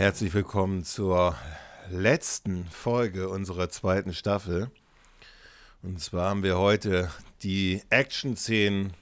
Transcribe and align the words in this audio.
Herzlich 0.00 0.32
willkommen 0.32 0.82
zur 0.82 1.36
letzten 1.90 2.64
Folge 2.64 3.28
unserer 3.28 3.68
zweiten 3.68 4.14
Staffel. 4.14 4.70
Und 5.82 6.00
zwar 6.00 6.30
haben 6.30 6.42
wir 6.42 6.56
heute 6.56 7.10
die 7.42 7.82
Action-Szenen 7.90 8.94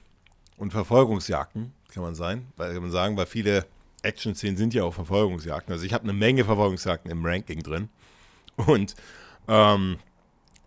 und 0.57 0.71
Verfolgungsjagden, 0.71 1.71
kann 1.93 2.03
man 2.03 2.15
sein, 2.15 2.47
weil 2.57 2.73
kann 2.73 2.81
man 2.81 2.91
sagen, 2.91 3.15
weil 3.15 3.27
viele 3.27 3.65
Action-Szenen 4.01 4.57
sind 4.57 4.73
ja 4.73 4.83
auch 4.83 4.93
Verfolgungsjagden. 4.93 5.71
Also 5.71 5.85
ich 5.85 5.93
habe 5.93 6.03
eine 6.03 6.11
Menge 6.11 6.43
Verfolgungsjagden 6.43 7.09
im 7.09 7.25
Ranking 7.25 7.63
drin. 7.63 7.87
Und 8.57 8.95
ähm, 9.47 9.99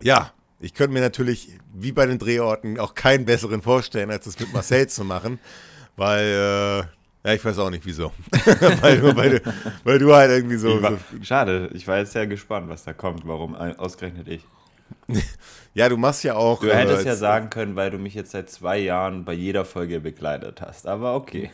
ja, 0.01 0.33
ich 0.59 0.73
könnte 0.73 0.93
mir 0.93 1.01
natürlich, 1.01 1.59
wie 1.75 1.91
bei 1.91 2.07
den 2.07 2.17
Drehorten, 2.17 2.79
auch 2.79 2.95
keinen 2.95 3.25
besseren 3.25 3.61
vorstellen, 3.61 4.09
als 4.09 4.25
es 4.25 4.39
mit 4.39 4.51
Marcel 4.51 4.89
zu 4.89 5.03
machen, 5.03 5.39
weil, 5.95 6.87
äh, 6.89 7.02
ja, 7.25 7.33
ich 7.33 7.43
weiß 7.43 7.59
auch 7.59 7.69
nicht 7.69 7.85
wieso. 7.85 8.11
weil, 8.81 8.99
du, 8.99 9.15
weil, 9.15 9.29
du, 9.29 9.53
weil, 9.83 9.99
du, 9.99 10.13
halt 10.13 10.31
irgendwie 10.31 10.57
so, 10.57 10.81
war, 10.81 10.91
so. 10.91 11.23
Schade, 11.23 11.69
ich 11.73 11.87
war 11.87 11.97
jetzt 11.97 12.11
sehr 12.11 12.27
gespannt, 12.27 12.69
was 12.69 12.83
da 12.83 12.93
kommt, 12.93 13.25
warum 13.25 13.55
ausgerechnet 13.55 14.27
ich. 14.27 14.45
Ja, 15.75 15.89
du 15.89 15.97
machst 15.97 16.23
ja 16.23 16.35
auch. 16.35 16.59
Du 16.59 16.71
hättest 16.71 17.03
äh, 17.03 17.09
ja 17.09 17.15
sagen 17.15 17.49
können, 17.49 17.75
weil 17.75 17.89
du 17.89 17.97
mich 17.97 18.13
jetzt 18.13 18.29
seit 18.29 18.47
zwei 18.47 18.77
Jahren 18.77 19.25
bei 19.25 19.33
jeder 19.33 19.65
Folge 19.65 19.99
begleitet 19.99 20.61
hast. 20.61 20.85
Aber 20.85 21.15
okay. 21.15 21.49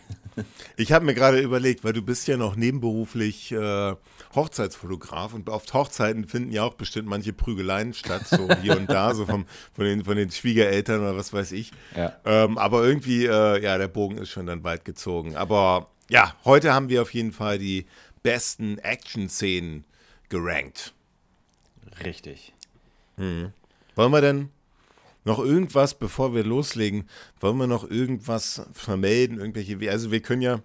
Ich 0.76 0.92
habe 0.92 1.06
mir 1.06 1.14
gerade 1.14 1.40
überlegt, 1.40 1.86
weil 1.86 1.94
du 1.94 2.02
bist 2.02 2.28
ja 2.28 2.36
noch 2.36 2.58
nebenberuflich 2.58 3.54
äh, 3.54 3.96
Hochzeitsfotograf 4.36 5.34
und 5.34 5.50
auf 5.50 5.66
Hochzeiten 5.74 6.28
finden 6.28 6.52
ja 6.52 6.64
auch 6.64 6.76
bestimmt 6.76 7.08
manche 7.08 7.34
Prügeleien 7.34 7.94
statt, 7.94 8.28
so 8.28 8.48
hier 8.62 8.78
und 8.78 8.90
da, 8.90 9.14
so 9.16 9.26
vom, 9.26 9.46
von, 9.74 9.86
den, 9.86 10.06
von 10.06 10.16
den 10.16 10.30
Schwiegereltern 10.30 11.02
oder 11.02 11.16
was 11.16 11.34
weiß 11.34 11.52
ich. 11.54 11.72
Ja. 11.96 12.16
Ähm, 12.26 12.58
aber 12.58 12.84
irgendwie, 12.84 13.26
äh, 13.26 13.62
ja, 13.62 13.78
der 13.78 13.88
Bogen 13.88 14.18
ist 14.18 14.30
schon 14.30 14.46
dann 14.46 14.64
weit 14.64 14.86
gezogen. 14.86 15.36
Aber 15.36 15.90
ja, 16.10 16.36
heute 16.46 16.74
haben 16.74 16.90
wir 16.90 17.02
auf 17.02 17.14
jeden 17.14 17.32
Fall 17.32 17.58
die 17.58 17.86
besten 18.24 18.78
Action-Szenen 18.80 19.86
gerankt. 20.30 20.94
Richtig. 22.04 22.54
Hm. 23.18 23.52
Wollen 23.96 24.12
wir 24.12 24.22
denn 24.22 24.50
noch 25.26 25.40
irgendwas, 25.40 25.94
bevor 25.94 26.34
wir 26.34 26.44
loslegen, 26.44 27.08
wollen 27.40 27.58
wir 27.58 27.68
noch 27.68 27.90
irgendwas 27.90 28.62
vermelden? 28.74 29.40
Irgendwelche, 29.40 29.92
also 29.92 30.12
wir 30.12 30.22
können 30.22 30.42
ja, 30.42 30.62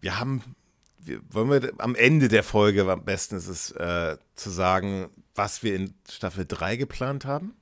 wir 0.00 0.18
haben, 0.18 0.42
wollen 1.30 1.50
wir 1.50 1.72
am 1.78 1.94
Ende 1.94 2.28
der 2.28 2.42
Folge, 2.42 2.90
am 2.90 3.04
besten 3.04 3.36
ist 3.36 3.48
es 3.48 3.70
äh, 3.72 4.16
zu 4.34 4.50
sagen, 4.50 5.08
was 5.34 5.62
wir 5.62 5.74
in 5.74 5.94
Staffel 6.10 6.46
3 6.46 6.76
geplant 6.76 7.24
haben? 7.24 7.54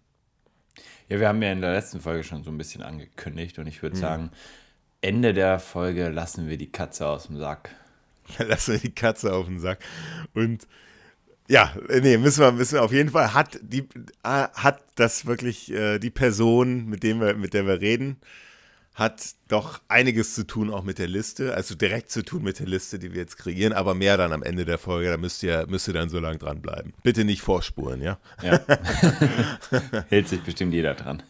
Ja, 1.09 1.21
wir 1.21 1.29
haben 1.29 1.43
ja 1.43 1.53
in 1.53 1.61
der 1.61 1.73
letzten 1.73 2.01
Folge 2.01 2.25
schon 2.25 2.45
so 2.45 2.51
ein 2.51 2.59
bisschen 2.59 2.83
angekündigt 2.83 3.59
und 3.59 3.67
ich 3.67 3.83
würde 3.83 3.97
hm. 3.97 4.01
sagen, 4.01 4.31
Ende 5.01 5.35
der 5.35 5.59
Folge 5.59 6.09
lassen 6.09 6.49
wir 6.49 6.57
die 6.57 6.73
Katze 6.73 7.07
aus 7.07 7.27
dem 7.27 7.39
Sack. 7.39 7.71
lassen 8.39 8.73
wir 8.73 8.81
die 8.81 8.95
Katze 8.95 9.35
auf 9.35 9.47
den 9.47 9.61
Sack. 9.61 9.81
Und 10.33 10.67
ja, 11.49 11.75
äh, 11.89 12.01
nee, 12.01 12.17
müssen 12.17 12.41
wir, 12.41 12.53
müssen 12.53 12.75
wir 12.75 12.83
auf 12.83 12.93
jeden 12.93 13.11
Fall, 13.11 13.35
hat, 13.35 13.59
die, 13.63 13.81
äh, 14.23 14.49
hat 14.55 14.83
das 14.95 15.27
wirklich 15.27 15.71
äh, 15.71 15.99
die 15.99 16.11
Person, 16.11 16.87
mit, 16.87 17.03
dem 17.03 17.21
wir, 17.21 17.35
mit 17.35 17.53
der 17.53 17.67
wir 17.67 17.81
reden, 17.81 18.17
hat 18.95 19.35
doch 19.49 19.81
einiges 19.89 20.35
zu 20.35 20.47
tun 20.47 20.73
auch 20.73 20.85
mit 20.85 20.99
der 20.99 21.09
Liste, 21.09 21.55
also 21.55 21.75
direkt 21.75 22.11
zu 22.11 22.25
tun 22.25 22.45
mit 22.45 22.61
der 22.61 22.67
Liste, 22.67 23.01
die 23.01 23.13
wir 23.13 23.21
jetzt 23.21 23.37
kreieren, 23.37 23.73
aber 23.73 23.95
mehr 23.95 24.17
dann 24.17 24.33
am 24.33 24.45
Ende 24.45 24.65
der 24.65 24.79
Folge, 24.79 25.11
da 25.11 25.17
müsst 25.17 25.43
ihr, 25.43 25.67
müsst 25.69 25.89
ihr 25.89 25.95
dann 25.95 26.09
so 26.09 26.21
lange 26.21 26.39
dranbleiben. 26.39 26.95
Bitte 27.03 27.25
nicht 27.25 27.43
vorspulen, 27.43 28.01
ja? 28.01 28.19
Ja. 28.41 28.61
Hält 30.09 30.29
sich 30.29 30.43
bestimmt 30.43 30.73
jeder 30.73 30.95
dran. 30.95 31.25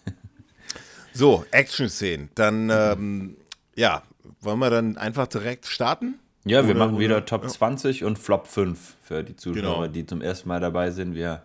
So, 1.15 1.47
Action-Szenen. 1.53 2.29
Dann, 2.35 2.69
ähm, 2.71 3.37
ja, 3.77 4.03
wollen 4.41 4.59
wir 4.59 4.69
dann 4.69 4.99
einfach 4.99 5.27
direkt 5.27 5.67
starten? 5.67 6.19
Ja, 6.45 6.67
wir 6.67 6.75
oder, 6.75 6.87
machen 6.87 6.99
wieder 6.99 7.17
oder, 7.17 7.25
Top 7.25 7.45
ja. 7.45 7.49
20 7.49 8.05
und 8.05 8.19
Flop 8.19 8.47
5 8.47 8.97
für 9.03 9.25
die 9.25 9.37
Zuschauer, 9.37 9.63
genau. 9.63 9.87
die 9.87 10.05
zum 10.05 10.21
ersten 10.21 10.49
Mal 10.49 10.61
dabei 10.61 10.91
sind. 10.91 11.15
Wir 11.15 11.43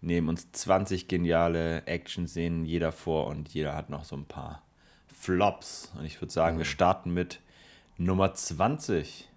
nehmen 0.00 0.28
uns 0.28 0.50
20 0.50 1.06
geniale 1.06 1.86
Action-Szenen 1.86 2.64
jeder 2.64 2.90
vor 2.90 3.28
und 3.28 3.50
jeder 3.50 3.76
hat 3.76 3.90
noch 3.90 4.04
so 4.04 4.16
ein 4.16 4.24
paar 4.24 4.62
Flops. 5.22 5.92
Und 5.96 6.04
ich 6.04 6.20
würde 6.20 6.32
sagen, 6.32 6.56
mhm. 6.56 6.60
wir 6.60 6.66
starten 6.66 7.14
mit 7.14 7.40
Nummer 7.96 8.34
20. 8.34 9.28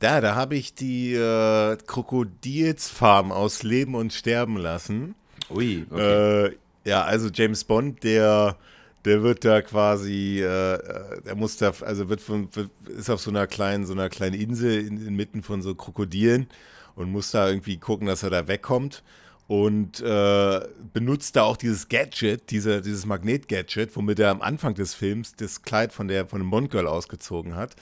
Da, 0.00 0.20
da 0.22 0.34
habe 0.34 0.56
ich 0.56 0.74
die 0.74 1.12
äh, 1.12 1.76
Krokodilsfarm 1.86 3.30
aus 3.30 3.62
Leben 3.62 3.94
und 3.94 4.14
Sterben 4.14 4.56
lassen. 4.56 5.14
Ui, 5.50 5.86
okay. 5.90 6.46
Äh, 6.46 6.56
ja, 6.84 7.04
also 7.04 7.28
James 7.28 7.64
Bond, 7.64 8.02
der 8.02 8.56
der 9.04 9.22
wird 9.22 9.44
da 9.44 9.62
quasi, 9.62 10.40
äh, 10.42 10.74
äh, 10.74 11.22
der 11.22 11.34
muss 11.34 11.56
da, 11.56 11.72
also 11.80 12.08
wird 12.08 12.20
von, 12.20 12.48
wird, 12.54 12.70
ist 12.88 13.10
auf 13.10 13.20
so 13.20 13.30
einer 13.30 13.46
kleinen, 13.46 13.86
so 13.86 13.92
einer 13.92 14.08
kleinen 14.08 14.38
Insel 14.38 14.86
in, 14.86 15.06
inmitten 15.06 15.42
von 15.42 15.62
so 15.62 15.74
Krokodilen 15.74 16.48
und 16.94 17.10
muss 17.10 17.30
da 17.30 17.48
irgendwie 17.48 17.76
gucken, 17.76 18.06
dass 18.06 18.22
er 18.22 18.30
da 18.30 18.48
wegkommt 18.48 19.02
und 19.48 20.00
äh, 20.00 20.60
benutzt 20.92 21.34
da 21.34 21.42
auch 21.42 21.56
dieses 21.56 21.88
Gadget, 21.88 22.50
diese, 22.50 22.82
dieses 22.82 23.06
Magnet-Gadget, 23.06 23.96
womit 23.96 24.18
er 24.18 24.30
am 24.30 24.42
Anfang 24.42 24.74
des 24.74 24.94
Films 24.94 25.34
das 25.36 25.62
Kleid 25.62 25.92
von 25.92 26.06
der 26.06 26.26
von 26.26 26.40
dem 26.40 26.50
Bond-Girl 26.50 26.86
ausgezogen 26.86 27.56
hat. 27.56 27.74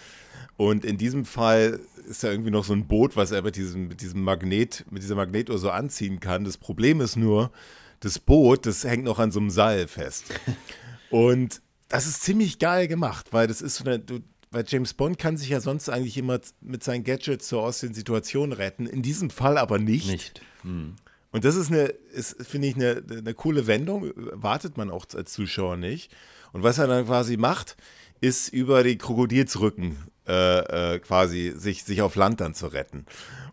Und 0.57 0.85
in 0.85 0.97
diesem 0.97 1.25
Fall 1.25 1.81
ist 2.09 2.23
da 2.23 2.31
irgendwie 2.31 2.53
noch 2.53 2.65
so 2.65 2.73
ein 2.73 2.87
Boot, 2.87 3.17
was 3.17 3.33
er 3.33 3.43
mit 3.43 3.57
diesem, 3.57 3.89
mit 3.89 4.01
diesem 4.01 4.23
Magnet, 4.23 4.85
mit 4.91 5.03
dieser 5.03 5.17
Magnetuhr 5.17 5.59
so 5.59 5.71
anziehen 5.71 6.21
kann. 6.21 6.45
Das 6.45 6.57
Problem 6.57 7.01
ist 7.01 7.17
nur, 7.17 7.51
das 7.99 8.21
Boot, 8.21 8.65
das 8.65 8.85
hängt 8.85 9.05
noch 9.05 9.19
an 9.19 9.33
so 9.33 9.41
einem 9.41 9.51
Seil 9.51 9.89
fest. 9.89 10.27
Und 11.11 11.61
das 11.89 12.07
ist 12.07 12.23
ziemlich 12.23 12.61
geil 12.61 12.87
gemacht, 12.87 13.27
weil 13.33 13.49
das 13.49 13.61
ist 13.61 13.75
so 13.75 13.85
eine, 13.85 13.99
du, 13.99 14.21
weil 14.53 14.65
James 14.69 14.95
Bond 14.95 15.19
kann 15.19 15.37
sich 15.37 15.49
ja 15.49 15.61
sonst 15.61 15.89
eigentlich 15.89 16.17
immer 16.17 16.39
mit 16.61 16.85
seinen 16.85 17.03
Gadgets 17.03 17.49
so 17.49 17.61
aus 17.61 17.81
den 17.81 17.93
Situationen 17.93 18.53
retten. 18.53 18.87
In 18.87 19.03
diesem 19.03 19.31
Fall 19.31 19.59
aber 19.59 19.81
nicht. 19.81 20.09
Nicht. 20.09 20.41
Hm. 20.63 20.95
Und 21.33 21.45
das 21.45 21.57
ist 21.57 21.71
eine, 21.71 21.87
ist, 22.13 22.37
finde 22.47 22.69
ich, 22.69 22.77
eine, 22.77 23.03
eine 23.11 23.35
coole 23.35 23.67
Wendung. 23.67 24.13
Wartet 24.15 24.77
man 24.77 24.91
auch 24.91 25.07
als 25.15 25.33
Zuschauer 25.33 25.77
nicht. 25.77 26.15
Und 26.53 26.63
was 26.63 26.79
er 26.79 26.87
dann 26.87 27.07
quasi 27.07 27.37
macht, 27.37 27.77
ist 28.21 28.49
über 28.49 28.83
die 28.83 28.97
Krokodilsrücken 28.97 29.97
äh, 30.27 30.95
äh, 30.95 30.99
quasi 31.01 31.53
sich, 31.57 31.85
sich 31.85 32.01
auf 32.03 32.17
Land 32.17 32.41
dann 32.41 32.55
zu 32.55 32.69
retten. 32.69 33.05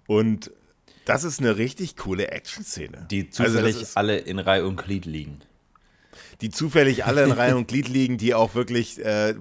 Und 0.07 0.51
das 1.06 1.23
ist 1.23 1.39
eine 1.39 1.57
richtig 1.57 1.97
coole 1.97 2.29
Action-Szene. 2.29 3.07
Die 3.11 3.29
also 3.38 3.44
zufällig 3.44 3.75
also 3.75 3.91
alle 3.95 4.17
in 4.17 4.40
Reihe 4.40 4.66
und 4.66 4.78
Glied 4.78 5.05
liegen 5.05 5.41
die 6.41 6.50
zufällig 6.50 7.05
alle 7.05 7.23
in 7.23 7.31
Reihe 7.31 7.55
und 7.55 7.67
Glied 7.67 7.88
liegen, 7.88 8.17
die 8.17 8.34
auch 8.34 8.55
wirklich 8.55 9.03
äh, 9.03 9.35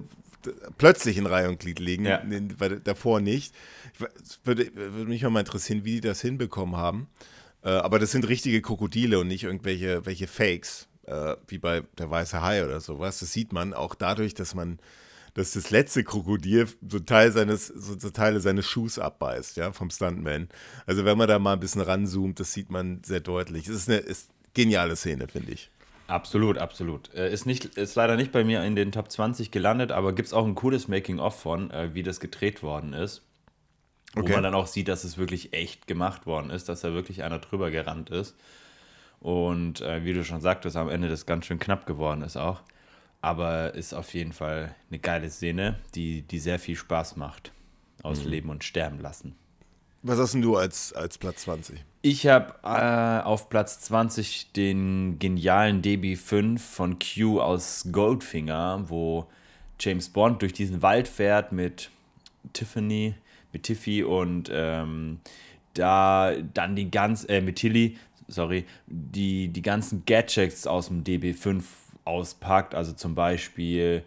plötzlich 0.77 1.17
in 1.17 1.25
Reihe 1.25 1.49
und 1.49 1.59
Glied 1.59 1.79
liegen, 1.79 2.05
ja. 2.05 2.23
davor 2.83 3.21
nicht. 3.21 3.53
Würde, 4.43 4.71
würde 4.75 5.09
mich 5.09 5.21
mal 5.23 5.39
interessieren, 5.39 5.85
wie 5.85 5.95
die 5.95 6.01
das 6.01 6.21
hinbekommen 6.21 6.75
haben. 6.75 7.07
Äh, 7.63 7.69
aber 7.69 7.99
das 7.99 8.11
sind 8.11 8.27
richtige 8.27 8.61
Krokodile 8.61 9.19
und 9.19 9.27
nicht 9.27 9.43
irgendwelche 9.43 10.05
welche 10.05 10.27
Fakes, 10.27 10.87
äh, 11.05 11.35
wie 11.47 11.57
bei 11.57 11.83
der 11.97 12.09
weiße 12.09 12.41
Hai 12.41 12.65
oder 12.65 12.79
sowas. 12.79 13.19
Das 13.19 13.33
sieht 13.33 13.53
man 13.53 13.73
auch 13.73 13.95
dadurch, 13.95 14.33
dass 14.33 14.55
man 14.55 14.79
dass 15.33 15.53
das 15.53 15.71
letzte 15.71 16.03
Krokodil 16.03 16.67
so, 16.87 16.99
Teil 16.99 17.31
seines, 17.31 17.67
so, 17.67 17.97
so 17.97 18.09
Teile 18.11 18.39
seines 18.39 18.67
Schuhs 18.67 18.99
abbeißt, 18.99 19.57
ja, 19.57 19.71
vom 19.71 19.89
Stuntman. 19.89 20.47
Also 20.85 21.05
wenn 21.05 21.17
man 21.17 21.27
da 21.27 21.39
mal 21.39 21.53
ein 21.53 21.59
bisschen 21.59 21.81
ranzoomt, 21.81 22.39
das 22.39 22.53
sieht 22.53 22.69
man 22.69 23.01
sehr 23.03 23.19
deutlich. 23.19 23.67
Es 23.67 23.75
ist 23.75 23.89
eine 23.89 23.97
ist 23.97 24.29
geniale 24.53 24.95
Szene, 24.95 25.27
finde 25.27 25.53
ich. 25.53 25.71
Absolut, 26.07 26.57
absolut. 26.57 27.13
Äh, 27.15 27.31
ist, 27.33 27.45
nicht, 27.45 27.65
ist 27.65 27.95
leider 27.95 28.15
nicht 28.15 28.31
bei 28.31 28.43
mir 28.43 28.63
in 28.63 28.75
den 28.75 28.91
Top 28.91 29.11
20 29.11 29.51
gelandet, 29.51 29.91
aber 29.91 30.13
gibt 30.13 30.27
es 30.27 30.33
auch 30.33 30.45
ein 30.45 30.55
cooles 30.55 30.87
Making-of 30.87 31.39
von, 31.39 31.71
äh, 31.71 31.93
wie 31.93 32.03
das 32.03 32.19
gedreht 32.19 32.61
worden 32.61 32.93
ist. 32.93 33.23
Okay. 34.15 34.29
Wo 34.29 34.33
man 34.33 34.43
dann 34.43 34.53
auch 34.53 34.67
sieht, 34.67 34.87
dass 34.87 35.03
es 35.03 35.17
wirklich 35.17 35.53
echt 35.53 35.87
gemacht 35.87 36.25
worden 36.25 36.51
ist, 36.51 36.69
dass 36.69 36.81
da 36.81 36.93
wirklich 36.93 37.23
einer 37.23 37.39
drüber 37.39 37.71
gerannt 37.71 38.09
ist. 38.11 38.35
Und 39.19 39.81
äh, 39.81 40.03
wie 40.03 40.13
du 40.13 40.23
schon 40.23 40.41
sagtest, 40.41 40.75
am 40.75 40.89
Ende 40.89 41.09
das 41.09 41.25
ganz 41.25 41.45
schön 41.45 41.59
knapp 41.59 41.85
geworden 41.85 42.21
ist 42.21 42.37
auch. 42.37 42.61
Aber 43.21 43.73
ist 43.73 43.93
auf 43.93 44.13
jeden 44.13 44.33
Fall 44.33 44.75
eine 44.89 44.99
geile 44.99 45.29
Szene, 45.29 45.79
die, 45.95 46.23
die 46.23 46.39
sehr 46.39 46.59
viel 46.59 46.75
Spaß 46.75 47.15
macht. 47.15 47.51
Aus 48.03 48.25
mhm. 48.25 48.29
Leben 48.29 48.49
und 48.49 48.63
Sterben 48.63 48.99
lassen. 48.99 49.35
Was 50.01 50.19
hast 50.19 50.33
denn 50.33 50.41
du 50.41 50.57
als, 50.57 50.91
als 50.91 51.17
Platz 51.17 51.43
20? 51.43 51.83
Ich 52.01 52.27
habe 52.27 52.55
äh, 52.63 53.23
auf 53.23 53.49
Platz 53.49 53.79
20 53.79 54.51
den 54.51 55.17
genialen 55.19 55.81
DB5 55.81 56.59
von 56.59 56.99
Q 56.99 57.39
aus 57.39 57.87
Goldfinger, 57.89 58.83
wo 58.89 59.27
James 59.79 60.09
Bond 60.09 60.41
durch 60.41 60.51
diesen 60.51 60.81
Wald 60.81 61.07
fährt 61.07 61.53
mit 61.53 61.89
Tiffany, 62.51 63.15
mit 63.53 63.63
Tiffy 63.63 64.03
und 64.03 64.49
ähm, 64.51 65.19
da 65.73 66.33
dann 66.53 66.75
die 66.75 66.91
ganz, 66.91 67.25
äh, 67.29 67.41
mit 67.41 67.57
Tilly, 67.57 67.97
sorry, 68.27 68.65
die, 68.87 69.47
die 69.47 69.61
ganzen 69.61 70.03
Gadgets 70.05 70.67
aus 70.67 70.87
dem 70.87 71.03
DB5 71.03 71.63
auspackt, 72.05 72.75
also 72.75 72.93
zum 72.93 73.15
Beispiel 73.15 74.03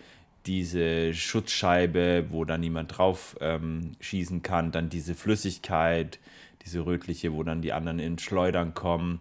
diese 0.46 1.12
Schutzscheibe, 1.12 2.26
wo 2.30 2.44
dann 2.44 2.60
niemand 2.60 2.96
drauf 2.96 3.36
ähm, 3.40 3.92
schießen 4.00 4.42
kann, 4.42 4.70
dann 4.70 4.88
diese 4.88 5.14
Flüssigkeit, 5.14 6.18
diese 6.64 6.86
rötliche, 6.86 7.32
wo 7.32 7.42
dann 7.42 7.62
die 7.62 7.72
anderen 7.72 7.98
in 7.98 8.18
Schleudern 8.18 8.74
kommen. 8.74 9.20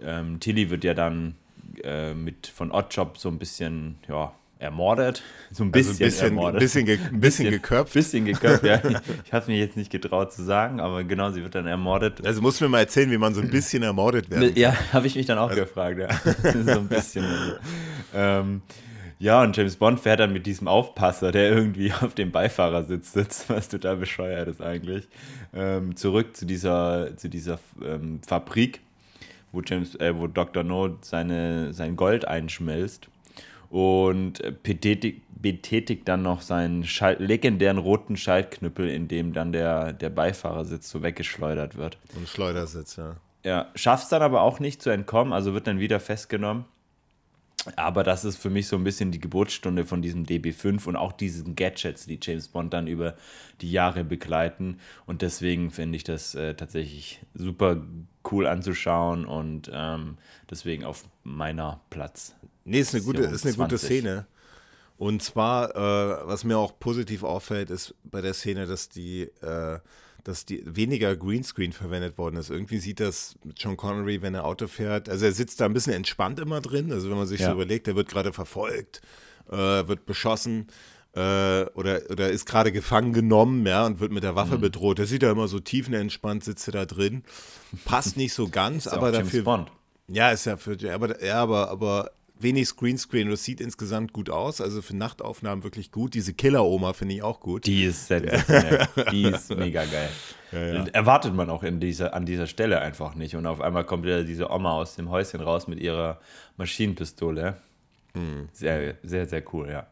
Ähm, 0.00 0.40
Tilly 0.40 0.70
wird 0.70 0.84
ja 0.84 0.94
dann 0.94 1.34
äh, 1.82 2.14
mit 2.14 2.46
von 2.46 2.70
Oddjob 2.70 3.18
so 3.18 3.28
ein 3.28 3.38
bisschen 3.38 3.96
ja, 4.08 4.32
ermordet. 4.64 5.22
So 5.52 5.62
ein 5.62 5.70
bisschen, 5.70 5.92
also 5.92 6.04
ein 6.04 6.06
bisschen 6.08 6.28
ermordet. 6.28 6.60
Bisschen, 6.60 6.86
ge 6.86 6.98
ein 6.98 7.20
bisschen 7.20 7.50
geköpft. 7.50 7.92
Bisschen 7.92 8.24
geköpft, 8.24 8.64
ja. 8.64 8.80
Ich 9.24 9.32
habe 9.32 9.50
mir 9.50 9.58
jetzt 9.58 9.76
nicht 9.76 9.90
getraut 9.90 10.32
zu 10.32 10.42
sagen, 10.42 10.80
aber 10.80 11.04
genau, 11.04 11.30
sie 11.30 11.42
wird 11.42 11.54
dann 11.54 11.66
ermordet. 11.66 12.26
Also 12.26 12.42
musst 12.42 12.60
du 12.60 12.64
mir 12.64 12.70
mal 12.70 12.80
erzählen, 12.80 13.10
wie 13.10 13.18
man 13.18 13.34
so 13.34 13.40
ein 13.40 13.50
bisschen 13.50 13.82
ermordet 13.82 14.30
wird. 14.30 14.56
Ja, 14.56 14.74
habe 14.92 15.06
ich 15.06 15.14
mich 15.14 15.26
dann 15.26 15.38
auch 15.38 15.50
also. 15.50 15.62
gefragt, 15.62 15.98
ja. 15.98 16.08
so 16.52 16.80
ein 16.80 16.88
bisschen. 16.88 17.24
ähm, 18.14 18.62
ja, 19.18 19.42
und 19.42 19.56
James 19.56 19.76
Bond 19.76 20.00
fährt 20.00 20.20
dann 20.20 20.32
mit 20.32 20.44
diesem 20.44 20.68
Aufpasser, 20.68 21.30
der 21.30 21.50
irgendwie 21.50 21.92
auf 21.92 22.14
dem 22.14 22.32
Beifahrersitz 22.32 23.12
sitzt, 23.12 23.48
was 23.48 23.68
total 23.68 23.96
bescheuert 23.96 24.48
ist 24.48 24.60
eigentlich, 24.60 25.08
ähm, 25.54 25.96
zurück 25.96 26.36
zu 26.36 26.46
dieser, 26.46 27.16
zu 27.16 27.28
dieser 27.28 27.58
ähm, 27.82 28.20
Fabrik, 28.26 28.80
wo, 29.52 29.62
James, 29.62 29.94
äh, 29.96 30.14
wo 30.16 30.26
Dr. 30.26 30.64
No 30.64 30.98
seine, 31.00 31.72
sein 31.72 31.96
Gold 31.96 32.26
einschmelzt 32.26 33.08
und 33.74 34.40
betätigt, 34.62 35.22
betätigt 35.42 36.06
dann 36.06 36.22
noch 36.22 36.42
seinen 36.42 36.84
Schalt, 36.84 37.18
legendären 37.18 37.78
roten 37.78 38.16
Schaltknüppel, 38.16 38.88
in 38.88 39.08
dem 39.08 39.32
dann 39.32 39.50
der, 39.50 39.92
der 39.92 40.10
Beifahrersitz 40.10 40.88
so 40.88 41.02
weggeschleudert 41.02 41.76
wird. 41.76 41.98
Ein 42.16 42.28
Schleudersitz, 42.28 42.94
ja. 42.94 43.16
Ja, 43.42 43.66
schafft 43.74 44.04
es 44.04 44.10
dann 44.10 44.22
aber 44.22 44.42
auch 44.42 44.60
nicht 44.60 44.80
zu 44.80 44.90
entkommen, 44.90 45.32
also 45.32 45.54
wird 45.54 45.66
dann 45.66 45.80
wieder 45.80 45.98
festgenommen. 45.98 46.66
Aber 47.74 48.04
das 48.04 48.24
ist 48.24 48.36
für 48.36 48.48
mich 48.48 48.68
so 48.68 48.76
ein 48.76 48.84
bisschen 48.84 49.10
die 49.10 49.18
Geburtsstunde 49.18 49.84
von 49.84 50.02
diesem 50.02 50.24
DB5 50.24 50.86
und 50.86 50.94
auch 50.94 51.10
diesen 51.10 51.56
Gadgets, 51.56 52.06
die 52.06 52.20
James 52.22 52.46
Bond 52.46 52.72
dann 52.72 52.86
über 52.86 53.16
die 53.60 53.72
Jahre 53.72 54.04
begleiten. 54.04 54.78
Und 55.04 55.20
deswegen 55.20 55.72
finde 55.72 55.96
ich 55.96 56.04
das 56.04 56.36
äh, 56.36 56.54
tatsächlich 56.54 57.20
super 57.34 57.82
cool 58.30 58.46
anzuschauen 58.46 59.24
und 59.24 59.68
ähm, 59.74 60.16
deswegen 60.48 60.84
auf 60.84 61.04
meiner 61.24 61.80
Platz. 61.90 62.36
Nee, 62.64 62.80
ist 62.80 62.94
eine 62.94 63.04
gute, 63.04 63.22
ist 63.22 63.46
eine 63.46 63.54
gute 63.54 63.78
Szene. 63.78 64.26
Und 64.96 65.22
zwar, 65.22 65.70
äh, 65.74 66.26
was 66.26 66.44
mir 66.44 66.56
auch 66.56 66.78
positiv 66.78 67.24
auffällt, 67.24 67.70
ist 67.70 67.94
bei 68.04 68.20
der 68.20 68.32
Szene, 68.32 68.66
dass 68.66 68.88
die 68.88 69.22
äh, 69.42 69.78
dass 70.24 70.46
die 70.46 70.62
weniger 70.64 71.14
Greenscreen 71.16 71.72
verwendet 71.72 72.16
worden 72.18 72.36
ist. 72.36 72.50
Irgendwie 72.50 72.78
sieht 72.78 72.98
das 72.98 73.36
John 73.56 73.76
Connery, 73.76 74.22
wenn 74.22 74.34
er 74.34 74.44
Auto 74.44 74.66
fährt, 74.66 75.08
also 75.08 75.26
er 75.26 75.32
sitzt 75.32 75.60
da 75.60 75.66
ein 75.66 75.74
bisschen 75.74 75.92
entspannt 75.92 76.40
immer 76.40 76.60
drin. 76.60 76.90
Also 76.90 77.10
wenn 77.10 77.18
man 77.18 77.26
sich 77.26 77.40
ja. 77.40 77.48
so 77.48 77.52
überlegt, 77.52 77.86
er 77.86 77.94
wird 77.94 78.08
gerade 78.08 78.32
verfolgt, 78.32 79.02
äh, 79.50 79.56
wird 79.56 80.06
beschossen 80.06 80.68
äh, 81.14 81.64
oder, 81.74 82.00
oder 82.10 82.30
ist 82.30 82.46
gerade 82.46 82.72
gefangen 82.72 83.12
genommen, 83.12 83.66
ja, 83.66 83.84
und 83.86 84.00
wird 84.00 84.12
mit 84.12 84.24
der 84.24 84.34
Waffe 84.34 84.56
mhm. 84.56 84.62
bedroht. 84.62 84.98
Der 84.98 85.06
sieht 85.06 85.22
da 85.22 85.30
immer 85.30 85.46
so 85.46 85.60
tiefenentspannt, 85.60 86.42
sitzt 86.42 86.66
er 86.68 86.72
da 86.72 86.86
drin. 86.86 87.22
Passt 87.84 88.16
nicht 88.16 88.32
so 88.32 88.48
ganz, 88.50 88.86
aber 88.86 89.12
dafür. 89.12 89.66
Ja, 90.08 90.30
ist 90.30 90.46
ja 90.46 90.56
für, 90.56 90.76
aber, 90.92 91.22
ja, 91.24 91.42
aber, 91.42 91.70
aber 91.70 92.10
wenig 92.38 92.74
Greenscreen 92.76 93.28
und 93.28 93.34
es 93.34 93.44
sieht 93.44 93.60
insgesamt 93.60 94.12
gut 94.12 94.30
aus. 94.30 94.60
Also 94.60 94.82
für 94.82 94.96
Nachtaufnahmen 94.96 95.64
wirklich 95.64 95.90
gut. 95.90 96.14
Diese 96.14 96.34
Killer-Oma 96.34 96.92
finde 96.92 97.14
ich 97.14 97.22
auch 97.22 97.40
gut. 97.40 97.66
Die 97.66 97.84
ist 97.84 98.06
sensationell. 98.06 98.88
Die 99.10 99.24
ist 99.24 99.54
mega 99.54 99.84
geil. 99.84 100.10
Ja, 100.52 100.66
ja. 100.66 100.84
Erwartet 100.92 101.34
man 101.34 101.50
auch 101.50 101.62
in 101.62 101.80
dieser, 101.80 102.14
an 102.14 102.26
dieser 102.26 102.46
Stelle 102.46 102.80
einfach 102.80 103.14
nicht. 103.14 103.36
Und 103.36 103.46
auf 103.46 103.60
einmal 103.60 103.84
kommt 103.84 104.04
wieder 104.04 104.24
diese 104.24 104.50
Oma 104.50 104.72
aus 104.72 104.96
dem 104.96 105.10
Häuschen 105.10 105.40
raus 105.40 105.66
mit 105.66 105.80
ihrer 105.80 106.20
Maschinenpistole. 106.56 107.56
Hm. 108.14 108.48
Sehr, 108.52 108.96
sehr, 109.02 109.26
sehr 109.26 109.42
cool, 109.52 109.68
ja. 109.70 109.86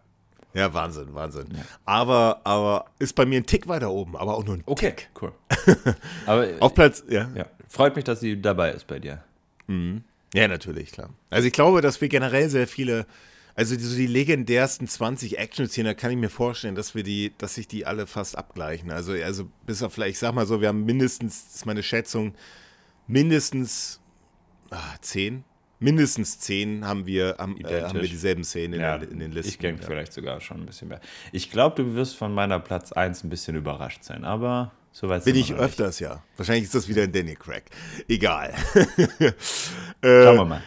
Ja, 0.54 0.72
Wahnsinn, 0.74 1.14
Wahnsinn. 1.14 1.46
Ja. 1.54 1.62
Aber, 1.86 2.40
aber 2.44 2.84
ist 2.98 3.14
bei 3.14 3.24
mir 3.24 3.38
ein 3.40 3.46
Tick 3.46 3.68
weiter 3.68 3.90
oben, 3.90 4.16
aber 4.16 4.36
auch 4.36 4.44
nur 4.44 4.56
ein 4.56 4.62
okay, 4.66 4.90
Tick. 4.90 5.10
cool. 5.22 5.32
aber 6.26 6.48
auf 6.60 6.74
Platz, 6.74 7.02
ja. 7.08 7.30
ja. 7.34 7.46
Freut 7.68 7.96
mich, 7.96 8.04
dass 8.04 8.20
sie 8.20 8.40
dabei 8.40 8.72
ist 8.72 8.86
bei 8.86 8.98
dir. 8.98 9.22
Mhm. 9.66 10.04
Ja, 10.34 10.48
natürlich, 10.48 10.92
klar. 10.92 11.10
Also 11.30 11.46
ich 11.46 11.52
glaube, 11.52 11.80
dass 11.80 12.00
wir 12.00 12.08
generell 12.08 12.48
sehr 12.48 12.66
viele, 12.66 13.06
also 13.54 13.76
die, 13.76 13.82
so 13.82 13.96
die 13.96 14.06
legendärsten 14.06 14.88
20 14.88 15.38
Action-Szenen, 15.38 15.90
da 15.90 15.94
kann 15.94 16.10
ich 16.10 16.16
mir 16.16 16.30
vorstellen, 16.30 16.74
dass 16.74 16.94
wir 16.94 17.02
die, 17.02 17.32
dass 17.38 17.54
sich 17.54 17.68
die 17.68 17.84
alle 17.84 18.06
fast 18.06 18.36
abgleichen. 18.36 18.90
Also, 18.90 19.12
also 19.12 19.48
bis 19.66 19.82
auf 19.82 19.92
vielleicht, 19.92 20.12
ich 20.12 20.18
sag 20.18 20.34
mal 20.34 20.46
so, 20.46 20.60
wir 20.60 20.68
haben 20.68 20.84
mindestens, 20.84 21.44
das 21.44 21.54
ist 21.56 21.66
meine 21.66 21.82
Schätzung, 21.82 22.34
mindestens 23.06 24.00
ah, 24.70 24.96
zehn. 25.00 25.44
Mindestens 25.80 26.38
zehn 26.38 26.86
haben 26.86 27.06
wir, 27.06 27.36
haben, 27.38 27.60
äh, 27.64 27.82
haben 27.82 28.00
wir 28.00 28.08
dieselben 28.08 28.44
Szenen 28.44 28.74
in, 28.74 28.80
ja, 28.80 28.94
in, 28.94 29.18
den 29.18 29.32
Listen. 29.32 29.48
Ich 29.50 29.58
denke 29.58 29.82
ja. 29.82 29.88
vielleicht 29.88 30.12
sogar 30.12 30.40
schon 30.40 30.60
ein 30.60 30.66
bisschen 30.66 30.88
mehr. 30.88 31.00
Ich 31.32 31.50
glaube, 31.50 31.82
du 31.82 31.94
wirst 31.94 32.16
von 32.16 32.32
meiner 32.32 32.60
Platz 32.60 32.92
1 32.92 33.24
ein 33.24 33.30
bisschen 33.30 33.56
überrascht 33.56 34.04
sein, 34.04 34.24
aber 34.24 34.70
Soweit 34.92 35.24
Bin 35.24 35.36
ich 35.36 35.54
öfters, 35.54 36.00
nicht. 36.00 36.08
ja. 36.08 36.22
Wahrscheinlich 36.36 36.64
ist 36.64 36.74
das 36.74 36.86
wieder 36.86 37.02
ein 37.02 37.12
Danny 37.12 37.34
Craig. 37.34 37.64
Egal. 38.08 38.52
äh, 39.18 39.32
Schauen 40.02 40.36
wir 40.36 40.44
mal. 40.44 40.62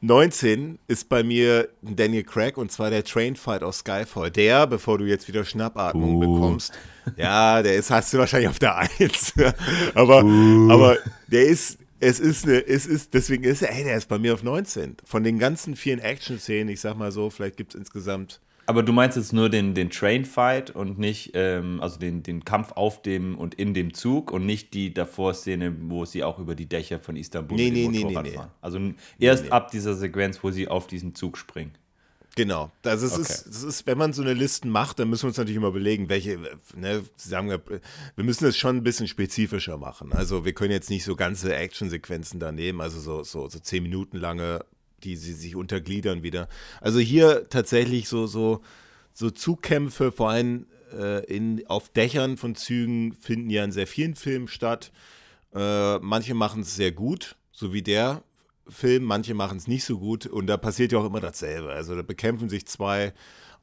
19 0.00 0.78
ist 0.86 1.08
bei 1.08 1.24
mir 1.24 1.68
ein 1.84 1.96
Daniel 1.96 2.22
Craig 2.22 2.56
und 2.56 2.70
zwar 2.70 2.90
der 2.90 3.02
Trainfight 3.02 3.62
aus 3.62 3.78
Skyfall. 3.78 4.30
Der, 4.30 4.66
bevor 4.66 4.98
du 4.98 5.04
jetzt 5.04 5.26
wieder 5.26 5.44
Schnappatmung 5.44 6.16
uh. 6.16 6.20
bekommst, 6.20 6.72
ja, 7.16 7.62
der 7.62 7.74
ist, 7.74 7.90
hast 7.90 8.12
du 8.12 8.18
wahrscheinlich 8.18 8.48
auf 8.48 8.60
der 8.60 8.76
1. 8.76 9.34
aber, 9.94 10.24
uh. 10.24 10.70
aber 10.70 10.98
der 11.26 11.46
ist, 11.46 11.78
es 11.98 12.20
ist, 12.20 12.44
eine, 12.44 12.64
es 12.64 12.86
ist, 12.86 13.12
deswegen 13.12 13.42
ist 13.42 13.62
er, 13.62 13.74
ey, 13.74 13.82
der 13.82 13.96
ist 13.96 14.08
bei 14.08 14.18
mir 14.18 14.34
auf 14.34 14.44
19. 14.44 14.98
Von 15.04 15.24
den 15.24 15.40
ganzen 15.40 15.74
vielen 15.74 15.98
Action-Szenen, 15.98 16.68
ich 16.68 16.80
sag 16.80 16.96
mal 16.96 17.10
so, 17.10 17.28
vielleicht 17.28 17.56
gibt 17.56 17.74
es 17.74 17.80
insgesamt 17.80 18.40
aber 18.68 18.82
du 18.82 18.92
meinst 18.92 19.16
jetzt 19.16 19.32
nur 19.32 19.48
den, 19.48 19.72
den 19.72 19.88
Train-Fight 19.88 20.70
und 20.72 20.98
nicht, 20.98 21.30
ähm, 21.32 21.80
also 21.80 21.98
den, 21.98 22.22
den 22.22 22.44
Kampf 22.44 22.72
auf 22.72 23.00
dem 23.00 23.38
und 23.38 23.54
in 23.54 23.72
dem 23.72 23.94
Zug 23.94 24.30
und 24.30 24.44
nicht 24.44 24.74
die 24.74 24.92
Davor-Szene, 24.92 25.74
wo 25.84 26.04
sie 26.04 26.22
auch 26.22 26.38
über 26.38 26.54
die 26.54 26.66
Dächer 26.66 27.00
von 27.00 27.16
Istanbul 27.16 27.56
nee, 27.56 27.70
nee, 27.70 27.88
nee, 27.88 28.04
nee, 28.04 28.20
nee. 28.22 28.30
fahren. 28.32 28.50
Also 28.60 28.78
erst 29.18 29.44
nee, 29.44 29.48
nee. 29.48 29.54
ab 29.54 29.70
dieser 29.70 29.94
Sequenz, 29.94 30.44
wo 30.44 30.50
sie 30.50 30.68
auf 30.68 30.86
diesen 30.86 31.14
Zug 31.14 31.38
springen. 31.38 31.72
Genau. 32.36 32.70
Also 32.84 33.06
es 33.06 33.14
okay. 33.14 33.22
ist, 33.22 33.46
das 33.46 33.62
ist, 33.62 33.86
wenn 33.86 33.96
man 33.96 34.12
so 34.12 34.20
eine 34.20 34.34
Listen 34.34 34.68
macht, 34.68 34.98
dann 34.98 35.08
müssen 35.08 35.22
wir 35.22 35.28
uns 35.28 35.38
natürlich 35.38 35.56
immer 35.56 35.68
überlegen, 35.68 36.10
welche, 36.10 36.38
ne, 36.76 37.02
sagen 37.16 37.48
wir, 37.48 37.62
wir 37.64 38.24
müssen 38.24 38.44
es 38.44 38.58
schon 38.58 38.76
ein 38.76 38.82
bisschen 38.82 39.08
spezifischer 39.08 39.78
machen. 39.78 40.12
Also 40.12 40.44
wir 40.44 40.52
können 40.52 40.72
jetzt 40.72 40.90
nicht 40.90 41.04
so 41.04 41.16
ganze 41.16 41.56
Action-Sequenzen 41.56 42.38
da 42.38 42.52
nehmen, 42.52 42.82
also 42.82 43.00
so, 43.00 43.24
so, 43.24 43.48
so 43.48 43.58
zehn 43.60 43.82
Minuten 43.82 44.18
lange 44.18 44.62
die 45.04 45.16
sie 45.16 45.32
sich 45.32 45.56
untergliedern 45.56 46.22
wieder. 46.22 46.48
Also 46.80 46.98
hier 46.98 47.48
tatsächlich 47.48 48.08
so, 48.08 48.26
so, 48.26 48.62
so 49.12 49.30
Zugkämpfe, 49.30 50.12
vor 50.12 50.30
allem 50.30 50.66
äh, 50.92 51.24
in, 51.26 51.66
auf 51.66 51.88
Dächern 51.90 52.36
von 52.36 52.54
Zügen, 52.54 53.12
finden 53.12 53.50
ja 53.50 53.64
in 53.64 53.72
sehr 53.72 53.86
vielen 53.86 54.14
Filmen 54.14 54.48
statt. 54.48 54.92
Äh, 55.54 55.98
manche 55.98 56.34
machen 56.34 56.62
es 56.62 56.76
sehr 56.76 56.92
gut, 56.92 57.36
so 57.52 57.72
wie 57.72 57.82
der 57.82 58.22
Film, 58.68 59.04
manche 59.04 59.34
machen 59.34 59.56
es 59.56 59.66
nicht 59.66 59.84
so 59.84 59.98
gut 59.98 60.26
und 60.26 60.46
da 60.46 60.56
passiert 60.56 60.92
ja 60.92 60.98
auch 60.98 61.06
immer 61.06 61.20
dasselbe. 61.20 61.72
Also 61.72 61.94
da 61.96 62.02
bekämpfen 62.02 62.48
sich 62.48 62.66
zwei 62.66 63.14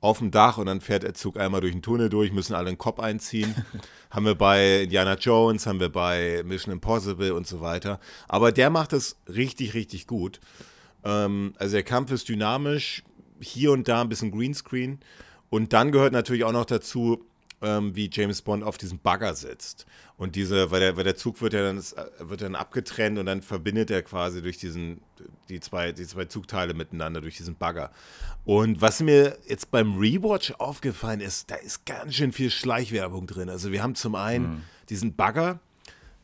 auf 0.01 0.19
dem 0.19 0.31
Dach 0.31 0.57
und 0.57 0.65
dann 0.65 0.81
fährt 0.81 1.03
der 1.03 1.13
Zug 1.13 1.39
einmal 1.39 1.61
durch 1.61 1.73
den 1.73 1.81
Tunnel 1.81 2.09
durch, 2.09 2.31
müssen 2.31 2.53
alle 2.53 2.69
den 2.69 2.77
Kopf 2.77 2.99
einziehen. 2.99 3.55
haben 4.09 4.25
wir 4.25 4.35
bei 4.35 4.83
Indiana 4.83 5.15
Jones, 5.15 5.65
haben 5.65 5.79
wir 5.79 5.89
bei 5.89 6.43
Mission 6.45 6.73
Impossible 6.73 7.31
und 7.33 7.47
so 7.47 7.61
weiter. 7.61 7.99
Aber 8.27 8.51
der 8.51 8.69
macht 8.69 8.93
es 8.93 9.17
richtig, 9.27 9.73
richtig 9.73 10.07
gut. 10.07 10.39
Ähm, 11.05 11.53
also 11.57 11.73
der 11.73 11.83
Kampf 11.83 12.11
ist 12.11 12.27
dynamisch, 12.27 13.03
hier 13.39 13.71
und 13.71 13.87
da 13.87 14.01
ein 14.01 14.09
bisschen 14.09 14.31
Greenscreen. 14.31 14.99
Und 15.49 15.71
dann 15.73 15.91
gehört 15.91 16.11
natürlich 16.11 16.43
auch 16.43 16.51
noch 16.51 16.65
dazu, 16.65 17.23
ähm, 17.61 17.95
wie 17.95 18.09
James 18.11 18.41
Bond 18.41 18.63
auf 18.63 18.77
diesen 18.77 18.99
Bagger 18.99 19.33
sitzt. 19.35 19.85
Und 20.17 20.35
diese, 20.35 20.71
weil 20.71 20.79
der, 20.79 20.97
weil 20.97 21.03
der 21.03 21.15
Zug 21.15 21.41
wird 21.41 21.53
ja 21.53 21.61
dann, 21.61 21.81
wird 22.19 22.41
dann 22.41 22.55
abgetrennt 22.55 23.19
und 23.19 23.25
dann 23.25 23.41
verbindet 23.41 23.91
er 23.91 24.01
quasi 24.01 24.41
durch 24.41 24.57
diesen, 24.57 25.01
die 25.49 25.59
zwei, 25.59 25.91
die 25.91 26.05
zwei 26.05 26.25
Zugteile 26.25 26.73
miteinander, 26.73 27.21
durch 27.21 27.37
diesen 27.37 27.55
Bagger. 27.55 27.91
Und 28.45 28.81
was 28.81 29.01
mir 29.01 29.37
jetzt 29.47 29.71
beim 29.71 29.97
Rewatch 29.97 30.51
aufgefallen 30.57 31.21
ist, 31.21 31.51
da 31.51 31.55
ist 31.55 31.85
ganz 31.85 32.15
schön 32.15 32.31
viel 32.31 32.49
Schleichwerbung 32.49 33.27
drin. 33.27 33.49
Also 33.49 33.71
wir 33.71 33.83
haben 33.83 33.95
zum 33.95 34.15
einen 34.15 34.45
mhm. 34.47 34.61
diesen 34.89 35.15
Bagger, 35.15 35.59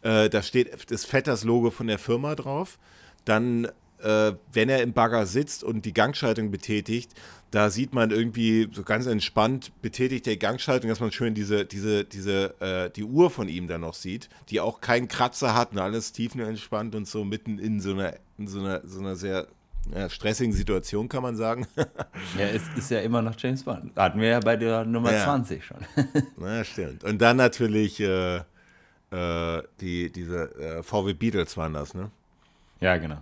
äh, 0.02 0.30
da 0.30 0.42
steht 0.42 0.92
das 0.92 1.06
fett 1.06 1.28
das 1.28 1.44
Logo 1.44 1.72
von 1.72 1.88
der 1.88 2.00
Firma 2.00 2.36
drauf. 2.36 2.78
Dann 3.26 3.68
äh, 4.04 4.34
wenn 4.54 4.70
er 4.70 4.82
im 4.82 4.94
Bagger 4.94 5.26
sitzt 5.26 5.64
und 5.64 5.86
die 5.86 5.94
Gangschaltung 5.94 6.52
betätigt, 6.52 7.14
da 7.52 7.70
sieht 7.70 7.94
man 7.94 8.12
irgendwie 8.12 8.70
so 8.72 8.84
ganz 8.84 9.06
entspannt 9.06 9.72
betätigt 9.82 10.26
der 10.26 10.38
Gangschaltung, 10.38 10.90
dass 10.90 11.02
man 11.02 11.12
schön 11.12 11.34
diese, 11.34 11.66
diese, 11.66 12.06
diese, 12.06 12.60
äh, 12.62 12.90
die 12.90 13.04
Uhr 13.04 13.30
von 13.30 13.50
ihm 13.50 13.68
dann 13.68 13.82
noch 13.82 13.94
sieht, 13.94 14.30
die 14.50 14.62
auch 14.62 14.80
keinen 14.80 15.10
Kratzer 15.10 15.54
hat 15.54 15.74
und 15.74 15.80
alles 15.80 16.14
tiefenentspannt 16.14 16.96
und 16.96 17.08
so 17.08 17.26
mitten 17.26 17.60
in 17.60 17.82
so 17.82 17.92
einer, 17.92 18.14
in 18.38 18.48
so 18.48 18.60
einer, 18.60 18.82
so 18.86 19.02
einer 19.02 19.16
sehr 19.16 19.48
ja, 19.94 20.10
stressigen 20.10 20.54
Situation, 20.54 21.10
kann 21.10 21.24
man 21.24 21.36
sagen. 21.36 21.68
ja, 22.38 22.46
es 22.46 22.64
ist 22.78 22.90
ja 22.92 23.00
immer 23.00 23.22
noch 23.22 23.36
James 23.38 23.64
Bond. 23.64 23.96
Hatten 23.98 24.20
wir 24.20 24.30
ja 24.30 24.40
bei 24.40 24.56
der 24.56 24.86
Nummer 24.86 25.12
ja. 25.12 25.24
20 25.24 25.66
schon. 25.66 25.78
Na, 26.38 26.64
stimmt. 26.64 27.04
Und 27.04 27.22
dann 27.22 27.38
natürlich 27.38 28.00
äh, 28.00 28.38
äh, 29.12 29.64
die, 29.82 30.12
diese 30.12 30.56
äh, 30.56 30.84
VW 30.84 31.14
Beatles 31.14 31.58
waren 31.58 31.74
das, 31.74 31.94
ne? 31.94 32.12
Ja, 32.80 32.98
genau. 32.98 33.22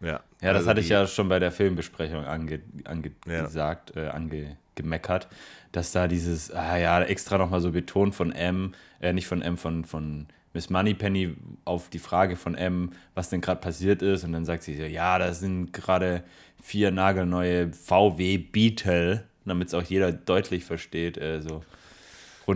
Ja, 0.00 0.20
ja 0.40 0.52
das 0.52 0.56
also 0.56 0.70
hatte 0.70 0.80
ich 0.80 0.88
ja 0.88 1.06
schon 1.06 1.28
bei 1.28 1.38
der 1.38 1.52
Filmbesprechung 1.52 2.24
ange, 2.24 2.60
ange 2.84 3.12
ja. 3.26 3.44
gesagt, 3.44 3.96
äh, 3.96 4.08
angemeckert, 4.08 5.28
dass 5.72 5.92
da 5.92 6.08
dieses, 6.08 6.50
ah 6.50 6.76
ja, 6.76 7.02
extra 7.02 7.38
nochmal 7.38 7.60
so 7.60 7.72
betont 7.72 8.14
von 8.14 8.32
M, 8.32 8.72
äh, 9.00 9.12
nicht 9.12 9.26
von 9.26 9.42
M, 9.42 9.56
von, 9.56 9.84
von 9.84 10.26
Miss 10.52 10.70
Moneypenny 10.70 11.36
auf 11.64 11.88
die 11.90 11.98
Frage 11.98 12.36
von 12.36 12.54
M, 12.54 12.92
was 13.14 13.28
denn 13.30 13.40
gerade 13.40 13.60
passiert 13.60 14.02
ist. 14.02 14.24
Und 14.24 14.32
dann 14.32 14.44
sagt 14.44 14.64
sie 14.64 14.76
so, 14.76 14.84
ja, 14.84 15.18
das 15.18 15.40
sind 15.40 15.72
gerade 15.72 16.24
vier 16.60 16.90
nagelneue 16.90 17.72
VW 17.72 18.38
Beetle 18.38 19.24
damit 19.50 19.68
es 19.68 19.74
auch 19.74 19.82
jeder 19.82 20.12
deutlich 20.12 20.64
versteht. 20.64 21.18
Äh, 21.18 21.40
so 21.40 21.62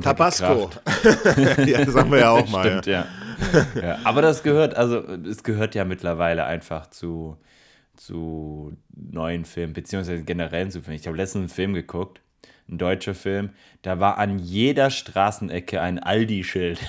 Tabasco. 0.03 0.71
ja, 1.67 1.85
das 1.85 1.95
haben 1.95 2.11
wir 2.11 2.19
ja 2.19 2.31
auch 2.31 2.49
mal. 2.49 2.67
Stimmt, 2.67 2.87
ja. 2.87 3.07
ja. 3.75 3.83
ja. 3.83 3.99
Aber 4.05 4.23
das 4.23 4.43
gehört, 4.43 4.75
also 4.75 4.99
es 4.99 5.43
gehört 5.43 5.75
ja 5.75 5.85
mittlerweile 5.85 6.45
einfach 6.45 6.89
zu, 6.91 7.37
zu 7.97 8.77
neuen 8.95 9.45
Filmen, 9.45 9.73
beziehungsweise 9.73 10.23
generell 10.23 10.71
zu 10.71 10.83
Filmen. 10.83 10.99
Ich 10.99 11.07
habe 11.07 11.17
letztens 11.17 11.41
einen 11.41 11.49
Film 11.49 11.75
geguckt, 11.75 12.21
ein 12.69 12.79
deutscher 12.79 13.15
Film, 13.15 13.51
da 13.83 14.01
war 14.01 14.19
an 14.19 14.39
jeder 14.39 14.91
Straßenecke 14.91 15.81
ein 15.81 15.99
Aldi-Schild. 15.99 16.81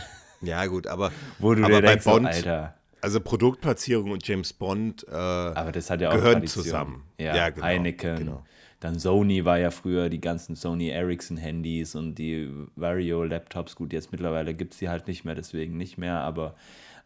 Ja, 0.41 0.65
gut, 0.65 0.88
aber, 0.88 1.12
wo 1.39 1.53
du 1.53 1.63
aber 1.63 1.81
dir 1.81 1.88
denkst, 1.88 2.05
Bond, 2.05 2.27
Alter. 2.27 2.75
Also 3.01 3.19
Produktplatzierung 3.19 4.12
und 4.12 4.27
James 4.27 4.53
Bond 4.53 5.05
äh, 5.07 5.13
aber 5.13 5.71
das 5.71 5.89
hat 5.89 6.01
ja 6.01 6.09
auch 6.09 6.13
gehören 6.15 6.33
Tradition. 6.33 6.63
zusammen. 6.63 7.03
Ja, 7.19 7.35
Ja, 7.35 7.50
genau, 7.50 7.65
Heineken. 7.65 8.15
genau. 8.17 8.43
Dann 8.86 9.00
Sony 9.00 9.46
war 9.46 9.58
ja 9.58 9.72
früher 9.72 10.10
die 10.10 10.22
ganzen 10.22 10.56
Sony 10.56 10.89
Ericsson 10.89 11.38
Handys 11.38 11.96
und 11.96 12.20
die 12.20 12.51
Vario 12.75 13.24
Laptops. 13.24 13.75
Gut, 13.75 13.92
jetzt 13.94 14.12
mittlerweile 14.12 14.54
gibt 14.54 14.74
es 14.74 14.80
die 14.80 14.89
halt 14.89 15.08
nicht 15.08 15.25
mehr, 15.25 15.34
deswegen 15.34 15.75
nicht 15.75 15.98
mehr. 15.98 16.20
Aber 16.20 16.54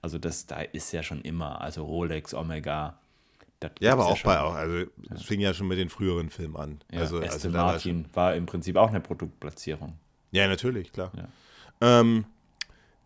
also 0.02 0.18
das 0.18 0.46
da 0.46 0.60
ist 0.60 0.92
ja 0.92 1.04
schon 1.04 1.22
immer. 1.22 1.62
Also 1.62 1.86
Rolex, 1.86 2.34
Omega. 2.34 3.00
das 3.62 3.72
Ja, 3.80 3.94
aber 3.94 4.08
auch 4.08 4.18
schon. 4.18 4.30
bei 4.30 4.42
auch. 4.42 4.56
Also 4.56 4.90
es 5.16 5.24
fing 5.24 5.40
ja 5.40 5.54
schon 5.54 5.70
mit 5.70 5.78
den 5.78 5.88
früheren 5.88 6.30
Filmen 6.30 6.58
an. 6.58 6.80
Ja, 6.92 7.00
also, 7.00 7.20
Aston 7.20 7.32
also 7.32 7.50
da 7.52 7.58
war 7.58 7.66
Martin 7.72 8.06
war 8.14 8.36
im 8.36 8.46
Prinzip 8.46 8.76
auch 8.76 8.90
eine 8.90 9.00
Produktplatzierung. 9.00 9.94
Ja, 10.32 10.50
natürlich, 10.50 10.92
klar. 10.92 11.14
Ja. 11.16 12.02
Ähm, 12.02 12.26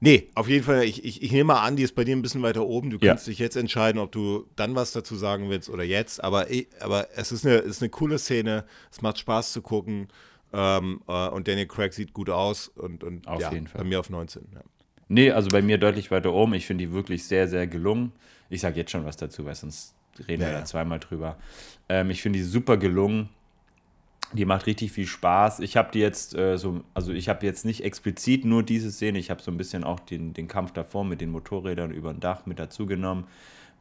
nee, 0.04 0.30
auf 0.36 0.48
jeden 0.50 0.64
Fall, 0.66 0.84
ich, 0.84 1.04
ich, 1.06 1.22
ich 1.24 1.32
nehme 1.32 1.46
mal 1.46 1.62
an, 1.62 1.76
die 1.76 1.84
ist 1.84 1.96
bei 1.96 2.04
dir 2.04 2.16
ein 2.16 2.22
bisschen 2.22 2.42
weiter 2.44 2.66
oben. 2.66 2.90
Du 2.90 2.98
Ja. 3.02 3.12
kannst 3.14 3.28
dich 3.28 3.40
jetzt 3.40 3.56
entscheiden, 3.56 4.00
ob 4.00 4.12
du 4.12 4.46
dann 4.56 4.76
was 4.76 4.92
dazu 4.92 5.16
sagen 5.16 5.50
willst 5.50 5.70
oder 5.70 5.84
jetzt. 5.84 6.24
Aber, 6.24 6.48
aber 6.80 7.08
es 7.16 7.32
ist 7.32 7.46
eine, 7.46 7.56
ist 7.58 7.82
eine 7.82 7.90
coole 7.90 8.20
Szene. 8.20 8.66
Es 8.92 9.02
macht 9.02 9.18
Spaß 9.18 9.54
zu 9.54 9.62
gucken. 9.62 10.10
Ähm, 10.52 11.02
äh, 11.08 11.30
und 11.30 11.48
Daniel 11.48 11.68
Craig 11.68 11.94
sieht 11.94 12.14
gut 12.14 12.30
aus. 12.30 12.68
Und, 12.68 13.04
und 13.04 13.28
Auf 13.28 13.42
ja, 13.42 13.52
jeden 13.54 13.68
Fall. 13.68 13.82
bei 13.82 13.88
mir 13.88 14.00
auf 14.00 14.10
19. 14.10 14.44
Ja. 14.54 14.62
Nee, 15.08 15.32
also 15.32 15.50
bei 15.50 15.62
mir 15.62 15.78
deutlich 15.78 16.12
weiter 16.12 16.34
oben. 16.34 16.54
Ich 16.54 16.66
finde 16.66 16.86
die 16.86 16.92
wirklich 16.94 17.24
sehr, 17.26 17.48
sehr 17.48 17.66
gelungen. 17.68 18.12
Ich 18.50 18.62
sage 18.62 18.78
jetzt 18.78 18.92
schon 18.92 19.06
was 19.06 19.18
dazu, 19.18 19.46
weil 19.46 19.56
sonst 19.56 19.94
reden 20.28 20.42
Ja, 20.44 20.48
wir 20.50 20.54
ja. 20.54 20.60
da 20.60 20.66
zweimal 20.66 21.00
drüber. 21.00 21.38
Ähm, 21.90 22.10
ich 22.12 22.22
finde 22.22 22.40
die 22.40 22.46
super 22.46 22.78
gelungen. 22.78 23.30
Die 24.34 24.46
macht 24.46 24.66
richtig 24.66 24.92
viel 24.92 25.06
Spaß. 25.08 25.60
Ich 25.60 25.78
habe 25.78 25.90
die 25.94 26.00
jetzt 26.00 26.36
äh, 26.36 26.58
so, 26.58 26.82
also 26.94 27.12
ich 27.14 27.30
habe 27.30 27.46
jetzt 27.46 27.66
nicht 27.66 27.84
explizit 27.84 28.46
nur 28.46 28.64
diese 28.64 28.92
Szene, 28.92 29.20
ich 29.20 29.30
habe 29.30 29.42
so 29.42 29.52
ein 29.52 29.58
bisschen 29.58 29.84
auch 29.84 30.00
den, 30.00 30.34
den 30.34 30.48
Kampf 30.48 30.72
davor 30.72 31.06
mit 31.06 31.22
den 31.22 31.30
Motorrädern 31.32 31.92
über 31.92 32.10
ein 32.10 32.20
Dach 32.20 32.46
mit 32.46 32.60
dazu 32.60 32.86
genommen, 32.86 33.26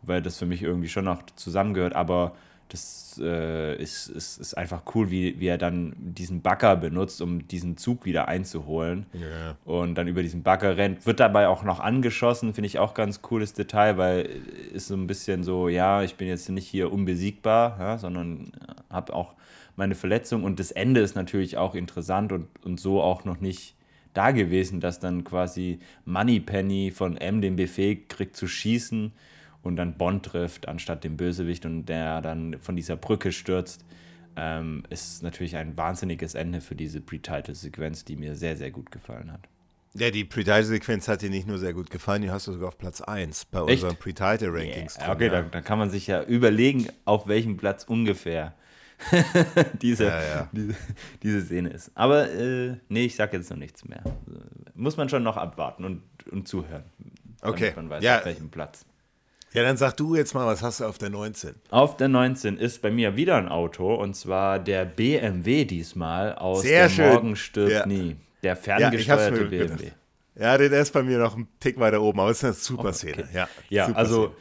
weil 0.03 0.21
das 0.23 0.39
für 0.39 0.47
mich 0.47 0.63
irgendwie 0.63 0.89
schon 0.89 1.05
noch 1.05 1.23
zusammengehört, 1.37 1.95
aber 1.95 2.35
das 2.69 3.21
äh, 3.23 3.77
ist, 3.77 4.09
ist, 4.09 4.39
ist 4.39 4.55
einfach 4.57 4.83
cool, 4.95 5.11
wie, 5.11 5.39
wie 5.39 5.47
er 5.47 5.59
dann 5.59 5.95
diesen 5.99 6.41
Bagger 6.41 6.75
benutzt, 6.77 7.21
um 7.21 7.47
diesen 7.47 7.77
Zug 7.77 8.07
wieder 8.07 8.29
einzuholen 8.29 9.05
Ja. 9.13 9.57
und 9.67 9.95
dann 9.95 10.09
über 10.09 10.23
diesen 10.23 10.43
Bagger 10.43 10.79
rennt. 10.79 11.05
Wird 11.05 11.21
dabei 11.21 11.49
auch 11.49 11.65
noch 11.65 11.81
angeschossen, 11.81 12.55
finde 12.55 12.69
ich 12.69 12.79
auch 12.79 12.95
ganz 12.95 13.21
cooles 13.21 13.53
Detail, 13.53 13.99
weil 13.99 14.29
ist 14.73 14.89
so 14.89 14.95
ein 14.95 15.07
bisschen 15.07 15.45
so, 15.45 15.69
ja, 15.69 16.03
ich 16.03 16.15
bin 16.15 16.29
jetzt 16.29 16.49
nicht 16.49 16.67
hier 16.67 16.91
unbesiegbar, 16.91 17.77
ja, 17.79 17.99
sondern 17.99 18.53
habe 18.89 19.15
auch 19.15 19.35
meine 19.77 19.95
Verletzung 19.95 20.45
und 20.45 20.61
das 20.61 20.71
Ende 20.71 21.01
ist 21.01 21.15
natürlich 21.15 21.57
auch 21.57 21.75
interessant 21.75 22.33
und, 22.33 22.47
und 22.65 22.79
so 22.79 23.01
auch 23.01 23.25
noch 23.25 23.41
nicht 23.41 23.75
da 24.15 24.31
gewesen, 24.31 24.81
dass 24.81 25.01
dann 25.01 25.25
quasi 25.25 25.79
Moneypenny 26.05 26.91
von 26.91 27.17
M 27.17 27.41
den 27.41 27.57
Befehl 27.57 27.97
kriegt 28.09 28.37
zu 28.37 28.47
schießen 28.47 29.13
und 29.63 29.77
dann 29.77 29.97
Bond 29.97 30.27
trifft 30.27 30.69
anstatt 30.69 31.05
dem 31.05 31.17
Bösewicht 31.17 31.65
und 31.65 31.87
der 31.87 32.21
dann 32.21 32.59
von 32.61 32.77
dieser 32.77 32.97
Brücke 32.97 33.33
stürzt. 33.33 33.85
Ähm, 34.35 34.83
ist 34.89 35.23
natürlich 35.23 35.57
ein 35.57 35.77
wahnsinniges 35.77 36.35
Ende 36.35 36.63
für 36.63 36.75
diese 36.75 37.03
Pre-Title-Sequenz, 37.03 38.05
die 38.07 38.17
mir 38.17 38.35
sehr, 38.35 38.57
sehr 38.57 38.71
gut 38.71 38.91
gefallen 38.91 39.31
hat. 39.31 39.41
Ja, 39.95 40.11
die 40.11 40.25
Pre-Title-Sequenz 40.25 41.07
hat 41.07 41.21
dir 41.21 41.29
nicht 41.29 41.47
nur 41.47 41.59
sehr 41.59 41.75
gut 41.75 41.91
gefallen, 41.91 42.23
die 42.23 42.31
hast 42.31 42.47
du 42.47 42.53
sogar 42.53 42.69
auf 42.69 42.79
Platz 42.79 43.03
1 43.03 43.45
bei 43.47 43.61
Echt? 43.61 43.83
unseren 43.83 43.97
Pre-Title-Rankings. 43.97 44.99
Yeah, 44.99 45.13
okay, 45.13 45.29
da, 45.29 45.43
da 45.43 45.61
kann 45.61 45.79
man 45.79 45.91
sich 45.91 46.07
ja 46.07 46.23
überlegen, 46.23 46.89
auf 47.05 47.27
welchem 47.27 47.59
Platz 47.59 47.85
ungefähr 47.85 48.55
diese, 49.83 50.05
Ja, 50.05 50.23
ja. 50.23 50.49
Diese, 50.53 50.75
diese 51.23 51.41
Szene 51.43 51.71
ist. 51.71 51.91
Aber 51.95 52.31
äh, 52.31 52.77
nee, 52.89 53.05
ich 53.05 53.17
sag 53.17 53.33
jetzt 53.33 53.51
noch 53.51 53.57
nichts 53.59 53.85
mehr. 53.85 54.03
Muss 54.75 54.97
man 54.97 55.09
schon 55.09 55.23
noch 55.23 55.37
abwarten 55.37 55.85
und, 55.85 56.03
und 56.31 56.49
zuhören. 56.49 56.85
damit 57.41 57.55
Okay, 57.57 57.73
Man 57.77 57.91
weiß, 57.91 58.03
ja. 58.05 58.19
auf 58.19 58.25
welchem 58.27 58.51
Platz. 58.51 58.85
Ja, 59.53 59.63
dann 59.65 59.77
sag 59.77 59.97
du 59.99 60.15
jetzt 60.15 60.33
mal, 60.35 60.47
was 60.47 60.63
hast 60.63 60.81
du 60.81 60.85
auf 60.87 60.97
der 60.97 61.11
19? 61.11 61.55
Auf 61.71 61.97
der 61.99 62.09
19 62.09 62.57
ist 62.57 62.81
bei 62.81 62.91
mir 62.91 63.17
wieder 63.17 63.37
ein 63.37 63.49
Auto 63.49 63.95
und 63.95 64.15
zwar 64.15 64.59
der 64.59 64.87
BMW 64.87 65.65
diesmal 65.67 66.35
aus 66.37 66.63
Sehr 66.63 66.85
der 66.85 66.89
schön. 66.89 67.09
Morgen 67.13 67.37
stirbt 67.37 67.71
Ja. 67.73 67.87
nie. 67.87 68.17
Der 68.43 68.57
ferngesteuerte 68.57 69.45
BMW. 69.45 69.59
gedacht. 69.77 69.97
Ja, 70.35 70.57
der 70.57 70.71
ist 70.81 70.93
bei 70.95 71.03
mir 71.03 71.19
noch 71.19 71.37
einen 71.37 71.47
Tick 71.61 71.79
weiter 71.79 72.01
oben, 72.01 72.19
aber 72.21 72.31
es 72.31 72.39
ist 72.39 72.45
eine 72.45 72.53
super 72.55 72.89
Okay. 72.89 72.93
Szene. 72.95 73.29
Ja, 73.35 73.49
Ja, 73.69 73.87
super 73.89 73.99
also 73.99 74.23
Szene. 74.29 74.37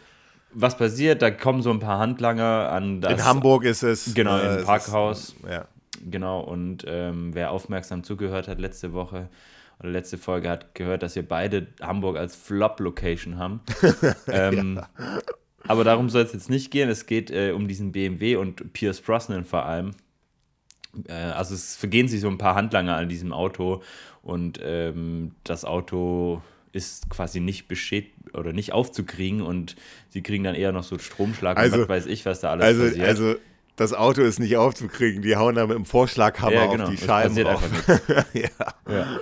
Was 0.53 0.77
passiert? 0.77 1.22
Da 1.22 1.31
kommen 1.31 1.62
so 1.62 1.72
ein 1.72 1.79
paar 1.79 2.00
Handlanger 2.00 2.70
an 2.72 3.01
das 3.01 3.13
in 3.13 3.25
Hamburg 3.25 3.63
ist 3.65 3.84
es. 3.84 4.13
Genau, 4.13 4.38
äh, 4.38 4.41
im 4.41 4.48
es 4.51 4.58
ist- 4.60 4.65
Parkhaus. 4.65 5.36
ja. 5.50 5.65
Genau, 6.10 6.39
und 6.39 6.84
ähm, 6.88 7.29
wer 7.36 7.51
aufmerksam 7.51 8.03
zugehört 8.03 8.48
hat 8.48 8.60
letzte 8.60 8.91
Woche 8.93 9.29
oder 9.79 9.89
letzte 9.89 10.17
Folge 10.17 10.50
hat 10.50 10.74
gehört, 10.74 11.03
dass 11.03 11.15
wir 11.15 11.27
beide 11.27 11.67
Hamburg 11.79 12.17
als 12.17 12.36
Flop-Location 12.36 13.38
haben. 13.38 13.60
ähm, 14.27 14.81
Aber 15.67 15.84
darum 15.84 16.10
soll 16.10 16.24
es 16.24 16.34
jetzt 16.34 16.50
nicht 16.50 16.72
gehen. 16.72 16.89
Es 16.89 17.05
geht 17.05 17.29
äh, 17.29 17.51
um 17.51 17.67
diesen 17.67 17.91
BMW 17.91 18.36
und 18.36 18.74
Pierce 18.74 19.00
Brosnan 19.00 19.46
vor 19.46 19.65
allem. 19.65 19.91
Äh, 21.08 21.13
also 21.13 21.53
es 21.53 21.75
vergehen 21.75 22.08
sich 22.08 22.22
so 22.22 22.29
ein 22.29 22.39
paar 22.39 22.55
Handlanger 22.55 22.96
an 22.96 23.08
diesem 23.08 23.31
Auto 23.31 23.84
und 24.24 24.60
ähm, 24.63 25.36
das 25.43 25.65
Auto 25.65 26.41
ist 26.72 27.10
quasi 27.12 27.39
nicht 27.39 27.67
beschädigt 27.67 28.15
oder 28.33 28.53
nicht 28.53 28.73
aufzukriegen 28.73 29.41
und 29.41 29.75
sie 30.09 30.21
kriegen 30.21 30.43
dann 30.43 30.55
eher 30.55 30.71
noch 30.71 30.83
so 30.83 30.95
einen 30.95 31.01
Stromschlag 31.01 31.57
Also- 31.57 31.75
und 31.75 31.81
was 31.83 31.89
weiß 31.89 32.05
ich, 32.07 32.25
was 32.25 32.41
da 32.41 32.51
alles 32.51 32.65
Also, 32.65 32.83
passiert. 32.83 33.07
also 33.07 33.35
das 33.77 33.93
Auto 33.93 34.21
ist 34.21 34.39
nicht 34.39 34.57
aufzukriegen. 34.57 35.21
Die 35.21 35.35
hauen 35.35 35.55
da 35.55 35.65
mit 35.65 35.75
dem 35.75 35.85
Vorschlaghammer 35.85 36.53
Ja, 36.53 36.65
auf 36.65 36.71
genau. 36.73 36.88
die 36.89 36.95
Es 36.95 37.05
Scheiben 37.05 37.35
drauf. 37.35 37.63
ja. 38.33 38.50
Ja. 38.93 39.19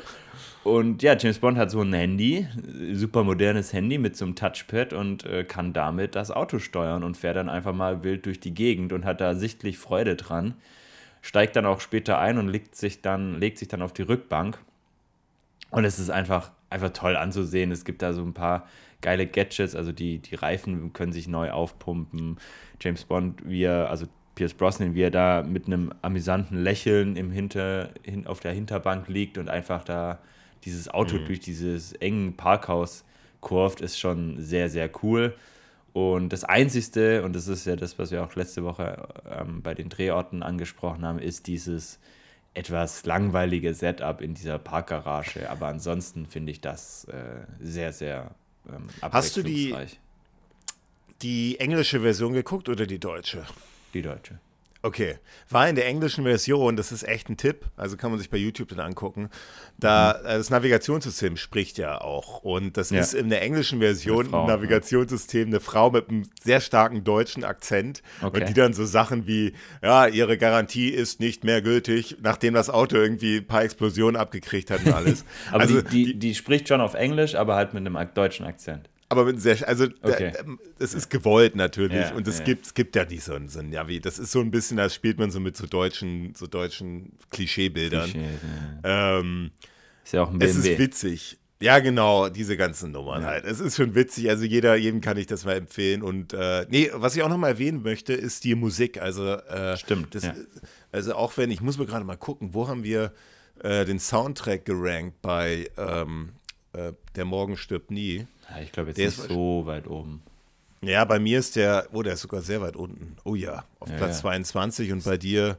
Und 0.63 1.01
ja, 1.01 1.15
James 1.17 1.39
Bond 1.39 1.57
hat 1.57 1.71
so 1.71 1.81
ein 1.81 1.93
Handy, 1.93 2.45
super 2.93 3.23
modernes 3.23 3.71
Handy 3.71 3.97
mit 3.97 4.17
so 4.17 4.25
einem 4.25 4.35
Touchpad 4.35 4.91
und 4.91 5.23
äh, 5.25 5.45
kann 5.45 5.71
damit 5.71 6.15
das 6.15 6.31
Auto 6.31 6.59
steuern 6.59 7.03
und 7.03 7.15
fährt 7.15 7.37
dann 7.37 7.47
einfach 7.49 7.73
mal 7.73 8.03
wild 8.03 8.25
durch 8.25 8.39
die 8.41 8.53
Gegend 8.53 8.91
und 8.91 9.05
hat 9.05 9.21
da 9.21 9.35
sichtlich 9.35 9.77
Freude 9.77 10.15
dran. 10.17 10.55
Steigt 11.21 11.55
dann 11.55 11.65
auch 11.65 11.79
später 11.79 12.19
ein 12.19 12.37
und 12.37 12.49
legt 12.49 12.75
sich 12.75 13.01
dann, 13.01 13.39
legt 13.39 13.57
sich 13.57 13.67
dann 13.69 13.81
auf 13.81 13.93
die 13.93 14.01
Rückbank. 14.01 14.57
Und 15.71 15.85
es 15.85 15.99
ist 15.99 16.09
einfach, 16.09 16.51
einfach 16.69 16.89
toll 16.91 17.15
anzusehen. 17.15 17.71
Es 17.71 17.85
gibt 17.85 18.01
da 18.01 18.13
so 18.13 18.21
ein 18.21 18.33
paar 18.33 18.67
geile 19.01 19.27
Gadgets, 19.27 19.75
also 19.75 19.91
die, 19.91 20.19
die 20.19 20.35
Reifen 20.35 20.93
können 20.93 21.13
sich 21.13 21.27
neu 21.27 21.51
aufpumpen. 21.51 22.37
James 22.81 23.03
Bond, 23.05 23.47
wie 23.47 23.63
er, 23.63 23.89
also 23.89 24.07
Pierce 24.35 24.53
Brosnan, 24.53 24.95
wie 24.95 25.01
er 25.01 25.11
da 25.11 25.43
mit 25.43 25.67
einem 25.67 25.93
amüsanten 26.01 26.61
Lächeln 26.61 27.15
im 27.15 27.31
Hinter, 27.31 27.89
hin, 28.03 28.27
auf 28.27 28.39
der 28.39 28.53
Hinterbank 28.53 29.07
liegt 29.07 29.37
und 29.37 29.49
einfach 29.49 29.83
da 29.83 30.19
dieses 30.65 30.89
Auto 30.89 31.17
durch 31.17 31.39
dieses 31.39 31.93
engen 31.93 32.35
Parkhaus 32.35 33.05
kurvt, 33.41 33.81
ist 33.81 33.99
schon 33.99 34.41
sehr, 34.41 34.69
sehr 34.69 34.89
cool. 35.03 35.35
Und 35.93 36.31
das 36.31 36.43
Einzigste, 36.43 37.23
und 37.23 37.35
das 37.35 37.47
ist 37.47 37.65
ja 37.65 37.75
das, 37.75 37.97
was 37.97 38.11
wir 38.11 38.23
auch 38.23 38.35
letzte 38.35 38.63
Woche 38.63 39.07
ähm, 39.29 39.61
bei 39.61 39.73
den 39.73 39.89
Drehorten 39.89 40.43
angesprochen 40.43 41.05
haben, 41.05 41.19
ist 41.19 41.47
dieses 41.47 41.99
etwas 42.53 43.05
langweilige 43.05 43.73
Setup 43.73 44.21
in 44.21 44.33
dieser 44.33 44.59
Parkgarage. 44.59 45.49
Aber 45.49 45.67
ansonsten 45.67 46.25
finde 46.25 46.51
ich 46.51 46.61
das 46.61 47.05
äh, 47.05 47.45
sehr, 47.59 47.93
sehr 47.93 48.35
ähm, 48.73 48.87
Hast 49.01 49.37
du 49.37 49.43
die-. 49.43 49.75
Die 51.21 51.59
englische 51.59 51.99
Version 51.99 52.31
geguckt 52.33 52.69
oder 52.69 52.85
die 52.85 52.99
deutsche? 52.99 53.45
die 53.93 54.01
deutsche? 54.01 54.39
Okay. 54.81 55.17
War 55.49 55.67
in 55.67 55.75
der 55.75 55.87
englischen 55.87 56.23
Version, 56.23 56.77
das 56.77 56.93
ist 56.93 57.03
echt 57.03 57.27
ein 57.29 57.35
Tipp, 57.35 57.65
also 57.75 57.97
kann 57.97 58.11
man 58.11 58.19
sich 58.19 58.29
bei 58.29 58.37
YouTube 58.37 58.69
dann 58.69 58.79
angucken. 58.79 59.29
Da 59.77 60.11
äh, 60.11 60.37
das 60.37 60.49
Navigationssystem 60.49 61.35
spricht 61.35 61.77
ja 61.77 61.99
auch. 61.99 62.43
Und 62.43 62.77
das 62.77 62.91
Mhm. 62.91 62.95
Ja. 62.97 63.03
ist 63.03 63.13
in 63.13 63.29
der 63.29 63.41
englischen 63.41 63.79
Version 63.79 64.27
Frau, 64.27 64.43
ein. 64.43 64.47
Navigationssystem, 64.47 65.47
eine 65.49 65.59
Frau 65.59 65.91
mit 65.91 66.09
einem 66.09 66.23
sehr 66.41 66.61
starken 66.61 67.03
deutschen 67.03 67.43
Akzent. 67.43 68.01
Okay. 68.21 68.39
Und 68.39 68.49
die 68.49 68.53
dann 68.53 68.73
so 68.73 68.85
Sachen 68.85 69.27
wie, 69.27 69.53
ja, 69.83 70.07
ihre 70.07 70.37
Garantie 70.37 70.89
ist 70.89 71.19
nicht 71.19 71.43
mehr 71.43 71.61
gültig, 71.61 72.15
nachdem 72.21 72.53
das 72.53 72.69
Auto 72.69 72.95
irgendwie 72.95 73.37
ein 73.37 73.47
paar 73.47 73.63
Explosionen 73.63 74.15
abgekriegt 74.15 74.71
hat 74.71 74.85
und 74.85 74.93
alles. 74.93 75.25
Aber 75.51 75.61
also 75.61 75.81
die, 75.81 76.05
die, 76.05 76.19
die 76.19 76.35
spricht 76.35 76.69
schon 76.69 76.79
auf 76.79 76.93
Englisch, 76.93 77.35
aber 77.35 77.55
halt 77.55 77.73
mit 77.73 77.85
einem 77.85 77.97
deutschen 78.13 78.45
Akzent. 78.45 78.89
Aber 79.11 79.25
mit 79.25 79.41
sehr, 79.41 79.67
also 79.67 79.85
Okay. 80.03 80.31
da, 80.33 80.39
ähm, 80.39 80.59
es 80.77 80.93
ist 80.93 81.09
gewollt 81.09 81.55
natürlich 81.55 82.09
Ja, 82.09 82.13
und 82.13 82.27
es 82.27 82.39
ja. 82.39 82.45
gibt, 82.45 82.67
es 82.67 82.73
gibt 82.75 82.95
ja 82.95 83.05
nicht 83.05 83.23
so 83.23 83.33
ein, 83.33 83.49
so 83.49 83.59
ein 83.59 83.69
Navi. 83.71 83.99
Das 83.99 84.19
ist 84.19 84.31
so 84.31 84.39
ein 84.39 84.51
bisschen, 84.51 84.77
das 84.77 84.93
spielt 84.93 85.17
man 85.17 85.31
so 85.31 85.39
mit 85.39 85.57
so 85.57 85.65
deutschen, 85.65 86.33
so 86.35 86.45
deutschen 86.47 87.13
Klischeebildern. 87.31 88.11
Klischee, 88.11 88.27
ja. 88.83 89.19
Ähm, 89.19 89.51
Ist 90.03 90.13
ja 90.13 90.23
auch 90.23 90.29
ein 90.31 90.39
es 90.41 90.53
BMW. 90.53 90.73
ist 90.73 90.79
witzig. 90.79 91.37
Ja, 91.61 91.79
genau, 91.79 92.29
diese 92.29 92.55
ganzen 92.55 92.91
Nummern 92.91 93.25
halt. 93.25 93.43
Es 93.43 93.59
ist 93.59 93.75
schon 93.75 93.93
witzig, 93.93 94.29
also 94.29 94.45
jeder, 94.45 94.75
jedem 94.77 95.01
kann 95.01 95.17
ich 95.17 95.25
das 95.27 95.43
mal 95.43 95.57
empfehlen. 95.57 96.01
Und 96.03 96.31
äh, 96.33 96.65
nee, 96.69 96.89
was 96.93 97.17
ich 97.17 97.23
auch 97.23 97.27
noch 97.27 97.37
mal 97.37 97.49
erwähnen 97.49 97.81
möchte, 97.81 98.13
ist 98.13 98.45
die 98.45 98.55
Musik. 98.55 99.01
Also, 99.01 99.25
äh, 99.33 99.75
Stimmt. 99.75 100.15
Das. 100.15 100.29
Also 100.93 101.15
auch 101.15 101.35
wenn, 101.35 101.51
ich 101.51 101.59
muss 101.59 101.77
mir 101.77 101.85
gerade 101.85 102.05
mal 102.05 102.15
gucken, 102.15 102.53
wo 102.53 102.69
haben 102.69 102.83
wir 102.85 103.11
äh, 103.61 103.83
den 103.83 103.99
Soundtrack 103.99 104.63
gerankt 104.63 105.21
bei 105.21 105.69
ähm, 105.77 106.29
äh, 106.73 106.93
Der 107.15 107.25
Morgen 107.25 107.57
stirbt 107.57 107.91
nie. 107.91 108.27
Ja, 108.49 108.61
ich 108.61 108.71
glaube 108.71 108.89
jetzt 108.89 108.97
der 108.97 109.07
ist, 109.07 109.23
so 109.27 109.65
weit 109.65 109.87
oben. 109.87 110.21
Ja, 110.81 111.03
bei 111.05 111.19
mir 111.19 111.39
ist 111.39 111.55
der, 111.55 111.87
oh, 111.91 112.03
der 112.03 112.13
ist 112.13 112.21
sogar 112.21 112.41
sehr 112.41 112.61
weit 112.61 112.75
unten. 112.75 113.17
Oh 113.25 113.35
ja, 113.35 113.65
auf 113.79 113.89
ja, 113.89 113.97
Platz 113.97 114.17
ja. 114.17 114.21
22 114.21 114.91
und 114.91 115.03
bei 115.03 115.17
dir 115.17 115.57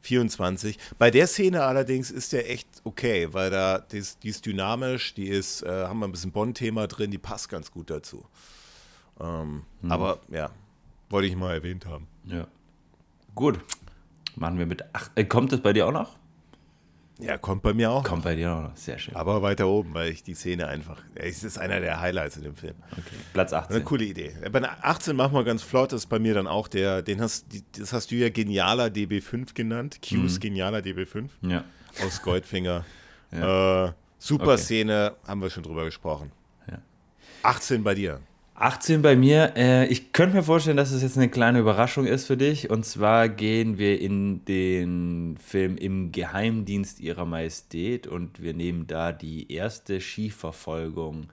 24. 0.00 0.78
Bei 0.98 1.10
der 1.10 1.26
Szene 1.26 1.62
allerdings 1.62 2.10
ist 2.10 2.32
der 2.32 2.50
echt 2.50 2.68
okay, 2.84 3.28
weil 3.32 3.50
da 3.50 3.78
die 3.78 3.98
ist, 3.98 4.22
die 4.22 4.28
ist 4.28 4.46
dynamisch, 4.46 5.14
die 5.14 5.28
ist, 5.28 5.62
äh, 5.62 5.68
haben 5.68 5.98
wir 5.98 6.06
ein 6.06 6.12
bisschen 6.12 6.32
Bond-Thema 6.32 6.86
drin, 6.86 7.10
die 7.10 7.18
passt 7.18 7.48
ganz 7.48 7.70
gut 7.70 7.90
dazu. 7.90 8.24
Ähm, 9.20 9.62
mhm. 9.82 9.92
Aber 9.92 10.20
ja, 10.30 10.50
wollte 11.10 11.28
ich 11.28 11.36
mal 11.36 11.54
erwähnt 11.54 11.86
haben. 11.86 12.06
Ja. 12.24 12.46
Gut. 13.34 13.60
Machen 14.36 14.58
wir 14.58 14.66
mit. 14.66 14.84
Ach, 14.92 15.10
äh, 15.14 15.24
kommt 15.24 15.52
das 15.52 15.60
bei 15.60 15.72
dir 15.72 15.86
auch 15.86 15.92
noch? 15.92 16.16
Ja, 17.20 17.38
kommt 17.38 17.62
bei 17.62 17.72
mir 17.72 17.92
auch. 17.92 18.02
Kommt 18.02 18.24
bei 18.24 18.34
dir 18.34 18.52
auch 18.52 18.62
noch, 18.62 18.76
sehr 18.76 18.98
schön. 18.98 19.14
Aber 19.14 19.40
weiter 19.40 19.68
oben, 19.68 19.94
weil 19.94 20.10
ich 20.10 20.24
die 20.24 20.34
Szene 20.34 20.66
einfach. 20.66 21.00
Es 21.14 21.44
ist 21.44 21.58
einer 21.58 21.78
der 21.78 22.00
Highlights 22.00 22.36
in 22.36 22.42
dem 22.42 22.56
Film. 22.56 22.74
Okay, 22.90 23.16
Platz 23.32 23.52
18. 23.52 23.76
Eine 23.76 23.84
coole 23.84 24.04
Idee. 24.04 24.34
Bei 24.50 24.68
18 24.68 25.14
machen 25.14 25.32
wir 25.32 25.44
ganz 25.44 25.62
flott, 25.62 25.92
das 25.92 26.02
ist 26.02 26.06
bei 26.08 26.18
mir 26.18 26.34
dann 26.34 26.48
auch 26.48 26.66
der, 26.66 27.02
den 27.02 27.20
hast, 27.20 27.46
das 27.78 27.92
hast 27.92 28.10
du 28.10 28.16
ja 28.16 28.30
genialer 28.30 28.86
DB5 28.86 29.54
genannt. 29.54 30.00
Q's 30.02 30.34
mhm. 30.34 30.40
genialer 30.40 30.78
DB5. 30.78 31.28
Ja. 31.42 31.64
Aus 32.04 32.20
Goldfinger. 32.20 32.84
ja. 33.30 33.86
äh, 33.86 33.92
super 34.18 34.54
okay. 34.54 34.58
Szene, 34.58 35.14
haben 35.24 35.40
wir 35.40 35.50
schon 35.50 35.62
drüber 35.62 35.84
gesprochen. 35.84 36.32
Ja. 36.68 36.78
18 37.44 37.84
bei 37.84 37.94
dir. 37.94 38.20
18 38.54 39.02
bei 39.02 39.16
mir. 39.16 39.54
Äh, 39.56 39.86
ich 39.88 40.12
könnte 40.12 40.36
mir 40.36 40.42
vorstellen, 40.42 40.76
dass 40.76 40.92
es 40.92 41.02
jetzt 41.02 41.16
eine 41.16 41.28
kleine 41.28 41.58
Überraschung 41.58 42.06
ist 42.06 42.26
für 42.26 42.36
dich. 42.36 42.70
Und 42.70 42.86
zwar 42.86 43.28
gehen 43.28 43.78
wir 43.78 44.00
in 44.00 44.44
den 44.44 45.36
Film 45.44 45.76
Im 45.76 46.12
Geheimdienst 46.12 47.00
ihrer 47.00 47.24
Majestät 47.24 48.06
und 48.06 48.40
wir 48.40 48.54
nehmen 48.54 48.86
da 48.86 49.10
die 49.10 49.52
erste 49.52 50.00
Skiverfolgung, 50.00 51.28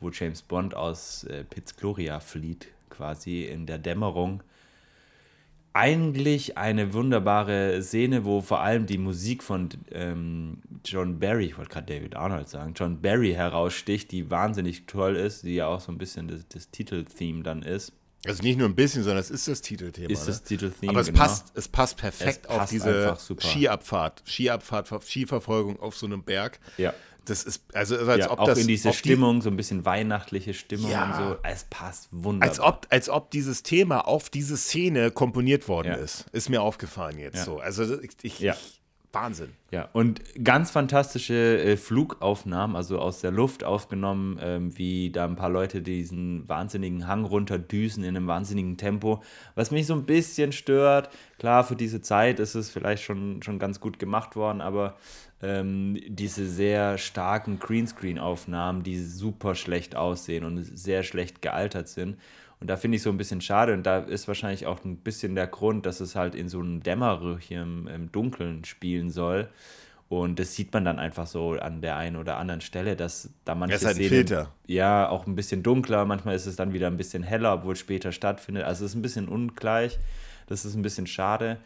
wo 0.00 0.10
James 0.10 0.42
Bond 0.42 0.74
aus 0.74 1.24
äh, 1.24 1.44
Piz 1.44 1.76
Gloria 1.76 2.20
flieht, 2.20 2.68
quasi 2.88 3.44
in 3.44 3.66
der 3.66 3.78
Dämmerung 3.78 4.42
eigentlich 5.74 6.56
eine 6.56 6.94
wunderbare 6.94 7.82
Szene, 7.82 8.24
wo 8.24 8.40
vor 8.40 8.60
allem 8.60 8.86
die 8.86 8.96
Musik 8.96 9.42
von 9.42 9.68
ähm, 9.90 10.62
John 10.84 11.18
Barry, 11.18 11.46
ich 11.46 11.58
wollte 11.58 11.72
gerade 11.72 11.92
David 11.92 12.14
Arnold 12.14 12.48
sagen, 12.48 12.74
John 12.76 13.02
Barry 13.02 13.32
heraussticht, 13.32 14.12
die 14.12 14.30
wahnsinnig 14.30 14.86
toll 14.86 15.16
ist, 15.16 15.42
die 15.42 15.56
ja 15.56 15.66
auch 15.66 15.80
so 15.80 15.90
ein 15.90 15.98
bisschen 15.98 16.28
das, 16.28 16.46
das 16.48 16.70
Titeltheme 16.70 17.42
dann 17.42 17.62
ist. 17.62 17.92
Also 18.24 18.42
nicht 18.42 18.56
nur 18.56 18.68
ein 18.68 18.74
bisschen, 18.74 19.02
sondern 19.02 19.20
es 19.20 19.30
ist 19.30 19.48
das 19.48 19.60
Titelthema. 19.60 20.08
Ist 20.08 20.28
das 20.28 20.40
ne? 20.42 20.46
Titelthema. 20.46 20.92
Aber 20.92 21.00
es, 21.00 21.08
genau. 21.08 21.18
passt, 21.18 21.52
es 21.54 21.68
passt 21.68 21.96
perfekt 21.96 22.46
es 22.46 22.48
passt 22.48 22.62
auf 22.62 22.70
diese 22.70 23.16
Skiabfahrt, 23.40 24.22
Skiabfahrt, 24.26 25.02
Skiverfolgung 25.02 25.78
auf 25.80 25.96
so 25.96 26.06
einem 26.06 26.22
Berg. 26.22 26.60
Ja. 26.78 26.94
Das 27.24 27.42
ist, 27.44 27.64
also 27.74 27.96
als 27.96 28.20
ja, 28.20 28.30
ob 28.30 28.38
auch 28.40 28.46
das. 28.46 28.58
in 28.58 28.66
diese 28.66 28.92
Stimmung, 28.92 29.42
so 29.42 29.50
ein 29.50 29.56
bisschen 29.56 29.84
weihnachtliche 29.84 30.54
Stimmung 30.54 30.90
ja, 30.90 31.04
und 31.04 31.28
so. 31.28 31.36
Es 31.42 31.64
passt 31.64 32.08
wunderbar. 32.10 32.48
Als 32.48 32.60
ob, 32.60 32.86
als 32.90 33.08
ob 33.08 33.30
dieses 33.30 33.62
Thema 33.62 34.06
auf 34.06 34.30
diese 34.30 34.56
Szene 34.56 35.10
komponiert 35.10 35.68
worden 35.68 35.88
ja. 35.88 35.94
ist. 35.94 36.26
Ist 36.32 36.48
mir 36.50 36.62
aufgefallen 36.62 37.18
jetzt 37.18 37.44
so. 37.44 37.58
Also 37.58 38.00
ich, 38.00 38.12
ich, 38.22 38.38
ja. 38.40 38.56
Wahnsinn. 39.14 39.50
Ja, 39.70 39.88
und 39.92 40.22
ganz 40.44 40.70
fantastische 40.70 41.58
äh, 41.62 41.76
Flugaufnahmen, 41.76 42.76
also 42.76 42.98
aus 42.98 43.20
der 43.20 43.30
Luft 43.30 43.64
aufgenommen, 43.64 44.38
ähm, 44.40 44.76
wie 44.78 45.10
da 45.10 45.24
ein 45.24 45.36
paar 45.36 45.50
Leute 45.50 45.82
diesen 45.82 46.48
wahnsinnigen 46.48 47.06
Hang 47.06 47.24
runterdüsen 47.24 48.04
in 48.04 48.16
einem 48.16 48.26
wahnsinnigen 48.26 48.76
Tempo, 48.76 49.22
was 49.54 49.70
mich 49.70 49.86
so 49.86 49.94
ein 49.94 50.04
bisschen 50.04 50.52
stört. 50.52 51.10
Klar, 51.38 51.64
für 51.64 51.76
diese 51.76 52.00
Zeit 52.00 52.40
ist 52.40 52.54
es 52.54 52.70
vielleicht 52.70 53.02
schon, 53.02 53.42
schon 53.42 53.58
ganz 53.58 53.80
gut 53.80 53.98
gemacht 53.98 54.36
worden, 54.36 54.60
aber 54.60 54.96
ähm, 55.42 55.98
diese 56.06 56.46
sehr 56.46 56.96
starken 56.96 57.58
Greenscreen-Aufnahmen, 57.58 58.82
die 58.82 58.98
super 58.98 59.54
schlecht 59.54 59.96
aussehen 59.96 60.44
und 60.44 60.62
sehr 60.62 61.02
schlecht 61.02 61.42
gealtert 61.42 61.88
sind. 61.88 62.16
Und 62.60 62.68
da 62.68 62.76
finde 62.76 62.96
ich 62.96 63.02
so 63.02 63.10
ein 63.10 63.18
bisschen 63.18 63.40
schade. 63.40 63.72
Und 63.72 63.84
da 63.84 63.98
ist 63.98 64.28
wahrscheinlich 64.28 64.66
auch 64.66 64.84
ein 64.84 64.96
bisschen 64.96 65.34
der 65.34 65.46
Grund, 65.46 65.86
dass 65.86 66.00
es 66.00 66.16
halt 66.16 66.34
in 66.34 66.48
so 66.48 66.60
einem 66.60 66.82
Dämmerröhrchen 66.82 67.86
im 67.86 68.12
Dunkeln 68.12 68.64
spielen 68.64 69.10
soll. 69.10 69.48
Und 70.08 70.38
das 70.38 70.54
sieht 70.54 70.72
man 70.72 70.84
dann 70.84 70.98
einfach 70.98 71.26
so 71.26 71.52
an 71.52 71.80
der 71.80 71.96
einen 71.96 72.16
oder 72.16 72.36
anderen 72.36 72.60
Stelle, 72.60 72.94
dass 72.94 73.30
da 73.44 73.54
manche 73.54 73.74
das 73.74 73.98
ist 73.98 74.10
halt 74.10 74.32
ein 74.32 74.46
ja 74.66 75.08
auch 75.08 75.26
ein 75.26 75.34
bisschen 75.34 75.62
dunkler, 75.62 76.04
manchmal 76.04 76.36
ist 76.36 76.46
es 76.46 76.56
dann 76.56 76.72
wieder 76.72 76.86
ein 76.86 76.96
bisschen 76.96 77.22
heller, 77.22 77.54
obwohl 77.54 77.72
es 77.72 77.80
später 77.80 78.12
stattfindet. 78.12 78.64
Also 78.64 78.84
es 78.84 78.92
ist 78.92 78.96
ein 78.96 79.02
bisschen 79.02 79.28
ungleich. 79.28 79.98
Das 80.46 80.64
ist 80.64 80.74
ein 80.74 80.82
bisschen 80.82 81.06
schade. 81.06 81.58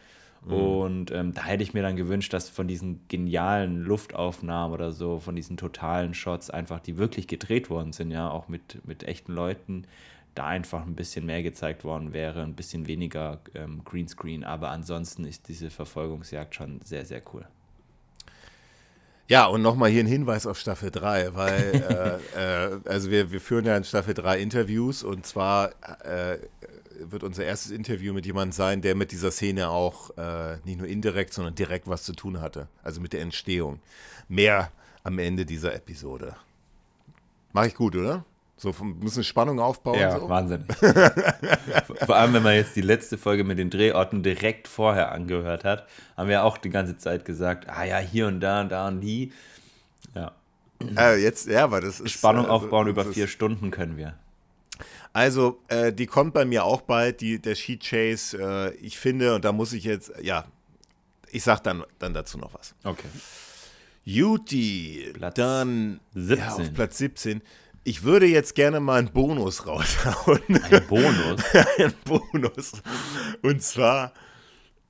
Mhm. 0.45 0.53
Und 0.53 1.11
ähm, 1.11 1.33
da 1.33 1.43
hätte 1.43 1.63
ich 1.63 1.73
mir 1.73 1.81
dann 1.81 1.95
gewünscht, 1.95 2.33
dass 2.33 2.49
von 2.49 2.67
diesen 2.67 3.01
genialen 3.07 3.83
Luftaufnahmen 3.83 4.73
oder 4.73 4.91
so, 4.91 5.19
von 5.19 5.35
diesen 5.35 5.57
totalen 5.57 6.13
Shots 6.13 6.49
einfach, 6.49 6.79
die 6.79 6.97
wirklich 6.97 7.27
gedreht 7.27 7.69
worden 7.69 7.91
sind, 7.91 8.11
ja, 8.11 8.29
auch 8.29 8.47
mit, 8.47 8.85
mit 8.87 9.03
echten 9.03 9.33
Leuten, 9.33 9.83
da 10.39 10.47
einfach 10.47 10.85
ein 10.85 10.95
bisschen 10.95 11.25
mehr 11.25 11.43
gezeigt 11.43 11.83
worden 11.83 12.13
wäre, 12.13 12.41
ein 12.43 12.55
bisschen 12.55 12.87
weniger 12.87 13.41
ähm, 13.55 13.83
Greenscreen. 13.83 14.45
Aber 14.45 14.69
ansonsten 14.69 15.25
ist 15.25 15.49
diese 15.49 15.69
Verfolgungsjagd 15.69 16.55
schon 16.55 16.79
sehr, 16.81 17.05
sehr 17.05 17.21
cool. 17.33 17.45
Ja, 19.27 19.45
und 19.47 19.61
nochmal 19.61 19.89
hier 19.89 20.01
ein 20.01 20.07
Hinweis 20.07 20.47
auf 20.47 20.57
Staffel 20.57 20.91
3, 20.91 21.35
weil, 21.35 22.19
äh, 22.35 22.73
äh, 22.73 22.79
also 22.85 23.11
wir, 23.11 23.31
wir 23.31 23.41
führen 23.41 23.65
ja 23.65 23.75
in 23.75 23.83
Staffel 23.83 24.13
3 24.13 24.39
Interviews 24.39 25.03
und 25.03 25.25
zwar 25.25 25.71
äh, 26.05 26.39
wird 26.99 27.23
unser 27.23 27.43
erstes 27.43 27.71
Interview 27.71 28.13
mit 28.13 28.25
jemandem 28.25 28.53
sein, 28.53 28.81
der 28.81 28.95
mit 28.95 29.11
dieser 29.11 29.31
Szene 29.31 29.69
auch 29.69 30.17
äh, 30.17 30.57
nicht 30.63 30.79
nur 30.79 30.87
indirekt, 30.87 31.33
sondern 31.33 31.53
direkt 31.53 31.87
was 31.87 32.03
zu 32.03 32.13
tun 32.13 32.39
hatte. 32.39 32.69
Also 32.81 33.01
mit 33.01 33.11
der 33.11 33.21
Entstehung. 33.21 33.81
Mehr 34.29 34.71
am 35.03 35.19
Ende 35.19 35.45
dieser 35.45 35.75
Episode. 35.75 36.35
Mache 37.51 37.67
ich 37.67 37.75
gut, 37.75 37.95
oder? 37.97 38.23
So 38.61 38.75
ein 38.81 38.99
bisschen 38.99 39.23
Spannung 39.23 39.61
aufbauen. 39.61 39.97
Ja, 39.97 40.19
so. 40.19 40.27
wahnsinnig. 40.27 40.67
Vor 42.05 42.15
allem, 42.17 42.33
wenn 42.33 42.43
man 42.43 42.55
jetzt 42.55 42.75
die 42.75 42.81
letzte 42.81 43.17
Folge 43.17 43.45
mit 43.45 43.57
den 43.57 43.69
Drehorten 43.69 44.21
direkt 44.21 44.67
vorher 44.67 45.13
angehört 45.13 45.63
hat, 45.63 45.87
haben 46.17 46.27
wir 46.27 46.43
auch 46.43 46.57
die 46.57 46.69
ganze 46.69 46.97
Zeit 46.97 47.23
gesagt, 47.23 47.69
ah 47.69 47.85
ja, 47.85 47.99
hier 47.99 48.27
und 48.27 48.41
da 48.41 48.59
und 48.59 48.69
da 48.69 48.89
und 48.89 48.99
die. 48.99 49.31
Ja. 50.13 50.33
Äh, 50.97 51.23
jetzt, 51.23 51.47
ja, 51.47 51.63
aber 51.63 51.79
das 51.79 52.01
ist. 52.01 52.11
Spannung 52.11 52.47
also, 52.47 52.65
aufbauen 52.65 52.89
über 52.89 53.05
vier 53.05 53.27
Stunden 53.27 53.71
können 53.71 53.95
wir. 53.95 54.15
Also, 55.13 55.61
äh, 55.69 55.93
die 55.93 56.05
kommt 56.05 56.33
bei 56.33 56.43
mir 56.43 56.65
auch 56.65 56.81
bald, 56.81 57.21
die, 57.21 57.39
der 57.39 57.55
Sheet 57.55 57.81
Chase. 57.81 58.37
Äh, 58.37 58.75
ich 58.75 58.99
finde, 58.99 59.35
und 59.35 59.45
da 59.45 59.53
muss 59.53 59.71
ich 59.71 59.85
jetzt, 59.85 60.11
ja, 60.21 60.43
ich 61.31 61.43
sag 61.43 61.61
dann, 61.61 61.85
dann 61.97 62.13
dazu 62.13 62.37
noch 62.37 62.53
was. 62.53 62.75
Okay. 62.83 63.07
Juti, 64.03 65.13
dann 65.33 66.01
17. 66.13 66.37
Ja, 66.37 66.55
auf 66.55 66.73
Platz 66.73 66.97
17. 66.97 67.41
Ich 67.89 68.03
würde 68.03 68.27
jetzt 68.27 68.53
gerne 68.53 68.79
mal 68.79 68.99
einen 68.99 69.11
Bonus 69.11 69.65
raushauen. 69.65 70.43
Ein 70.47 70.85
Bonus? 70.87 71.41
Ein 71.79 71.93
Bonus. 72.03 72.73
Und 73.41 73.63
zwar 73.63 74.13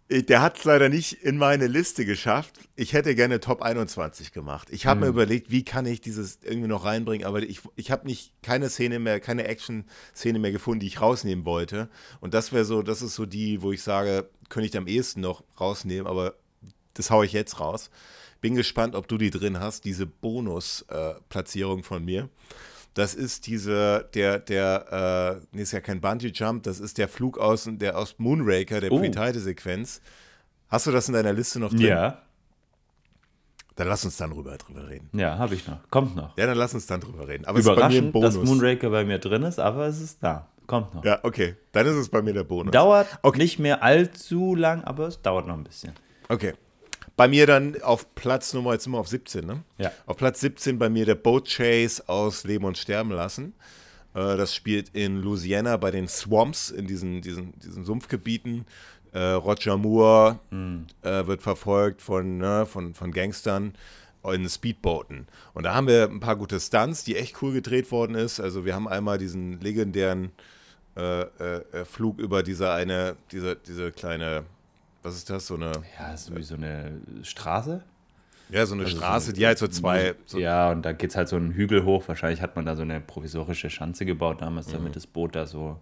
der 0.10 0.42
hat 0.42 0.58
es 0.58 0.66
leider 0.66 0.90
nicht 0.90 1.14
in 1.14 1.38
meine 1.38 1.68
Liste 1.68 2.04
geschafft. 2.04 2.60
Ich 2.76 2.92
hätte 2.92 3.16
gerne 3.16 3.40
Top 3.40 3.62
21 3.62 4.34
gemacht. 4.34 4.68
Ich 4.70 4.86
habe 4.86 4.98
mhm. 4.98 5.06
mir 5.06 5.10
überlegt, 5.12 5.50
wie 5.50 5.64
kann 5.64 5.86
ich 5.86 6.02
dieses 6.02 6.40
irgendwie 6.44 6.68
noch 6.68 6.84
reinbringen, 6.84 7.26
aber 7.26 7.42
ich, 7.42 7.62
ich 7.78 7.90
habe 7.90 8.06
nicht 8.06 8.34
keine 8.42 8.70
Szene 8.70 9.00
mehr, 9.00 9.22
keine 9.22 9.48
Action-Szene 9.48 10.40
mehr 10.40 10.52
gefunden, 10.52 10.82
die 10.82 10.88
ich 10.88 11.00
rausnehmen 11.00 11.46
wollte. 11.46 11.90
Und 12.20 12.34
das 12.34 12.52
wäre 12.52 12.66
so, 12.66 12.82
das 12.82 13.02
ist 13.02 13.16
so 13.16 13.26
die, 13.26 13.62
wo 13.62 13.72
ich 13.72 13.82
sage, 13.82 14.28
könnte 14.50 14.68
ich 14.68 14.76
am 14.76 14.88
ehesten 14.88 15.22
noch 15.22 15.46
rausnehmen, 15.58 16.06
aber 16.06 16.34
das 16.96 17.12
haue 17.12 17.26
ich 17.26 17.32
jetzt 17.32 17.62
raus. 17.62 17.92
Bin 18.42 18.56
gespannt, 18.56 18.96
ob 18.96 19.08
du 19.08 19.18
die 19.18 19.30
drin 19.30 19.62
hast, 19.62 19.86
diese 19.86 20.06
Bonus-Platzierung 20.06 21.80
äh, 21.80 21.84
von 21.84 22.04
mir. 22.04 22.30
Das 22.94 23.14
ist 23.14 23.48
diese, 23.48 24.10
der, 24.14 24.40
der, 24.40 25.40
äh, 25.42 25.46
nee, 25.52 25.62
ist 25.62 25.72
ja 25.72 25.80
kein 25.80 26.02
Bungee-Jump, 26.02 26.64
das 26.64 26.80
ist 26.80 26.98
der 26.98 27.08
Flug 27.08 27.38
aus, 27.38 27.70
der 27.70 27.98
aus 27.98 28.16
Moonraker, 28.18 28.82
der 28.82 28.92
oh. 28.92 29.00
Pre-Title-Sequenz. 29.00 30.02
Hast 30.68 30.88
du 30.88 30.92
das 30.92 31.08
in 31.08 31.14
deiner 31.14 31.34
Liste 31.34 31.60
noch 31.60 31.70
drin? 31.70 31.82
Ja. 31.82 32.22
Dann 33.76 33.88
lass 33.88 34.04
uns 34.04 34.18
dann 34.18 34.32
drüber, 34.32 34.58
drüber 34.58 34.90
reden. 34.90 35.10
Ja, 35.14 35.38
habe 35.38 35.56
ich 35.56 35.66
noch. 35.66 35.78
Kommt 35.90 36.16
noch. 36.16 36.38
Ja, 36.38 36.46
dann 36.48 36.58
lass 36.58 36.74
uns 36.74 36.86
dann 36.86 37.00
drüber 37.00 37.28
reden. 37.28 37.46
Aber 37.46 37.60
Überraschend, 37.60 38.14
dass 38.16 38.36
Moonraker 38.36 38.90
bei 38.90 39.06
mir 39.06 39.20
drin 39.20 39.44
ist, 39.44 39.60
aber 39.60 39.88
es 39.88 40.02
ist 40.02 40.22
da. 40.22 40.50
Kommt 40.68 40.94
noch. 40.94 41.06
Ja, 41.06 41.20
okay. 41.24 41.56
Dann 41.72 41.88
ist 41.88 41.96
es 41.96 42.10
bei 42.10 42.22
mir 42.22 42.34
der 42.34 42.44
Bonus. 42.44 42.72
Dauert 42.72 43.08
okay. 43.24 43.40
nicht 43.40 43.58
mehr 43.58 43.82
allzu 43.82 44.54
lang, 44.54 44.84
aber 44.84 45.08
es 45.08 45.22
dauert 45.22 45.48
noch 45.48 45.56
ein 45.56 45.64
bisschen. 45.64 45.94
Okay. 46.28 46.54
Bei 47.20 47.28
mir 47.28 47.46
dann 47.46 47.82
auf 47.82 48.16
Platz 48.16 48.54
Nummer, 48.54 48.72
jetzt 48.72 48.86
sind 48.86 48.94
wir 48.94 49.00
auf 49.00 49.10
17, 49.10 49.46
ne? 49.46 49.66
Ja. 49.78 49.92
Auf 50.06 50.16
Platz 50.16 50.40
17 50.40 50.80
bei 50.80 50.88
mir 50.88 51.06
der 51.06 51.16
Boat 51.16 51.50
Chase 51.50 52.02
aus 52.08 52.46
Leben 52.46 52.64
und 52.64 52.78
Sterben 52.78 53.12
lassen. 53.12 53.56
Äh, 54.14 54.38
das 54.38 54.56
spielt 54.56 54.88
in 54.96 55.18
Louisiana 55.18 55.76
bei 55.76 55.92
den 55.92 56.08
Swamps, 56.08 56.70
in 56.70 56.88
diesen, 56.88 57.22
diesen, 57.22 57.60
diesen 57.60 57.84
Sumpfgebieten. 57.84 58.66
Äh, 59.12 59.20
Roger 59.20 59.76
Moore 59.76 60.40
mhm. 60.50 60.88
äh, 61.02 61.28
wird 61.28 61.42
verfolgt 61.42 62.02
von, 62.02 62.38
ne, 62.38 62.66
von, 62.66 62.94
von 62.94 63.12
Gangstern. 63.12 63.74
in 64.24 64.48
Speedbooten. 64.48 65.28
Und 65.54 65.64
da 65.64 65.76
haben 65.76 65.88
wir 65.88 66.06
ein 66.06 66.22
paar 66.22 66.38
gute 66.38 66.58
Stunts, 66.62 67.04
die 67.04 67.18
echt 67.18 67.42
cool 67.42 67.52
gedreht 67.52 67.92
worden 67.92 68.16
ist. 68.16 68.40
Also 68.40 68.64
wir 68.64 68.76
haben 68.76 68.88
einmal 68.88 69.18
diesen 69.18 69.60
legendären 69.60 70.32
äh, 70.96 71.24
äh, 71.24 71.64
äh 71.74 71.84
Flug 71.84 72.18
über 72.18 72.44
diese 72.44 72.72
eine, 72.72 73.18
diese, 73.34 73.58
diese 73.58 73.92
kleine, 73.92 74.46
was 75.02 75.16
ist 75.16 75.30
das, 75.30 75.48
so 75.48 75.56
eine... 75.56 75.72
Ja, 75.98 76.16
so 76.18 76.36
wie 76.36 76.44
so 76.44 76.56
eine 76.56 77.02
Straße? 77.24 77.84
Ja, 78.50 78.66
so 78.66 78.74
eine 78.74 78.86
also 78.86 78.98
Straße, 78.98 79.28
so, 79.28 79.32
die 79.34 79.46
halt 79.46 79.58
so 79.60 79.68
zwei. 79.68 80.16
So 80.26 80.40
ja, 80.40 80.72
und 80.72 80.82
da 80.82 80.92
geht 80.92 81.12
es 81.12 81.16
halt 81.16 81.30
so 81.30 81.36
einen 81.36 81.54
Hügel 81.54 81.86
hoch. 81.86 82.08
Wahrscheinlich 82.08 82.42
hat 82.42 82.56
man 82.56 82.66
da 82.66 82.76
so 82.76 82.82
eine 82.82 83.00
provisorische 83.00 83.70
Schanze 83.70 84.06
gebaut 84.06 84.42
damals, 84.42 84.68
mhm. 84.68 84.74
damit 84.74 84.96
das 84.96 85.06
Boot 85.06 85.36
da 85.36 85.46
so 85.46 85.80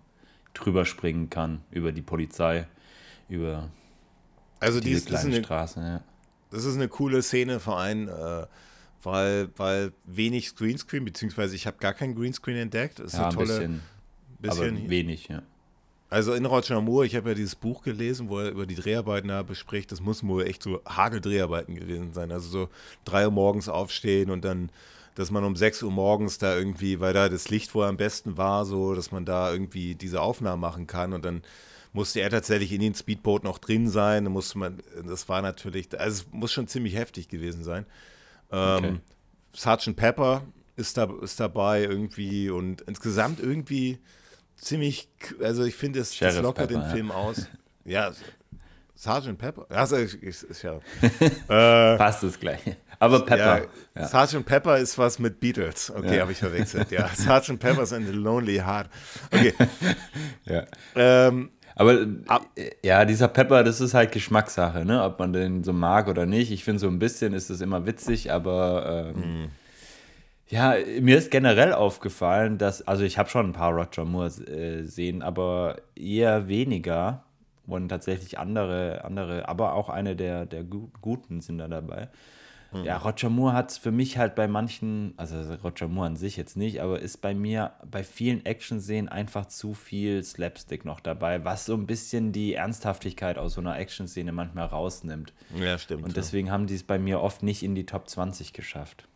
drüber 0.53 0.85
springen 0.85 1.29
kann, 1.29 1.61
über 1.71 1.91
die 1.91 2.01
Polizei, 2.01 2.67
über 3.29 3.69
also 4.59 4.79
diese 4.79 5.01
dies, 5.01 5.05
kleine 5.05 5.35
eine, 5.35 5.43
Straße. 5.43 5.79
Ja. 5.79 6.01
Das 6.51 6.65
ist 6.65 6.75
eine 6.75 6.87
coole 6.87 7.21
Szene, 7.21 7.59
vor 7.59 7.79
allem, 7.79 8.09
äh, 8.09 8.45
weil, 9.03 9.49
weil 9.55 9.93
wenig 10.05 10.55
Greenscreen, 10.55 11.05
beziehungsweise 11.05 11.55
ich 11.55 11.67
habe 11.67 11.77
gar 11.77 11.93
keinen 11.93 12.15
Greenscreen 12.15 12.57
entdeckt. 12.57 12.99
Das 12.99 13.13
ist 13.13 13.13
ja, 13.13 13.27
eine 13.27 13.35
tolle. 13.35 13.47
Bisschen, 13.47 13.81
bisschen 14.39 14.89
wenig, 14.89 15.27
ja. 15.27 15.41
Also 16.09 16.33
in 16.33 16.45
Roger 16.45 16.79
Moore, 16.79 17.05
ich 17.05 17.15
habe 17.15 17.29
ja 17.29 17.35
dieses 17.35 17.55
Buch 17.55 17.83
gelesen, 17.83 18.29
wo 18.29 18.39
er 18.39 18.51
über 18.51 18.65
die 18.65 18.75
Dreharbeiten 18.75 19.27
da 19.27 19.43
bespricht. 19.43 19.91
Das 19.91 19.99
muss 19.99 20.25
wohl 20.25 20.45
echt 20.45 20.63
so 20.63 20.81
Hageldreharbeiten 20.87 21.75
gewesen 21.75 22.13
sein. 22.13 22.31
Also 22.31 22.47
so 22.47 22.69
drei 23.03 23.25
Uhr 23.25 23.31
morgens 23.31 23.67
aufstehen 23.67 24.29
und 24.29 24.45
dann, 24.45 24.69
dass 25.15 25.31
man 25.31 25.43
um 25.43 25.57
sechs 25.57 25.83
Uhr 25.83 25.91
morgens 25.91 26.37
da 26.37 26.55
irgendwie, 26.55 27.01
weil 27.01 27.13
da 27.13 27.27
das 27.27 27.49
Licht 27.49 27.75
wohl 27.75 27.85
am 27.85 27.97
besten 27.97 28.37
war, 28.37 28.65
so, 28.65 28.95
dass 28.95 29.11
man 29.11 29.25
da 29.25 29.51
irgendwie 29.51 29.95
diese 29.95 30.21
Aufnahmen 30.21 30.61
machen 30.61 30.87
kann 30.87 31.11
und 31.11 31.25
dann 31.25 31.41
musste 31.91 32.21
er 32.21 32.29
tatsächlich 32.29 32.71
in 32.71 32.81
den 32.81 32.95
Speedboat 32.95 33.43
noch 33.43 33.57
drin 33.57 33.89
sein. 33.89 34.23
Da 34.23 34.29
musste 34.29 34.57
man, 34.59 34.77
das 35.05 35.27
war 35.27 35.41
natürlich, 35.41 35.99
also 35.99 36.23
es 36.23 36.31
muss 36.31 36.53
schon 36.53 36.67
ziemlich 36.67 36.95
heftig 36.95 37.27
gewesen 37.27 37.63
sein. 37.63 37.85
Ähm, 38.51 38.77
okay. 38.77 38.99
Sergeant 39.53 39.97
Pepper 39.97 40.43
ist, 40.75 40.97
da, 40.97 41.09
ist 41.21 41.39
dabei 41.39 41.81
irgendwie 41.83 42.49
und 42.49 42.81
insgesamt 42.81 43.39
irgendwie 43.39 43.99
ziemlich, 44.57 45.07
also 45.41 45.63
ich 45.63 45.75
finde, 45.75 45.99
es 45.99 46.17
das 46.17 46.37
lockert 46.37 46.67
Pepper, 46.67 46.81
den 46.81 46.81
ja. 46.81 46.89
Film 46.89 47.11
aus. 47.11 47.47
Ja, 47.85 48.11
Sergeant 48.95 49.37
Pepper? 49.37 49.65
Also, 49.69 49.95
ich, 49.95 50.21
ich, 50.21 50.37
ich 50.49 50.61
ja. 50.61 50.73
äh, 51.93 51.97
Fast 51.97 52.23
das 52.23 52.37
gleiche. 52.37 52.75
Aber 52.99 53.23
Pepper. 53.23 53.59
Ja, 53.59 53.65
ja. 53.95 54.07
Sergeant 54.07 54.45
Pepper 54.45 54.77
ist 54.77 54.97
was 54.97 55.19
mit 55.19 55.39
Beatles. 55.39 55.91
Okay, 55.95 56.15
ja. 56.15 56.21
habe 56.21 56.31
ich 56.31 56.39
verwechselt. 56.39 56.91
Ja, 56.91 57.07
Sergeant 57.07 57.59
Pepper's 57.59 57.93
and 57.93 58.07
the 58.07 58.11
Lonely 58.11 58.57
Heart. 58.57 58.89
Okay. 59.31 59.53
ja. 60.45 60.63
Ähm, 60.95 61.51
aber 61.75 61.93
äh, 62.55 62.71
ja, 62.83 63.05
dieser 63.05 63.27
Pepper, 63.27 63.63
das 63.63 63.81
ist 63.81 63.93
halt 63.93 64.11
Geschmackssache, 64.11 64.83
ne? 64.83 65.03
Ob 65.03 65.19
man 65.19 65.31
den 65.31 65.63
so 65.63 65.73
mag 65.73 66.07
oder 66.07 66.25
nicht. 66.25 66.51
Ich 66.51 66.63
finde, 66.63 66.79
so 66.79 66.87
ein 66.87 66.97
bisschen 66.97 67.33
ist 67.33 67.51
es 67.51 67.61
immer 67.61 67.85
witzig, 67.85 68.31
aber 68.31 69.13
ähm, 69.15 69.43
mm. 69.43 69.51
Ja, 70.49 70.75
mir 71.01 71.17
ist 71.17 71.29
generell 71.29 71.73
aufgefallen, 71.73 72.57
dass, 72.57 72.87
also 72.87 73.03
ich 73.03 73.17
habe 73.17 73.29
schon 73.29 73.47
ein 73.47 73.53
paar 73.53 73.73
Roger 73.73 74.05
Moore 74.05 74.27
äh, 74.47 74.83
sehen, 74.83 75.21
aber 75.21 75.77
eher 75.95 76.47
weniger 76.47 77.23
und 77.65 77.89
tatsächlich 77.89 78.39
andere, 78.39 79.03
andere, 79.03 79.49
aber 79.49 79.73
auch 79.73 79.89
eine 79.89 80.15
der, 80.15 80.45
der 80.45 80.63
Guten 80.63 81.41
sind 81.41 81.57
da 81.57 81.67
dabei. 81.67 82.07
Mhm. 82.71 82.83
Ja, 82.83 82.97
Roger 82.97 83.29
Moore 83.29 83.53
hat 83.53 83.71
für 83.73 83.91
mich 83.91 84.17
halt 84.17 84.35
bei 84.35 84.47
manchen, 84.47 85.13
also 85.17 85.35
Roger 85.63 85.87
Moore 85.87 86.07
an 86.07 86.15
sich 86.15 86.37
jetzt 86.37 86.57
nicht, 86.57 86.81
aber 86.81 86.99
ist 86.99 87.21
bei 87.21 87.33
mir 87.33 87.71
bei 87.89 88.03
vielen 88.03 88.45
Action-Szenen 88.45 89.09
einfach 89.09 89.47
zu 89.47 89.73
viel 89.73 90.23
Slapstick 90.23 90.85
noch 90.85 90.99
dabei, 90.99 91.43
was 91.45 91.65
so 91.65 91.73
ein 91.73 91.87
bisschen 91.87 92.31
die 92.31 92.53
Ernsthaftigkeit 92.53 93.37
aus 93.37 93.53
so 93.53 93.61
einer 93.61 93.77
Action-Szene 93.77 94.31
manchmal 94.31 94.67
rausnimmt. 94.67 95.33
Ja, 95.57 95.77
stimmt. 95.77 96.03
Und 96.03 96.17
deswegen 96.17 96.47
ja. 96.47 96.53
haben 96.53 96.67
die 96.67 96.75
es 96.75 96.83
bei 96.83 96.99
mir 96.99 97.21
oft 97.21 97.43
nicht 97.43 97.63
in 97.63 97.75
die 97.75 97.85
Top 97.85 98.09
20 98.09 98.53
geschafft. 98.53 99.07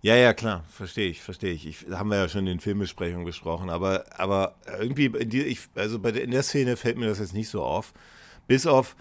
Ja, 0.00 0.14
ja, 0.14 0.32
klar, 0.32 0.64
verstehe 0.68 1.08
ich, 1.08 1.20
verstehe 1.20 1.52
ich. 1.52 1.66
ich. 1.66 1.86
Haben 1.90 2.10
wir 2.10 2.18
ja 2.18 2.28
schon 2.28 2.46
in 2.46 2.60
Filmbesprechungen 2.60 3.26
gesprochen, 3.26 3.68
aber, 3.68 4.04
aber 4.16 4.54
irgendwie, 4.78 5.06
ich, 5.16 5.60
also 5.74 5.98
bei 5.98 6.12
der, 6.12 6.22
in 6.22 6.30
der 6.30 6.44
Szene 6.44 6.76
fällt 6.76 6.98
mir 6.98 7.06
das 7.06 7.18
jetzt 7.18 7.34
nicht 7.34 7.48
so 7.48 7.62
auf. 7.64 7.92
Bis 8.46 8.66
auf, 8.66 8.94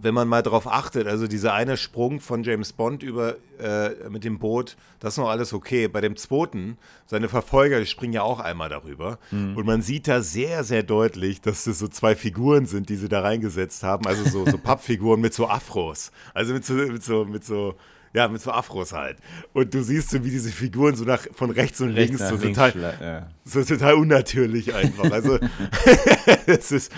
wenn 0.00 0.14
man 0.14 0.26
mal 0.26 0.42
darauf 0.42 0.66
achtet, 0.66 1.06
also 1.06 1.28
dieser 1.28 1.54
eine 1.54 1.76
Sprung 1.76 2.18
von 2.18 2.42
James 2.42 2.72
Bond 2.72 3.04
über 3.04 3.36
äh, 3.60 4.08
mit 4.10 4.24
dem 4.24 4.40
Boot, 4.40 4.76
das 4.98 5.14
ist 5.14 5.18
noch 5.18 5.28
alles 5.28 5.52
okay. 5.52 5.86
Bei 5.86 6.00
dem 6.00 6.16
zweiten, 6.16 6.76
seine 7.06 7.28
Verfolger, 7.28 7.78
die 7.78 7.86
springen 7.86 8.12
ja 8.12 8.22
auch 8.22 8.40
einmal 8.40 8.68
darüber. 8.68 9.20
Mhm. 9.30 9.56
Und 9.56 9.64
man 9.64 9.80
sieht 9.80 10.08
da 10.08 10.22
sehr, 10.22 10.64
sehr 10.64 10.82
deutlich, 10.82 11.40
dass 11.40 11.64
das 11.64 11.78
so 11.78 11.86
zwei 11.86 12.16
Figuren 12.16 12.66
sind, 12.66 12.88
die 12.88 12.96
sie 12.96 13.08
da 13.08 13.20
reingesetzt 13.20 13.84
haben. 13.84 14.04
Also 14.06 14.28
so, 14.28 14.44
so 14.44 14.58
Pappfiguren 14.62 15.20
mit 15.20 15.34
so 15.34 15.48
Afros. 15.48 16.10
Also 16.34 16.52
mit 16.52 16.64
so, 16.64 16.74
mit 16.74 17.04
so, 17.04 17.24
mit 17.24 17.44
so 17.44 17.76
ja, 18.14 18.28
mit 18.28 18.40
so 18.40 18.50
Afros 18.50 18.92
halt. 18.92 19.18
Und 19.52 19.72
du 19.72 19.82
siehst 19.82 20.10
so, 20.10 20.24
wie 20.24 20.30
diese 20.30 20.50
Figuren 20.50 20.94
so 20.94 21.04
nach, 21.04 21.26
von 21.32 21.50
rechts 21.50 21.80
und 21.80 21.90
rechts 21.90 22.18
links 22.18 22.28
so 22.28 22.36
total, 22.36 22.96
ja. 23.00 23.30
so 23.44 23.64
total 23.64 23.94
unnatürlich 23.94 24.74
einfach. 24.74 25.10
Also, 25.10 25.38
das, 26.46 26.72
ist, 26.72 26.92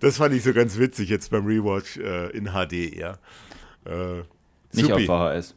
das 0.00 0.16
fand 0.16 0.34
ich 0.34 0.42
so 0.42 0.52
ganz 0.52 0.78
witzig 0.78 1.08
jetzt 1.08 1.30
beim 1.30 1.46
Rewatch 1.46 1.96
äh, 1.96 2.30
in 2.30 2.50
HD, 2.52 2.96
ja. 2.96 3.18
Äh, 3.84 4.22
nicht 4.72 4.92
auf 4.92 5.02
VHS. 5.02 5.54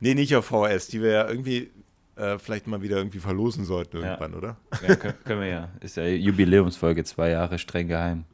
Nee, 0.00 0.14
nicht 0.14 0.36
auf 0.36 0.46
VHS. 0.46 0.88
Die 0.88 1.02
wir 1.02 1.10
ja 1.10 1.28
irgendwie 1.28 1.70
äh, 2.16 2.38
vielleicht 2.38 2.66
mal 2.66 2.82
wieder 2.82 2.98
irgendwie 2.98 3.20
verlosen 3.20 3.64
sollten 3.64 3.98
irgendwann, 3.98 4.32
ja. 4.32 4.38
oder? 4.38 4.56
Ja, 4.86 4.96
können, 4.96 5.14
können, 5.24 5.40
wir 5.40 5.48
ja. 5.48 5.68
Ist 5.80 5.96
ja 5.96 6.04
Jubiläumsfolge, 6.04 7.04
zwei 7.04 7.30
Jahre 7.30 7.58
streng 7.58 7.88
geheim. 7.88 8.24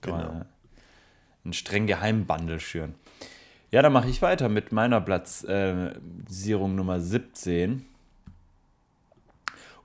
Genau. 0.00 0.42
Ein 1.44 1.52
streng 1.52 1.86
geheim 1.86 2.26
Bundle 2.26 2.60
schüren. 2.60 2.94
Ja, 3.72 3.80
dann 3.80 3.92
mache 3.92 4.10
ich 4.10 4.20
weiter 4.20 4.50
mit 4.50 4.70
meiner 4.70 5.00
Platzierung 5.00 6.72
äh, 6.72 6.74
Nummer 6.74 7.00
17. 7.00 7.86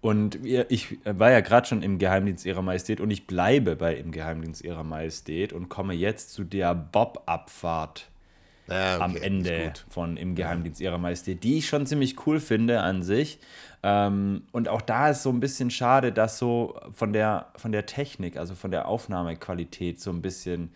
Und 0.02 0.46
ich 0.46 1.00
war 1.06 1.32
ja 1.32 1.40
gerade 1.40 1.68
schon 1.68 1.82
im 1.82 1.98
Geheimdienst 1.98 2.46
ihrer 2.46 2.62
Majestät 2.62 3.00
und 3.02 3.10
ich 3.10 3.28
bleibe 3.28 3.78
bei 3.78 3.96
im 3.96 4.12
Geheimdienst 4.12 4.64
ihrer 4.64 4.84
Majestät 4.84 5.54
und 5.54 5.70
komme 5.70 5.94
jetzt 5.94 6.34
zu 6.34 6.44
der 6.44 6.76
Bob-Abfahrt 6.76 8.10
ah, 8.68 8.96
okay, 8.96 9.04
am 9.04 9.16
Ende 9.16 9.74
von 9.90 10.18
im 10.18 10.36
Geheimdienst 10.36 10.82
ihrer 10.82 10.98
Majestät, 10.98 11.44
die 11.44 11.58
ich 11.58 11.68
schon 11.68 11.86
ziemlich 11.86 12.28
cool 12.28 12.42
finde 12.42 12.82
an 12.82 13.04
sich. 13.04 13.40
Ähm, 13.84 14.44
und 14.52 14.68
auch 14.68 14.82
da 14.82 15.10
ist 15.10 15.24
so 15.24 15.30
ein 15.30 15.40
bisschen 15.40 15.72
schade, 15.72 16.12
dass 16.12 16.38
so 16.38 16.78
von 16.92 17.14
der, 17.14 17.48
von 17.56 17.72
der 17.72 17.86
Technik, 17.86 18.36
also 18.36 18.54
von 18.54 18.70
der 18.70 18.88
Aufnahmequalität 18.88 20.02
so 20.02 20.12
ein 20.12 20.22
bisschen 20.22 20.72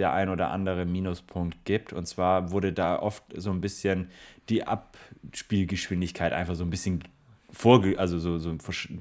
der 0.00 0.12
ein 0.12 0.28
oder 0.28 0.50
andere 0.50 0.84
Minuspunkt 0.84 1.64
gibt. 1.64 1.92
Und 1.92 2.06
zwar 2.06 2.50
wurde 2.50 2.72
da 2.72 2.98
oft 2.98 3.22
so 3.36 3.50
ein 3.50 3.60
bisschen 3.60 4.10
die 4.48 4.66
Abspielgeschwindigkeit 4.66 6.32
einfach 6.32 6.56
so 6.56 6.64
ein 6.64 6.70
bisschen 6.70 7.04
vorge 7.52 7.98
also 7.98 8.18
so, 8.18 8.38
so 8.38 8.56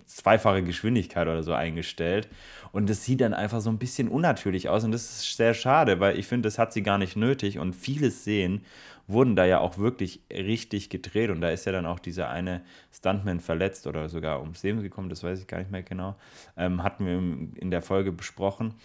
zweifache 0.05 0.63
Geschwindigkeit 0.63 1.27
oder 1.27 1.43
so 1.43 1.53
eingestellt. 1.53 2.27
Und 2.71 2.89
das 2.89 3.05
sieht 3.05 3.21
dann 3.21 3.33
einfach 3.33 3.62
so 3.62 3.69
ein 3.69 3.77
bisschen 3.77 4.07
unnatürlich 4.07 4.69
aus. 4.69 4.83
Und 4.83 4.91
das 4.91 5.03
ist 5.03 5.38
sehr 5.38 5.53
schade, 5.53 5.99
weil 5.99 6.17
ich 6.19 6.27
finde, 6.27 6.47
das 6.47 6.59
hat 6.59 6.73
sie 6.73 6.83
gar 6.83 6.97
nicht 6.97 7.15
nötig. 7.15 7.59
Und 7.59 7.75
viele 7.75 8.12
Szenen 8.12 8.62
wurden 9.07 9.35
da 9.35 9.45
ja 9.45 9.59
auch 9.59 9.77
wirklich 9.77 10.21
richtig 10.31 10.89
gedreht. 10.89 11.31
Und 11.31 11.41
da 11.41 11.49
ist 11.49 11.65
ja 11.65 11.71
dann 11.71 11.85
auch 11.85 11.99
dieser 11.99 12.29
eine 12.29 12.62
Stuntman 12.91 13.39
verletzt 13.39 13.88
oder 13.88 14.09
sogar 14.09 14.41
ums 14.41 14.63
Leben 14.63 14.81
gekommen, 14.81 15.09
das 15.09 15.23
weiß 15.23 15.39
ich 15.39 15.47
gar 15.47 15.59
nicht 15.59 15.71
mehr 15.71 15.83
genau. 15.83 16.15
Ähm, 16.57 16.83
hatten 16.83 17.05
wir 17.05 17.59
in 17.59 17.71
der 17.71 17.81
Folge 17.81 18.12
besprochen. 18.12 18.75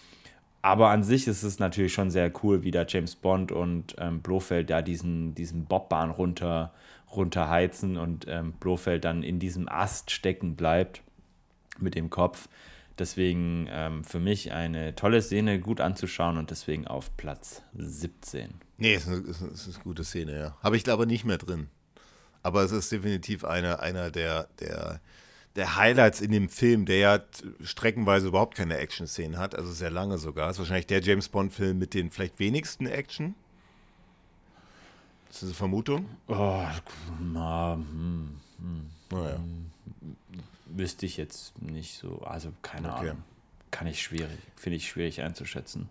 Aber 0.65 0.89
an 0.89 1.05
sich 1.05 1.27
ist 1.27 1.43
es 1.43 1.59
natürlich 1.59 1.93
schon 1.93 2.11
sehr 2.11 2.33
cool, 2.43 2.63
wie 2.63 2.71
da 2.71 2.87
James 2.89 3.17
Bond 3.17 3.53
und 3.53 3.97
ähm, 3.99 4.23
Blofeld 4.23 4.71
da 4.71 4.81
diesen, 4.81 5.35
diesen 5.35 5.67
Bobbahn 5.67 6.09
runter, 6.09 6.73
runterheizen 7.15 7.99
und 7.99 8.25
ähm, 8.29 8.53
Blofeld 8.53 9.05
dann 9.05 9.23
in 9.23 9.39
diesem 9.39 9.69
Ast 9.69 10.11
stecken 10.11 10.57
bleibt 10.57 11.03
mit 11.79 11.95
dem 11.95 12.09
Kopf. 12.09 12.49
Deswegen 12.99 13.69
ähm, 13.71 14.05
für 14.05 14.21
mich 14.21 14.53
eine 14.53 14.95
tolle 14.95 15.21
Szene, 15.21 15.61
gut 15.61 15.83
anzuschauen 15.83 16.39
und 16.39 16.51
deswegen 16.51 16.87
auf 16.87 17.15
Platz 17.19 17.61
17. 17.75 18.55
Nee, 18.79 18.95
es 18.95 19.07
ist, 19.07 19.43
eine, 19.43 19.51
es 19.53 19.67
ist 19.67 19.75
eine 19.75 19.85
gute 19.85 20.03
Szene, 20.03 20.35
ja. 20.35 20.57
Habe 20.63 20.79
ich 20.79 20.89
aber 20.89 21.05
nicht 21.05 21.27
mehr 21.27 21.37
drin. 21.37 21.69
Aber 22.43 22.63
es 22.63 22.73
ist 22.73 22.91
definitiv 22.91 23.45
einer, 23.45 23.81
einer 23.81 24.11
der, 24.11 24.49
der 24.61 25.03
der 25.57 25.77
Highlights 25.77 26.21
in 26.21 26.33
dem 26.33 26.49
Film, 26.49 26.85
der 26.85 26.99
ja 26.99 27.21
streckenweise 27.63 28.29
überhaupt 28.29 28.57
keine 28.57 28.77
Action-Szenen 28.79 29.39
hat, 29.39 29.55
also 29.55 29.73
sehr 29.73 29.91
lange 29.91 30.19
sogar. 30.19 30.51
Ist 30.51 30.59
wahrscheinlich 30.59 30.87
der 30.87 31.01
James 31.01 31.29
Bond-Film 31.29 31.79
mit 31.79 31.95
den 31.95 32.11
vielleicht 32.11 32.39
wenigsten 32.39 32.87
Action. 32.87 33.35
Das 35.29 35.39
ist 35.39 35.45
eine 35.45 35.55
Vermutung? 35.55 36.09
Oh, 36.29 36.65
na, 37.21 37.75
hm, 37.75 38.41
hm, 38.59 38.91
naja. 39.11 39.37
Hm, 39.37 39.71
wüsste 40.67 41.07
ich 41.07 41.17
jetzt 41.17 41.61
nicht 41.61 41.99
so. 41.99 42.19
Also 42.23 42.53
keine 42.63 42.93
okay. 42.93 43.11
Ahnung. 43.11 43.25
Kann 43.71 43.87
ich 43.87 44.03
schwierig, 44.03 44.39
finde 44.57 44.77
ich 44.77 44.89
schwierig 44.89 45.23
einzuschätzen. 45.23 45.89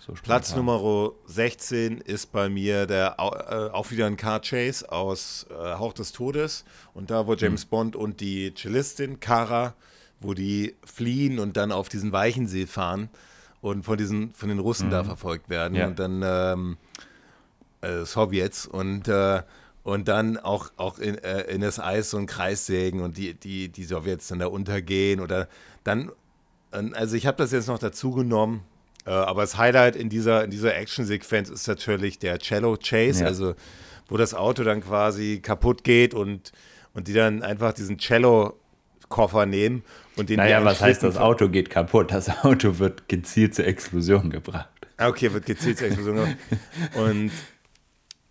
So 0.00 0.14
Platz 0.14 0.56
Nummer 0.56 1.12
16 1.26 1.98
ist 2.00 2.32
bei 2.32 2.48
mir 2.48 2.86
der 2.86 3.16
äh, 3.18 3.74
auch 3.74 3.90
wieder 3.90 4.06
ein 4.06 4.16
Car 4.16 4.40
Chase 4.40 4.90
aus 4.90 5.46
äh, 5.50 5.74
Hauch 5.74 5.92
des 5.92 6.12
Todes. 6.12 6.64
Und 6.94 7.10
da, 7.10 7.26
wo 7.26 7.34
James 7.34 7.66
mhm. 7.66 7.68
Bond 7.68 7.96
und 7.96 8.20
die 8.20 8.54
Cellistin 8.54 9.20
Kara, 9.20 9.74
wo 10.18 10.32
die 10.32 10.74
fliehen 10.86 11.38
und 11.38 11.58
dann 11.58 11.70
auf 11.70 11.90
diesen 11.90 12.12
Weichensee 12.12 12.66
fahren 12.66 13.10
und 13.60 13.84
von 13.84 13.98
diesen, 13.98 14.32
von 14.32 14.48
den 14.48 14.58
Russen 14.58 14.86
mhm. 14.86 14.92
da 14.92 15.04
verfolgt 15.04 15.50
werden. 15.50 15.74
Ja. 15.74 15.88
Und 15.88 15.98
dann 15.98 16.22
ähm, 16.24 16.76
äh, 17.82 18.06
Sowjets 18.06 18.66
und 18.66 19.06
äh, 19.08 19.42
und 19.82 20.08
dann 20.08 20.36
auch, 20.38 20.70
auch 20.76 20.98
in, 20.98 21.16
äh, 21.18 21.42
in 21.42 21.62
das 21.62 21.78
Eis 21.78 22.10
so 22.10 22.16
einen 22.16 22.26
Kreis 22.26 22.66
sägen 22.66 23.00
und 23.00 23.16
die, 23.16 23.34
die, 23.34 23.68
die 23.70 23.84
Sowjets 23.84 24.28
dann 24.28 24.38
da 24.38 24.46
untergehen 24.46 25.20
oder 25.20 25.48
dann, 25.84 26.12
also 26.70 27.16
ich 27.16 27.26
habe 27.26 27.38
das 27.38 27.50
jetzt 27.50 27.66
noch 27.66 27.78
dazu 27.78 28.12
genommen, 28.12 28.62
aber 29.12 29.42
das 29.42 29.56
Highlight 29.56 29.96
in 29.96 30.08
dieser, 30.08 30.44
in 30.44 30.50
dieser 30.50 30.76
Action-Sequenz 30.76 31.48
ist 31.48 31.66
natürlich 31.66 32.18
der 32.18 32.38
Cello 32.38 32.76
Chase, 32.76 33.22
ja. 33.22 33.26
also 33.26 33.54
wo 34.08 34.16
das 34.16 34.34
Auto 34.34 34.64
dann 34.64 34.82
quasi 34.82 35.40
kaputt 35.42 35.84
geht 35.84 36.14
und, 36.14 36.52
und 36.94 37.08
die 37.08 37.12
dann 37.12 37.42
einfach 37.42 37.72
diesen 37.72 37.98
Cello-Koffer 37.98 39.46
nehmen 39.46 39.82
und 40.16 40.28
den 40.28 40.36
Naja, 40.36 40.64
was 40.64 40.80
heißt, 40.80 41.02
das 41.02 41.16
Auto 41.16 41.48
geht 41.48 41.70
kaputt? 41.70 42.12
Das 42.12 42.44
Auto 42.44 42.78
wird 42.78 43.08
gezielt 43.08 43.54
zur 43.54 43.66
Explosion 43.66 44.30
gebracht. 44.30 44.68
Ah, 44.96 45.08
okay, 45.08 45.32
wird 45.32 45.46
gezielt 45.46 45.78
zur 45.78 45.86
Explosion 45.86 46.16
gebracht. 46.16 46.36
und 46.94 47.30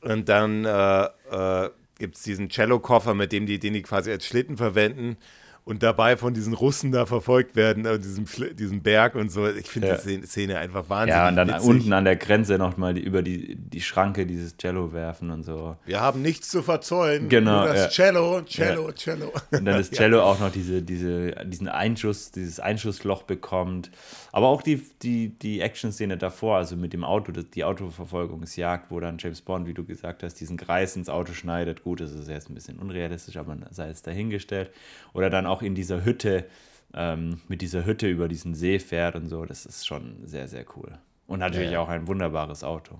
und 0.01 0.29
dann 0.29 0.65
äh, 0.65 1.03
äh, 1.03 1.69
gibt 1.97 2.15
es 2.15 2.23
diesen 2.23 2.49
Cello-Koffer, 2.49 3.13
mit 3.13 3.31
dem 3.31 3.45
die, 3.45 3.59
den 3.59 3.73
die 3.73 3.81
quasi 3.81 4.11
als 4.11 4.25
Schlitten 4.25 4.57
verwenden 4.57 5.17
und 5.65 5.83
dabei 5.83 6.17
von 6.17 6.33
diesen 6.33 6.53
Russen 6.53 6.91
da 6.91 7.05
verfolgt 7.05 7.55
werden, 7.55 7.85
äh, 7.85 7.99
diesem, 7.99 8.25
diesem 8.55 8.81
Berg 8.81 9.15
und 9.15 9.31
so. 9.31 9.47
Ich 9.47 9.69
finde 9.69 9.89
ja. 9.89 9.97
die 9.97 10.25
Szene 10.25 10.57
einfach 10.57 10.89
wahnsinnig. 10.89 11.15
Ja, 11.15 11.29
und 11.29 11.35
dann 11.35 11.49
witzig. 11.49 11.69
unten 11.69 11.93
an 11.93 12.05
der 12.05 12.15
Grenze 12.15 12.57
nochmal 12.57 12.93
die, 12.93 13.01
über 13.01 13.21
die, 13.21 13.55
die 13.55 13.81
Schranke 13.81 14.25
dieses 14.25 14.57
Cello 14.57 14.93
werfen 14.93 15.29
und 15.29 15.43
so. 15.43 15.75
Wir 15.85 16.01
haben 16.01 16.21
nichts 16.21 16.49
zu 16.49 16.63
verzollen. 16.63 17.29
Genau. 17.29 17.65
Nur 17.65 17.73
das 17.73 17.97
ja. 17.97 18.05
Cello, 18.05 18.41
Cello, 18.43 18.87
ja. 18.87 18.95
Cello. 18.95 19.33
Und 19.51 19.65
dann 19.65 19.65
das 19.77 19.91
Cello 19.91 20.23
auch 20.23 20.39
noch 20.39 20.51
diese, 20.51 20.81
diese, 20.81 21.31
diesen 21.45 21.67
Einschuss, 21.67 22.31
dieses 22.31 22.59
Einschussloch 22.59 23.23
bekommt. 23.23 23.91
Aber 24.31 24.47
auch 24.47 24.61
die, 24.61 24.83
die, 25.01 25.29
die 25.29 25.61
Action-Szene 25.61 26.17
davor, 26.17 26.57
also 26.57 26.75
mit 26.75 26.93
dem 26.93 27.03
Auto, 27.03 27.31
die 27.31 27.63
Autoverfolgungsjagd, 27.63 28.91
wo 28.91 28.99
dann 28.99 29.17
James 29.17 29.41
Bond, 29.41 29.67
wie 29.67 29.73
du 29.73 29.83
gesagt 29.83 30.23
hast, 30.23 30.35
diesen 30.35 30.57
Kreis 30.57 30.95
ins 30.95 31.09
Auto 31.09 31.33
schneidet. 31.33 31.83
Gut, 31.83 32.01
das 32.01 32.11
ist 32.11 32.29
jetzt 32.29 32.49
ein 32.49 32.53
bisschen 32.53 32.77
unrealistisch, 32.79 33.37
aber 33.37 33.57
sei 33.71 33.89
es 33.89 34.01
dahingestellt. 34.03 34.71
Oder 35.13 35.29
dann 35.29 35.45
auch 35.45 35.61
in 35.61 35.73
dieser 35.73 36.05
Hütte, 36.05 36.45
ähm, 36.93 37.41
mit 37.47 37.61
dieser 37.61 37.85
Hütte 37.85 38.07
über 38.07 38.27
diesen 38.27 38.53
See 38.53 38.79
fährt 38.79 39.15
und 39.15 39.27
so. 39.27 39.45
Das 39.45 39.65
ist 39.65 39.87
schon 39.87 40.17
sehr, 40.25 40.47
sehr 40.47 40.65
cool. 40.75 40.97
Und 41.27 41.39
natürlich 41.39 41.71
ja. 41.71 41.79
auch 41.79 41.89
ein 41.89 42.07
wunderbares 42.07 42.63
Auto. 42.63 42.99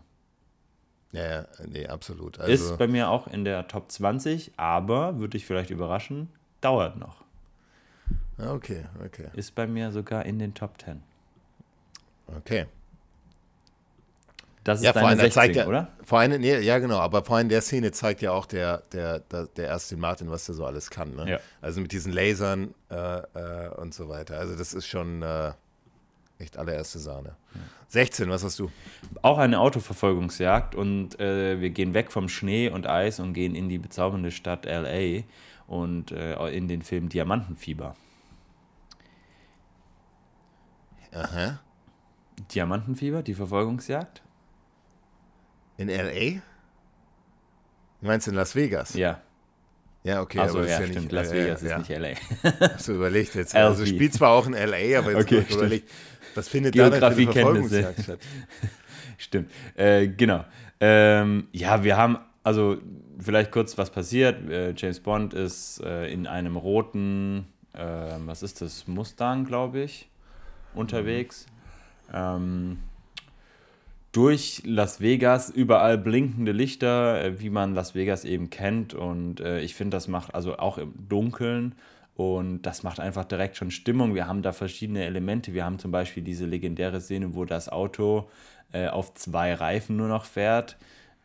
Ja, 1.12 1.28
ja, 1.28 1.46
nee, 1.68 1.88
absolut. 1.88 2.39
Also 2.39 2.52
ist 2.52 2.78
bei 2.78 2.88
mir 2.88 3.10
auch 3.10 3.28
in 3.28 3.44
der 3.44 3.68
Top 3.68 3.92
20, 3.92 4.54
aber 4.58 5.20
würde 5.20 5.38
ich 5.38 5.46
vielleicht 5.46 5.72
überraschen, 5.72 6.30
dauert 6.62 6.98
noch. 6.98 7.24
Okay, 8.38 8.86
okay. 9.04 9.28
Ist 9.34 9.56
bei 9.56 9.68
mir 9.68 9.92
sogar 9.92 10.26
in 10.26 10.39
den 10.39 10.54
Top 10.54 10.80
10. 10.80 11.02
Okay. 12.38 12.65
Das 14.63 14.80
ist 14.80 14.86
ja, 14.86 14.94
deine 14.94 15.15
16, 15.15 15.32
zeigt 15.32 15.56
ja, 15.56 15.68
oder? 15.68 15.88
Vor 16.04 16.20
allem, 16.20 16.39
nee, 16.42 16.60
ja, 16.60 16.78
genau, 16.80 17.00
aber 17.00 17.24
vor 17.24 17.38
allem 17.38 17.50
der 17.50 17.62
Szene 17.62 17.92
zeigt 17.92 18.22
ja 18.22 18.32
auch 18.34 18.46
der, 18.46 18.84
der, 18.92 19.20
der, 19.20 19.46
der 19.46 19.74
Aston 19.74 20.00
Martin, 20.00 20.30
was 20.30 20.46
der 20.46 20.56
so 20.56 20.65
alles 20.65 20.89
kann. 20.89 21.15
Ne? 21.15 21.32
Ja. 21.32 21.39
Also 21.62 21.82
mit 21.82 21.92
diesen 21.92 22.12
Lasern 22.12 22.74
äh, 22.92 22.96
äh, 22.96 23.70
und 23.78 23.94
so 23.94 24.10
weiter. 24.10 24.38
Also 24.38 24.56
das 24.56 24.74
ist 24.74 24.86
schon 24.86 25.24
äh, 25.24 25.54
echt 26.38 26.58
allererste 26.58 27.00
Sahne. 27.00 27.36
Ja. 27.56 27.62
16, 27.88 28.30
was 28.30 28.44
hast 28.44 28.60
du? 28.60 28.70
Auch 29.24 29.39
eine 29.39 29.60
Autoverfolgungsjagd 29.60 30.76
und 30.76 31.20
äh, 31.20 31.60
wir 31.60 31.72
gehen 31.72 31.96
weg 31.96 32.12
vom 32.12 32.30
Schnee 32.30 32.70
und 32.70 32.86
Eis 32.86 33.20
und 33.20 33.34
gehen 33.34 33.56
in 33.56 33.70
die 33.70 33.80
bezaubernde 33.80 34.30
Stadt 34.30 34.65
LA 34.65 35.24
und 35.65 36.12
äh, 36.12 36.36
in 36.50 36.68
den 36.68 36.84
Film 36.84 37.10
Diamantenfieber. 37.10 37.96
Aha. 41.12 41.60
Diamantenfieber, 42.47 43.23
die 43.23 43.34
Verfolgungsjagd? 43.34 44.21
In 45.78 45.89
L.A.? 45.89 46.41
Du 48.02 48.08
meinst 48.08 48.28
in 48.28 48.36
Las 48.36 48.56
Vegas? 48.56 48.93
Ja. 48.93 49.21
Ja, 50.04 50.21
okay. 50.21 50.39
Also, 50.39 50.62
ja, 50.62 50.67
ja 50.67 50.75
stimmt. 50.78 50.95
Nicht, 50.95 51.12
Las 51.12 51.32
Vegas 51.32 51.62
ja, 51.62 51.78
ist 51.78 51.89
nicht 51.89 51.89
L.A. 51.91 52.15
Hast 52.73 52.88
du 52.88 52.93
überlegt 52.93 53.36
jetzt. 53.36 53.56
Also 53.56 53.86
spielt 53.86 54.13
zwar 54.13 54.32
auch 54.32 54.47
in 54.47 54.54
L.A., 54.54 54.99
aber 54.99 55.12
jetzt 55.12 55.23
okay, 55.23 55.45
überlegt, 55.49 55.89
was 56.36 56.47
findet 56.47 56.73
Geografie 56.73 57.25
da 57.25 57.47
eine 57.47 57.93
statt? 58.02 58.19
stimmt. 59.17 59.52
Äh, 59.75 60.08
genau. 60.08 60.45
Ähm, 60.80 61.47
ja, 61.52 61.84
wir 61.84 61.97
haben, 61.97 62.17
also 62.43 62.78
vielleicht 63.19 63.52
kurz, 63.52 63.78
was 63.78 63.89
passiert. 63.89 64.49
Äh, 64.49 64.73
James 64.75 65.02
Bond 65.02 65.34
ist 65.34 65.82
äh, 65.84 66.12
in 66.12 66.28
einem 66.28 66.56
roten, 66.56 67.47
ähm, 67.73 68.28
was 68.28 68.43
ist 68.43 68.62
das, 68.62 68.88
Mustang, 68.88 69.45
glaube 69.45 69.82
ich 69.82 70.10
unterwegs. 70.73 71.45
Ähm, 72.13 72.80
durch 74.12 74.63
Las 74.65 75.02
Vegas, 75.02 75.50
überall 75.50 75.98
blinkende 75.98 76.52
Lichter, 76.52 77.24
äh, 77.24 77.39
wie 77.39 77.50
man 77.50 77.76
Las 77.76 77.93
Vegas 77.93 78.26
eben 78.26 78.50
kennt. 78.50 78.93
Und 78.93 79.39
äh, 79.39 79.62
ich 79.62 79.76
finde, 79.76 79.95
das 79.95 80.08
macht 80.08 80.34
also 80.34 80.58
auch 80.58 80.78
im 80.78 80.93
Dunkeln. 81.08 81.76
Und 82.15 82.63
das 82.63 82.84
macht 82.84 83.00
einfach 83.00 83.24
direkt 83.24 83.56
schon 83.56 83.72
Stimmung. 83.72 84.13
Wir 84.15 84.28
haben 84.28 84.41
da 84.41 84.52
verschiedene 84.52 85.06
Elemente. 85.06 85.54
Wir 85.54 85.63
haben 85.63 85.80
zum 85.80 85.91
Beispiel 85.91 86.24
diese 86.24 86.45
legendäre 86.45 87.00
Szene, 87.00 87.34
wo 87.34 87.45
das 87.45 87.69
Auto 87.69 88.30
äh, 88.74 88.88
auf 88.88 89.13
zwei 89.13 89.54
Reifen 89.54 89.95
nur 89.95 90.08
noch 90.08 90.26
fährt. 90.26 90.78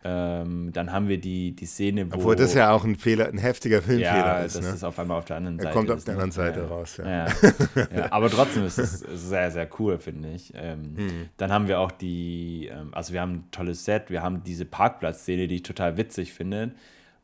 Ähm, 0.06 0.70
dann 0.70 0.92
haben 0.92 1.08
wir 1.08 1.18
die, 1.18 1.56
die 1.56 1.64
Szene, 1.64 2.12
wo. 2.12 2.16
Obwohl 2.16 2.36
das 2.36 2.52
ja 2.52 2.72
auch 2.72 2.84
ein 2.84 2.96
Fehler, 2.96 3.28
ein 3.28 3.38
heftiger 3.38 3.80
Filmfehler 3.80 4.16
ja, 4.16 4.40
ist. 4.40 4.54
Das 4.54 4.62
ne? 4.62 4.72
ist 4.72 4.84
auf 4.84 4.98
einmal 4.98 5.16
auf 5.16 5.24
der 5.24 5.36
anderen 5.36 5.58
Seite. 5.58 5.68
Er 5.70 5.72
kommt 5.72 5.90
auf 5.90 6.04
der 6.04 6.12
anderen 6.12 6.30
Seite 6.30 6.60
ja. 6.60 6.66
raus, 6.66 6.96
ja. 6.98 7.26
Ja. 7.26 8.12
Aber 8.12 8.28
trotzdem 8.28 8.66
ist 8.66 8.76
es 8.76 8.98
sehr, 9.00 9.50
sehr 9.50 9.66
cool, 9.78 9.98
finde 9.98 10.32
ich. 10.32 10.52
Ähm, 10.54 10.96
hm. 10.96 11.28
Dann 11.38 11.50
haben 11.50 11.68
wir 11.68 11.80
auch 11.80 11.90
die, 11.90 12.68
ähm, 12.70 12.90
also 12.92 13.14
wir 13.14 13.22
haben 13.22 13.32
ein 13.32 13.50
tolles 13.50 13.86
Set, 13.86 14.10
wir 14.10 14.22
haben 14.22 14.44
diese 14.44 14.66
Parkplatzszene, 14.66 15.48
die 15.48 15.56
ich 15.56 15.62
total 15.62 15.96
witzig 15.96 16.34
finde, 16.34 16.72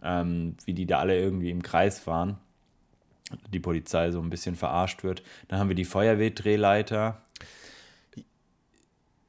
ähm, 0.02 0.56
wie 0.64 0.72
die 0.72 0.86
da 0.86 1.00
alle 1.00 1.18
irgendwie 1.20 1.50
im 1.50 1.62
Kreis 1.62 1.98
fahren. 1.98 2.38
Die 3.52 3.60
Polizei 3.60 4.10
so 4.10 4.22
ein 4.22 4.30
bisschen 4.30 4.56
verarscht 4.56 5.04
wird. 5.04 5.22
Dann 5.48 5.60
haben 5.60 5.68
wir 5.68 5.76
die 5.76 5.84
Feuerwehrdrehleiter. 5.84 7.20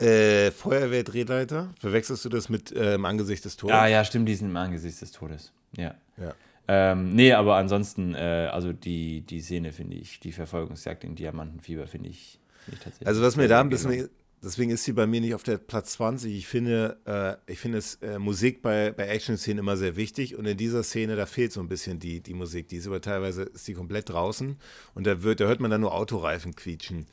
Äh, 0.01 0.51
Feuerwehrdrehleiter? 0.51 1.73
Verwechselst 1.79 2.25
du 2.25 2.29
das 2.29 2.49
mit 2.49 2.71
äh, 2.71 2.95
im 2.95 3.05
Angesicht 3.05 3.45
des 3.45 3.57
Todes? 3.57 3.75
Ah 3.75 3.87
ja, 3.87 4.03
stimmt, 4.03 4.27
die 4.27 4.35
sind 4.35 4.49
im 4.49 4.57
Angesicht 4.57 5.01
des 5.01 5.11
Todes. 5.11 5.51
Ja. 5.77 5.95
ja. 6.17 6.33
Ähm, 6.67 7.09
nee, 7.09 7.33
aber 7.33 7.55
ansonsten, 7.57 8.15
äh, 8.15 8.49
also 8.51 8.71
die, 8.71 9.21
die 9.21 9.41
Szene 9.41 9.73
finde 9.73 9.97
ich, 9.97 10.19
die 10.19 10.31
Verfolgungsjagd 10.31 11.03
in 11.03 11.15
Diamantenfieber 11.15 11.87
finde 11.87 12.09
ich, 12.09 12.39
find 12.65 12.77
ich, 12.77 12.83
tatsächlich. 12.83 13.07
Also 13.07 13.21
was 13.21 13.35
mir 13.35 13.47
da 13.47 13.59
ein 13.61 13.69
bisschen, 13.69 14.09
deswegen 14.43 14.71
ist 14.71 14.83
sie 14.83 14.93
bei 14.93 15.07
mir 15.07 15.21
nicht 15.21 15.35
auf 15.35 15.43
der 15.43 15.57
Platz 15.57 15.93
20. 15.93 16.33
Ich 16.33 16.47
finde, 16.47 16.97
äh, 17.05 17.51
ich 17.51 17.59
finde 17.59 17.77
es, 17.77 17.95
äh, 17.95 18.19
Musik 18.19 18.61
bei, 18.61 18.91
bei 18.91 19.07
Action-Szenen 19.07 19.59
immer 19.59 19.77
sehr 19.77 19.95
wichtig 19.95 20.35
und 20.35 20.45
in 20.45 20.57
dieser 20.57 20.83
Szene, 20.83 21.15
da 21.15 21.25
fehlt 21.25 21.51
so 21.51 21.61
ein 21.61 21.67
bisschen 21.67 21.99
die, 21.99 22.21
die 22.21 22.33
Musik. 22.33 22.67
Die 22.69 22.77
ist 22.77 22.87
aber 22.87 23.01
teilweise, 23.01 23.43
ist 23.43 23.67
die 23.67 23.73
komplett 23.73 24.09
draußen 24.09 24.57
und 24.93 25.07
da, 25.07 25.23
wird, 25.23 25.39
da 25.39 25.45
hört 25.45 25.59
man 25.59 25.71
dann 25.71 25.81
nur 25.81 25.93
Autoreifen 25.93 26.55
quietschen. 26.55 27.05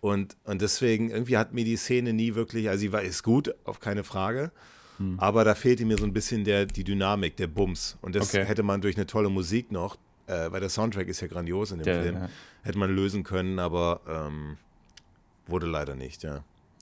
Und, 0.00 0.36
und 0.44 0.62
deswegen, 0.62 1.10
irgendwie 1.10 1.36
hat 1.36 1.52
mir 1.52 1.64
die 1.64 1.76
Szene 1.76 2.12
nie 2.12 2.34
wirklich, 2.34 2.68
also 2.68 2.80
sie 2.80 2.92
war, 2.92 3.02
ist 3.02 3.22
gut, 3.22 3.54
auf 3.64 3.80
keine 3.80 4.04
Frage. 4.04 4.52
Hm. 4.98 5.18
Aber 5.18 5.44
da 5.44 5.54
fehlte 5.54 5.84
mir 5.84 5.98
so 5.98 6.04
ein 6.04 6.12
bisschen 6.12 6.44
der, 6.44 6.66
die 6.66 6.84
Dynamik, 6.84 7.36
der 7.36 7.46
Bums. 7.46 7.98
Und 8.02 8.14
das 8.14 8.34
okay. 8.34 8.44
hätte 8.44 8.62
man 8.62 8.80
durch 8.80 8.96
eine 8.96 9.06
tolle 9.06 9.28
Musik 9.28 9.72
noch, 9.72 9.96
äh, 10.26 10.50
weil 10.50 10.60
der 10.60 10.68
Soundtrack 10.68 11.08
ist 11.08 11.20
ja 11.20 11.28
grandios 11.28 11.72
in 11.72 11.78
dem 11.78 11.84
der, 11.84 12.02
Film, 12.02 12.14
ja. 12.14 12.28
hätte 12.62 12.78
man 12.78 12.94
lösen 12.94 13.24
können, 13.24 13.58
aber 13.58 14.00
ähm, 14.08 14.56
wurde 15.46 15.66
leider 15.66 15.94
nicht, 15.94 16.22
ja. 16.22 16.36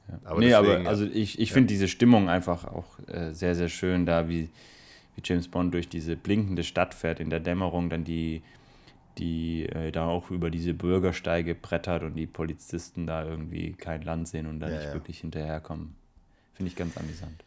ja. 0.09 0.21
Aber 0.25 0.41
nee, 0.41 0.49
deswegen, 0.49 0.81
aber 0.81 0.89
also 0.89 1.05
ich, 1.05 1.39
ich 1.39 1.49
ja. 1.51 1.55
finde 1.55 1.69
diese 1.69 1.89
Stimmung 1.89 2.29
einfach 2.29 2.65
auch 2.65 2.99
äh, 3.09 3.33
sehr, 3.33 3.55
sehr 3.55 3.69
schön 3.69 4.07
da, 4.07 4.29
wie, 4.29 4.49
wie 5.17 5.23
James 5.25 5.49
Bond 5.49 5.75
durch 5.75 5.89
diese 5.89 6.17
blinkende 6.17 6.65
Stadt 6.65 6.95
fährt 6.95 7.21
in 7.21 7.31
der 7.31 7.41
Dämmerung, 7.41 7.91
dann 7.91 8.05
die 8.05 8.43
die 9.19 9.67
äh, 9.67 9.91
da 9.93 10.07
auch 10.07 10.31
über 10.31 10.51
diese 10.51 10.75
Bürgersteige 10.75 11.55
brettert 11.55 12.03
und 12.03 12.15
die 12.15 12.27
Polizisten 12.27 13.07
da 13.07 13.25
irgendwie 13.25 13.73
kein 13.73 14.03
Land 14.03 14.29
sehen 14.29 14.47
und 14.47 14.61
da 14.61 14.69
ja, 14.69 14.77
nicht 14.77 14.87
ja. 14.87 14.93
wirklich 14.95 15.21
hinterherkommen. 15.21 15.95
Finde 16.55 16.71
ich 16.71 16.77
ganz 16.77 16.97
amüsant. 16.97 17.45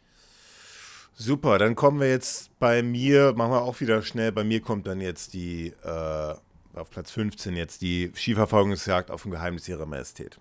Super, 1.14 1.58
dann 1.58 1.74
kommen 1.74 2.00
wir 2.00 2.08
jetzt 2.08 2.56
bei 2.60 2.82
mir, 2.82 3.32
machen 3.34 3.50
wir 3.50 3.62
auch 3.62 3.80
wieder 3.80 4.02
schnell, 4.02 4.30
bei 4.30 4.44
mir 4.44 4.60
kommt 4.60 4.86
dann 4.86 5.00
jetzt 5.00 5.34
die, 5.34 5.74
äh, 5.82 6.34
auf 6.74 6.90
Platz 6.90 7.10
15 7.10 7.56
jetzt 7.56 7.82
die 7.82 8.12
Skiverfolgungsjagd 8.14 9.10
auf 9.10 9.22
dem 9.22 9.32
Geheimnis 9.32 9.68
ihrer 9.68 9.86
Majestät. 9.86 10.38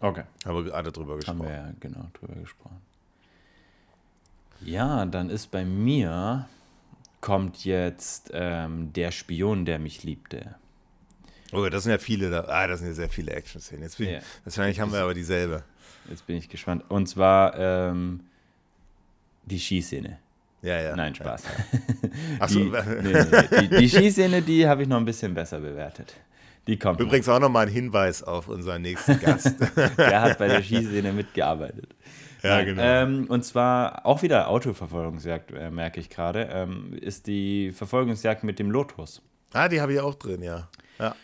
Okay. 0.00 0.24
Haben 0.44 0.56
wir 0.56 0.64
gerade 0.64 0.92
drüber 0.92 1.16
gesprochen. 1.16 1.38
Haben 1.40 1.48
wir 1.48 1.54
ja 1.54 1.72
genau 1.80 2.06
drüber 2.12 2.34
gesprochen. 2.34 2.80
Ja, 4.60 5.06
dann 5.06 5.30
ist 5.30 5.50
bei 5.50 5.64
mir 5.64 6.46
kommt 7.22 7.64
jetzt 7.64 8.30
ähm, 8.34 8.92
Der 8.92 9.10
Spion, 9.10 9.64
der 9.64 9.78
mich 9.78 10.02
liebte. 10.02 10.56
Oh, 11.52 11.66
das 11.68 11.84
sind 11.84 11.92
ja 11.92 11.98
viele 11.98 12.30
da. 12.30 12.44
Ah, 12.48 12.66
das 12.66 12.80
sind 12.80 12.88
ja 12.88 12.94
sehr 12.94 13.08
viele 13.08 13.32
Action-Szenen. 13.32 13.84
Jetzt 13.84 13.98
ja. 13.98 14.20
wahrscheinlich 14.44 14.80
haben 14.80 14.92
wir 14.92 15.00
aber 15.00 15.14
dieselbe. 15.14 15.62
Jetzt 16.08 16.26
bin 16.26 16.36
ich 16.36 16.48
gespannt. 16.48 16.84
Und 16.88 17.06
zwar 17.08 17.58
ähm, 17.58 18.20
die 19.44 19.58
Skiszene. 19.58 20.18
Ja, 20.62 20.80
ja. 20.80 20.96
Nein, 20.96 21.14
Spaß. 21.14 21.44
Ja. 21.44 21.78
Achso. 22.40 22.58
Die, 22.58 22.70
nee, 22.70 23.12
nee, 23.12 23.60
die, 23.60 23.68
die 23.68 23.88
Skiszene, 23.88 24.42
die 24.42 24.66
habe 24.66 24.82
ich 24.82 24.88
noch 24.88 24.96
ein 24.96 25.04
bisschen 25.04 25.34
besser 25.34 25.60
bewertet. 25.60 26.14
Die 26.66 26.78
kommt. 26.78 27.00
Übrigens 27.00 27.26
noch. 27.26 27.34
auch 27.34 27.40
nochmal 27.40 27.66
ein 27.66 27.72
Hinweis 27.72 28.22
auf 28.22 28.48
unseren 28.48 28.82
nächsten 28.82 29.20
Gast. 29.20 29.54
der 29.98 30.20
hat 30.22 30.38
bei 30.38 30.48
der 30.48 30.62
Skiszene 30.62 31.12
mitgearbeitet. 31.12 31.88
Ja, 32.42 32.62
genau. 32.62 32.82
Ähm, 32.82 33.26
und 33.28 33.44
zwar 33.44 34.04
auch 34.04 34.22
wieder 34.22 34.48
Autoverfolgungsjagd, 34.48 35.52
äh, 35.52 35.70
merke 35.70 36.00
ich 36.00 36.10
gerade, 36.10 36.48
ähm, 36.52 36.92
ist 37.00 37.26
die 37.26 37.72
Verfolgungsjagd 37.72 38.44
mit 38.44 38.58
dem 38.58 38.70
Lotus. 38.70 39.22
Ah, 39.52 39.68
die 39.68 39.80
habe 39.80 39.92
ich 39.92 40.00
auch 40.00 40.14
drin, 40.14 40.42
ja. 40.42 40.68
ja. 40.98 41.14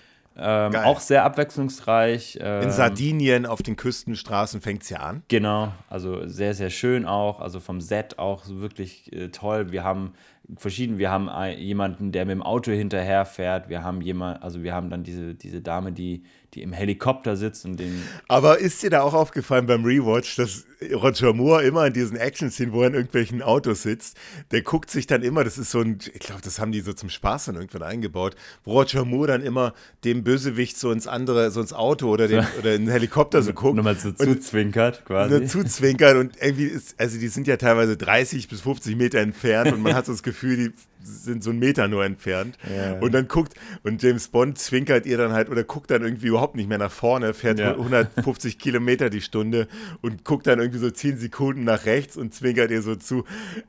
Ähm, 0.41 0.77
auch 0.77 1.01
sehr 1.01 1.25
abwechslungsreich. 1.25 2.39
Ähm, 2.41 2.63
In 2.63 2.71
Sardinien 2.71 3.45
auf 3.45 3.63
den 3.63 3.75
Küstenstraßen 3.75 4.61
fängt 4.61 4.85
es 4.85 4.91
ja 4.91 4.99
an. 4.99 5.25
Genau, 5.27 5.73
also 5.89 6.29
sehr, 6.29 6.55
sehr 6.55 6.71
schön 6.71 7.07
auch. 7.07 7.41
Also 7.41 7.59
vom 7.59 7.81
Set 7.81 8.21
auch 8.21 8.45
wirklich 8.47 9.13
äh, 9.13 9.31
toll. 9.31 9.73
Wir 9.73 9.83
haben 9.83 10.13
verschieden, 10.57 10.99
wir 10.99 11.11
haben 11.11 11.29
jemanden, 11.59 12.13
der 12.13 12.25
mit 12.25 12.35
dem 12.35 12.43
Auto 12.43 12.71
hinterher 12.71 13.27
fährt. 13.27 13.69
Wir 13.69 13.83
haben 13.83 14.01
jemand, 14.01 14.43
also 14.43 14.63
wir 14.63 14.75
haben 14.75 14.91
dann 14.91 15.03
diese, 15.03 15.35
diese 15.35 15.61
Dame, 15.61 15.93
die, 15.93 16.23
die 16.55 16.63
im 16.63 16.73
Helikopter 16.73 17.37
sitzt 17.37 17.65
und 17.65 17.79
den. 17.79 18.03
Aber 18.29 18.59
ist 18.59 18.83
dir 18.83 18.91
da 18.91 19.03
auch 19.03 19.15
aufgefallen 19.15 19.67
beim 19.67 19.85
Rewatch, 19.85 20.37
dass 20.37 20.65
Roger 20.93 21.33
Moore 21.33 21.65
immer 21.65 21.87
in 21.87 21.93
diesen 21.93 22.17
Action-Szenen, 22.17 22.73
wo 22.73 22.83
er 22.83 22.89
in 22.89 22.95
irgendwelchen 22.95 23.43
Autos 23.43 23.83
sitzt, 23.83 24.17
der 24.53 24.63
guckt 24.63 24.91
sich 24.91 25.07
dann 25.07 25.23
immer, 25.23 25.43
das 25.43 25.59
ist 25.59 25.71
so 25.71 25.81
ein, 25.81 25.99
ich 26.13 26.21
glaube, 26.21 26.41
das 26.43 26.61
haben 26.61 26.71
die 26.71 26.81
so 26.81 26.93
zum 26.93 27.11
Spaß 27.11 27.47
dann 27.47 27.57
irgendwann 27.57 27.83
eingebaut, 27.83 28.37
wo 28.65 28.79
Roger 28.81 29.05
Moore 29.05 29.29
dann 29.29 29.43
immer 29.43 29.75
dem 30.05 30.23
Bösewicht 30.23 30.79
so 30.79 30.93
ins 30.93 31.07
andere, 31.07 31.51
so 31.51 31.61
ins 31.61 31.73
Auto 31.73 32.09
oder, 32.09 32.29
den, 32.29 32.47
oder 32.61 32.75
in 32.75 32.85
den 32.85 32.91
Helikopter 32.93 33.43
so 33.43 33.53
guckt. 33.53 33.77
Nochmal 33.77 33.97
so 33.97 34.13
zuzwinkert 34.13 35.05
quasi. 35.05 35.31
nur 35.31 35.47
zuzwinkern 35.47 36.17
und 36.19 36.37
irgendwie 36.41 36.67
ist, 36.67 36.95
also 36.99 37.19
die 37.19 37.29
sind 37.29 37.47
ja 37.47 37.57
teilweise 37.57 37.97
30 37.97 38.49
bis 38.49 38.61
50 38.61 38.97
Meter 38.97 39.19
entfernt 39.19 39.73
und 39.73 39.83
man 39.83 39.95
hat 39.95 40.07
so 40.07 40.13
das 40.13 40.23
Gefühl, 40.23 40.57
die 40.57 40.73
sind 41.09 41.43
so 41.43 41.51
einen 41.51 41.59
Meter 41.59 41.89
nur 41.89 42.05
entfernt. 42.05 42.59
Ja. 42.75 42.99
Und 42.99 43.13
dann 43.13 43.29
guckt, 43.29 43.55
und 43.83 44.03
James 44.03 44.29
Bond 44.29 44.59
zwinkert 44.59 45.07
ihr 45.07 45.17
dann 45.17 45.33
halt 45.33 45.49
oder 45.49 45.65
guckt 45.65 45.91
dann 45.91 46.03
irgendwie 46.03 46.27
überhaupt 46.27 46.55
nicht 46.55 46.69
mehr 46.69 46.77
nach 46.77 46.91
vorne, 46.91 47.33
fährt 47.35 47.59
Ja. 47.59 47.71
150 47.71 48.59
Kilometer 48.59 49.09
die 49.09 49.21
Stunde 49.21 49.69
und 50.03 50.25
guckt 50.25 50.47
dann 50.47 50.59
irgendwie 50.59 50.68
so 50.77 50.91
10 50.91 51.17
Sekunden 51.19 51.65
nach 51.65 51.87
rechts 51.87 52.17
und 52.17 52.35
zwinkert 52.35 52.71
ihr 52.71 52.83
so 52.83 52.95
zu. 52.97 53.25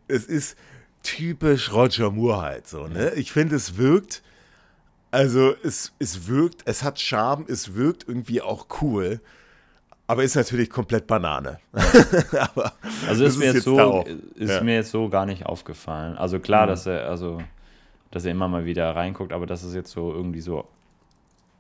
Es 0.07 0.25
ist 0.25 0.57
typisch 1.03 1.71
Roger 1.71 2.12
Moore 2.12 2.41
halt 2.41 2.67
so, 2.67 2.88
ne? 2.88 3.12
Ich 3.15 3.31
finde, 3.31 3.55
es 3.55 3.77
wirkt, 3.77 4.21
also 5.12 5.53
es, 5.63 5.93
es 5.99 6.27
wirkt, 6.27 6.63
es 6.65 6.83
hat 6.83 6.99
Charme, 6.99 7.45
es 7.47 7.75
wirkt 7.75 8.05
irgendwie 8.07 8.41
auch 8.41 8.67
cool. 8.81 9.21
Aber 10.07 10.23
ist 10.23 10.35
natürlich 10.35 10.69
komplett 10.71 11.05
Banane. 11.07 11.59
Also 13.07 13.23
das 13.23 13.33
ist, 13.33 13.38
mir, 13.39 13.45
jetzt 13.53 13.67
da 13.67 13.71
so, 13.71 14.05
ist 14.35 14.49
Ja. 14.49 14.62
mir 14.62 14.75
jetzt 14.75 14.91
so 14.91 15.07
gar 15.09 15.25
nicht 15.25 15.45
aufgefallen. 15.45 16.17
Also 16.17 16.39
klar, 16.39 16.65
Mhm. 16.65 16.69
dass 16.69 16.85
er, 16.85 17.07
also, 17.09 17.41
dass 18.12 18.25
er 18.25 18.31
immer 18.31 18.47
mal 18.47 18.65
wieder 18.65 18.95
reinguckt, 18.95 19.31
aber 19.31 19.45
dass 19.45 19.63
es 19.63 19.73
jetzt 19.75 19.91
so 19.91 20.12
irgendwie 20.13 20.41
so 20.41 20.67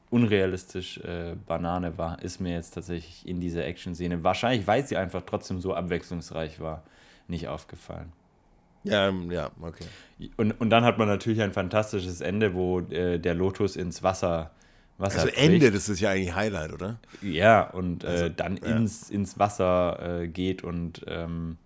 unrealistisch 0.09 0.97
äh, 0.99 1.35
Banane 1.47 1.97
war, 1.97 2.21
ist 2.21 2.39
mir 2.39 2.53
jetzt 2.53 2.71
tatsächlich 2.71 3.27
in 3.27 3.39
dieser 3.39 3.65
Action-Szene, 3.65 4.23
wahrscheinlich 4.23 4.65
weil 4.67 4.85
sie 4.85 4.97
einfach 4.97 5.21
trotzdem 5.25 5.59
so 5.61 5.73
abwechslungsreich 5.73 6.59
war, 6.59 6.83
nicht 7.27 7.47
aufgefallen. 7.47 8.11
Ja, 8.83 9.09
ähm, 9.09 9.29
ja, 9.31 9.51
okay. 9.61 9.85
Und, 10.37 10.53
und 10.53 10.69
dann 10.69 10.83
hat 10.83 10.97
man 10.97 11.07
natürlich 11.07 11.41
ein 11.41 11.53
fantastisches 11.53 12.21
Ende, 12.21 12.53
wo 12.55 12.79
äh, 12.79 13.19
der 13.19 13.33
Lotus 13.35 13.75
ins 13.75 14.03
Wasser, 14.03 14.51
Wasser 14.97 15.19
Also 15.19 15.31
bricht. 15.31 15.43
Ende, 15.43 15.71
das 15.71 15.89
ist 15.89 15.99
ja 15.99 16.11
eigentlich 16.11 16.33
Highlight, 16.33 16.73
oder? 16.73 16.97
Ja, 17.21 17.69
und 17.69 18.05
Also, 18.05 18.25
äh, 18.25 18.31
dann 18.35 18.57
ja. 18.57 18.75
ins, 18.75 19.09
ins 19.09 19.37
Wasser 19.37 20.21
äh, 20.21 20.27
geht 20.27 20.63
und 20.63 21.05
ähm, 21.07 21.57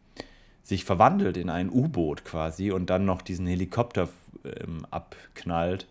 sich 0.63 0.85
verwandelt 0.85 1.37
in 1.37 1.49
ein 1.49 1.69
U-Boot 1.69 2.25
quasi 2.25 2.71
und 2.71 2.89
dann 2.89 3.05
noch 3.05 3.21
diesen 3.21 3.47
Helikopter 3.47 4.09
ähm, 4.43 4.85
abknallt. 4.91 5.87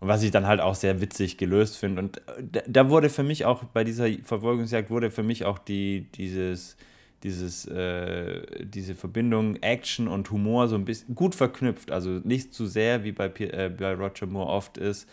Und 0.00 0.08
was 0.08 0.22
ich 0.22 0.30
dann 0.30 0.46
halt 0.46 0.60
auch 0.60 0.74
sehr 0.74 1.00
witzig 1.02 1.36
gelöst 1.36 1.76
finde. 1.76 2.02
Und 2.02 2.18
äh, 2.54 2.62
da, 2.66 2.88
wurde 2.88 3.10
für 3.10 3.22
mich 3.22 3.44
auch, 3.44 3.64
bei 3.64 3.84
dieser 3.84 4.08
Verfolgungsjagd 4.24 4.90
wurde 4.90 5.10
für 5.10 5.22
mich 5.22 5.44
auch 5.44 5.58
die, 5.58 6.06
dieses, 6.14 6.76
dieses, 7.22 7.66
äh, 7.66 8.64
diese 8.64 8.94
Verbindung 8.94 9.56
Action 9.56 10.08
und 10.08 10.30
Humor 10.30 10.68
so 10.68 10.76
ein 10.76 10.86
bisschen 10.86 11.14
gut 11.14 11.34
verknüpft. 11.34 11.90
Also 11.90 12.20
nicht 12.24 12.54
zu 12.54 12.66
sehr, 12.66 13.04
wie 13.04 13.12
bei, 13.12 13.26
äh, 13.26 13.68
bei 13.68 13.94
Roger 13.94 14.26
Moore 14.26 14.50
oft 14.50 14.78
ist, 14.78 15.06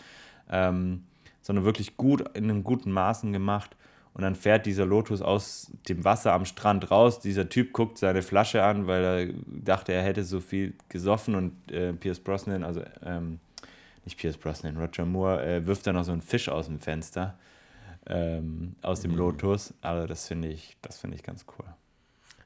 ähm, 0.50 1.04
sondern 1.42 1.66
wirklich 1.66 1.98
gut 1.98 2.24
in 2.34 2.44
einem 2.44 2.64
guten 2.64 2.90
Maßen 2.90 3.32
gemacht. 3.32 3.76
Und 4.14 4.22
dann 4.22 4.34
fährt 4.34 4.64
dieser 4.64 4.86
Lotus 4.86 5.20
aus 5.20 5.70
dem 5.88 6.02
Wasser 6.04 6.32
am 6.32 6.46
Strand 6.46 6.90
raus. 6.90 7.20
Dieser 7.20 7.50
Typ 7.50 7.72
guckt 7.74 7.98
seine 7.98 8.22
Flasche 8.22 8.64
an, 8.64 8.86
weil 8.86 9.04
er 9.04 9.34
dachte, 9.46 9.92
er 9.92 10.02
hätte 10.02 10.24
so 10.24 10.40
viel 10.40 10.72
gesoffen. 10.88 11.34
Und 11.34 11.70
äh, 11.70 11.92
Pierce 11.92 12.20
Brosnan, 12.20 12.64
also 12.64 12.82
ähm, 13.04 13.38
nicht 14.08 14.18
Pierce 14.18 14.36
Brosnan, 14.38 14.76
Roger 14.78 15.04
Moore, 15.04 15.44
äh, 15.44 15.66
wirft 15.66 15.86
dann 15.86 15.94
noch 15.94 16.04
so 16.04 16.12
einen 16.12 16.22
Fisch 16.22 16.48
aus 16.48 16.66
dem 16.66 16.80
Fenster, 16.80 17.38
ähm, 18.06 18.74
aus 18.82 19.00
dem 19.00 19.14
Lotus. 19.14 19.74
Also 19.82 20.06
das 20.06 20.26
finde 20.26 20.48
ich, 20.48 20.76
das 20.82 20.98
finde 20.98 21.16
ich 21.16 21.22
ganz 21.22 21.44
cool. 21.58 21.66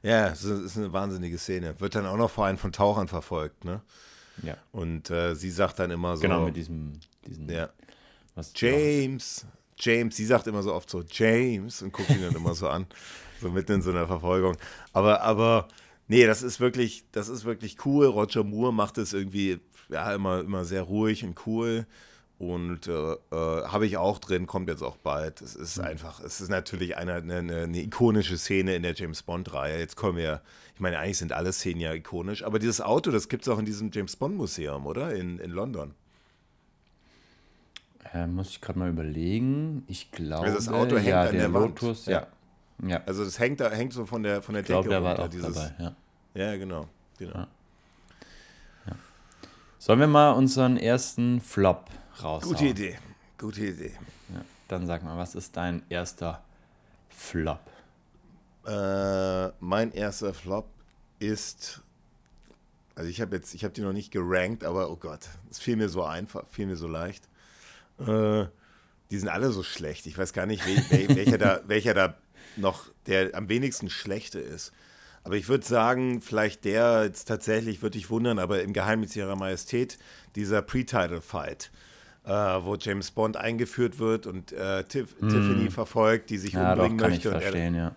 Ja, 0.01 0.27
es 0.27 0.43
ist, 0.43 0.77
eine 0.77 0.91
wahnsinnige 0.91 1.37
Szene. 1.37 1.79
Wird 1.79 1.95
dann 1.95 2.05
auch 2.05 2.17
noch 2.17 2.29
vor 2.29 2.45
allem 2.45 2.57
von 2.57 2.73
Tauchern 2.73 3.07
verfolgt, 3.07 3.63
ne? 3.63 3.81
Ja, 4.41 4.57
Und 4.71 5.09
äh, 5.09 5.35
sie 5.35 5.51
sagt 5.51 5.79
dann 5.79 5.91
immer 5.91 6.17
so. 6.17 6.21
genau 6.23 6.43
mit 6.43 6.55
diesem, 6.55 6.93
diesen, 7.25 7.49
Ja. 7.49 7.69
was 8.35 8.51
James, 8.55 9.45
James, 9.77 10.17
sie 10.17 10.25
sagt 10.25 10.47
immer 10.47 10.63
so 10.63 10.73
oft 10.73 10.89
so 10.89 11.03
James 11.09 11.81
und 11.81 11.93
guckt 11.93 12.09
ihn 12.09 12.21
dann 12.23 12.35
immer 12.35 12.53
so 12.55 12.67
an, 12.67 12.85
so 13.41 13.49
mitten 13.49 13.73
in 13.73 13.81
so 13.81 13.91
einer 13.91 14.07
Verfolgung. 14.07 14.57
Aber, 14.91 15.21
aber, 15.21 15.67
nee, 16.09 16.25
das 16.25 16.41
ist 16.43 16.59
wirklich, 16.59 17.05
das 17.13 17.29
ist 17.29 17.45
wirklich 17.45 17.85
cool. 17.85 18.07
Roger 18.07 18.43
Moore 18.43 18.73
macht 18.73 18.97
es 18.97 19.13
irgendwie, 19.13 19.59
ja, 19.93 20.13
immer, 20.13 20.41
immer 20.41 20.65
sehr 20.65 20.81
ruhig 20.83 21.23
und 21.23 21.45
cool. 21.47 21.85
Und 22.39 22.87
äh, 22.87 22.91
äh, 23.13 23.17
habe 23.31 23.85
ich 23.85 23.95
auch 23.97 24.19
drin, 24.19 24.47
kommt 24.47 24.67
jetzt 24.67 24.81
auch 24.81 24.97
bald. 24.97 25.39
Es 25.41 25.55
ist 25.55 25.79
einfach, 25.79 26.19
es 26.19 26.41
ist 26.41 26.49
natürlich 26.49 26.97
eine, 26.97 27.13
eine, 27.15 27.37
eine 27.37 27.81
ikonische 27.81 28.37
Szene 28.37 28.75
in 28.75 28.83
der 28.83 28.93
James 28.95 29.23
Bond-Reihe. 29.23 29.79
Jetzt 29.79 29.95
kommen 29.95 30.17
wir, 30.17 30.41
ich 30.73 30.81
meine, 30.81 30.99
eigentlich 30.99 31.19
sind 31.19 31.31
alle 31.31 31.53
Szenen 31.53 31.79
ja 31.79 31.93
ikonisch, 31.93 32.43
aber 32.43 32.59
dieses 32.59 32.81
Auto, 32.81 33.11
das 33.11 33.29
gibt 33.29 33.43
es 33.43 33.49
auch 33.49 33.59
in 33.59 33.65
diesem 33.65 33.91
James 33.93 34.15
Bond-Museum, 34.17 34.85
oder? 34.87 35.13
In, 35.15 35.39
in 35.39 35.51
London. 35.51 35.93
Äh, 38.13 38.27
muss 38.27 38.49
ich 38.49 38.61
gerade 38.61 38.77
mal 38.79 38.89
überlegen. 38.89 39.83
Ich 39.87 40.11
glaube, 40.11 40.43
Also 40.45 40.57
das 40.57 40.67
Auto 40.69 40.97
hängt 40.97 41.07
ja, 41.07 41.21
an 41.23 41.31
der 41.31 41.49
der. 41.49 41.49
Lotus, 41.61 42.05
Ja. 42.07 42.11
ja. 42.11 42.27
Ja, 42.89 43.01
Also 43.05 43.23
das 43.23 43.39
hängt 43.39 43.59
da 43.61 43.69
hängt 43.69 43.93
so 43.93 44.05
von 44.05 44.23
der 44.23 44.41
von 44.41 44.53
der 44.55 44.63
ich 44.63 44.67
Decke 44.67 44.89
der 44.89 45.01
war 45.03 45.11
runter, 45.11 45.23
auch 45.25 45.29
dieses- 45.29 45.53
dabei, 45.55 45.73
ja. 45.79 45.95
Ja, 46.33 46.57
genau. 46.57 46.89
genau. 47.17 47.33
Ja. 47.35 47.47
Sollen 49.85 49.99
wir 49.99 50.07
mal 50.07 50.31
unseren 50.31 50.77
ersten 50.77 51.41
Flop 51.41 51.89
raushauen? 52.23 52.53
Gute 52.53 52.67
Idee. 52.67 52.97
Gute 53.37 53.65
Idee. 53.65 53.91
Ja, 54.33 54.45
dann 54.69 54.87
sag 54.87 55.03
mal, 55.03 55.17
was 55.17 55.35
ist 55.35 55.57
dein 55.57 55.83
erster 55.89 56.41
Flop? 57.09 57.59
Äh, 58.65 59.49
mein 59.59 59.91
erster 59.91 60.33
Flop 60.33 60.69
ist 61.19 61.81
also 62.95 63.09
ich 63.09 63.19
habe 63.19 63.35
jetzt 63.35 63.53
ich 63.53 63.65
habe 63.65 63.73
die 63.73 63.81
noch 63.81 63.91
nicht 63.91 64.11
gerankt, 64.11 64.63
aber 64.63 64.89
oh 64.89 64.95
Gott, 64.95 65.27
es 65.51 65.59
fiel 65.59 65.75
mir 65.75 65.89
so 65.89 66.05
einfach, 66.05 66.45
fiel 66.49 66.67
mir 66.67 66.77
so 66.77 66.87
leicht. 66.87 67.27
Äh, 67.99 68.45
die 69.11 69.19
sind 69.19 69.27
alle 69.27 69.51
so 69.51 69.63
schlecht. 69.63 70.05
Ich 70.05 70.17
weiß 70.17 70.31
gar 70.31 70.45
nicht, 70.45 70.65
wel, 70.65 70.77
wel, 70.91 71.15
welcher 71.17 71.37
da 71.37 71.61
welcher 71.67 71.93
da 71.93 72.15
noch 72.55 72.85
der 73.05 73.35
am 73.35 73.49
wenigsten 73.49 73.89
schlechte 73.89 74.39
ist. 74.39 74.71
Aber 75.23 75.35
ich 75.35 75.47
würde 75.47 75.65
sagen, 75.65 76.21
vielleicht 76.21 76.65
der 76.65 77.03
jetzt 77.05 77.25
tatsächlich, 77.25 77.81
würde 77.81 77.97
ich 77.97 78.09
wundern, 78.09 78.39
aber 78.39 78.61
im 78.61 78.73
Geheimnis 78.73 79.15
ihrer 79.15 79.35
Majestät, 79.35 79.97
dieser 80.35 80.61
Pre-Title-Fight, 80.61 81.71
äh, 82.25 82.29
wo 82.29 82.75
James 82.75 83.11
Bond 83.11 83.37
eingeführt 83.37 83.99
wird 83.99 84.27
und 84.27 84.51
äh, 84.51 84.83
Tiff, 84.83 85.15
Tiffany 85.19 85.69
verfolgt, 85.71 86.29
die 86.29 86.37
sich. 86.37 86.53
Ja, 86.53 86.75
doch, 86.75 86.83
umbringen 86.83 87.13
ich 87.13 87.23
möchte. 87.23 87.31
Und 87.33 87.41
er, 87.41 87.71
ja. 87.71 87.95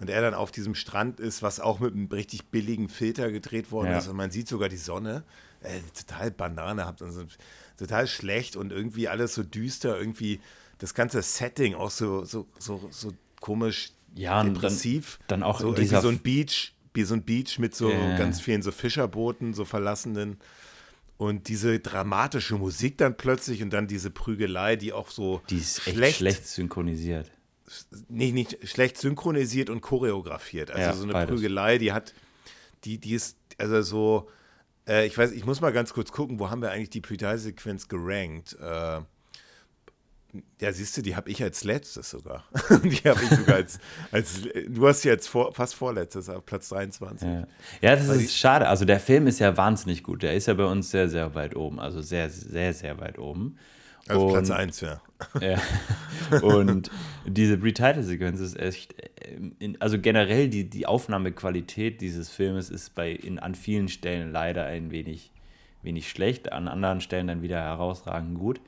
und 0.00 0.08
er 0.08 0.22
dann 0.22 0.34
auf 0.34 0.50
diesem 0.50 0.74
Strand 0.74 1.20
ist, 1.20 1.42
was 1.42 1.60
auch 1.60 1.78
mit 1.78 1.92
einem 1.92 2.06
richtig 2.06 2.46
billigen 2.46 2.88
Filter 2.88 3.30
gedreht 3.30 3.70
worden 3.70 3.90
Ja. 3.90 3.98
ist. 3.98 4.08
Und 4.08 4.16
man 4.16 4.30
sieht 4.30 4.48
sogar 4.48 4.68
die 4.70 4.76
Sonne. 4.78 5.24
Äh, 5.62 5.80
total 5.94 6.30
Banane, 6.30 6.86
habt 6.86 7.02
also, 7.02 7.24
total 7.78 8.06
schlecht 8.06 8.56
und 8.56 8.72
irgendwie 8.72 9.08
alles 9.08 9.34
so 9.34 9.42
düster. 9.42 9.98
Irgendwie 9.98 10.40
das 10.78 10.94
ganze 10.94 11.22
Setting 11.22 11.74
auch 11.74 11.90
so, 11.90 12.24
so, 12.24 12.46
so, 12.58 12.88
so 12.90 13.12
komisch 13.40 13.92
Ja, 14.14 14.40
und 14.40 14.46
dann- 14.46 14.54
depressiv. 14.54 15.18
dann 15.28 15.42
auch 15.42 15.60
so, 15.60 15.72
dieser 15.72 16.00
so 16.02 16.08
ein 16.08 16.18
Beach, 16.18 16.74
wie 16.94 17.02
so 17.04 17.14
ein 17.14 17.22
Beach 17.22 17.58
mit 17.58 17.74
so 17.74 17.90
Ja. 17.90 18.16
ganz 18.18 18.40
vielen 18.40 18.62
so 18.62 18.70
Fischerbooten, 18.72 19.54
so 19.54 19.64
verlassenen. 19.64 20.38
Und 21.16 21.48
diese 21.48 21.78
dramatische 21.78 22.56
Musik 22.56 22.98
dann 22.98 23.16
plötzlich 23.16 23.62
und 23.62 23.70
dann 23.70 23.86
diese 23.86 24.10
Prügelei, 24.10 24.76
die 24.76 24.92
auch 24.92 25.08
so 25.10 25.40
Die 25.50 25.58
ist 25.58 25.86
echt 25.86 26.16
schlecht, 26.16 26.46
synchronisiert. 26.46 27.30
nicht, 28.08 28.34
nicht 28.34 28.68
schlecht 28.68 28.98
synchronisiert 28.98 29.70
und 29.70 29.80
choreografiert. 29.80 30.70
Also 30.72 30.82
Ja, 30.82 30.92
so 30.94 31.04
eine 31.04 31.12
beides. 31.12 31.34
Prügelei, 31.34 31.78
die 31.78 31.92
hat, 31.92 32.12
die, 32.84 32.98
die 32.98 33.12
ist, 33.14 33.36
also 33.56 33.80
so, 33.82 34.28
äh, 34.88 35.06
ich 35.06 35.16
weiß, 35.16 35.30
ich 35.32 35.46
muss 35.46 35.60
mal 35.60 35.72
ganz 35.72 35.94
kurz 35.94 36.10
gucken, 36.12 36.38
wo 36.40 36.50
haben 36.50 36.60
wir 36.60 36.70
eigentlich 36.72 36.90
die 36.90 37.00
Pre-Sequenz 37.00 37.86
gerankt? 37.88 38.56
Äh, 38.60 39.00
ja, 40.60 40.72
siehst 40.72 40.96
du, 40.96 41.02
die 41.02 41.14
habe 41.14 41.28
ich 41.28 41.42
als 41.42 41.64
letztes 41.64 42.10
sogar. 42.10 42.44
die 42.82 43.08
habe 43.08 43.22
ich 43.22 43.30
sogar 43.30 43.56
als, 43.56 43.78
als, 44.10 44.42
du 44.66 44.88
hast 44.88 45.02
sie 45.02 45.08
jetzt 45.08 45.28
vor, 45.28 45.52
fast 45.52 45.74
vorletztes, 45.74 46.28
auf 46.28 46.46
Platz 46.46 46.70
23. 46.70 47.28
Ja, 47.28 47.46
ja 47.82 47.96
das 47.96 48.08
ist 48.08 48.36
schade. 48.36 48.68
Also 48.68 48.84
der 48.84 49.00
Film 49.00 49.26
ist 49.26 49.40
ja 49.40 49.56
wahnsinnig 49.56 50.02
gut. 50.02 50.22
Der 50.22 50.34
ist 50.34 50.46
ja 50.46 50.54
bei 50.54 50.64
uns 50.64 50.90
sehr, 50.90 51.08
sehr 51.08 51.34
weit 51.34 51.54
oben. 51.54 51.78
Also 51.80 52.00
sehr, 52.00 52.30
sehr, 52.30 52.72
sehr 52.72 52.98
weit 52.98 53.18
oben. 53.18 53.58
Also 54.08 54.28
Platz 54.28 54.50
1, 54.50 54.80
ja. 54.80 55.00
ja. 55.40 55.60
Und 56.40 56.90
diese 57.26 57.58
Pre-Title-Sequenz 57.58 58.40
ist 58.40 58.58
echt, 58.58 58.94
äh, 59.00 59.74
also 59.80 59.98
generell 59.98 60.48
die, 60.48 60.68
die 60.68 60.86
Aufnahmequalität 60.86 62.00
dieses 62.00 62.30
Filmes 62.30 62.70
ist 62.70 62.94
bei 62.94 63.12
in, 63.12 63.38
an 63.38 63.54
vielen 63.54 63.88
Stellen 63.88 64.32
leider 64.32 64.64
ein 64.64 64.90
wenig, 64.90 65.30
wenig 65.82 66.08
schlecht, 66.08 66.52
an 66.52 66.68
anderen 66.68 67.00
Stellen 67.00 67.26
dann 67.28 67.42
wieder 67.42 67.60
herausragend 67.60 68.38
gut. 68.38 68.60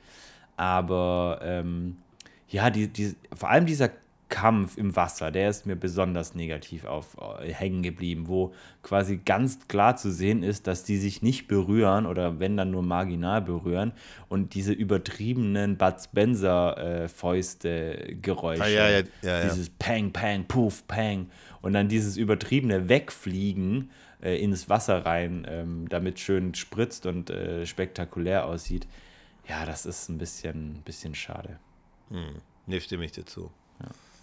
Aber 0.57 1.39
ähm, 1.43 1.97
ja, 2.47 2.69
die, 2.69 2.87
die, 2.87 3.15
vor 3.33 3.49
allem 3.49 3.65
dieser 3.65 3.89
Kampf 4.27 4.77
im 4.77 4.95
Wasser, 4.95 5.29
der 5.29 5.49
ist 5.49 5.67
mir 5.67 5.75
besonders 5.75 6.33
negativ 6.33 6.85
auf, 6.85 7.15
äh, 7.39 7.53
hängen 7.53 7.83
geblieben, 7.83 8.27
wo 8.27 8.53
quasi 8.81 9.21
ganz 9.23 9.67
klar 9.67 9.97
zu 9.97 10.11
sehen 10.11 10.41
ist, 10.41 10.65
dass 10.65 10.83
die 10.83 10.97
sich 10.97 11.21
nicht 11.21 11.47
berühren 11.47 12.07
oder 12.07 12.39
wenn 12.39 12.57
dann 12.57 12.71
nur 12.71 12.81
marginal 12.81 13.41
berühren 13.41 13.93
und 14.27 14.55
diese 14.55 14.73
übertriebenen 14.73 15.77
Bud 15.77 16.01
Spencer 16.01 16.77
äh, 16.77 17.07
Fäuste 17.07 18.17
Geräusche, 18.21 18.63
ah, 18.63 18.67
ja, 18.67 18.89
ja, 18.89 19.03
ja, 19.21 19.43
dieses 19.43 19.69
Pang, 19.69 20.11
Pang, 20.11 20.45
Puff, 20.45 20.87
Pang 20.87 21.27
und 21.61 21.73
dann 21.73 21.87
dieses 21.87 22.17
übertriebene 22.17 22.89
Wegfliegen 22.89 23.91
äh, 24.23 24.41
ins 24.41 24.69
Wasser 24.69 25.05
rein, 25.05 25.45
ähm, 25.47 25.87
damit 25.87 26.19
schön 26.19 26.55
spritzt 26.55 27.05
und 27.05 27.29
äh, 27.29 27.65
spektakulär 27.67 28.47
aussieht. 28.47 28.87
Ja, 29.47 29.65
das 29.65 29.85
ist 29.85 30.09
ein 30.09 30.17
bisschen, 30.17 30.81
bisschen 30.83 31.15
schade. 31.15 31.59
Hm. 32.09 32.41
Ne, 32.67 32.81
stimme 32.81 33.05
ich 33.05 33.11
dir 33.11 33.25
zu. 33.25 33.51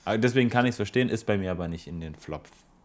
Deswegen 0.07 0.51
kann 0.51 0.67
ich 0.67 0.71
es 0.71 0.77
verstehen, 0.77 1.09
ist 1.09 1.27
bei 1.27 1.39
mir 1.39 1.53
aber 1.53 1.69
nicht 1.69 1.87
in 1.87 2.01
den 2.01 2.15
Flop 2.15 2.45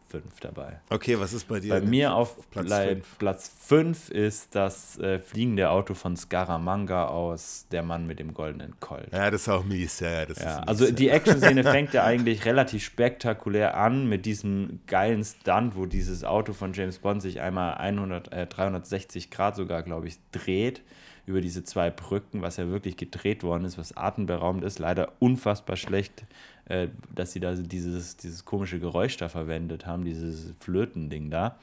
5 0.10 0.40
dabei. 0.40 0.80
Okay, 0.90 1.20
was 1.20 1.34
ist 1.34 1.48
bei 1.48 1.60
dir? 1.60 1.74
Bei 1.74 1.82
mir 1.82 2.14
auf, 2.14 2.38
auf 2.38 2.50
Platz 2.50 2.74
5 2.74 3.18
Platz 3.18 3.52
5 3.60 4.10
ist 4.10 4.56
das 4.56 4.98
äh, 5.00 5.20
fliegende 5.20 5.70
Auto 5.70 5.96
von 5.96 6.16
Scaramanga 6.16 7.08
aus 7.08 7.66
Der 7.72 7.84
Mann 7.84 8.08
mit 8.08 8.20
dem 8.20 8.34
goldenen 8.34 8.80
Colt. 8.80 9.10
Ja, 9.12 9.30
das 9.30 9.42
ist 9.42 9.50
auch 9.50 9.66
mies. 9.66 10.00
Ja, 10.00 10.26
das 10.26 10.40
ja, 10.40 10.60
mies, 10.60 10.68
also 10.68 10.86
ja. 10.86 10.92
die 10.92 11.10
Action-Szene 11.10 11.64
fängt 11.66 11.94
ja 11.94 12.06
eigentlich 12.06 12.46
relativ 12.46 12.84
spektakulär 12.84 13.76
an 13.76 14.08
mit 14.08 14.26
diesem 14.26 14.80
geilen 14.88 15.26
Stunt, 15.26 15.76
wo 15.76 15.88
dieses 15.88 16.24
Auto 16.24 16.54
von 16.54 16.72
James 16.72 17.00
Bond 17.00 17.22
sich 17.22 17.42
einmal 17.42 17.76
100, 17.76 18.32
äh, 18.32 18.48
360 18.48 19.30
Grad 19.30 19.56
sogar, 19.56 19.84
glaube 19.84 20.08
ich, 20.08 20.20
dreht 20.32 20.84
über 21.28 21.42
diese 21.42 21.64
zwei 21.64 21.92
Brücken, 21.92 22.42
was 22.42 22.58
ja 22.58 22.68
wirklich 22.70 22.98
gedreht 22.98 23.44
worden 23.44 23.66
ist, 23.66 23.78
was 23.78 23.96
atemberaubend 23.96 24.64
ist. 24.64 24.80
Leider 24.80 25.14
unfassbar 25.20 25.76
schlecht 25.76 26.26
äh, 26.70 26.90
dass 27.16 27.32
sie 27.32 27.40
da 27.40 27.54
dieses, 27.54 28.18
dieses 28.18 28.44
komische 28.44 28.80
Geräusch 28.80 29.16
da 29.18 29.30
verwendet 29.30 29.86
haben, 29.86 30.04
dieses 30.04 30.54
Flötending 30.60 31.30
da. 31.30 31.58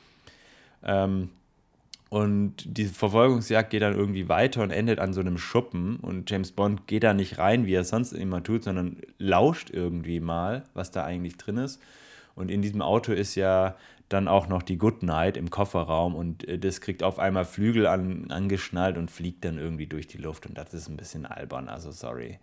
Ähm, 0.83 1.29
und 2.09 2.65
diese 2.65 2.95
Verfolgungsjagd 2.95 3.71
geht 3.71 3.83
dann 3.83 3.95
irgendwie 3.95 4.29
weiter 4.29 4.63
und 4.63 4.71
endet 4.71 5.01
an 5.01 5.13
so 5.13 5.21
einem 5.21 5.37
Schuppen. 5.37 5.97
Und 5.97 6.31
James 6.31 6.53
Bond 6.53 6.87
geht 6.87 7.03
da 7.03 7.13
nicht 7.13 7.39
rein, 7.39 7.67
wie 7.67 7.75
er 7.75 7.85
sonst 7.85 8.13
immer 8.13 8.43
tut, 8.43 8.65
sondern 8.65 8.97
lauscht 9.19 9.71
irgendwie 9.71 10.21
mal, 10.21 10.65
was 10.75 10.91
da 10.91 11.05
eigentlich 11.05 11.37
drin 11.37 11.59
ist. 11.59 11.83
Und 12.35 12.51
in 12.51 12.63
diesem 12.63 12.81
Auto 12.81 13.13
ist 13.13 13.35
ja 13.35 13.77
dann 14.15 14.29
auch 14.29 14.47
noch 14.47 14.63
die 14.63 14.79
Goodnight 14.79 15.37
im 15.37 15.51
Kofferraum 15.51 16.15
und 16.15 16.49
äh, 16.49 16.59
das 16.59 16.81
kriegt 16.81 17.03
auf 17.03 17.19
einmal 17.19 17.45
Flügel 17.45 17.87
an, 17.87 18.31
angeschnallt 18.31 18.97
und 18.97 19.11
fliegt 19.11 19.45
dann 19.45 19.59
irgendwie 19.59 19.87
durch 19.87 20.07
die 20.07 20.19
Luft. 20.19 20.47
Und 20.47 20.57
das 20.57 20.73
ist 20.73 20.89
ein 20.89 20.97
bisschen 20.97 21.27
albern, 21.27 21.69
also 21.69 21.91
sorry. 21.91 22.39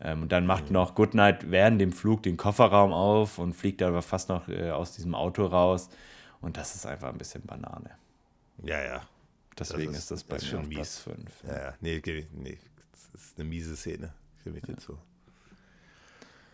Ähm, 0.00 0.22
und 0.22 0.32
dann 0.32 0.46
macht 0.46 0.70
noch 0.70 0.94
Goodnight 0.94 1.50
während 1.50 1.80
dem 1.80 1.92
Flug 1.92 2.22
den 2.22 2.36
Kofferraum 2.36 2.92
auf 2.92 3.38
und 3.38 3.54
fliegt 3.54 3.82
aber 3.82 4.02
fast 4.02 4.28
noch 4.28 4.48
äh, 4.48 4.70
aus 4.70 4.92
diesem 4.92 5.14
Auto 5.14 5.46
raus. 5.46 5.88
Und 6.40 6.56
das 6.56 6.74
ist 6.74 6.86
einfach 6.86 7.08
ein 7.08 7.18
bisschen 7.18 7.42
Banane. 7.44 7.90
Ja, 8.62 8.82
ja. 8.84 9.02
Deswegen 9.58 9.92
das 9.92 10.04
ist, 10.04 10.04
ist, 10.04 10.10
das 10.10 10.24
bei 10.24 10.36
das 10.36 10.44
mir 10.44 10.50
schon 10.50 10.60
auf 10.60 10.70
Platz 10.70 10.98
5. 10.98 11.16
Ja, 11.48 11.58
ja. 11.58 11.74
Nee, 11.80 12.00
nee, 12.32 12.58
das 12.92 13.22
ist 13.22 13.38
eine 13.38 13.48
miese 13.48 13.74
Szene. 13.74 14.12
Für 14.44 14.50
mich 14.50 14.62
ja. 14.68 14.74
dazu. 14.74 14.98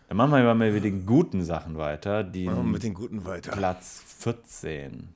Dann 0.07 0.17
machen 0.17 0.31
wir 0.31 0.43
mal 0.43 0.71
mit 0.71 0.83
den 0.83 1.05
guten 1.05 1.43
Sachen 1.43 1.77
weiter. 1.77 2.23
Die 2.23 2.45
machen 2.45 2.57
wir 2.57 2.63
mit 2.63 2.83
den 2.83 2.93
guten 2.93 3.25
weiter. 3.25 3.51
Platz 3.51 4.03
14. 4.19 5.09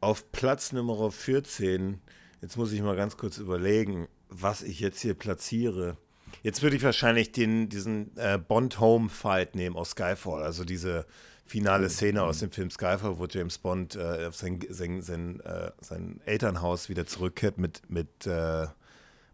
Auf 0.00 0.30
Platz 0.32 0.72
Nummer 0.72 1.10
14, 1.10 2.00
jetzt 2.40 2.56
muss 2.56 2.72
ich 2.72 2.80
mal 2.82 2.96
ganz 2.96 3.16
kurz 3.16 3.38
überlegen, 3.38 4.06
was 4.28 4.62
ich 4.62 4.80
jetzt 4.80 5.00
hier 5.00 5.14
platziere. 5.14 5.96
Jetzt 6.42 6.62
würde 6.62 6.76
ich 6.76 6.82
wahrscheinlich 6.84 7.32
den, 7.32 7.68
diesen 7.68 8.16
äh, 8.16 8.38
Bond-Home-Fight 8.38 9.56
nehmen 9.56 9.76
aus 9.76 9.90
Skyfall, 9.90 10.42
also 10.42 10.64
diese 10.64 11.04
finale 11.46 11.88
Szene 11.88 12.22
aus 12.22 12.38
dem 12.38 12.50
Film 12.50 12.70
Skyfall, 12.70 13.18
wo 13.18 13.26
James 13.26 13.58
Bond 13.58 13.96
äh, 13.96 14.26
auf 14.26 14.36
sein, 14.36 14.60
sein, 14.68 15.02
sein, 15.02 15.40
äh, 15.40 15.72
sein, 15.80 16.20
Elternhaus 16.26 16.88
wieder 16.88 17.06
zurückkehrt 17.06 17.58
mit, 17.58 17.82
mit, 17.88 18.26
äh, 18.26 18.66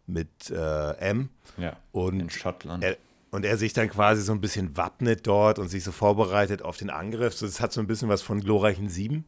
mit 0.07 0.51
äh, 0.51 0.93
M. 0.99 1.29
Ja, 1.59 1.77
und 1.93 2.21
in 2.21 2.31
Schottland. 2.31 2.85
Er, 2.85 2.97
und 3.35 3.45
er 3.45 3.57
sich 3.57 3.73
dann 3.73 3.91
quasi 3.91 4.23
so 4.23 4.31
ein 4.31 4.41
bisschen 4.41 4.77
wappnet 4.77 5.27
dort 5.27 5.59
und 5.59 5.67
sich 5.67 5.83
so 5.83 5.91
vorbereitet 5.91 6.63
auf 6.63 6.77
den 6.77 6.89
Angriff. 6.89 7.35
So, 7.35 7.47
das 7.47 7.61
hat 7.61 7.73
so 7.73 7.81
ein 7.81 7.89
bisschen 7.89 8.09
was 8.09 8.23
von 8.23 8.39
glorreichen 8.39 8.89
Sieben, 8.89 9.25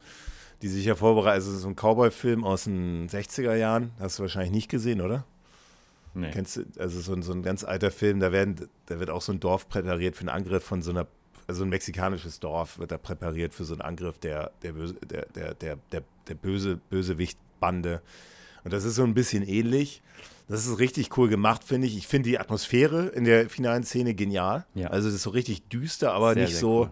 die 0.63 0.69
sich 0.69 0.85
ja 0.85 0.95
vorbereiten. 0.95 1.35
Also 1.35 1.51
so 1.57 1.67
ein 1.67 1.75
Cowboy-Film 1.75 2.45
aus 2.45 2.65
den 2.65 3.09
60er 3.09 3.57
Jahren. 3.57 3.91
Hast 3.99 4.21
du 4.21 4.23
wahrscheinlich 4.23 4.53
nicht 4.53 4.69
gesehen, 4.69 5.01
oder? 5.01 5.25
Nee. 6.15 6.31
Kennst 6.31 6.57
du, 6.57 6.63
also 6.79 7.01
so 7.01 7.15
ein, 7.15 7.23
so 7.23 7.33
ein 7.33 7.43
ganz 7.43 7.65
alter 7.65 7.91
Film, 7.91 8.21
da, 8.21 8.31
werden, 8.31 8.69
da 8.87 9.01
wird 9.01 9.11
auch 9.11 9.23
so 9.23 9.33
ein 9.33 9.41
Dorf 9.41 9.69
präpariert 9.69 10.15
für 10.15 10.21
einen 10.21 10.29
Angriff 10.29 10.63
von 10.63 10.83
so 10.83 10.93
einer, 10.93 11.09
also 11.49 11.65
ein 11.65 11.69
mexikanisches 11.69 12.39
Dorf 12.39 12.79
wird 12.79 12.93
da 12.93 12.99
präpariert 12.99 13.55
für 13.55 13.65
so 13.65 13.75
einen 13.75 13.83
Angriff 13.83 14.21
der, 14.21 14.53
der, 14.63 14.73
böse, 14.73 14.95
der, 14.95 15.27
der, 15.35 15.55
der, 15.55 15.79
der, 15.91 16.03
der 16.29 16.35
böse, 16.37 16.77
Bösewicht-Bande. 16.91 18.03
Und 18.63 18.73
das 18.73 18.85
ist 18.85 18.95
so 18.95 19.03
ein 19.03 19.15
bisschen 19.15 19.43
ähnlich. 19.43 20.01
Das 20.49 20.67
ist 20.67 20.79
richtig 20.79 21.17
cool 21.19 21.29
gemacht, 21.29 21.65
finde 21.65 21.89
ich. 21.89 21.97
Ich 21.97 22.07
finde 22.07 22.29
die 22.29 22.39
Atmosphäre 22.39 23.07
in 23.09 23.25
der 23.25 23.51
finalen 23.51 23.83
Szene 23.83 24.15
genial. 24.15 24.65
Ja. 24.75 24.89
Also 24.89 25.09
es 25.09 25.15
ist 25.17 25.23
so 25.23 25.31
richtig 25.31 25.69
düster, 25.69 26.13
aber 26.13 26.35
sehr, 26.35 26.43
nicht 26.45 26.53
sehr 26.53 26.61
so, 26.61 26.81
cool. 26.83 26.91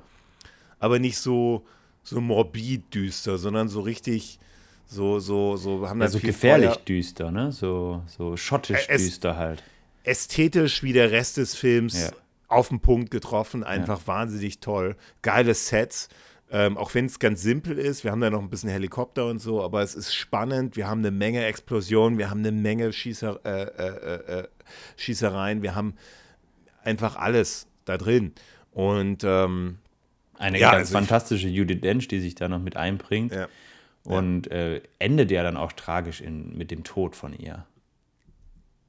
aber 0.80 0.98
nicht 0.98 1.18
so, 1.18 1.64
so 2.02 2.20
morbid 2.20 2.92
düster, 2.92 3.38
sondern 3.38 3.68
so 3.68 3.80
richtig, 3.80 4.40
so, 4.86 5.20
so, 5.20 5.56
so 5.56 5.88
haben 5.88 6.00
ja, 6.00 6.08
so 6.08 6.18
gefährlich 6.18 6.70
Feuer. 6.70 6.84
düster, 6.84 7.30
ne? 7.30 7.52
So, 7.52 8.02
so 8.06 8.36
schottisch 8.36 8.86
es, 8.88 9.02
düster 9.02 9.36
halt. 9.36 9.62
Ästhetisch 10.02 10.82
wie 10.82 10.92
der 10.92 11.12
Rest 11.12 11.36
des 11.36 11.54
Films 11.54 12.02
ja. 12.02 12.10
auf 12.48 12.68
den 12.68 12.80
Punkt 12.80 13.12
getroffen, 13.12 13.62
einfach 13.62 14.00
ja. 14.00 14.06
wahnsinnig 14.08 14.58
toll. 14.58 14.96
Geile 15.22 15.54
Sets. 15.54 16.08
Ähm, 16.50 16.76
auch 16.76 16.94
wenn 16.94 17.06
es 17.06 17.18
ganz 17.18 17.42
simpel 17.42 17.78
ist, 17.78 18.04
wir 18.04 18.12
haben 18.12 18.20
da 18.20 18.30
noch 18.30 18.40
ein 18.40 18.50
bisschen 18.50 18.70
Helikopter 18.70 19.26
und 19.26 19.38
so, 19.38 19.62
aber 19.62 19.82
es 19.82 19.94
ist 19.94 20.14
spannend. 20.14 20.76
Wir 20.76 20.86
haben 20.86 21.00
eine 21.00 21.10
Menge 21.10 21.44
Explosionen, 21.44 22.18
wir 22.18 22.30
haben 22.30 22.40
eine 22.40 22.52
Menge 22.52 22.92
Schießer, 22.92 23.40
äh, 23.44 23.62
äh, 23.62 24.40
äh, 24.40 24.48
Schießereien, 24.96 25.62
wir 25.62 25.74
haben 25.74 25.94
einfach 26.84 27.16
alles 27.16 27.66
da 27.86 27.96
drin. 27.96 28.32
Und 28.72 29.24
ähm, 29.24 29.78
eine 30.38 30.58
ja, 30.58 30.72
ganz 30.72 30.88
also 30.88 30.98
fantastische 30.98 31.48
Judith 31.48 31.80
Dench, 31.80 32.08
die 32.08 32.20
sich 32.20 32.34
da 32.34 32.48
noch 32.48 32.60
mit 32.60 32.76
einbringt. 32.76 33.32
Ja. 33.32 33.48
Und 34.04 34.50
äh, 34.50 34.82
endet 34.98 35.30
ja 35.30 35.42
dann 35.42 35.56
auch 35.56 35.72
tragisch 35.72 36.20
in, 36.20 36.56
mit 36.56 36.70
dem 36.70 36.84
Tod 36.84 37.16
von 37.16 37.32
ihr. 37.32 37.64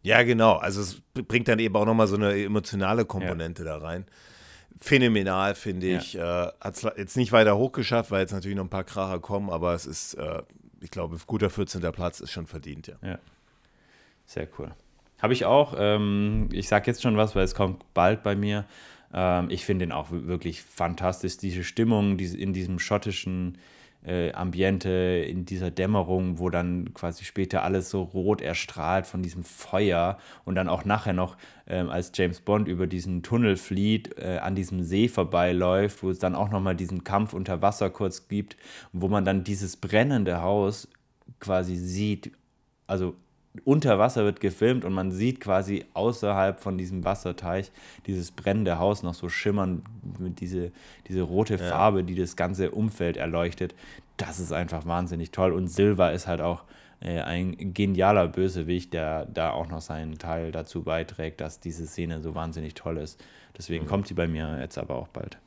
Ja, 0.02 0.24
genau. 0.24 0.58
Also 0.58 0.82
es 0.82 1.02
bringt 1.14 1.48
dann 1.48 1.60
eben 1.60 1.76
auch 1.76 1.86
nochmal 1.86 2.08
so 2.08 2.16
eine 2.16 2.36
emotionale 2.44 3.06
Komponente 3.06 3.64
ja. 3.64 3.80
da 3.80 3.86
rein. 3.86 4.06
Phänomenal, 4.80 5.56
finde 5.56 5.98
ich. 5.98 6.14
Ja. 6.14 6.48
Äh, 6.48 6.52
Hat 6.60 6.76
es 6.76 6.88
jetzt 6.98 7.18
nicht 7.18 7.32
weiter 7.32 7.58
hochgeschafft, 7.58 8.12
weil 8.12 8.22
jetzt 8.22 8.34
natürlich 8.34 8.58
noch 8.58 8.66
ein 8.66 8.70
paar 8.70 8.84
Kracher 8.84 9.20
kommen, 9.20 9.50
aber 9.50 9.74
es 9.74 9.86
ist, 9.86 10.16
äh, 10.16 10.42
ich 10.82 10.92
glaube, 10.92 11.18
guter 11.26 11.50
14. 11.50 11.82
Platz 11.92 12.20
ist 12.20 12.32
schon 12.32 12.46
verdient, 12.48 12.88
ja. 12.88 12.96
ja. 13.02 13.20
Sehr 14.26 14.48
cool. 14.60 14.74
Habe 15.22 15.34
ich 15.34 15.46
auch. 15.46 15.76
Ähm, 15.78 16.50
ich 16.52 16.68
sage 16.68 16.88
jetzt 16.88 17.02
schon 17.02 17.18
was, 17.18 17.36
weil 17.36 17.44
es 17.44 17.56
kommt 17.56 17.84
bald 17.94 18.22
bei 18.22 18.36
mir. 18.36 18.66
Ähm, 19.14 19.50
ich 19.50 19.66
finde 19.66 19.86
den 19.86 19.92
auch 19.92 20.08
wirklich 20.12 20.62
fantastisch. 20.62 21.38
Diese 21.38 21.64
Stimmung 21.64 22.18
diese, 22.18 22.38
in 22.38 22.54
diesem 22.54 22.80
schottischen 22.80 23.58
äh, 24.06 24.32
Ambiente, 24.34 24.90
in 24.90 25.46
dieser 25.46 25.72
Dämmerung, 25.72 26.40
wo 26.40 26.50
dann 26.50 26.94
quasi 26.94 27.26
später 27.26 27.64
alles 27.64 27.90
so 27.90 28.04
rot 28.04 28.42
erstrahlt 28.42 29.08
von 29.08 29.24
diesem 29.24 29.44
Feuer 29.44 30.18
und 30.44 30.56
dann 30.56 30.70
auch 30.70 30.86
nachher 30.86 31.14
noch, 31.14 31.38
ähm, 31.68 31.90
als 31.90 32.12
James 32.14 32.42
Bond 32.42 32.68
über 32.68 32.88
diesen 32.88 33.24
Tunnel 33.24 33.58
flieht, 33.58 34.18
äh, 34.18 34.38
an 34.38 34.56
diesem 34.56 34.84
See 34.84 35.08
vorbeiläuft, 35.08 36.04
wo 36.04 36.10
es 36.10 36.20
dann 36.20 36.36
auch 36.36 36.50
nochmal 36.50 36.76
diesen 36.76 37.04
Kampf 37.04 37.34
unter 37.34 37.62
Wasser 37.62 37.90
kurz 37.90 38.28
gibt, 38.28 38.58
wo 38.94 39.08
man 39.08 39.26
dann 39.26 39.44
dieses 39.44 39.78
brennende 39.78 40.42
Haus 40.42 40.88
quasi 41.40 41.76
sieht, 41.76 42.32
also 42.88 43.16
unter 43.64 44.00
Wasser 44.00 44.24
wird 44.24 44.40
gefilmt 44.40 44.86
und 44.86 44.94
man 44.94 45.12
sieht 45.12 45.40
quasi 45.40 45.86
außerhalb 45.94 46.60
von 46.60 46.78
diesem 46.78 47.04
Wasserteich 47.06 47.72
dieses 48.06 48.32
brennende 48.32 48.80
Haus 48.80 49.04
noch 49.04 49.14
so 49.14 49.30
schimmern 49.30 49.84
mit 50.20 50.40
diese, 50.40 50.72
diese 51.08 51.22
rote 51.22 51.56
ja. 51.56 51.64
Farbe, 51.70 52.04
die 52.04 52.16
das 52.16 52.36
ganze 52.36 52.72
Umfeld 52.72 53.18
erleuchtet. 53.18 53.76
Das 54.18 54.40
ist 54.40 54.52
einfach 54.52 54.86
wahnsinnig 54.86 55.32
toll. 55.32 55.54
Und 55.54 55.68
Silva 55.68 56.10
ist 56.10 56.28
halt 56.28 56.42
auch 56.42 56.64
äh, 57.02 57.20
ein 57.20 57.74
genialer 57.74 58.28
Bösewicht, 58.28 58.94
der 58.94 59.26
da 59.26 59.52
auch 59.52 59.68
noch 59.68 59.82
seinen 59.82 60.18
Teil 60.18 60.52
dazu 60.52 60.84
beiträgt, 60.84 61.42
dass 61.42 61.60
diese 61.60 61.86
Szene 61.86 62.22
so 62.22 62.36
wahnsinnig 62.36 62.74
toll 62.74 62.98
ist. 62.98 63.24
Deswegen 63.58 63.86
mhm. 63.86 63.90
kommt 63.90 64.08
sie 64.08 64.14
bei 64.14 64.28
mir 64.28 64.58
jetzt 64.60 64.78
aber 64.78 64.96
auch 64.96 65.08
bald. 65.08 65.38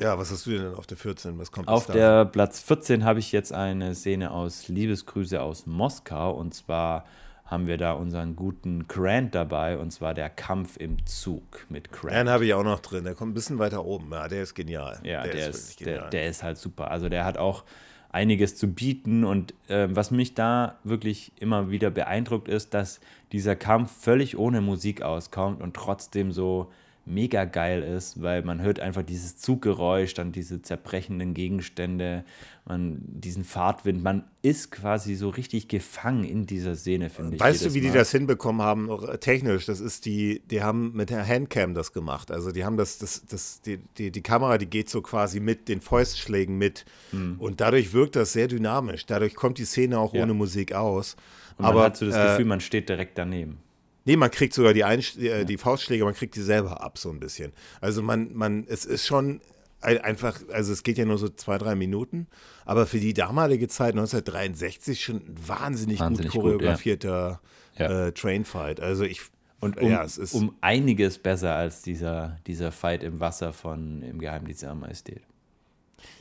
Ja, 0.00 0.18
was 0.18 0.30
hast 0.30 0.46
du 0.46 0.50
denn 0.50 0.74
auf 0.74 0.86
der 0.86 0.96
14? 0.96 1.38
Was 1.38 1.52
kommt 1.52 1.68
Auf 1.68 1.86
der? 1.86 2.24
Platz 2.24 2.60
14 2.60 3.04
habe 3.04 3.20
ich 3.20 3.30
jetzt 3.32 3.52
eine 3.52 3.94
Szene 3.94 4.32
aus 4.32 4.68
Liebesgrüße 4.68 5.40
aus 5.40 5.66
Moskau 5.66 6.32
und 6.32 6.54
zwar 6.54 7.04
haben 7.44 7.66
wir 7.66 7.76
da 7.76 7.92
unseren 7.92 8.36
guten 8.36 8.88
Grant 8.88 9.34
dabei 9.34 9.78
und 9.78 9.92
zwar 9.92 10.14
der 10.14 10.30
Kampf 10.30 10.76
im 10.78 11.04
Zug 11.06 11.66
mit 11.68 11.92
Grant. 11.92 12.14
Den 12.14 12.28
habe 12.28 12.46
ich 12.46 12.54
auch 12.54 12.64
noch 12.64 12.80
drin. 12.80 13.04
Der 13.04 13.14
kommt 13.14 13.32
ein 13.32 13.34
bisschen 13.34 13.58
weiter 13.58 13.84
oben. 13.84 14.10
Ja, 14.10 14.28
der 14.28 14.42
ist 14.42 14.54
genial. 14.54 14.98
Ja, 15.04 15.22
der, 15.22 15.32
der 15.32 15.50
ist, 15.50 15.68
ist 15.68 15.80
der, 15.80 16.08
der, 16.08 16.28
ist 16.28 16.42
halt 16.42 16.56
super. 16.56 16.90
Also 16.90 17.08
der 17.08 17.24
hat 17.24 17.36
auch 17.36 17.64
einiges 18.10 18.56
zu 18.56 18.68
bieten 18.68 19.24
und 19.24 19.54
äh, 19.68 19.88
was 19.90 20.10
mich 20.10 20.34
da 20.34 20.78
wirklich 20.84 21.32
immer 21.38 21.70
wieder 21.70 21.90
beeindruckt 21.90 22.48
ist, 22.48 22.72
dass 22.72 23.00
dieser 23.32 23.56
Kampf 23.56 23.92
völlig 23.92 24.38
ohne 24.38 24.60
Musik 24.60 25.02
auskommt 25.02 25.60
und 25.60 25.74
trotzdem 25.74 26.32
so 26.32 26.72
mega 27.06 27.44
geil 27.44 27.82
ist, 27.82 28.22
weil 28.22 28.42
man 28.42 28.62
hört 28.62 28.80
einfach 28.80 29.02
dieses 29.02 29.36
Zuggeräusch, 29.36 30.14
dann 30.14 30.32
diese 30.32 30.62
zerbrechenden 30.62 31.34
Gegenstände, 31.34 32.24
man 32.64 32.98
diesen 33.02 33.44
Fahrtwind, 33.44 34.02
man 34.02 34.24
ist 34.42 34.70
quasi 34.70 35.14
so 35.14 35.28
richtig 35.28 35.68
gefangen 35.68 36.24
in 36.24 36.46
dieser 36.46 36.76
Szene, 36.76 37.10
finde 37.10 37.36
ich. 37.36 37.40
Weißt 37.40 37.64
du, 37.64 37.74
wie 37.74 37.80
Mal. 37.80 37.88
die 37.88 37.92
das 37.92 38.10
hinbekommen 38.10 38.62
haben, 38.62 38.88
äh, 38.90 39.18
technisch? 39.18 39.66
Das 39.66 39.80
ist 39.80 40.06
die, 40.06 40.42
die 40.50 40.62
haben 40.62 40.92
mit 40.94 41.10
der 41.10 41.26
Handcam 41.26 41.74
das 41.74 41.92
gemacht. 41.92 42.30
Also 42.30 42.52
die 42.52 42.64
haben 42.64 42.76
das, 42.76 42.98
das, 42.98 43.24
das, 43.26 43.60
die, 43.60 43.78
die, 43.98 44.10
die 44.10 44.22
Kamera, 44.22 44.56
die 44.56 44.66
geht 44.66 44.88
so 44.88 45.02
quasi 45.02 45.40
mit 45.40 45.68
den 45.68 45.80
Fäustschlägen 45.80 46.56
mit 46.56 46.86
hm. 47.10 47.36
und 47.38 47.60
dadurch 47.60 47.92
wirkt 47.92 48.16
das 48.16 48.32
sehr 48.32 48.48
dynamisch. 48.48 49.04
Dadurch 49.06 49.34
kommt 49.34 49.58
die 49.58 49.66
Szene 49.66 49.98
auch 49.98 50.14
ja. 50.14 50.22
ohne 50.22 50.32
Musik 50.32 50.72
aus. 50.72 51.16
Und 51.56 51.64
man 51.64 51.72
Aber, 51.72 51.84
hat 51.84 51.96
so 51.96 52.06
das 52.06 52.16
äh, 52.16 52.30
Gefühl, 52.30 52.46
man 52.46 52.60
steht 52.60 52.88
direkt 52.88 53.18
daneben. 53.18 53.58
Nee, 54.04 54.16
man 54.16 54.30
kriegt 54.30 54.54
sogar 54.54 54.74
die, 54.74 54.84
Einsch 54.84 55.16
äh, 55.16 55.44
die 55.44 55.56
Faustschläge, 55.56 56.04
man 56.04 56.14
kriegt 56.14 56.36
die 56.36 56.42
selber 56.42 56.82
ab, 56.82 56.98
so 56.98 57.10
ein 57.10 57.20
bisschen. 57.20 57.52
Also 57.80 58.02
man, 58.02 58.34
man, 58.34 58.66
es 58.68 58.84
ist 58.84 59.06
schon 59.06 59.40
einfach, 59.80 60.40
also 60.50 60.72
es 60.72 60.82
geht 60.82 60.96
ja 60.96 61.04
nur 61.04 61.18
so 61.18 61.28
zwei, 61.28 61.58
drei 61.58 61.74
Minuten, 61.74 62.26
aber 62.64 62.86
für 62.86 62.98
die 62.98 63.12
damalige 63.12 63.68
Zeit, 63.68 63.90
1963, 63.90 65.04
schon 65.04 65.16
ein 65.16 65.34
wahnsinnig, 65.46 66.00
wahnsinnig 66.00 66.32
gut 66.32 66.42
choreografierter 66.42 67.40
gut, 67.40 67.80
ja. 67.80 67.90
Ja. 67.90 68.06
Äh, 68.06 68.12
Trainfight. 68.12 68.80
Also 68.80 69.04
ich 69.04 69.20
und 69.60 69.80
um, 69.80 69.90
ja, 69.90 70.04
es 70.04 70.18
ist 70.18 70.34
um 70.34 70.54
einiges 70.60 71.18
besser 71.18 71.54
als 71.54 71.80
dieser, 71.82 72.38
dieser 72.46 72.70
Fight 72.70 73.02
im 73.02 73.20
Wasser 73.20 73.52
von 73.52 74.02
Im 74.02 74.18
Geheimdienst 74.18 74.62
der 74.62 74.74
Majestät. 74.74 75.22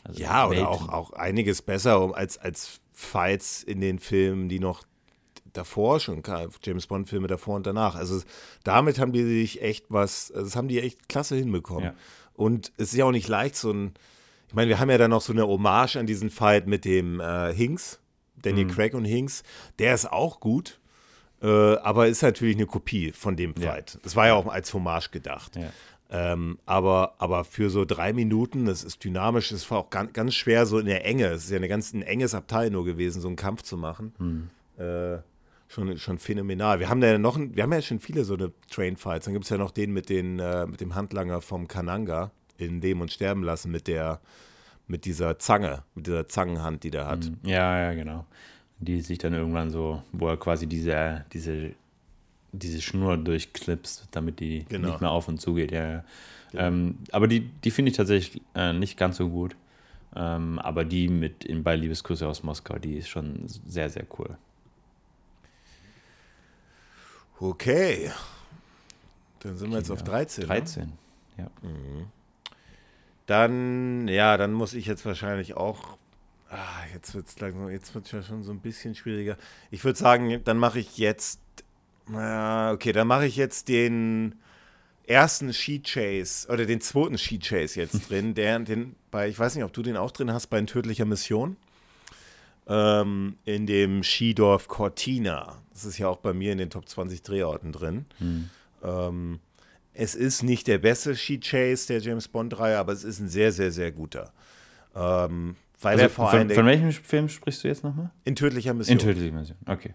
Also 0.03 0.21
ja, 0.21 0.47
oder 0.47 0.69
auch, 0.69 0.87
auch 0.89 1.11
einiges 1.11 1.61
besser 1.61 2.15
als, 2.15 2.37
als 2.37 2.79
Fights 2.93 3.63
in 3.63 3.81
den 3.81 3.99
Filmen, 3.99 4.47
die 4.47 4.59
noch 4.59 4.83
davor 5.53 5.99
schon, 5.99 6.21
James 6.63 6.87
Bond-Filme 6.87 7.27
davor 7.27 7.55
und 7.55 7.65
danach. 7.65 7.95
Also 7.95 8.21
damit 8.63 8.99
haben 8.99 9.13
die 9.13 9.23
sich 9.23 9.61
echt 9.61 9.85
was, 9.89 10.31
also 10.31 10.45
das 10.45 10.55
haben 10.55 10.67
die 10.67 10.79
echt 10.79 11.07
klasse 11.07 11.35
hinbekommen. 11.35 11.85
Ja. 11.85 11.93
Und 12.33 12.71
es 12.77 12.93
ist 12.93 12.97
ja 12.97 13.05
auch 13.05 13.11
nicht 13.11 13.27
leicht, 13.27 13.55
so 13.55 13.71
ein, 13.71 13.93
ich 14.47 14.53
meine, 14.53 14.69
wir 14.69 14.79
haben 14.79 14.89
ja 14.89 14.97
dann 14.97 15.11
noch 15.11 15.21
so 15.21 15.33
eine 15.33 15.47
Hommage 15.47 15.97
an 15.97 16.05
diesen 16.05 16.29
Fight 16.29 16.67
mit 16.67 16.85
dem 16.85 17.19
äh, 17.19 17.53
Hinks, 17.53 17.99
Daniel 18.41 18.65
mhm. 18.65 18.71
Craig 18.71 18.93
und 18.93 19.05
Hinks. 19.05 19.43
Der 19.79 19.93
ist 19.93 20.11
auch 20.11 20.39
gut, 20.39 20.79
äh, 21.41 21.47
aber 21.47 22.07
ist 22.07 22.21
natürlich 22.23 22.55
eine 22.55 22.65
Kopie 22.65 23.11
von 23.11 23.35
dem 23.35 23.55
Fight. 23.55 23.93
Ja. 23.93 23.99
Das 24.03 24.15
war 24.15 24.27
ja 24.27 24.33
auch 24.33 24.47
als 24.47 24.73
Hommage 24.73 25.11
gedacht. 25.11 25.55
Ja. 25.55 25.71
Ähm, 26.09 26.59
aber, 26.67 27.15
aber 27.17 27.43
für 27.43 27.71
so 27.71 27.85
drei 27.85 28.13
Minuten, 28.13 28.65
das 28.65 28.83
ist 28.83 29.03
dynamisch, 29.03 29.51
es 29.51 29.69
war 29.71 29.79
auch 29.79 29.89
ganz, 29.89 30.13
ganz 30.13 30.35
schwer 30.35 30.67
so 30.67 30.77
in 30.77 30.85
der 30.85 31.05
Enge. 31.05 31.25
Es 31.27 31.45
ist 31.45 31.49
ja 31.49 31.57
eine 31.57 31.67
ganz 31.67 31.91
ein 31.93 32.03
enges 32.03 32.35
Abteil 32.35 32.69
nur 32.69 32.85
gewesen, 32.85 33.19
so 33.19 33.27
einen 33.27 33.35
Kampf 33.35 33.63
zu 33.63 33.77
machen. 33.77 34.13
Mhm. 34.19 34.49
Äh, 34.77 35.17
schon, 35.73 35.97
schon 35.97 36.19
phänomenal. 36.19 36.79
Wir 36.79 36.89
haben 36.89 37.01
ja 37.01 37.17
noch, 37.17 37.37
wir 37.37 37.63
haben 37.63 37.73
ja 37.73 37.81
schon 37.81 37.99
viele 37.99 38.23
so 38.23 38.35
eine 38.35 38.51
Train-Fights. 38.69 39.25
Dann 39.25 39.33
gibt 39.33 39.45
es 39.45 39.49
ja 39.49 39.57
noch 39.57 39.71
den 39.71 39.91
mit, 39.91 40.09
den, 40.09 40.39
äh, 40.39 40.65
mit 40.65 40.81
dem 40.81 40.95
Handlanger 40.95 41.41
vom 41.41 41.67
Kananga 41.67 42.31
in 42.57 42.81
Leben 42.81 43.01
und 43.01 43.11
Sterben 43.11 43.43
lassen 43.43 43.71
mit 43.71 43.87
der, 43.87 44.21
mit 44.87 45.05
dieser 45.05 45.39
Zange, 45.39 45.83
mit 45.95 46.07
dieser 46.07 46.27
Zangenhand, 46.27 46.83
die 46.83 46.91
der 46.91 47.07
hat. 47.07 47.25
Mhm. 47.25 47.49
Ja, 47.49 47.79
ja, 47.79 47.93
genau. 47.93 48.25
Die 48.79 49.01
sich 49.01 49.17
dann 49.17 49.33
irgendwann 49.33 49.69
so, 49.69 50.03
wo 50.11 50.27
er 50.27 50.37
quasi 50.37 50.67
diese, 50.67 51.25
diese, 51.33 51.71
diese 52.51 52.81
Schnur 52.81 53.17
durchklipst, 53.17 54.07
damit 54.11 54.39
die 54.39 54.65
genau. 54.69 54.89
nicht 54.89 55.01
mehr 55.01 55.11
auf 55.11 55.27
und 55.27 55.39
zu 55.39 55.55
geht. 55.55 55.71
Ja, 55.71 55.89
ja. 55.89 56.03
Genau. 56.51 56.63
Ähm, 56.63 56.97
aber 57.11 57.27
die, 57.27 57.49
die 57.63 57.71
finde 57.71 57.91
ich 57.91 57.97
tatsächlich 57.97 58.41
äh, 58.55 58.73
nicht 58.73 58.97
ganz 58.97 59.17
so 59.17 59.29
gut. 59.29 59.55
Ähm, 60.15 60.59
aber 60.59 60.85
die 60.85 61.07
mit 61.07 61.43
in, 61.43 61.63
bei 61.63 61.75
Liebesgrüße 61.75 62.27
aus 62.27 62.43
Moskau, 62.43 62.77
die 62.77 62.97
ist 62.97 63.09
schon 63.09 63.45
sehr, 63.47 63.89
sehr 63.89 64.05
cool. 64.19 64.37
Okay. 67.39 68.11
Dann 69.39 69.57
sind 69.57 69.71
wir 69.71 69.77
jetzt 69.77 69.91
auf 69.91 70.03
13. 70.03 70.45
13, 70.47 70.83
ne? 70.85 70.93
ja. 71.37 71.51
Mhm. 71.61 72.07
Dann, 73.25 74.07
ja, 74.07 74.37
dann 74.37 74.53
muss 74.53 74.73
ich 74.73 74.85
jetzt 74.85 75.05
wahrscheinlich 75.05 75.55
auch. 75.55 75.97
Ah, 76.49 76.83
jetzt 76.93 77.15
wird 77.15 77.27
es 77.27 77.39
langsam, 77.39 77.69
jetzt 77.69 77.95
wird 77.95 78.11
ja 78.11 78.21
schon 78.21 78.43
so 78.43 78.51
ein 78.51 78.59
bisschen 78.59 78.95
schwieriger. 78.95 79.37
Ich 79.71 79.83
würde 79.83 79.97
sagen, 79.97 80.41
dann 80.43 80.57
mache 80.57 80.79
ich 80.79 80.97
jetzt. 80.97 81.39
Ja, 82.11 82.71
okay, 82.71 82.91
dann 82.91 83.07
mache 83.07 83.25
ich 83.25 83.37
jetzt 83.37 83.69
den 83.69 84.35
ersten 85.05 85.53
Sheet 85.53 85.85
Chase 85.85 86.47
oder 86.49 86.65
den 86.65 86.81
zweiten 86.81 87.17
Sheet 87.17 87.43
Chase 87.47 87.79
jetzt 87.79 88.09
drin, 88.09 88.33
der 88.33 88.59
den 88.59 88.95
bei, 89.09 89.29
ich 89.29 89.39
weiß 89.39 89.55
nicht, 89.55 89.63
ob 89.63 89.73
du 89.73 89.81
den 89.81 89.97
auch 89.97 90.11
drin 90.11 90.31
hast, 90.31 90.47
bei 90.47 90.61
tödlicher 90.61 91.05
Mission 91.05 91.55
ähm, 92.67 93.37
in 93.45 93.65
dem 93.65 94.03
Skidorf 94.03 94.67
Cortina. 94.67 95.61
Das 95.71 95.85
ist 95.85 95.97
ja 95.97 96.07
auch 96.07 96.17
bei 96.17 96.33
mir 96.33 96.51
in 96.51 96.57
den 96.57 96.69
Top 96.69 96.87
20 96.87 97.21
Drehorten 97.23 97.71
drin. 97.71 98.05
Hm. 98.19 98.49
Ähm, 98.83 99.39
es 99.93 100.15
ist 100.15 100.43
nicht 100.43 100.67
der 100.67 100.79
beste 100.79 101.15
Ski 101.15 101.39
Chase 101.39 101.87
der 101.87 101.99
James 101.99 102.27
Bond-Reihe, 102.27 102.77
aber 102.77 102.93
es 102.93 103.03
ist 103.03 103.19
ein 103.19 103.29
sehr, 103.29 103.51
sehr, 103.51 103.71
sehr 103.71 103.91
guter. 103.91 104.33
Ähm, 104.95 105.55
weil 105.81 105.93
also, 105.93 106.03
er 106.03 106.09
vor 106.09 106.31
von, 106.31 106.49
von 106.49 106.65
welchem 106.65 106.91
Film 106.91 107.29
sprichst 107.29 107.63
du 107.63 107.67
jetzt 107.67 107.83
nochmal? 107.83 108.09
In 108.23 108.35
tödlicher 108.35 108.73
Mission. 108.73 108.97
In 108.97 109.03
tödlicher 109.03 109.33
Mission, 109.33 109.57
okay. 109.67 109.91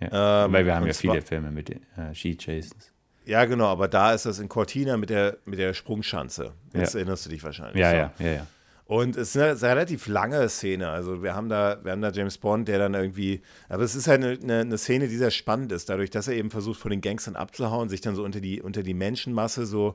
Ja. 0.00 0.44
Ähm, 0.46 0.52
weil 0.52 0.64
wir 0.64 0.74
haben 0.74 0.86
ja 0.86 0.92
viele 0.92 1.20
Filme 1.20 1.50
mit 1.50 1.70
äh, 1.70 1.78
Ski 2.14 2.36
Chases. 2.36 2.92
Ja, 3.26 3.44
genau, 3.44 3.66
aber 3.66 3.86
da 3.86 4.14
ist 4.14 4.24
das 4.26 4.38
in 4.38 4.48
Cortina 4.48 4.96
mit 4.96 5.10
der, 5.10 5.36
mit 5.44 5.58
der 5.58 5.74
Sprungschanze. 5.74 6.52
Jetzt 6.72 6.94
ja. 6.94 7.00
erinnerst 7.00 7.26
du 7.26 7.30
dich 7.30 7.44
wahrscheinlich. 7.44 7.76
Ja, 7.76 7.90
so. 7.90 7.96
ja, 7.96 8.12
ja, 8.18 8.32
ja. 8.36 8.46
Und 8.90 9.16
es 9.16 9.36
ist 9.36 9.36
eine, 9.36 9.50
eine, 9.52 9.62
relativ 9.62 10.08
lange 10.08 10.48
Szene. 10.48 10.88
Also 10.88 11.22
wir 11.22 11.36
haben 11.36 11.48
da, 11.48 11.78
wir 11.84 11.92
haben 11.92 12.02
da 12.02 12.10
James 12.10 12.38
Bond, 12.38 12.66
der 12.66 12.80
dann 12.80 12.94
irgendwie, 12.94 13.40
aber 13.68 13.84
es 13.84 13.94
ist 13.94 14.08
halt 14.08 14.24
eine, 14.42 14.60
eine, 14.62 14.78
Szene, 14.78 15.06
die 15.06 15.16
sehr 15.16 15.30
spannend 15.30 15.70
ist, 15.70 15.88
dadurch, 15.88 16.10
dass 16.10 16.26
er 16.26 16.34
eben 16.34 16.50
versucht, 16.50 16.80
von 16.80 16.90
den 16.90 17.00
Gangstern 17.00 17.36
abzuhauen, 17.36 17.88
sich 17.88 18.00
dann 18.00 18.16
so 18.16 18.24
unter 18.24 18.40
die, 18.40 18.60
unter 18.60 18.82
die 18.82 18.94
Menschenmasse 18.94 19.64
so 19.64 19.94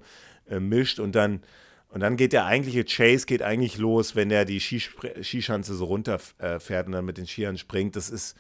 äh, 0.49 0.61
mischt 0.61 1.01
und 1.01 1.13
dann, 1.13 1.41
und 1.89 1.99
dann 1.99 2.15
geht 2.15 2.31
der 2.31 2.45
eigentliche 2.45 2.85
Chase 2.85 3.25
geht 3.25 3.41
eigentlich 3.41 3.77
los, 3.77 4.15
wenn 4.15 4.31
er 4.31 4.45
die 4.45 4.61
Skischanze 4.61 5.75
so 5.75 5.83
runterfährt 5.83 6.69
äh, 6.69 6.85
und 6.85 6.93
dann 6.93 7.03
mit 7.03 7.17
den 7.17 7.27
Skiern 7.27 7.57
springt. 7.57 7.97
Das 7.97 8.09
ist 8.09 8.37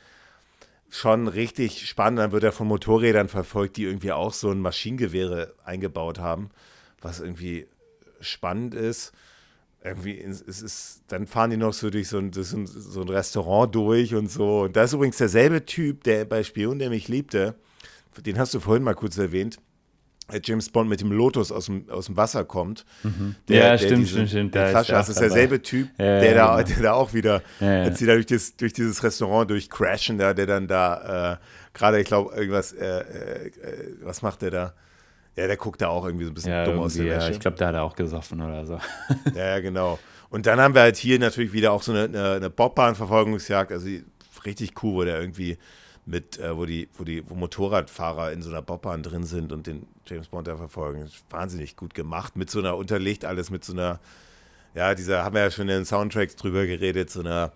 schon 0.89 1.27
richtig 1.27 1.85
spannend. 1.85 2.19
Dann 2.19 2.31
wird 2.31 2.45
er 2.45 2.53
von 2.53 2.67
Motorrädern 2.67 3.27
verfolgt, 3.27 3.75
die 3.75 3.83
irgendwie 3.83 4.13
auch 4.13 4.31
so 4.31 4.51
ein 4.51 4.61
Maschinengewehre 4.61 5.53
eingebaut 5.65 6.19
haben, 6.19 6.49
was 7.01 7.19
irgendwie 7.19 7.67
spannend 8.21 8.73
ist 8.73 9.11
irgendwie, 9.85 10.19
es 10.19 10.41
ist, 10.41 11.03
dann 11.07 11.27
fahren 11.27 11.51
die 11.51 11.57
noch 11.57 11.73
so 11.73 11.89
durch 11.89 12.07
so 12.07 12.17
ein, 12.17 12.33
so 12.33 12.41
ein, 12.57 12.65
so 12.65 13.01
ein 13.01 13.09
Restaurant 13.09 13.73
durch 13.73 14.15
und 14.15 14.29
so. 14.29 14.61
Und 14.63 14.75
da 14.75 14.83
ist 14.83 14.93
übrigens 14.93 15.17
derselbe 15.17 15.65
Typ, 15.65 16.03
der 16.03 16.25
bei 16.25 16.43
Spion, 16.43 16.79
der 16.79 16.89
mich 16.89 17.07
liebte, 17.07 17.55
den 18.25 18.39
hast 18.39 18.53
du 18.53 18.59
vorhin 18.59 18.83
mal 18.83 18.95
kurz 18.95 19.17
erwähnt, 19.17 19.59
James 20.43 20.69
Bond 20.69 20.89
mit 20.89 21.01
dem 21.01 21.11
Lotus 21.11 21.51
aus 21.51 21.67
dem, 21.67 21.87
aus 21.89 22.07
dem 22.07 22.17
Wasser 22.17 22.45
kommt. 22.45 22.83
Mhm. 23.03 23.35
Der, 23.47 23.57
ja, 23.57 23.69
der 23.71 23.77
stimmt, 23.77 24.01
diese, 24.01 24.09
stimmt, 24.09 24.29
stimmt. 24.29 24.55
Der 24.55 24.69
Flasche, 24.69 24.93
das 24.93 25.09
ist 25.09 25.19
derselbe 25.19 25.61
Typ, 25.61 25.89
ja, 25.99 26.19
der, 26.19 26.33
da, 26.33 26.61
genau. 26.61 26.67
der 26.67 26.83
da 26.83 26.93
auch 26.93 27.13
wieder, 27.13 27.43
ja, 27.59 27.83
als 27.83 27.99
sie 27.99 28.07
da 28.07 28.13
durch, 28.13 28.25
das, 28.25 28.55
durch 28.55 28.73
dieses 28.73 29.03
Restaurant 29.03 29.51
durchcrashen, 29.51 30.17
da, 30.17 30.33
der 30.33 30.47
dann 30.47 30.67
da 30.67 31.33
äh, 31.33 31.37
gerade, 31.73 32.01
ich 32.01 32.07
glaube, 32.07 32.35
irgendwas, 32.35 32.73
äh, 32.73 33.01
äh, 33.01 33.51
was 34.01 34.23
macht 34.23 34.41
der 34.41 34.49
da? 34.49 34.73
Ja, 35.35 35.47
der 35.47 35.57
guckt 35.57 35.81
da 35.81 35.89
auch 35.89 36.05
irgendwie 36.05 36.25
so 36.25 36.31
ein 36.31 36.33
bisschen 36.33 36.51
ja, 36.51 36.63
dumm 36.63 36.79
aus 36.79 36.93
der 36.93 37.05
Wäsche. 37.05 37.27
Ja, 37.27 37.29
ich 37.29 37.39
glaube, 37.39 37.57
da 37.57 37.67
hat 37.67 37.75
er 37.75 37.83
auch 37.83 37.95
gesoffen 37.95 38.41
oder 38.41 38.65
so. 38.65 38.79
ja, 39.35 39.59
genau. 39.59 39.99
Und 40.29 40.45
dann 40.45 40.59
haben 40.59 40.73
wir 40.73 40.81
halt 40.81 40.95
hier 40.95 41.19
natürlich 41.19 41.51
wieder 41.51 41.71
auch 41.71 41.81
so 41.81 41.91
eine, 41.91 42.05
eine, 42.05 42.31
eine 42.33 42.49
Bobbahn-Verfolgungsjagd, 42.49 43.71
also 43.71 43.87
richtig 44.45 44.81
cool, 44.83 44.93
wo 44.93 45.03
der 45.03 45.19
irgendwie 45.19 45.57
mit, 46.05 46.39
äh, 46.39 46.55
wo 46.55 46.65
die, 46.65 46.87
wo 46.93 47.03
die, 47.03 47.29
wo 47.29 47.35
Motorradfahrer 47.35 48.31
in 48.31 48.41
so 48.41 48.49
einer 48.49 48.61
Bobbahn 48.61 49.03
drin 49.03 49.23
sind 49.23 49.51
und 49.51 49.67
den 49.67 49.87
James 50.05 50.27
Bond 50.27 50.47
da 50.47 50.55
verfolgen. 50.55 51.09
Wahnsinnig 51.29 51.75
gut 51.75 51.93
gemacht. 51.93 52.35
Mit 52.35 52.49
so 52.49 52.59
einer 52.59 52.77
unterlegt 52.77 53.25
alles 53.25 53.49
mit 53.49 53.65
so 53.65 53.73
einer, 53.73 53.99
ja, 54.73 54.93
dieser, 54.93 55.23
haben 55.23 55.35
wir 55.35 55.41
ja 55.41 55.51
schon 55.51 55.67
in 55.67 55.75
den 55.75 55.85
Soundtracks 55.85 56.35
drüber 56.35 56.65
geredet, 56.65 57.09
so 57.09 57.21
einer, 57.21 57.51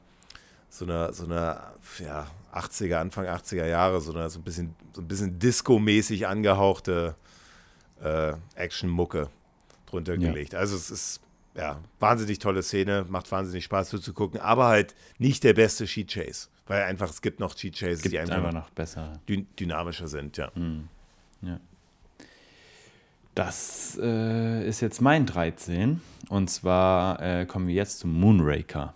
so 0.69 0.86
einer, 0.86 1.13
so 1.13 1.25
einer, 1.25 1.73
ja, 1.99 2.27
80er, 2.53 2.95
Anfang 2.95 3.25
80er 3.25 3.67
Jahre, 3.67 4.01
so, 4.01 4.11
so 4.11 4.39
ein 4.39 4.43
bisschen, 4.43 4.75
so 4.93 5.01
ein 5.01 5.07
bisschen 5.07 5.38
Disco-mäßig 5.38 6.27
angehauchte 6.27 7.15
äh, 8.03 8.33
Action-Mucke 8.55 9.29
drunter 9.85 10.15
ja. 10.15 10.31
gelegt. 10.31 10.55
Also 10.55 10.75
es 10.75 10.91
ist 10.91 11.21
ja 11.55 11.79
wahnsinnig 11.99 12.39
tolle 12.39 12.63
Szene, 12.63 13.05
macht 13.09 13.31
wahnsinnig 13.31 13.63
Spaß 13.65 13.89
zuzugucken, 13.89 14.39
aber 14.39 14.67
halt 14.67 14.95
nicht 15.17 15.43
der 15.43 15.53
beste 15.53 15.87
Sheet 15.87 16.11
Chase, 16.11 16.47
weil 16.67 16.83
einfach 16.83 17.09
es 17.09 17.21
gibt 17.21 17.39
noch 17.39 17.57
Sheet 17.57 17.75
Chases, 17.75 18.01
die 18.01 18.19
einfach, 18.19 18.35
einfach 18.35 18.53
noch 18.53 18.69
besser 18.69 19.19
dyn 19.27 19.47
dynamischer 19.59 20.07
sind, 20.07 20.37
ja. 20.37 20.51
Mhm. 20.55 20.87
ja. 21.41 21.59
Das 23.35 23.97
äh, 24.01 24.67
ist 24.67 24.81
jetzt 24.81 25.01
mein 25.01 25.25
13 25.25 26.01
und 26.29 26.49
zwar 26.49 27.21
äh, 27.21 27.45
kommen 27.45 27.67
wir 27.67 27.75
jetzt 27.75 27.99
zum 27.99 28.19
Moonraker. 28.19 28.93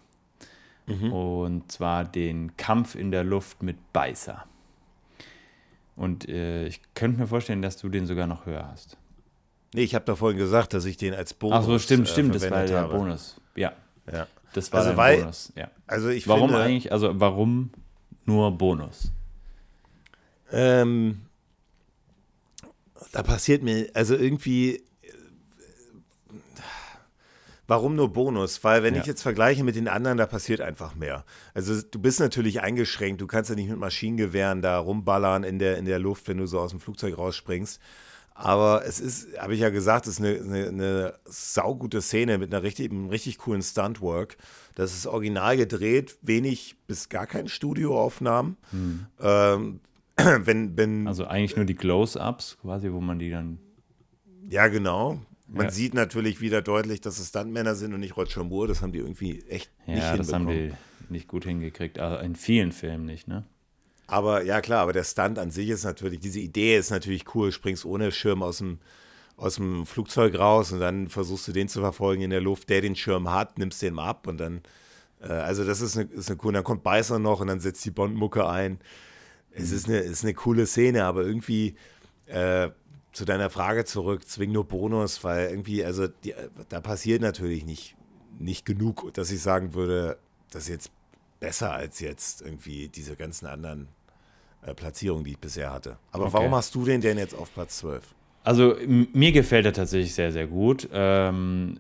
Mhm. 0.86 1.14
Und 1.14 1.72
zwar 1.72 2.04
den 2.04 2.58
Kampf 2.58 2.96
in 2.96 3.12
der 3.12 3.24
Luft 3.24 3.64
mit 3.64 3.94
Beißer. 3.94 4.46
Und 5.96 6.28
äh, 6.28 6.66
ich 6.66 6.82
könnte 6.96 7.20
mir 7.20 7.28
vorstellen, 7.28 7.62
dass 7.62 7.78
du 7.78 7.90
den 7.90 8.06
sogar 8.06 8.28
noch 8.28 8.46
höher 8.46 8.68
hast. 8.68 8.98
Nee, 9.74 9.82
ich 9.84 9.96
habe 9.96 10.06
da 10.06 10.16
vorhin 10.16 10.38
gesagt, 10.38 10.74
dass 10.74 10.86
ich 10.86 10.98
den 10.98 11.14
als 11.14 11.34
Bonus. 11.34 11.60
Ach 11.60 11.64
so, 11.64 11.80
stimmt, 11.80 12.08
stimmt, 12.08 12.36
äh, 12.36 12.40
das 12.40 12.52
war 12.52 12.66
der 12.66 12.82
habe. 12.82 12.94
Bonus. 12.96 13.40
Ja. 13.56 13.74
ja. 14.12 14.28
Das 14.54 14.72
war 14.72 14.82
also 14.82 14.98
weil, 14.98 15.20
Bonus. 15.20 15.52
Ja. 15.56 15.70
Also 15.88 16.10
ich 16.10 16.28
warum 16.28 16.50
finde, 16.50 16.64
eigentlich, 16.64 16.92
also 16.92 17.20
warum 17.20 17.72
nur 18.26 18.52
Bonus? 18.58 19.12
Ähm, 20.52 21.22
da 23.12 23.24
passiert 23.24 23.64
mir, 23.64 23.90
also 23.94 24.16
irgendwie, 24.16 24.84
warum 27.74 27.96
nur 27.96 28.14
Bonus? 28.14 28.64
Weil 28.64 28.84
wenn 28.84 28.94
ja. 28.94 29.02
ich 29.02 29.08
jetzt 29.08 29.24
vergleiche 29.24 29.64
mit 29.64 29.76
den 29.76 29.88
anderen, 29.88 30.20
da 30.20 30.28
passiert 30.28 30.62
einfach 30.62 30.94
mehr. 30.94 31.26
Also 31.56 31.82
du 31.82 32.00
bist 32.00 32.20
natürlich 32.20 32.62
eingeschränkt, 32.62 33.20
du 33.20 33.26
kannst 33.26 33.50
ja 33.50 33.56
nicht 33.56 33.68
mit 33.68 33.80
Maschinengewehren 33.80 34.62
da 34.62 34.78
rumballern 34.78 35.44
in 35.44 35.58
der, 35.58 35.80
in 35.80 35.86
der 35.86 35.98
Luft, 35.98 36.28
wenn 36.28 36.38
du 36.38 36.46
so 36.46 36.60
aus 36.60 36.70
dem 36.70 36.80
Flugzeug 36.80 37.18
rausspringst. 37.18 37.82
Aber 38.36 38.84
es 38.86 39.00
ist, 39.00 39.40
habe 39.40 39.56
ich 39.56 39.60
ja 39.60 39.70
gesagt, 39.70 40.06
es 40.06 40.20
ist 40.20 40.26
eine, 40.26 40.40
eine, 40.40 40.68
eine 40.68 41.14
saugute 41.26 42.02
Szene 42.04 42.38
mit 42.38 42.54
einer 42.54 42.62
richtig, 42.62 42.92
einem 42.92 43.10
richtig 43.10 43.40
coolen 43.40 43.64
Stuntwork. 43.64 44.38
Das 44.76 44.94
ist 44.94 45.08
original 45.08 45.58
gedreht, 45.58 46.18
wenig 46.22 46.76
bis 46.86 47.10
gar 47.10 47.26
kein 47.26 47.48
Studioaufnahmen. 47.48 48.58
Hm. 48.70 49.06
Ähm, 49.20 49.80
wenn, 50.46 50.78
wenn, 50.78 51.08
also 51.08 51.26
eigentlich 51.26 51.56
nur 51.56 51.66
die 51.66 51.76
Close-Ups, 51.76 52.58
quasi, 52.62 52.92
wo 52.92 53.02
man 53.02 53.18
die 53.18 53.32
dann. 53.32 53.58
Ja, 54.48 54.68
genau. 54.68 55.20
Man 55.54 55.68
ja. 55.68 55.72
sieht 55.72 55.94
natürlich 55.94 56.42
wieder 56.42 56.64
deutlich, 56.64 57.00
dass 57.00 57.20
es 57.20 57.30
Stuntmänner 57.30 57.76
sind 57.76 57.94
und 57.94 58.00
nicht 58.00 58.18
Roger 58.18 58.44
Moore. 58.44 58.70
Das 58.70 58.82
haben 58.82 58.92
die 58.92 59.00
irgendwie 59.00 59.44
echt 59.48 59.70
ja, 59.86 59.94
nicht 59.94 60.04
hinbekommen. 60.04 60.18
Ja, 60.18 60.18
das 60.18 60.34
haben 60.34 60.48
die 60.48 60.74
nicht 61.14 61.28
gut 61.28 61.46
hingekriegt. 61.46 62.00
Also 62.00 62.24
in 62.24 62.36
vielen 62.36 62.72
Filmen 62.72 63.06
nicht, 63.06 63.28
ne? 63.28 63.46
Aber 64.08 64.44
ja, 64.44 64.62
klar, 64.62 64.82
aber 64.82 64.94
der 64.94 65.04
Stunt 65.04 65.38
an 65.38 65.52
sich 65.52 65.70
ist 65.70 65.84
natürlich, 65.84 66.20
diese 66.20 66.40
Idee 66.40 66.78
ist 66.78 66.90
natürlich 66.90 67.36
cool. 67.36 67.52
Springst 67.52 67.86
ohne 67.86 68.12
Schirm 68.12 68.42
aus 68.42 68.58
dem, 68.58 68.80
aus 69.38 69.56
dem 69.56 69.86
Flugzeug 69.86 70.38
raus 70.38 70.72
und 70.72 70.80
dann 70.80 71.08
versuchst 71.08 71.48
du 71.48 71.52
den 71.52 71.68
zu 71.68 71.82
verfolgen 71.82 72.24
in 72.24 72.32
der 72.32 72.42
Luft, 72.42 72.70
der 72.70 72.82
den 72.82 72.96
Schirm 72.96 73.32
hat, 73.32 73.60
nimmst 73.60 73.82
den 73.84 73.94
mal 73.94 74.10
ab 74.10 74.26
und 74.28 74.40
dann, 74.40 74.62
äh, 75.22 75.28
also 75.28 75.64
das 75.64 75.82
ist 75.82 75.98
eine, 75.98 76.10
ist 76.10 76.30
eine 76.30 76.38
coole, 76.38 76.56
dann 76.56 76.64
kommt 76.64 76.82
Beißer 76.82 77.20
noch 77.20 77.42
und 77.42 77.48
dann 77.48 77.60
setzt 77.60 77.86
die 77.86 77.92
Bondmucke 77.92 78.48
ein. 78.50 78.80
Es 79.52 79.72
ist 79.72 79.88
eine, 79.88 80.00
ist 80.00 80.24
eine 80.24 80.34
coole 80.34 80.66
Szene, 80.66 81.06
aber 81.06 81.24
irgendwie 81.24 81.76
äh, 82.26 82.70
zu 83.14 83.26
deiner 83.26 83.50
Frage 83.50 83.86
zurück, 83.86 84.28
zwing 84.28 84.52
nur 84.52 84.66
Bonus, 84.66 85.24
weil 85.24 85.50
irgendwie, 85.50 85.86
also 85.86 86.08
die, 86.08 86.34
da 86.70 86.82
passiert 86.82 87.22
natürlich 87.22 87.66
nicht, 87.66 87.96
nicht 88.40 88.66
genug, 88.66 89.14
dass 89.14 89.32
ich 89.32 89.42
sagen 89.42 89.74
würde, 89.74 90.18
das 90.52 90.64
ist 90.64 90.70
jetzt 90.70 90.92
besser 91.40 91.72
als 91.72 92.00
jetzt 92.00 92.42
irgendwie 92.42 92.88
diese 92.90 93.16
ganzen 93.16 93.46
anderen 93.46 93.88
äh, 94.64 94.74
Platzierungen, 94.74 95.24
die 95.24 95.32
ich 95.32 95.40
bisher 95.40 95.72
hatte. 95.72 95.98
Aber 96.12 96.26
okay. 96.26 96.34
warum 96.34 96.56
hast 96.56 96.74
du 96.76 96.86
den 96.86 97.02
denn 97.02 97.18
jetzt 97.18 97.36
auf 97.36 97.54
Platz 97.54 97.78
12? 97.80 98.04
Also 98.44 98.76
mir 98.86 99.32
gefällt 99.32 99.66
er 99.66 99.74
tatsächlich 99.74 100.14
sehr, 100.14 100.32
sehr 100.32 100.48
gut. 100.48 100.90
Ähm, 100.92 101.80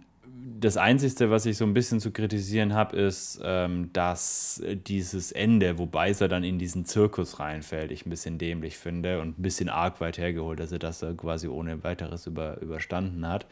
das 0.64 0.78
Einzige, 0.78 1.30
was 1.30 1.46
ich 1.46 1.58
so 1.58 1.66
ein 1.66 1.74
bisschen 1.74 2.00
zu 2.00 2.12
kritisieren 2.12 2.74
habe, 2.74 2.96
ist, 2.98 3.42
ähm, 3.44 3.92
dass 3.94 4.62
dieses 4.88 5.32
Ende, 5.32 5.78
wobei 5.78 6.12
er 6.12 6.28
dann 6.28 6.44
in 6.44 6.60
diesen 6.60 6.86
Zirkus 6.86 7.40
reinfällt, 7.40 7.92
ich 7.92 8.06
ein 8.06 8.10
bisschen 8.10 8.38
dämlich 8.38 8.78
finde 8.78 9.20
und 9.22 9.38
ein 9.38 9.42
bisschen 9.42 9.70
arg 9.70 10.00
weit 10.02 10.18
hergeholt, 10.18 10.60
dass 10.60 10.72
er 10.72 10.80
das 10.80 11.06
quasi 11.18 11.48
ohne 11.48 11.84
weiteres 11.84 12.28
über, 12.28 12.62
überstanden 12.62 13.28
hat. 13.28 13.46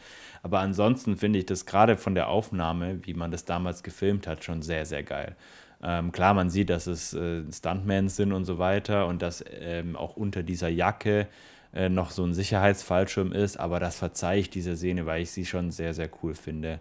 Aber 0.44 0.60
ansonsten 0.60 1.18
finde 1.18 1.40
ich 1.40 1.46
das 1.46 1.66
gerade 1.66 1.98
von 1.98 2.16
der 2.16 2.28
Aufnahme, 2.28 3.00
wie 3.04 3.14
man 3.14 3.32
das 3.32 3.46
damals 3.46 3.84
gefilmt 3.84 4.28
hat, 4.28 4.44
schon 4.44 4.62
sehr, 4.62 4.86
sehr 4.86 5.04
geil. 5.04 5.36
Ähm, 5.84 6.12
klar, 6.12 6.34
man 6.34 6.50
sieht, 6.50 6.70
dass 6.70 6.88
es 6.88 7.14
äh, 7.14 7.44
Stuntmans 7.52 8.16
sind 8.16 8.34
und 8.34 8.46
so 8.46 8.60
weiter 8.60 9.08
und 9.08 9.22
dass 9.22 9.44
ähm, 9.50 9.96
auch 9.96 10.16
unter 10.16 10.44
dieser 10.44 10.70
Jacke 10.70 11.28
äh, 11.74 11.90
noch 11.90 12.12
so 12.12 12.24
ein 12.24 12.34
Sicherheitsfallschirm 12.34 13.32
ist, 13.32 13.58
aber 13.58 13.80
das 13.80 13.98
verzeihe 13.98 14.40
ich 14.40 14.50
dieser 14.50 14.76
Szene, 14.76 15.06
weil 15.06 15.22
ich 15.22 15.32
sie 15.32 15.46
schon 15.46 15.72
sehr, 15.72 15.94
sehr 15.94 16.10
cool 16.22 16.34
finde, 16.34 16.80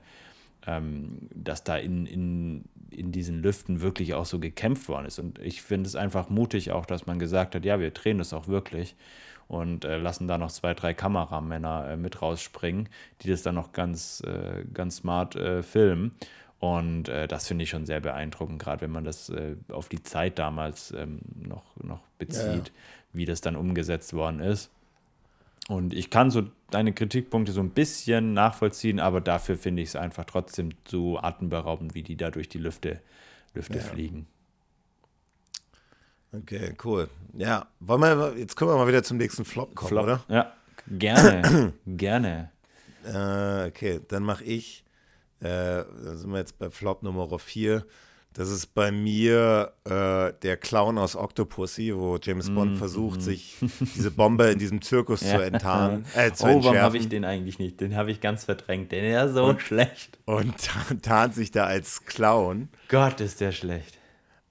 ähm, 0.67 1.29
dass 1.35 1.65
da 1.65 1.77
in, 1.77 2.07
in, 2.07 2.65
in 2.91 3.13
diesen 3.13 3.43
Lüften 3.43 3.81
wirklich 3.81 4.15
auch 4.15 4.27
so 4.27 4.39
gekämpft 4.39 4.89
worden 4.89 5.07
ist. 5.07 5.19
Und 5.19 5.39
ich 5.39 5.63
finde 5.63 5.89
es 5.89 5.97
einfach 5.97 6.29
mutig 6.29 6.73
auch, 6.73 6.87
dass 6.87 7.07
man 7.07 7.19
gesagt 7.19 7.55
hat, 7.55 7.65
ja, 7.65 7.81
wir 7.81 7.91
drehen 7.91 8.19
das 8.19 8.33
auch 8.33 8.49
wirklich 8.49 8.97
und 9.51 9.85
äh, 9.85 9.99
lassen 9.99 10.29
da 10.29 10.39
noch 10.39 10.53
zwei, 10.53 10.75
drei 10.75 10.95
Kameramänner 10.95 11.91
äh, 11.91 11.97
mit 11.97 12.23
rausspringen, 12.23 12.89
die 13.23 13.31
das 13.31 13.43
dann 13.43 13.57
noch 13.57 13.73
ganz, 13.73 14.23
äh, 14.25 14.65
ganz 14.73 14.99
smart 14.99 15.35
äh, 15.35 15.63
filmen. 15.63 16.13
Und 16.61 17.09
äh, 17.09 17.27
das 17.27 17.49
finde 17.49 17.65
ich 17.65 17.71
schon 17.71 17.87
sehr 17.87 18.01
beeindruckend, 18.01 18.61
gerade 18.61 18.83
wenn 18.83 18.91
man 18.91 19.05
das 19.05 19.29
äh, 19.31 19.57
auf 19.73 19.89
die 19.89 20.03
Zeit 20.03 20.39
damals 20.39 20.93
ähm, 20.93 21.21
noch, 21.35 21.65
noch 21.83 22.01
bezieht, 22.19 22.45
ja, 22.45 22.55
ja. 22.55 22.63
wie 23.13 23.25
das 23.25 23.41
dann 23.41 23.57
umgesetzt 23.57 24.13
worden 24.13 24.41
ist. 24.41 24.71
Und 25.71 25.95
ich 25.95 26.11
kann 26.11 26.33
so 26.33 26.43
deine 26.71 26.93
Kritikpunkte 26.93 27.53
so 27.53 27.61
ein 27.61 27.71
bisschen 27.71 28.33
nachvollziehen, 28.33 28.99
aber 28.99 29.21
dafür 29.21 29.57
finde 29.57 29.83
ich 29.83 29.91
es 29.91 29.97
einfach 29.97 30.25
trotzdem 30.25 30.71
so 30.89 31.19
atemberaubend, 31.19 31.95
wie 31.95 32.03
die 32.03 32.17
da 32.17 32.31
durch 32.31 32.49
die 32.49 32.59
Lüfte, 32.59 33.01
Lüfte 33.55 33.79
ja. 33.79 33.85
fliegen. 33.85 34.27
Okay, 36.33 36.75
cool. 36.85 37.09
Ja, 37.35 37.69
wollen 37.79 38.01
wir, 38.01 38.35
jetzt 38.37 38.57
können 38.57 38.73
wir 38.73 38.77
mal 38.77 38.89
wieder 38.89 39.05
zum 39.05 39.19
nächsten 39.19 39.45
Flop 39.45 39.77
kommen, 39.77 39.91
Flop, 39.91 40.03
oder? 40.03 40.25
Ja, 40.29 40.53
gerne, 40.89 41.73
gerne. 41.87 42.51
Äh, 43.05 43.69
okay, 43.69 44.01
dann 44.09 44.25
mache 44.25 44.43
ich 44.43 44.85
äh, 45.41 45.85
da 45.85 46.17
sind 46.17 46.31
wir 46.31 46.39
jetzt 46.39 46.59
bei 46.59 46.71
Flop 46.71 47.03
Nummer 47.03 47.39
4. 47.39 47.85
Das 48.33 48.49
ist 48.49 48.75
bei 48.75 48.93
mir 48.93 49.73
äh, 49.85 50.33
der 50.43 50.57
Clown 50.57 50.99
aus 50.99 51.17
Octopussy, 51.17 51.93
wo 51.97 52.17
James 52.23 52.49
Bond 52.49 52.75
mm, 52.75 52.77
versucht, 52.77 53.19
mm. 53.19 53.23
sich 53.23 53.57
diese 53.97 54.13
Bombe 54.13 54.51
in 54.51 54.59
diesem 54.59 54.83
Zirkus 54.83 55.21
zu 55.29 55.43
enttarnen. 55.43 56.05
Äh, 56.15 56.33
zu 56.33 56.47
oh, 56.47 56.63
warum 56.63 56.79
habe 56.79 56.97
ich 56.97 57.09
den 57.09 57.25
eigentlich 57.25 57.59
nicht? 57.59 57.81
Den 57.81 57.97
habe 57.97 58.13
ich 58.13 58.21
ganz 58.21 58.45
verdrängt. 58.45 58.93
Den 58.93 59.05
ist 59.05 59.13
ja 59.13 59.29
so 59.29 59.47
und, 59.47 59.61
schlecht. 59.61 60.19
Und 60.27 60.55
tarnt 61.03 61.35
sich 61.35 61.51
da 61.51 61.65
als 61.65 62.05
Clown. 62.05 62.69
Gott, 62.89 63.21
ist 63.21 63.41
der 63.41 63.51
schlecht. 63.51 63.99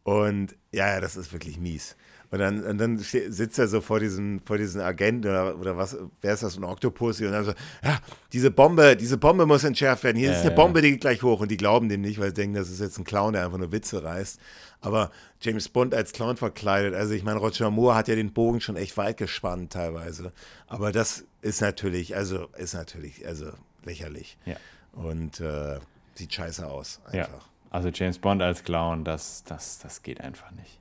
Und 0.04 0.56
ja, 0.74 1.00
das 1.00 1.16
ist 1.16 1.32
wirklich 1.32 1.58
mies. 1.58 1.96
Und 2.32 2.40
dann, 2.40 2.64
und 2.64 2.78
dann 2.78 2.98
sitzt 3.00 3.58
er 3.58 3.68
so 3.68 3.82
vor 3.82 4.00
diesem, 4.00 4.40
vor 4.46 4.58
diesem 4.58 4.82
Agent 4.82 5.26
oder, 5.26 5.58
oder 5.58 5.78
was, 5.78 5.98
wer 6.22 6.34
ist 6.34 6.44
das, 6.44 6.58
ein 6.58 6.64
Oktopus? 6.64 7.20
Und 7.22 7.32
dann 7.32 7.44
so, 7.44 7.54
ja, 7.84 8.00
diese 8.32 8.52
Bombe, 8.52 8.96
diese 8.96 9.18
Bombe 9.18 9.48
muss 9.48 9.64
entschärft 9.64 10.04
werden. 10.04 10.18
Hier 10.18 10.30
äh, 10.30 10.36
ist 10.36 10.42
eine 10.42 10.52
Bombe, 10.52 10.82
die 10.84 10.92
geht 10.92 11.02
gleich 11.02 11.24
hoch. 11.24 11.40
Und 11.40 11.50
die 11.50 11.58
glauben 11.58 11.90
dem 11.90 12.02
nicht, 12.02 12.20
weil 12.20 12.28
sie 12.28 12.36
denken, 12.36 12.56
das 12.56 12.70
ist 12.70 12.82
jetzt 12.82 13.00
ein 13.00 13.04
Clown, 13.04 13.34
der 13.34 13.46
einfach 13.46 13.58
nur 13.58 13.72
Witze 13.72 14.04
reißt. 14.04 14.40
Aber 14.82 15.12
James 15.42 15.70
Bond 15.70 15.96
als 15.96 16.12
Clown 16.14 16.38
verkleidet, 16.38 16.94
also 16.94 17.14
ich 17.14 17.24
meine, 17.24 17.40
Roger 17.40 17.72
Moore 17.72 17.96
hat 17.96 18.08
ja 18.08 18.16
den 18.16 18.32
Bogen 18.32 18.62
schon 18.62 18.78
echt 18.78 18.96
weit 18.98 19.18
gespannt 19.18 19.74
teilweise. 19.74 20.32
Aber 20.68 20.92
das 20.92 21.26
ist 21.42 21.62
natürlich, 21.62 22.16
also 22.16 22.48
ist 22.58 22.76
natürlich, 22.76 23.26
also 23.26 23.48
lächerlich. 23.84 24.38
Ja. 24.46 24.56
Und 24.94 25.40
äh, 25.40 25.80
sieht 26.14 26.34
scheiße 26.34 26.68
aus, 26.68 27.02
einfach. 27.06 27.16
Ja. 27.16 27.50
Also 27.72 27.90
James 27.90 28.20
Bond 28.20 28.42
als 28.42 28.64
Clown, 28.64 29.04
das, 29.04 29.44
das, 29.46 29.80
das 29.80 30.04
geht 30.04 30.22
einfach 30.22 30.52
nicht. 30.52 30.79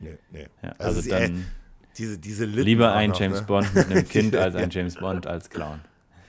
Nee, 0.00 0.18
nee. 0.30 0.46
Ja, 0.62 0.74
also, 0.78 0.98
also 0.98 1.10
dann 1.10 1.46
diese, 1.98 2.18
diese 2.18 2.44
lieber 2.44 2.92
ein 2.92 3.10
noch, 3.10 3.20
James 3.20 3.40
ne? 3.40 3.46
Bond 3.46 3.74
mit 3.74 3.90
einem 3.90 4.08
Kind 4.08 4.36
als 4.36 4.54
ein 4.54 4.70
James 4.70 4.94
Bond 4.94 5.26
als 5.26 5.50
Clown. 5.50 5.80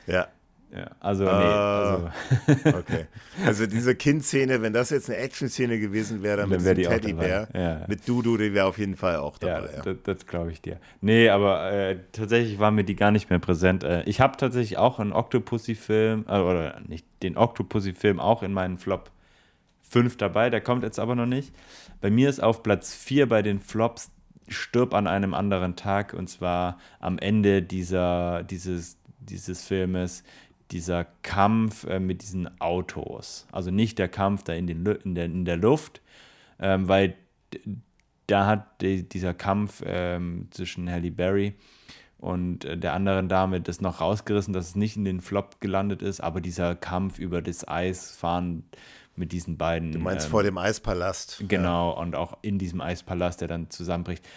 Ja. 0.07 0.27
Ja, 0.71 0.85
also, 0.99 1.23
nee, 1.23 1.29
also. 1.31 2.09
okay. 2.77 3.05
Also 3.43 3.65
diese 3.65 3.95
Kind-Szene, 3.95 4.61
wenn 4.61 4.71
das 4.71 4.91
jetzt 4.91 5.09
eine 5.09 5.17
Action-Szene 5.17 5.79
gewesen 5.79 6.21
wäre, 6.21 6.41
dann, 6.41 6.51
dann 6.51 6.63
mit 6.63 6.77
diesem 6.77 6.93
Teddybär, 6.93 7.47
ja. 7.55 7.85
mit 7.87 8.07
Dudu, 8.07 8.37
die 8.37 8.53
wäre 8.53 8.67
auf 8.67 8.77
jeden 8.77 8.95
Fall 8.95 9.15
auch 9.15 9.39
dabei. 9.39 9.69
Ja, 9.77 9.81
das, 9.81 9.95
das 10.03 10.27
glaube 10.27 10.51
ich 10.51 10.61
dir. 10.61 10.79
Nee, 11.01 11.29
aber 11.29 11.71
äh, 11.71 11.97
tatsächlich 12.11 12.59
war 12.59 12.69
mir 12.69 12.83
die 12.83 12.95
gar 12.95 13.09
nicht 13.09 13.31
mehr 13.31 13.39
präsent. 13.39 13.83
Äh, 13.83 14.03
ich 14.03 14.21
habe 14.21 14.37
tatsächlich 14.37 14.77
auch 14.77 14.99
einen 14.99 15.11
Octopussy-Film, 15.11 16.25
äh, 16.27 16.37
oder 16.37 16.79
nicht, 16.87 17.07
den 17.23 17.35
Octopussy-Film 17.35 18.19
auch 18.19 18.43
in 18.43 18.53
meinen 18.53 18.77
Flop 18.77 19.09
5 19.89 20.17
dabei, 20.17 20.51
der 20.51 20.61
kommt 20.61 20.83
jetzt 20.83 20.99
aber 20.99 21.15
noch 21.15 21.25
nicht. 21.25 21.51
Bei 22.01 22.09
mir 22.09 22.29
ist 22.29 22.41
auf 22.41 22.63
Platz 22.63 22.93
4 22.95 23.27
bei 23.27 23.41
den 23.41 23.59
Flops 23.59 24.11
Stirb 24.47 24.93
an 24.93 25.07
einem 25.07 25.33
anderen 25.33 25.75
Tag 25.75 26.13
und 26.13 26.27
zwar 26.27 26.79
am 26.99 27.19
Ende 27.19 27.61
dieser, 27.61 28.43
dieses, 28.43 28.97
dieses 29.19 29.63
Filmes 29.63 30.23
dieser 30.71 31.05
Kampf 31.23 31.85
äh, 31.85 31.99
mit 31.99 32.21
diesen 32.21 32.59
Autos. 32.59 33.47
Also 33.51 33.71
nicht 33.71 33.99
der 33.99 34.07
Kampf 34.07 34.43
da 34.43 34.53
in, 34.53 34.67
den, 34.67 34.85
in, 34.85 35.15
der, 35.15 35.25
in 35.25 35.45
der 35.45 35.57
Luft, 35.57 36.01
ähm, 36.59 36.87
weil 36.87 37.15
da 38.27 38.45
hat 38.45 38.81
die, 38.81 39.07
dieser 39.07 39.33
Kampf 39.33 39.83
ähm, 39.85 40.47
zwischen 40.51 40.89
Halle 40.89 41.11
Berry 41.11 41.55
und 42.17 42.65
äh, 42.65 42.77
der 42.77 42.93
anderen 42.93 43.29
Dame 43.29 43.61
das 43.61 43.81
noch 43.81 44.01
rausgerissen, 44.01 44.53
dass 44.53 44.69
es 44.69 44.75
nicht 44.75 44.95
in 44.95 45.05
den 45.05 45.21
Flop 45.21 45.59
gelandet 45.59 46.01
ist, 46.01 46.21
aber 46.21 46.41
dieser 46.41 46.75
Kampf 46.75 47.17
über 47.17 47.41
das 47.41 47.67
Eis 47.67 48.11
fahren 48.11 48.63
mit 49.19 49.31
diesen 49.31 49.57
beiden. 49.57 49.91
Du 49.91 49.99
meinst 49.99 50.25
ähm, 50.25 50.31
vor 50.31 50.43
dem 50.43 50.57
Eispalast. 50.57 51.43
Genau, 51.47 51.91
ja. 51.91 51.97
und 52.01 52.15
auch 52.15 52.37
in 52.41 52.57
diesem 52.57 52.81
Eispalast, 52.81 53.41
der 53.41 53.47
dann 53.47 53.69
zusammenbricht. 53.69 54.27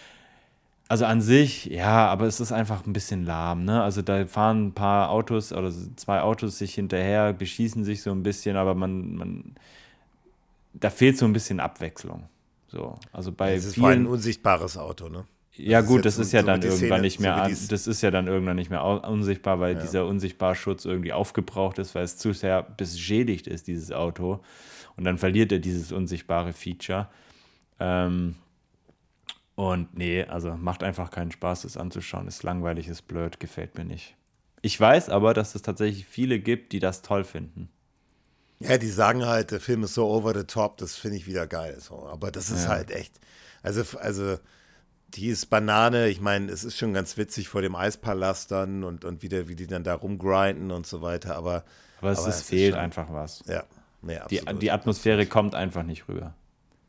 Also 0.89 1.07
an 1.07 1.23
sich, 1.23 1.67
ja, 1.67 2.07
aber 2.09 2.27
es 2.27 2.41
ist 2.41 2.53
einfach 2.53 2.87
ein 2.87 2.93
bisschen 2.93 3.25
lahm, 3.25 3.65
ne? 3.65 3.83
Also 3.83 4.03
da 4.03 4.27
fahren 4.27 4.67
ein 4.67 4.73
paar 4.75 5.09
Autos 5.09 5.53
oder 5.53 5.73
zwei 5.97 6.21
Autos 6.21 6.59
sich 6.59 6.75
hinterher, 6.75 7.33
beschießen 7.33 7.83
sich 7.85 8.03
so 8.03 8.11
ein 8.11 8.23
bisschen, 8.23 8.57
aber 8.57 8.75
man, 8.75 9.15
man 9.15 9.55
da 10.75 10.91
fehlt 10.91 11.17
so 11.17 11.25
ein 11.25 11.33
bisschen 11.33 11.61
Abwechslung. 11.61 12.25
So, 12.69 12.99
also 13.13 13.33
bei 13.33 13.55
es 13.55 13.65
ist 13.65 13.75
vielen, 13.75 14.03
ein 14.03 14.07
unsichtbares 14.07 14.77
Auto, 14.77 15.09
ne? 15.09 15.25
Ja, 15.55 15.81
Das 15.81 15.89
gut, 15.89 16.05
das 16.07 16.17
so- 16.17 16.23
ist 16.23 16.33
ja 16.33 16.41
so 16.41 16.47
dann 16.47 16.57
wie 16.59 16.61
die 16.63 16.67
irgendwann 16.69 16.89
Szene- 16.89 17.01
nicht 17.03 17.17
so 17.19 17.23
mehr, 17.23 17.47
dies- 17.47 17.69
das 17.69 17.87
ist 17.87 18.01
ja 18.03 18.11
dann 18.11 18.27
irgendwann 18.27 18.57
nicht 18.57 18.71
mehr 18.71 18.83
unsichtbar, 18.85 19.61
weil 19.61 19.75
Ja. 19.77 19.83
dieser 19.83 20.07
Unsichtbarschutz 20.07 20.85
irgendwie 20.87 21.13
aufgebraucht 21.13 21.79
ist, 21.79 21.95
weil 21.95 22.05
es 22.05 22.17
zu 22.17 22.33
sehr 22.33 22.63
beschädigt 22.63 23.47
ist, 23.47 23.67
dieses 23.67 23.93
Auto. 23.93 24.41
Und 24.97 25.05
dann 25.05 25.19
verliert 25.19 25.53
er 25.53 25.59
dieses 25.59 25.93
unsichtbare 25.93 26.53
Feature. 26.55 27.09
Ähm, 27.81 28.37
und 29.55 29.95
nee, 29.97 30.25
also 30.25 30.53
macht 30.57 30.83
einfach 30.83 31.11
keinen 31.11 31.33
Spaß, 31.33 31.63
das 31.63 31.77
anzuschauen. 31.77 32.27
Ist 32.29 32.43
langweilig, 32.43 32.89
ist 32.89 33.03
blöd, 33.03 33.39
gefällt 33.39 33.77
mir 33.77 33.85
nicht. 33.85 34.17
Ich 34.63 34.79
weiß 34.81 35.11
aber, 35.11 35.35
dass 35.35 35.55
es 35.55 35.63
tatsächlich 35.63 36.07
viele 36.07 36.39
gibt, 36.39 36.73
die 36.73 36.79
das 36.79 37.03
toll 37.03 37.25
finden. 37.25 37.69
Ja, 38.61 38.79
die 38.79 38.89
sagen 38.89 39.27
halt, 39.27 39.51
der 39.51 39.61
Film 39.61 39.83
ist 39.83 39.95
so 39.95 40.07
over 40.09 40.33
the 40.39 40.45
top, 40.45 40.79
das 40.79 40.95
finde 40.97 41.17
ich 41.17 41.27
wieder 41.27 41.47
geil. 41.47 41.77
So. 41.81 42.07
Aber 42.07 42.31
das 42.31 42.51
ist 42.51 42.65
Ja. 42.65 42.71
halt 42.71 42.91
echt. 42.93 43.19
Also, 43.63 43.83
also 43.99 44.39
die 45.15 45.29
ist 45.29 45.47
Banane. 45.47 46.09
Ich 46.09 46.21
meine, 46.21 46.51
es 46.51 46.65
ist 46.65 46.79
schon 46.79 46.93
ganz 46.95 47.17
witzig 47.17 47.49
vor 47.49 47.63
dem 47.63 47.75
Eispalast 47.75 48.51
dann 48.51 48.85
und, 48.85 49.05
und 49.05 49.23
wieder, 49.23 49.49
wie 49.49 49.55
die 49.57 49.67
dann 49.67 49.85
da 49.85 49.95
rumgrinden 49.95 50.71
und 50.71 50.87
so 50.87 51.03
weiter. 51.03 51.37
Aber, 51.37 51.65
Aber 52.01 52.11
es, 52.11 52.19
Aber 52.21 52.29
ist, 52.29 52.37
es 52.37 52.43
fehlt 52.43 52.73
schon- 52.75 52.81
einfach 52.83 53.07
was. 53.11 53.43
ja, 53.47 53.65
nee, 54.03 54.19
Die, 54.31 54.41
die 54.61 54.71
Atmosphäre 54.71 55.27
kommt 55.27 55.55
einfach 55.55 55.83
nicht 55.83 56.09
rüber. 56.09 56.35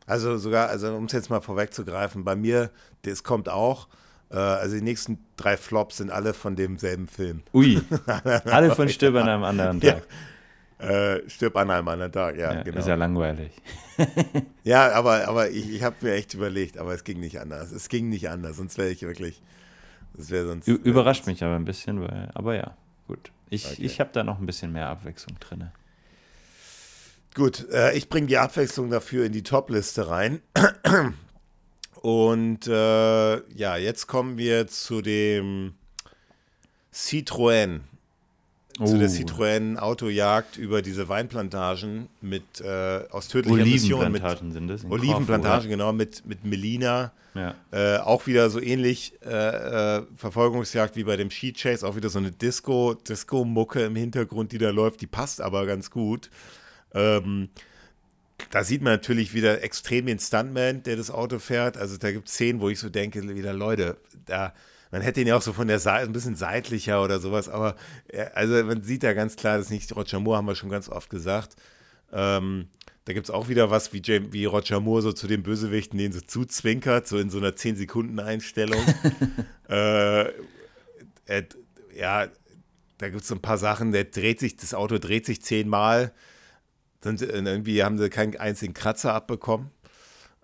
Also 0.06 0.38
sogar, 0.38 0.70
also 0.70 0.96
um 0.96 1.06
es 1.06 1.14
jetzt 1.14 1.30
mal 1.30 1.42
vorwegzugreifen, 1.42 2.24
bei 2.24 2.36
mir, 2.36 2.72
das 3.04 3.24
kommt 3.24 3.48
auch. 3.50 3.88
Äh, 4.32 4.36
also 4.38 4.76
die 4.76 4.82
nächsten 4.82 5.18
drei 5.38 5.56
Flops 5.58 5.98
sind 5.98 6.12
alle 6.12 6.34
von 6.34 6.56
demselben 6.56 7.08
Film. 7.08 7.44
Ui, 7.54 7.82
alle 8.46 8.76
von 8.76 8.90
Stirb 8.90 9.16
an 9.16 9.30
einem 9.30 9.44
anderen 9.44 9.80
Ja. 9.82 10.02
Äh, 10.84 11.30
stirb 11.30 11.56
an 11.56 11.70
einem 11.72 11.88
anderen 11.88 12.12
Tag, 12.12 12.38
ja, 12.38 12.54
Ja, 12.54 12.64
genau. 12.64 12.80
Ist 12.80 12.88
ja 12.88 12.96
langweilig. 12.96 13.52
Ja, 14.64 14.92
aber, 14.94 15.28
aber 15.28 15.50
ich, 15.50 15.70
ich 15.74 15.84
habe 15.84 15.96
mir 16.02 16.14
echt 16.14 16.34
überlegt, 16.34 16.78
aber 16.78 16.94
es 16.94 17.04
ging 17.04 17.20
nicht 17.20 17.40
anders. 17.40 17.72
Es 17.72 17.90
ging 17.90 18.10
nicht 18.10 18.30
anders, 18.30 18.58
sonst 18.58 18.78
wäre 18.78 18.90
ich 18.90 19.02
wirklich. 19.02 19.42
Das 20.16 20.30
wäre 20.30 20.46
sonst. 20.48 20.68
Ü- 20.68 20.80
Überrascht 20.84 21.26
mich 21.28 21.44
aber 21.44 21.56
ein 21.56 21.66
bisschen, 21.66 22.02
weil, 22.02 22.30
aber 22.34 22.56
ja, 22.56 22.76
gut. 23.08 23.32
Ich, 23.50 23.66
Okay. 23.66 23.76
ich 23.82 24.00
habe 24.00 24.10
da 24.14 24.24
noch 24.24 24.40
ein 24.40 24.46
bisschen 24.46 24.72
mehr 24.72 24.88
Abwechslung 24.90 25.38
drin. 25.40 25.70
Gut, 27.36 27.68
äh, 27.72 27.94
ich 27.94 28.10
bringe 28.10 28.28
die 28.28 28.38
Abwechslung 28.38 28.90
dafür 28.90 29.26
in 29.26 29.32
die 29.32 29.44
Top-Liste 29.44 30.08
rein. 30.08 30.42
Und 32.02 32.68
äh, 32.68 33.54
ja, 33.56 33.78
jetzt 33.78 34.08
kommen 34.08 34.38
wir 34.38 34.68
zu 34.68 35.02
dem 35.02 35.74
Citroën. 36.94 37.80
Zu 38.78 38.98
der 38.98 39.08
Oh. 39.08 39.12
Citroën 39.12 39.78
Autojagd 39.78 40.58
über 40.58 40.82
diese 40.82 41.08
Weinplantagen 41.08 42.10
mit 42.22 42.60
äh, 42.62 43.02
aus 43.12 43.28
tödlicher 43.28 43.62
Olivenplantagen 43.62 44.52
sind 44.52 44.68
das. 44.68 44.84
Olivenplantagen, 44.86 45.70
genau, 45.70 45.94
mit, 45.94 46.26
mit 46.26 46.44
Melina. 46.44 47.12
Ja. 47.36 47.56
Äh, 47.72 47.98
auch 48.00 48.26
wieder 48.28 48.50
so 48.50 48.60
ähnlich 48.60 49.14
äh, 49.26 49.98
äh, 49.98 50.04
Verfolgungsjagd 50.16 50.96
wie 50.96 51.04
bei 51.04 51.18
dem 51.18 51.30
Ski 51.30 51.54
Chase, 51.54 51.88
auch 51.88 51.96
wieder 51.96 52.10
so 52.10 52.20
eine 52.20 52.32
Disco, 52.32 52.94
Disco-Mucke 52.96 53.86
im 53.86 53.96
Hintergrund, 53.96 54.52
die 54.52 54.58
da 54.60 54.70
läuft, 54.70 55.02
die 55.02 55.08
passt 55.08 55.42
aber 55.42 55.66
ganz 55.66 55.90
gut. 55.90 56.30
Ähm, 56.94 57.50
da 58.52 58.64
sieht 58.64 58.82
man 58.82 58.94
natürlich 58.94 59.34
wieder 59.34 59.64
extrem 59.64 60.06
den 60.08 60.20
Stuntman, 60.20 60.84
der 60.84 60.96
das 60.96 61.10
Auto 61.12 61.40
fährt. 61.40 61.78
Also 61.78 61.98
da 61.98 62.12
gibt 62.12 62.28
es 62.28 62.36
Szenen, 62.36 62.60
wo 62.60 62.70
ich 62.70 62.80
so 62.80 62.90
denke, 62.90 63.36
wieder 63.36 63.54
Leute, 63.54 63.98
da, 64.26 64.54
man 64.94 65.02
hätte 65.02 65.20
ihn 65.22 65.28
ja 65.28 65.36
auch 65.36 65.42
so 65.42 65.54
von 65.54 65.68
der 65.68 65.80
Seite 65.80 66.06
ein 66.06 66.14
bisschen 66.14 66.36
seitlicher 66.36 67.04
oder 67.04 67.20
sowas, 67.20 67.50
aber 67.50 67.76
äh, 68.10 68.28
also 68.36 68.64
man 68.64 68.84
sieht 68.84 69.02
da 69.02 69.14
ganz 69.14 69.36
klar, 69.36 69.58
das 69.58 69.66
ist 69.66 69.72
nicht 69.72 69.96
Roger 69.96 70.20
Moore, 70.20 70.38
haben 70.38 70.46
wir 70.46 70.54
schon 70.54 70.70
ganz 70.70 70.88
oft 70.88 71.10
gesagt. 71.10 71.56
Ähm, 72.12 72.68
da 73.06 73.14
gibt 73.14 73.26
es 73.26 73.32
auch 73.32 73.50
wieder 73.50 73.72
was, 73.72 73.92
wie, 73.92 74.04
James, 74.06 74.32
wie 74.34 74.46
Roger 74.46 74.80
Moore 74.80 75.02
so 75.02 75.12
zu 75.12 75.26
den 75.26 75.42
Bösewichten, 75.42 75.98
den 75.98 76.12
so 76.12 76.22
zuzwinkert, 76.22 77.08
so 77.08 77.18
in 77.18 77.32
so 77.32 77.40
einer 77.40 77.54
10-Sekunden-Einstellung. 77.54 78.86
äh, 79.68 80.26
ja, 81.96 82.28
da 83.00 83.10
gibt 83.10 83.24
es 83.24 83.28
so 83.28 83.34
ein 83.34 83.42
paar 83.42 83.58
Sachen, 83.58 83.94
der 83.94 84.04
dreht 84.04 84.40
sich, 84.40 84.58
das 84.58 84.76
Auto 84.76 85.00
dreht 85.00 85.26
sich 85.26 85.42
zehnmal. 85.42 86.14
Dann 87.02 87.18
äh, 87.18 87.26
irgendwie 87.26 87.84
haben 87.84 87.98
sie 87.98 88.12
keinen 88.12 88.38
einzigen 88.38 88.76
Kratzer 88.76 89.16
abbekommen. 89.16 89.72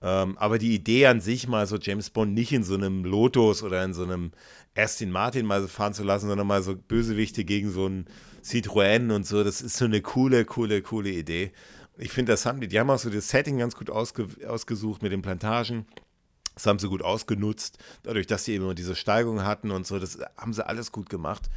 Ähm, 0.02 0.38
aber 0.38 0.58
die 0.58 0.74
Idee 0.74 1.08
an 1.08 1.20
sich, 1.20 1.48
mal 1.48 1.68
so 1.68 1.78
James 1.78 2.10
Bond 2.10 2.34
nicht 2.34 2.54
in 2.54 2.64
so 2.64 2.76
einem 2.76 3.04
Lotus 3.04 3.64
oder 3.64 3.84
in 3.84 3.94
so 3.94 4.04
einem 4.04 4.32
Aston 4.76 5.12
Martin 5.12 5.46
mal 5.46 5.62
so 5.62 5.68
fahren 5.68 5.94
zu 5.94 6.04
lassen, 6.04 6.28
sondern 6.28 6.48
mal 6.48 6.64
so 6.64 6.76
Bösewichte 6.76 7.44
gegen 7.44 7.72
so 7.72 7.86
einen 7.86 8.06
Citroën 8.44 9.14
und 9.14 9.28
so, 9.28 9.44
das 9.44 9.62
ist 9.62 9.78
so 9.78 9.86
eine 9.86 10.02
coole, 10.02 10.46
coole, 10.46 10.82
coole 10.82 11.10
Idee. 11.10 11.52
Ich 11.98 12.12
finde, 12.12 12.32
das 12.32 12.46
haben 12.46 12.62
die, 12.62 12.68
die 12.68 12.80
haben 12.80 12.90
auch 12.90 13.00
so 13.00 13.10
das 13.10 13.28
Setting 13.28 13.58
ganz 13.58 13.76
gut 13.76 13.90
ausge, 13.90 14.28
ausgesucht 14.48 15.02
mit 15.02 15.12
den 15.12 15.22
Plantagen. 15.22 15.86
Das 16.54 16.66
haben 16.66 16.80
sie 16.80 16.88
gut 16.88 17.02
ausgenutzt, 17.02 17.78
dadurch, 18.04 18.28
dass 18.28 18.46
sie 18.46 18.54
eben 18.54 18.74
diese 18.76 18.96
Steigung 18.96 19.44
hatten 19.44 19.72
und 19.72 19.88
so, 19.88 20.00
das 20.00 20.20
haben 20.38 20.54
sie 20.54 20.66
alles 20.66 20.92
gut 20.92 21.10
gemacht. 21.10 21.50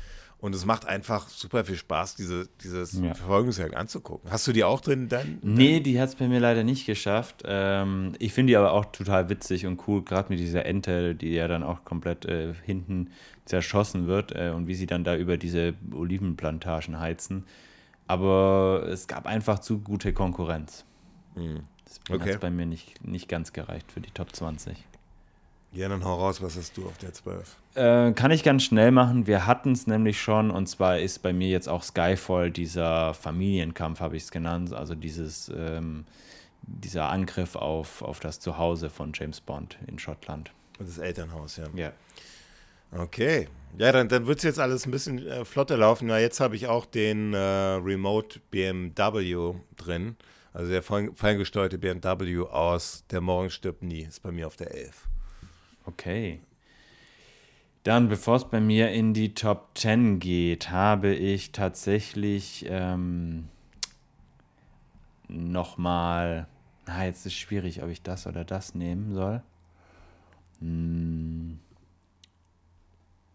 Und 0.43 0.55
es 0.57 0.64
macht 0.66 0.86
einfach 0.86 1.28
super 1.28 1.64
viel 1.64 1.76
Spaß, 1.76 2.16
diese, 2.16 2.49
dieses 2.62 2.95
Ja. 3.01 3.14
Verfolgungsjagd 3.14 3.76
anzugucken. 3.76 4.28
Hast 4.30 4.45
du 4.49 4.53
die 4.53 4.64
auch 4.64 4.80
drin 4.80 5.09
dann? 5.09 5.38
Nee, 5.40 5.78
die 5.78 5.99
hat 6.01 6.09
es 6.11 6.16
bei 6.16 6.26
mir 6.26 6.40
leider 6.40 6.64
nicht 6.64 6.84
geschafft. 6.84 7.43
Ähm, 7.47 8.14
ich 8.18 8.32
finde 8.32 8.51
die 8.51 8.57
aber 8.57 8.72
auch 8.72 8.86
total 8.86 9.28
witzig 9.30 9.66
und 9.66 9.80
cool, 9.86 10.03
gerade 10.03 10.30
mit 10.30 10.40
dieser 10.40 10.66
Ente, 10.66 11.14
die 11.14 11.30
ja 11.30 11.47
dann 11.47 11.62
auch 11.62 11.84
komplett 11.84 12.24
äh, 12.24 12.55
hinten 12.64 13.11
zerschossen 13.45 14.09
wird 14.09 14.32
äh, 14.34 14.51
und 14.51 14.66
wie 14.66 14.74
sie 14.74 14.86
dann 14.86 15.05
da 15.05 15.14
über 15.16 15.36
diese 15.36 15.74
Olivenplantagen 15.95 16.99
heizen. 16.99 17.45
Aber 18.09 18.84
es 18.90 19.07
gab 19.07 19.26
einfach 19.26 19.61
zu 19.61 19.78
gute 19.78 20.12
Konkurrenz. 20.12 20.84
Deswegen 21.36 21.62
Okay. 22.11 22.20
hat 22.20 22.28
es 22.28 22.38
bei 22.40 22.51
mir 22.51 22.66
nicht, 22.66 23.05
nicht 23.07 23.28
ganz 23.28 23.53
gereicht 23.53 23.93
für 23.93 24.01
die 24.01 24.11
Top 24.11 24.34
20. 24.34 24.76
Ja, 25.72 25.88
dann 25.88 26.05
hau 26.05 26.16
raus, 26.16 26.43
was 26.43 26.57
hast 26.57 26.76
du 26.76 26.86
auf 26.86 26.99
der 26.99 27.12
12? 27.12 27.57
Äh, 27.75 28.12
kann 28.12 28.31
ich 28.31 28.43
ganz 28.43 28.64
schnell 28.64 28.91
machen. 28.91 29.27
Wir 29.27 29.47
hatten 29.47 29.73
es 29.73 29.87
nämlich 29.87 30.20
schon 30.20 30.51
und 30.51 30.66
zwar 30.66 30.99
ist 30.99 31.23
bei 31.23 31.33
mir 31.33 31.49
jetzt 31.49 31.68
auch 31.68 31.83
Skyfall 31.83 32.51
dieser 32.51 33.14
Familienkampf, 33.14 34.01
habe 34.01 34.16
ich 34.16 34.25
es 34.25 34.31
genannt. 34.31 34.73
Also 34.75 34.95
dieses, 34.95 35.51
ähm, 35.57 36.05
dieser 36.62 37.09
Angriff 37.09 37.57
auf, 37.57 38.03
auf 38.03 38.20
das 38.20 38.41
Zuhause 38.41 38.91
von 38.91 39.12
James 39.14 39.41
Bond 39.41 39.79
in 39.87 39.99
Schottland. 39.99 40.53
Das 40.79 40.99
Elternhaus, 40.99 41.57
ja. 41.57 41.64
Ja. 41.75 41.93
Okay. 42.95 43.49
Ja, 43.79 43.91
dann, 43.91 44.09
dann 44.09 44.27
wird 44.27 44.39
es 44.39 44.45
jetzt 44.45 44.59
alles 44.59 44.85
ein 44.85 44.91
bisschen 44.91 45.27
äh, 45.27 45.47
flotter 45.47 45.79
laufen. 45.79 46.09
Na, 46.09 46.18
jetzt 46.20 46.41
habe 46.41 46.57
ich 46.57 46.66
auch 46.66 46.85
den 46.85 47.33
äh, 47.33 47.39
Remote 47.39 48.39
BMW 48.51 49.55
drin. 49.77 50.16
Also 50.53 50.70
der 50.70 50.83
fein- 50.83 51.14
feingesteuerte 51.16 51.79
BMW 51.79 52.41
aus 52.43 53.05
Der 53.11 53.23
Morgen 53.23 53.49
stirbt 53.49 53.83
nie. 53.83 54.03
Ist 54.03 54.23
bei 54.23 54.31
mir 54.31 54.47
auf 54.47 54.57
der 54.57 54.75
11. 54.75 55.09
Okay. 55.87 56.41
Dann, 57.83 58.09
bevor 58.09 58.37
es 58.37 58.45
bei 58.45 58.61
mir 58.61 58.91
in 58.91 59.12
die 59.12 59.35
Top 59.35 59.70
10 59.74 60.20
geht, 60.20 60.70
habe 60.70 61.12
ich 61.14 61.51
tatsächlich 61.51 62.64
ähm, 62.68 63.49
nochmal. 65.28 66.47
Na, 66.87 67.05
jetzt 67.05 67.26
ist 67.26 67.35
schwierig, 67.35 67.83
ob 67.83 67.91
ich 67.91 68.03
das 68.03 68.26
oder 68.26 68.45
das 68.45 68.74
nehmen 68.74 69.12
soll. 69.14 69.43
Hm. 70.61 71.59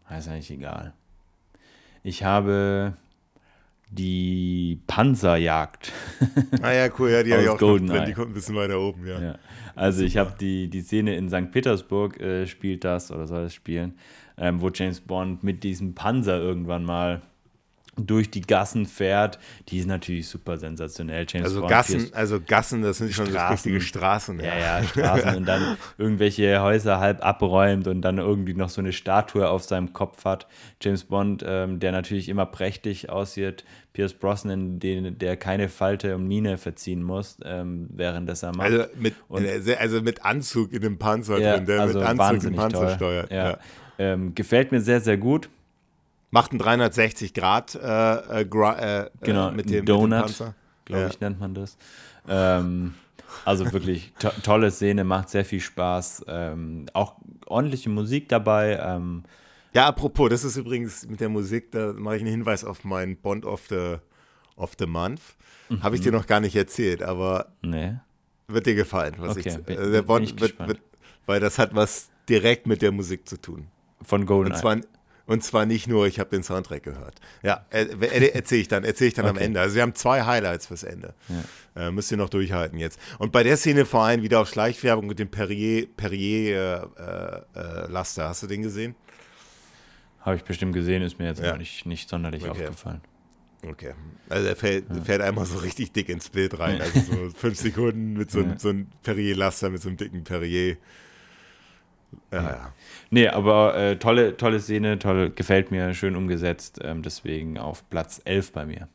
Ist 0.10 0.30
eigentlich 0.30 0.52
egal. 0.52 0.94
Ich 2.04 2.24
habe 2.24 2.94
die 3.90 4.80
Panzerjagd. 4.88 5.92
Ah 6.62 6.72
ja, 6.72 6.90
cool. 6.98 7.10
Ja, 7.10 7.24
die 7.24 7.34
habe 7.34 7.44
ich 7.44 7.50
auch 7.50 7.60
noch 7.60 7.78
drin. 7.78 8.06
Die 8.08 8.14
kommt 8.14 8.32
ein 8.32 8.34
bisschen 8.34 8.56
weiter 8.56 8.80
oben, 8.80 9.06
ja. 9.06 9.22
Ja. 9.22 9.36
Also 9.76 10.04
ich 10.04 10.18
habe 10.18 10.34
die, 10.40 10.70
die 10.70 10.82
Szene 10.82 11.16
in 11.16 11.30
St. 11.30 11.52
Petersburg 11.52 12.20
äh, 12.20 12.48
spielt 12.48 12.84
das 12.84 13.12
oder 13.12 13.28
soll 13.28 13.44
es 13.44 13.54
spielen, 13.54 13.94
ähm, 14.38 14.62
wo 14.62 14.70
James 14.74 15.02
Bond 15.02 15.44
mit 15.44 15.64
diesem 15.64 15.94
Panzer 15.96 16.38
irgendwann 16.40 16.84
mal 16.86 17.22
durch 18.00 18.30
die 18.30 18.42
Gassen 18.42 18.86
fährt. 18.86 19.40
Die 19.70 19.80
ist 19.80 19.88
natürlich 19.88 20.28
super 20.28 20.58
sensationell. 20.58 21.26
James 21.28 21.46
Also 21.48 21.62
Bond 21.62 21.72
Gassen, 21.72 22.10
also 22.14 22.40
Gassen, 22.46 22.84
das 22.84 23.00
sind 23.00 23.12
schon 23.12 23.26
Straßen. 23.26 23.54
richtige 23.54 23.82
Straßen. 23.82 24.40
ja, 24.40 24.56
ja, 24.56 24.84
Straßen 24.84 25.36
und 25.36 25.48
dann 25.48 25.78
irgendwelche 25.98 26.62
Häuser 26.62 27.00
halb 27.00 27.26
abräumt 27.26 27.88
und 27.88 28.04
dann 28.04 28.20
irgendwie 28.20 28.54
noch 28.54 28.70
so 28.70 28.82
eine 28.82 28.94
Statue 28.94 29.50
auf 29.50 29.64
seinem 29.64 29.94
Kopf 29.94 30.26
hat. 30.26 30.46
James 30.80 31.06
Bond, 31.06 31.44
ähm, 31.48 31.80
der 31.80 31.92
natürlich 31.92 32.30
immer 32.30 32.46
prächtig 32.46 33.10
aussieht. 33.10 33.66
Pierce 33.94 34.14
Brosnan, 34.14 34.78
den, 34.78 35.18
der 35.18 35.36
keine 35.36 35.68
Falte 35.68 36.14
und 36.14 36.28
Mine 36.28 36.60
verziehen 36.60 37.02
muss, 37.02 37.38
ähm, 37.46 37.88
während 37.90 38.30
das 38.30 38.44
er 38.44 38.56
macht. 38.56 38.68
Also 38.72 38.84
mit, 39.00 39.16
Und- 39.28 39.44
also 39.80 40.04
mit 40.04 40.24
Anzug 40.24 40.72
in 40.72 40.84
dem 40.84 41.00
Panzer 41.00 41.40
Ja, 41.40 41.56
drin, 41.56 41.66
der 41.66 41.82
also 41.82 41.98
mit 42.00 42.08
Anzug 42.08 42.42
den 42.42 42.56
Panzer 42.56 42.80
toll. 42.80 42.94
steuert. 42.96 43.32
Ja. 43.32 43.50
Ja. 43.50 43.58
Ähm, 44.00 44.36
gefällt 44.36 44.72
mir 44.72 44.82
sehr, 44.82 45.02
sehr 45.02 45.18
gut. 45.18 45.50
Macht 46.30 46.52
einen 46.52 46.60
360 46.60 47.34
Grad 47.34 47.76
äh, 47.76 47.78
äh, 47.80 48.46
gra- 48.46 48.78
äh, 49.06 49.10
Genau, 49.22 49.50
äh, 49.50 49.52
mit, 49.54 49.70
dem, 49.70 49.80
mit 49.80 49.80
dem 49.80 49.86
Donut, 49.86 50.20
Panzer. 50.22 50.56
glaube 50.86 51.04
Ja. 51.04 51.08
ich, 51.08 51.20
nennt 51.20 51.40
man 51.40 51.54
das. 51.54 51.78
Ähm, 52.28 52.94
also 53.46 53.72
wirklich 53.72 54.14
to 54.20 54.30
tolle 54.44 54.72
Szene, 54.72 55.04
macht 55.04 55.30
sehr 55.30 55.46
viel 55.46 55.62
Spaß. 55.62 56.26
Ähm, 56.28 56.86
auch 56.94 57.16
ordentliche 57.46 57.90
Musik 57.90 58.28
dabei. 58.30 58.78
Ähm, 58.82 59.24
Ja, 59.74 59.88
apropos, 59.88 60.30
das 60.30 60.44
ist 60.44 60.58
übrigens 60.58 61.08
mit 61.08 61.20
der 61.22 61.30
Musik, 61.30 61.72
da 61.72 61.94
mache 61.94 62.18
ich 62.18 62.22
einen 62.22 62.32
Hinweis 62.32 62.64
auf 62.66 62.84
meinen 62.84 63.16
Bond 63.18 63.46
of 63.46 63.66
the, 63.70 63.96
of 64.58 64.74
the 64.80 64.86
Month. 64.86 65.22
Habe 65.82 65.96
ich 65.96 66.02
dir 66.02 66.12
Mhm. 66.12 66.18
noch 66.20 66.28
gar 66.28 66.40
nicht 66.40 66.56
erzählt, 66.56 67.04
aber 67.04 67.48
nee. 67.62 67.94
wird 68.48 68.66
dir 68.66 68.76
gefallen. 68.76 69.16
Was 69.20 69.38
Okay, 69.38 69.50
ich, 69.50 69.64
bin- 69.66 69.78
äh, 69.78 69.92
der 69.92 70.02
Bond 70.02 70.40
wird, 70.42 70.58
wird, 70.68 70.80
weil 71.26 71.40
das 71.40 71.58
hat 71.60 71.74
was 71.76 72.10
direkt 72.30 72.68
mit 72.68 72.82
der 72.82 72.92
Musik 72.92 73.28
zu 73.28 73.40
tun. 73.40 73.68
Von 74.02 74.26
Golden 74.26 74.54
und 74.54 74.58
zwar, 74.58 74.78
und 75.28 75.44
zwar 75.44 75.66
nicht 75.66 75.88
nur, 75.88 76.08
ich 76.08 76.20
habe 76.20 76.30
den 76.30 76.42
Soundtrack 76.42 76.84
gehört. 76.84 77.20
Ja, 77.44 77.66
erzähle 77.70 78.62
ich 78.62 78.68
dann, 78.70 78.86
erzähle 78.86 79.10
ich 79.10 79.14
dann 79.14 79.26
okay. 79.26 79.38
am 79.38 79.44
Ende. 79.44 79.60
Also 79.60 79.76
wir 79.76 79.82
haben 79.82 79.94
zwei 79.94 80.24
Highlights 80.24 80.68
fürs 80.68 80.84
Ende. 80.84 81.14
Ja. 81.76 81.88
Äh, 81.88 81.92
müsst 81.92 82.12
ihr 82.12 82.18
noch 82.18 82.30
durchhalten 82.30 82.80
jetzt. 82.80 82.98
Und 83.20 83.34
bei 83.34 83.44
der 83.44 83.58
Szene 83.58 83.86
vor 83.86 84.04
allem 84.04 84.22
wieder 84.24 84.40
auf 84.40 84.50
Schleichwerbung 84.50 85.06
mit 85.06 85.20
dem 85.20 85.30
Perrier, 85.30 85.88
Perrier 85.98 87.46
äh, 87.56 87.60
äh, 87.60 87.92
Laster. 87.92 88.30
Hast 88.30 88.44
du 88.44 88.48
den 88.48 88.62
gesehen? 88.62 88.96
Habe 90.22 90.38
ich 90.38 90.44
bestimmt 90.44 90.74
gesehen, 90.74 91.04
ist 91.04 91.20
mir 91.20 91.28
jetzt 91.28 91.42
ja. 91.42 91.58
nicht, 91.58 91.86
nicht 91.86 92.10
sonderlich 92.10 92.44
okay. 92.44 92.64
aufgefallen. 92.64 93.02
Okay. 93.64 93.94
Also 94.30 94.48
er 94.48 94.56
fällt, 94.56 94.86
ja. 94.90 95.02
fährt 95.04 95.22
einmal 95.22 95.46
so 95.46 95.58
richtig 95.58 95.92
dick 95.92 96.10
ins 96.10 96.30
Bild 96.30 96.58
rein. 96.60 96.80
Also 96.82 97.00
so 97.00 97.30
fünf 97.36 97.58
Sekunden 97.58 98.14
mit 98.14 98.32
so, 98.32 98.42
ja. 98.42 98.58
so 98.58 98.70
einem 98.70 98.88
Perrier-Laster, 99.04 99.70
mit 99.70 99.82
so 99.82 99.90
einem 99.90 99.98
dicken 99.98 100.24
Perrier. 100.24 100.78
Ja, 102.32 102.42
ja. 102.42 102.74
Nee, 103.10 103.28
aber 103.28 103.76
äh, 103.76 103.98
tolle, 103.98 104.38
tolle 104.38 104.60
Szene, 104.60 105.00
toll, 105.00 105.32
gefällt 105.32 105.72
mir, 105.72 105.94
schön 105.94 106.16
umgesetzt. 106.16 106.80
Ähm, 106.84 107.04
deswegen 107.04 107.58
auf 107.58 107.90
Platz 107.90 108.22
11 108.26 108.52
bei 108.52 108.66
mir. 108.66 108.88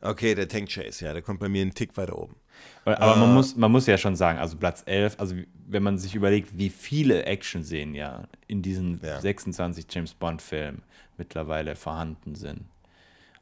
Okay, 0.00 0.34
der 0.34 0.48
Tank 0.48 0.68
Chase, 0.68 1.04
ja, 1.04 1.12
der 1.12 1.22
kommt 1.22 1.40
bei 1.40 1.48
mir 1.48 1.62
einen 1.62 1.74
Tick 1.74 1.96
weiter 1.96 2.18
oben. 2.18 2.36
Aber 2.84 3.16
äh, 3.16 3.18
man, 3.18 3.34
muss, 3.34 3.56
man 3.56 3.72
muss 3.72 3.86
ja 3.86 3.96
schon 3.96 4.16
sagen, 4.16 4.38
also 4.38 4.56
Platz 4.56 4.82
11, 4.86 5.16
also 5.18 5.34
wenn 5.66 5.82
man 5.82 5.98
sich 5.98 6.14
überlegt, 6.14 6.58
wie 6.58 6.68
viele 6.68 7.24
Action-Szenen 7.24 7.94
ja 7.94 8.24
in 8.46 8.60
diesen 8.60 9.00
ja. 9.02 9.20
26 9.20 9.86
James 9.90 10.14
Bond-Filmen 10.14 10.82
mittlerweile 11.16 11.74
vorhanden 11.74 12.34
sind 12.34 12.66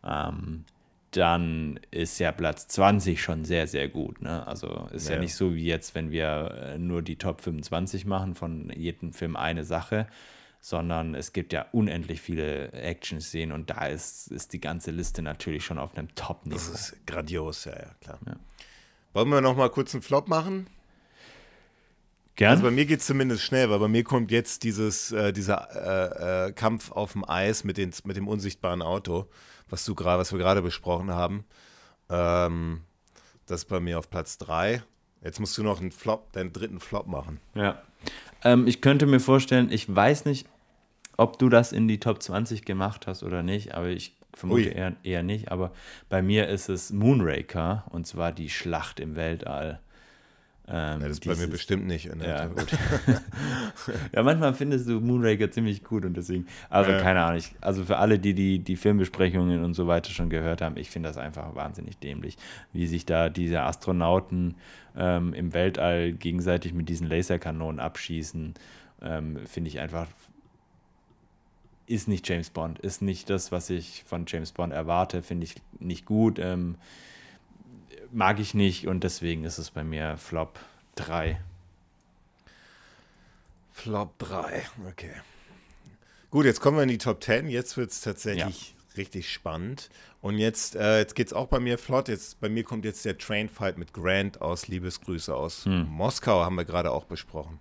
ähm, 0.05 0.65
dann 1.13 1.79
ist 1.91 2.19
ja 2.19 2.33
Platz 2.33 2.67
20 2.69 3.23
schon 3.23 3.45
sehr, 3.45 3.67
sehr 3.67 3.89
gut. 3.89 4.23
Ne? 4.23 4.47
Also 4.47 4.89
ist 4.93 5.09
ja. 5.09 5.15
ja 5.15 5.21
nicht 5.21 5.35
so 5.35 5.55
wie 5.55 5.65
jetzt, 5.65 5.95
wenn 5.95 6.11
wir 6.11 6.73
äh, 6.75 6.79
nur 6.79 7.03
die 7.03 7.17
Top 7.17 7.43
25 7.43 8.07
machen, 8.07 8.35
von 8.35 8.71
jedem 8.71 9.13
Film 9.13 9.37
eine 9.37 9.65
Sache, 9.65 10.07
sondern 10.61 11.15
es 11.15 11.33
gibt 11.33 11.53
ja 11.53 11.67
unendlich 11.73 12.21
viele 12.21 12.73
Action-Szenen 12.73 13.53
und 13.53 13.69
da 13.69 13.87
ist, 13.87 14.29
ist 14.29 14.55
die 14.55 14.61
ganze 14.61 14.91
Liste 14.91 15.21
natürlich 15.21 15.65
schon 15.65 15.79
auf 15.79 15.97
einem 15.97 16.15
Top-Niveau. 16.15 16.57
Das 16.57 16.69
ist 16.69 17.07
grandios, 17.07 17.67
ja, 17.67 17.73
ja, 17.73 17.91
klar. 18.01 18.19
Ja. 18.27 18.37
Wollen 19.13 19.29
wir 19.29 19.41
noch 19.43 19.57
mal 19.57 19.69
kurz 19.69 19.95
einen 19.95 20.03
Flop 20.03 20.29
machen? 20.29 20.67
Gern. 22.37 22.53
Also 22.53 22.63
bei 22.63 22.71
mir 22.71 22.87
geht 22.87 23.01
es 23.01 23.07
zumindest 23.07 23.43
schnell, 23.43 23.69
weil 23.69 23.79
bei 23.79 23.89
mir 23.89 24.05
kommt 24.05 24.31
jetzt 24.31 24.63
dieses, 24.63 25.13
äh, 25.13 25.35
dieser 25.35 26.47
äh, 26.47 26.49
äh, 26.49 26.53
Kampf 26.53 26.91
auf 26.91 27.13
dem 27.13 27.29
Eis 27.29 27.65
mit, 27.65 27.77
den, 27.77 27.93
mit 28.05 28.17
dem 28.17 28.29
unsichtbaren 28.29 28.81
Auto 28.81 29.29
was 29.73 29.87
du 29.87 29.95
gerade, 29.95 30.21
was 30.21 30.31
wir 30.33 30.39
gerade 30.39 30.61
besprochen 30.61 31.11
haben. 31.11 31.45
Ähm, 32.11 32.83
das 33.47 33.63
ist 33.63 33.69
bei 33.71 33.81
mir 33.81 33.99
auf 33.99 34.11
Platz 34.11 34.37
3. 34.37 34.83
Jetzt 35.25 35.41
musst 35.41 35.57
du 35.57 35.63
noch 35.63 35.81
einen 35.81 35.93
Flop, 35.93 36.31
deinen 36.33 36.53
dritten 36.53 36.79
Flop 36.79 37.07
machen. 37.07 37.41
Ja. 37.55 37.81
Ähm, 38.45 38.67
ich 38.67 38.83
könnte 38.83 39.07
mir 39.07 39.19
vorstellen, 39.19 39.73
ich 39.73 39.93
weiß 39.93 40.27
nicht, 40.27 40.47
ob 41.17 41.39
du 41.39 41.49
das 41.49 41.73
in 41.73 41.89
die 41.89 42.01
Top 42.01 42.23
20 42.23 42.67
gemacht 42.67 43.07
hast 43.07 43.23
oder 43.23 43.43
nicht, 43.43 43.75
aber 43.75 43.89
ich 43.89 44.15
vermute 44.35 44.69
eher, 44.69 44.95
eher 45.05 45.23
nicht. 45.23 45.51
Aber 45.51 45.73
bei 46.11 46.21
mir 46.21 46.49
ist 46.49 46.69
es 46.69 46.93
Moonraker 46.93 47.85
und 47.89 48.07
zwar 48.07 48.31
die 48.31 48.51
Schlacht 48.51 49.01
im 49.01 49.17
Weltall. 49.17 49.81
Ähm, 50.69 51.01
ja, 51.01 51.09
das 51.09 51.19
ist 51.19 51.27
bei 51.27 51.35
mir 51.35 51.49
bestimmt 51.49 51.87
nicht. 51.87 52.09
Ja, 52.25 52.47
gut. 52.47 52.69
ja, 54.13 54.23
manchmal 54.23 54.55
findest 54.55 54.89
du 54.89 55.01
Moonraker 55.01 55.51
ziemlich 55.51 55.83
gut 55.83 56.05
und 56.05 56.17
deswegen, 56.17 56.47
also 56.71 56.93
ja. 56.93 57.01
keine 57.01 57.23
Ahnung, 57.23 57.39
ich, 57.39 57.51
also 57.61 57.85
für 57.85 57.99
alle, 57.99 58.21
die, 58.21 58.33
die 58.33 58.61
die 58.61 58.77
Filmbesprechungen 58.77 59.65
und 59.65 59.75
so 59.75 59.89
weiter 59.89 60.11
schon 60.11 60.31
gehört 60.31 60.63
haben, 60.63 60.77
ich 60.77 60.91
finde 60.91 61.09
das 61.09 61.19
einfach 61.19 61.57
wahnsinnig 61.57 61.99
dämlich, 61.99 62.37
wie 62.73 62.87
sich 62.87 63.05
da 63.05 63.29
diese 63.29 63.63
Astronauten 63.63 64.55
ähm, 64.97 65.35
im 65.35 65.53
Weltall 65.53 66.13
gegenseitig 66.13 66.75
mit 66.75 66.89
diesen 66.89 67.09
Laserkanonen 67.09 67.81
abschießen, 67.81 68.55
ähm, 69.03 69.39
finde 69.47 69.69
ich 69.69 69.81
einfach 69.81 70.07
ist 71.87 72.09
nicht 72.09 72.29
James 72.29 72.51
Bond, 72.51 72.79
ist 72.79 73.03
nicht 73.03 73.29
das, 73.29 73.51
was 73.51 73.69
ich 73.69 74.05
von 74.07 74.25
James 74.27 74.53
Bond 74.53 74.73
erwarte, 74.73 75.23
finde 75.23 75.45
ich 75.45 75.57
nicht 75.81 76.07
gut. 76.07 76.39
Ähm, 76.39 76.77
mag 78.13 78.39
ich 78.39 78.55
nicht 78.55 78.87
und 78.87 79.05
deswegen 79.05 79.45
ist 79.45 79.59
es 79.59 79.71
bei 79.71 79.85
mir 79.85 80.17
Flop 80.17 80.59
3. 80.97 81.41
Flop 83.73 84.19
3, 84.19 84.63
okay. 84.89 85.15
Gut, 86.31 86.47
jetzt 86.47 86.61
kommen 86.61 86.77
wir 86.79 86.83
in 86.83 86.89
die 86.89 86.99
Top 86.99 87.23
10. 87.23 87.49
Jetzt 87.49 87.77
wird 87.77 87.91
es 87.91 88.01
tatsächlich 88.01 88.71
ja. 88.71 88.95
richtig 88.97 89.31
spannend. 89.31 89.91
Und 90.23 90.39
jetzt, 90.39 90.77
äh, 90.77 90.99
jetzt 90.99 91.15
geht 91.15 91.27
es 91.27 91.33
auch 91.33 91.47
bei 91.49 91.61
mir 91.61 91.77
flott. 91.77 92.09
Jetzt, 92.09 92.41
bei 92.41 92.49
mir 92.49 92.65
kommt 92.65 92.85
jetzt 92.85 93.05
der 93.05 93.19
Train-Fight 93.19 93.77
mit 93.77 93.93
Grant 93.93 94.41
aus 94.41 94.69
Liebesgrüße 94.69 95.35
aus 95.35 95.67
hm. 95.67 95.87
Moskau, 95.89 96.45
haben 96.45 96.55
wir 96.55 96.65
gerade 96.65 96.91
auch 96.91 97.05
besprochen. 97.05 97.59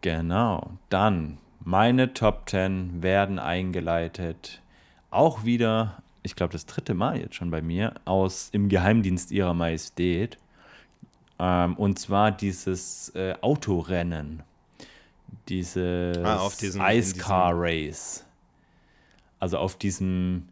Genau. 0.00 0.78
Dann, 0.88 1.38
meine 1.60 2.12
Top 2.14 2.48
10 2.48 3.02
werden 3.02 3.38
eingeleitet. 3.38 4.62
Auch 5.10 5.44
wieder 5.44 6.02
ich 6.22 6.36
glaube, 6.36 6.52
das 6.52 6.66
dritte 6.66 6.94
Mal 6.94 7.18
jetzt 7.18 7.34
schon 7.34 7.50
bei 7.50 7.62
mir, 7.62 7.94
aus 8.04 8.50
Im 8.52 8.68
Geheimdienst 8.68 9.30
ihrer 9.32 9.54
Majestät. 9.54 10.38
Ähm, 11.38 11.76
und 11.76 11.98
zwar 11.98 12.30
dieses 12.30 13.10
äh, 13.14 13.34
Autorennen. 13.40 14.42
Dieses 15.48 16.18
ah, 16.18 16.50
Ice 16.90 17.16
Car 17.16 17.52
Race. 17.54 18.24
Also 19.38 19.56
auf 19.56 19.76
diesem, 19.76 20.48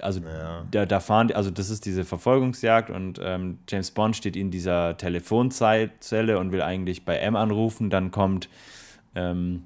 also 0.00 0.20
ja. 0.20 0.66
da, 0.70 0.84
da 0.84 0.98
fahren, 0.98 1.30
also 1.32 1.50
das 1.50 1.70
ist 1.70 1.86
diese 1.86 2.04
Verfolgungsjagd 2.04 2.90
und 2.90 3.20
ähm, 3.22 3.58
James 3.68 3.92
Bond 3.92 4.16
steht 4.16 4.34
in 4.34 4.50
dieser 4.50 4.96
Telefonzelle 4.96 6.38
und 6.38 6.50
will 6.50 6.62
eigentlich 6.62 7.04
bei 7.04 7.16
M 7.18 7.36
anrufen, 7.36 7.88
dann 7.88 8.10
kommt, 8.10 8.48
ähm, 9.14 9.62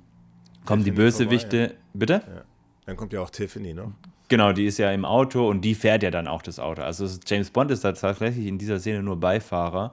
kommen 0.66 0.84
die 0.84 0.90
Bösewichte. 0.90 1.68
Vorbei, 1.68 1.74
ja. 1.74 1.80
Bitte? 1.94 2.12
Ja. 2.12 2.42
Dann 2.84 2.96
kommt 2.96 3.12
ja 3.14 3.22
auch 3.22 3.30
Tiffany 3.30 3.72
noch. 3.72 3.92
Genau, 4.28 4.52
die 4.52 4.66
ist 4.66 4.78
ja 4.78 4.90
im 4.90 5.04
Auto 5.04 5.48
und 5.48 5.60
die 5.62 5.74
fährt 5.74 6.02
ja 6.02 6.10
dann 6.10 6.26
auch 6.26 6.42
das 6.42 6.58
Auto. 6.58 6.82
Also 6.82 7.06
James 7.26 7.50
Bond 7.50 7.70
ist 7.70 7.84
da 7.84 7.92
tatsächlich 7.92 8.46
in 8.46 8.58
dieser 8.58 8.78
Szene 8.80 9.02
nur 9.02 9.20
Beifahrer. 9.20 9.92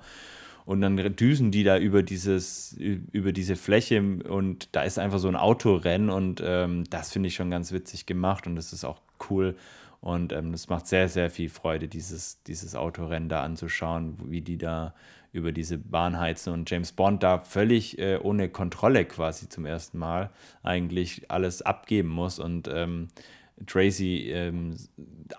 Und 0.66 0.82
dann 0.82 0.96
düsen 1.16 1.52
die 1.52 1.64
da 1.64 1.78
über 1.78 2.04
dieses, 2.04 2.74
über 2.78 3.34
diese 3.34 3.56
Fläche 3.56 4.00
und 4.02 4.70
da 4.74 4.84
ist 4.84 5.00
einfach 5.00 5.18
so 5.18 5.28
ein 5.28 5.36
Autorennen 5.36 6.10
und 6.10 6.42
ähm, 6.46 6.84
das 6.90 7.12
finde 7.12 7.28
ich 7.28 7.36
schon 7.36 7.50
ganz 7.50 7.72
witzig 7.72 8.06
gemacht 8.06 8.46
und 8.46 8.56
das 8.56 8.72
ist 8.72 8.86
auch 8.86 9.02
cool. 9.30 9.56
Und 10.02 10.34
ähm, 10.34 10.54
es 10.54 10.70
macht 10.70 10.88
sehr, 10.88 11.10
sehr 11.10 11.30
viel 11.30 11.50
Freude, 11.50 11.88
dieses, 11.88 12.42
dieses 12.44 12.76
Autorennen 12.76 13.28
da 13.28 13.44
anzuschauen, 13.44 14.18
wie 14.26 14.42
die 14.42 14.58
da 14.58 14.94
über 15.34 15.52
diese 15.52 15.78
Bahn 15.78 16.20
heizen 16.20 16.54
und 16.54 16.70
James 16.70 16.92
Bond 16.92 17.24
da 17.24 17.40
völlig 17.40 17.98
äh, 18.00 18.18
ohne 18.22 18.50
Kontrolle 18.50 19.06
quasi 19.06 19.50
zum 19.50 19.66
ersten 19.66 19.98
Mal 19.98 20.30
eigentlich 20.62 21.30
alles 21.30 21.62
abgeben 21.62 22.10
muss 22.10 22.38
und 22.40 22.70
ähm, 22.72 23.08
Tracy 23.66 24.32
ähm, 24.32 24.78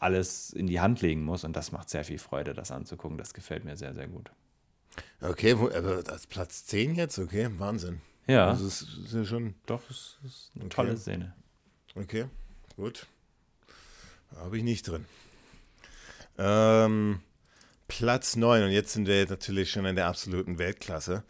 alles 0.00 0.52
in 0.52 0.66
die 0.66 0.80
Hand 0.80 1.02
legen 1.02 1.24
muss. 1.24 1.44
Und 1.44 1.54
das 1.56 1.72
macht 1.72 1.90
sehr 1.90 2.04
viel 2.04 2.18
Freude, 2.18 2.54
das 2.54 2.70
anzugucken. 2.70 3.18
Das 3.18 3.34
gefällt 3.34 3.64
mir 3.64 3.76
sehr, 3.76 3.94
sehr 3.94 4.08
gut. 4.08 4.30
Okay, 5.20 5.58
wo, 5.58 5.68
aber 5.68 6.02
das 6.02 6.26
Platz 6.26 6.66
10 6.66 6.94
jetzt? 6.94 7.18
Okay, 7.18 7.48
Wahnsinn. 7.58 8.00
Ja. 8.26 8.48
Also 8.48 8.66
es 8.66 8.82
ist 8.82 9.14
ja 9.14 9.24
schon. 9.24 9.54
Doch, 9.66 9.82
es 9.90 10.18
ist 10.24 10.50
eine 10.54 10.64
okay. 10.64 10.74
tolle 10.74 10.96
Szene. 10.96 11.34
Okay, 11.94 12.26
gut. 12.76 13.06
Habe 14.36 14.56
ich 14.56 14.62
nicht 14.62 14.88
drin. 14.88 15.04
Ähm, 16.38 17.20
Platz 17.88 18.36
9, 18.36 18.64
und 18.64 18.70
jetzt 18.70 18.92
sind 18.92 19.06
wir 19.06 19.26
natürlich 19.28 19.70
schon 19.70 19.84
in 19.84 19.96
der 19.96 20.06
absoluten 20.06 20.58
Weltklasse. 20.58 21.24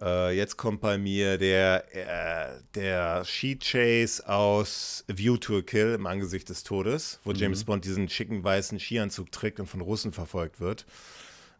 Äh, 0.00 0.36
jetzt 0.36 0.56
kommt 0.56 0.80
bei 0.80 0.96
mir 0.96 1.38
der, 1.38 1.84
äh, 1.92 2.60
der 2.74 3.24
Sheet 3.24 3.64
Chase 3.64 4.28
aus 4.28 5.04
View 5.08 5.36
to 5.36 5.58
a 5.58 5.62
Kill 5.62 5.94
im 5.94 6.06
Angesicht 6.06 6.48
des 6.48 6.62
Todes, 6.62 7.18
wo 7.24 7.30
mhm. 7.30 7.36
James 7.36 7.64
Bond 7.64 7.84
diesen 7.84 8.08
schicken 8.08 8.44
weißen 8.44 8.78
Skianzug 8.78 9.32
trägt 9.32 9.58
und 9.58 9.66
von 9.66 9.80
Russen 9.80 10.12
verfolgt 10.12 10.60
wird. 10.60 10.86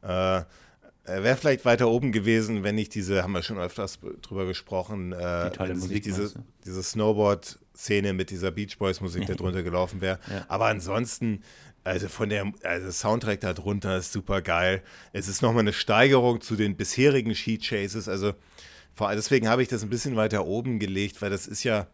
Äh, 0.02 0.42
Wäre 1.08 1.36
vielleicht 1.36 1.64
weiter 1.64 1.88
oben 1.88 2.12
gewesen, 2.12 2.64
wenn 2.64 2.74
nicht 2.74 2.94
diese, 2.94 3.22
haben 3.22 3.32
wir 3.32 3.42
schon 3.42 3.58
öfters 3.58 3.98
drüber 4.20 4.44
gesprochen, 4.44 5.12
äh, 5.12 5.50
Die 5.50 5.58
wenn 5.60 5.78
Musik, 5.78 6.02
diese, 6.02 6.34
diese 6.66 6.82
Snowboard-Szene 6.82 8.12
mit 8.12 8.28
dieser 8.28 8.50
Beach 8.50 8.76
Boys-Musik 8.76 9.26
da 9.26 9.34
drunter 9.34 9.62
gelaufen 9.62 10.02
wäre. 10.02 10.18
Ja. 10.30 10.44
Aber 10.48 10.66
ansonsten 10.66 11.42
also 11.88 12.08
von 12.08 12.28
der 12.28 12.52
also 12.62 12.90
Soundtrack 12.90 13.40
da 13.40 13.54
drunter 13.54 13.96
ist 13.96 14.12
super 14.12 14.42
geil. 14.42 14.82
Es 15.12 15.26
ist 15.26 15.42
nochmal 15.42 15.62
eine 15.62 15.72
Steigerung 15.72 16.40
zu 16.40 16.54
den 16.54 16.76
bisherigen 16.76 17.34
Sheet 17.34 17.62
Chases. 17.62 18.08
Also 18.08 18.34
vor, 18.94 19.14
deswegen 19.14 19.48
habe 19.48 19.62
ich 19.62 19.68
das 19.68 19.82
ein 19.82 19.90
bisschen 19.90 20.14
weiter 20.14 20.46
oben 20.46 20.78
gelegt, 20.78 21.22
weil 21.22 21.30
das 21.30 21.46
ist 21.46 21.64
ja 21.64 21.86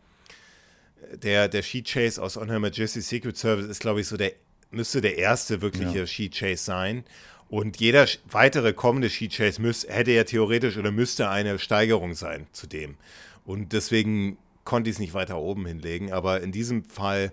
der, 1.12 1.48
der 1.48 1.62
Sheet 1.62 1.86
Chase 1.86 2.20
aus 2.20 2.36
On 2.36 2.50
Her 2.50 2.58
Majesty's 2.58 3.08
Secret 3.08 3.36
Service 3.36 3.66
ist, 3.66 3.80
glaube 3.80 4.00
ich, 4.00 4.08
so 4.08 4.16
der, 4.16 4.32
müsste 4.70 5.00
der 5.00 5.18
erste 5.18 5.62
wirkliche 5.62 6.00
ja. 6.00 6.06
Sheet 6.06 6.34
Chase 6.34 6.64
sein. 6.64 7.04
Und 7.48 7.78
jeder 7.78 8.06
weitere 8.30 8.72
kommende 8.72 9.10
Sheet 9.10 9.34
Chase 9.34 9.62
müß, 9.62 9.86
hätte 9.88 10.10
ja 10.10 10.24
theoretisch 10.24 10.76
oder 10.76 10.90
müsste 10.90 11.28
eine 11.28 11.58
Steigerung 11.58 12.14
sein 12.14 12.46
zu 12.52 12.66
dem. 12.66 12.96
Und 13.44 13.72
deswegen 13.72 14.38
konnte 14.64 14.90
ich 14.90 14.96
es 14.96 15.00
nicht 15.00 15.14
weiter 15.14 15.38
oben 15.38 15.66
hinlegen. 15.66 16.12
Aber 16.12 16.40
in 16.40 16.50
diesem 16.50 16.84
Fall 16.84 17.32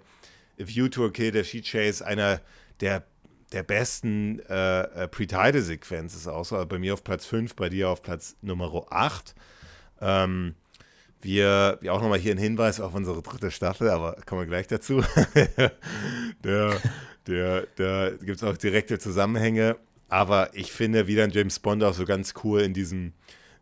View 0.67 0.87
to 0.89 1.05
a 1.05 1.09
Kill, 1.09 1.31
der 1.31 1.43
Sheet 1.43 1.65
Chase, 1.65 2.05
einer 2.05 2.41
der, 2.79 3.03
der 3.51 3.63
besten 3.63 4.39
äh, 4.49 5.03
äh 5.03 5.07
Pre-Title-Sequenz 5.07 6.15
ist 6.15 6.27
auch 6.27 6.45
so. 6.45 6.65
Bei 6.65 6.79
mir 6.79 6.93
auf 6.93 7.03
Platz 7.03 7.25
5, 7.25 7.55
bei 7.55 7.69
dir 7.69 7.89
auf 7.89 8.01
Platz 8.01 8.35
Nummer 8.41 8.85
8. 8.89 9.35
Ähm, 10.01 10.55
wir, 11.21 11.77
wir 11.81 11.93
auch 11.93 12.01
nochmal 12.01 12.19
hier 12.19 12.33
ein 12.33 12.39
Hinweis 12.39 12.79
auf 12.79 12.95
unsere 12.95 13.21
dritte 13.21 13.51
Staffel, 13.51 13.89
aber 13.89 14.17
kommen 14.25 14.41
wir 14.41 14.47
gleich 14.47 14.67
dazu. 14.67 15.03
der, 16.43 16.81
der, 17.27 17.67
der 17.77 18.11
gibt 18.11 18.37
es 18.37 18.43
auch 18.43 18.57
direkte 18.57 18.97
Zusammenhänge. 18.97 19.77
Aber 20.09 20.49
ich 20.53 20.71
finde, 20.71 21.07
wie 21.07 21.15
dann 21.15 21.29
James 21.29 21.59
Bond 21.59 21.83
auch 21.83 21.93
so 21.93 22.05
ganz 22.05 22.33
cool 22.43 22.61
in 22.61 22.73
diesem, 22.73 23.13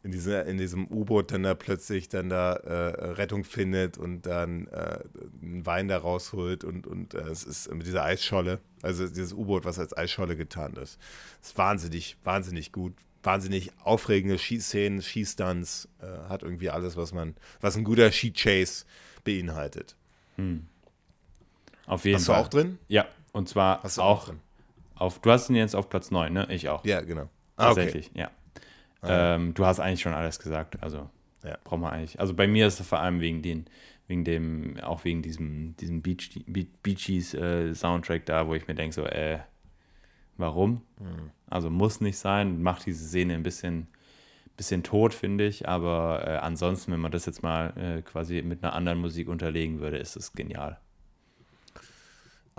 in, 0.04 0.12
dieser, 0.12 0.46
in 0.46 0.58
diesem 0.58 0.88
U-Boot 0.88 1.32
dann 1.32 1.44
da 1.44 1.54
plötzlich 1.56 2.08
dann 2.08 2.30
da 2.30 2.54
äh, 2.54 3.12
Rettung 3.12 3.44
findet 3.44 3.98
und 3.98 4.26
dann 4.26 4.68
äh, 4.68 5.00
einen 5.42 5.66
Wein 5.66 5.88
da 5.88 5.98
rausholt 5.98 6.64
und, 6.64 6.88
und 6.88 7.14
äh, 7.14 7.22
es 7.24 7.44
ist 7.44 7.72
mit 7.74 7.86
dieser 7.86 8.04
Eisscholle, 8.04 8.60
also 8.82 9.08
dieses 9.08 9.34
U-Boot, 9.34 9.66
was 9.66 9.78
als 9.78 9.96
Eisscholle 9.96 10.36
getan 10.36 10.74
ist. 10.74 11.00
ist 11.42 11.58
wahnsinnig, 11.58 12.18
wahnsinnig 12.24 12.72
gut, 12.72 12.94
wahnsinnig 13.24 13.72
aufregende 13.84 14.38
Schießszenen, 14.38 15.02
Schießstunts, 15.02 15.90
äh, 16.02 16.30
hat 16.30 16.44
irgendwie 16.44 16.70
alles, 16.70 16.96
was 16.96 17.14
man, 17.14 17.36
was 17.60 17.76
ein 17.76 17.84
guter 17.84 18.12
Ski-Chase 18.12 18.86
beinhaltet. 19.26 19.96
Hm. 20.38 20.66
Auf 21.88 22.06
jeden 22.06 22.18
hast 22.18 22.28
Fall. 22.28 22.38
Hast 22.38 22.54
du 22.54 22.58
auch 22.58 22.62
drin? 22.62 22.80
Ja, 22.88 23.06
und 23.34 23.50
zwar 23.50 23.84
hast 23.84 23.98
du 23.98 24.02
auch, 24.02 24.22
auch 24.22 24.26
drin? 24.28 24.40
auf, 24.96 25.20
du 25.20 25.32
hast 25.32 25.50
ihn 25.50 25.56
jetzt 25.56 25.76
auf 25.76 25.90
Platz 25.90 26.12
9, 26.12 26.32
ne? 26.32 26.48
Ich 26.50 26.70
auch. 26.70 26.86
Ja, 26.86 27.02
genau. 27.02 27.30
Ah, 27.58 27.68
Tatsächlich, 27.68 28.12
okay. 28.12 28.20
ja. 28.22 28.32
Ah. 29.02 29.36
Ähm, 29.36 29.54
du 29.54 29.66
hast 29.66 29.80
eigentlich 29.80 30.02
schon 30.02 30.14
alles 30.14 30.40
gesagt, 30.40 30.82
also 30.84 31.10
ja. 31.44 31.58
braucht 31.64 31.82
man 31.82 31.94
eigentlich. 31.94 32.20
Also 32.20 32.34
bei 32.34 32.48
mir 32.48 32.68
ist 32.68 32.80
es 32.80 32.88
vor 32.88 33.00
allem 33.00 33.22
wegen 33.22 33.42
den, 33.42 33.66
wegen 34.08 34.26
dem, 34.26 34.80
auch 34.82 35.06
wegen 35.06 35.22
diesem, 35.22 35.76
diesem 35.78 36.02
Beach, 36.02 36.44
Beaches 36.84 37.34
äh, 37.34 37.74
Soundtrack 37.74 38.26
da, 38.26 38.48
wo 38.48 38.56
ich 38.56 38.68
mir 38.68 38.76
denke, 38.76 38.94
so, 38.94 39.06
äh, 39.06 39.40
warum? 40.38 40.82
Mhm. 41.00 41.32
Also 41.48 41.70
muss 41.70 42.02
nicht 42.02 42.18
sein, 42.18 42.62
macht 42.62 42.86
diese 42.86 43.06
Szene 43.06 43.36
ein 43.36 43.44
bisschen, 43.44 43.88
bisschen 44.58 44.84
tot, 44.84 45.14
finde 45.14 45.46
ich. 45.46 45.68
Aber 45.70 46.24
äh, 46.28 46.38
ansonsten, 46.38 46.92
wenn 46.92 47.00
man 47.00 47.12
das 47.12 47.26
jetzt 47.26 47.44
mal 47.44 47.74
äh, 47.78 48.02
quasi 48.02 48.42
mit 48.42 48.64
einer 48.64 48.74
anderen 48.74 49.00
Musik 49.00 49.30
unterlegen 49.30 49.80
würde, 49.80 49.98
ist 49.98 50.16
es 50.16 50.34
genial. 50.34 50.80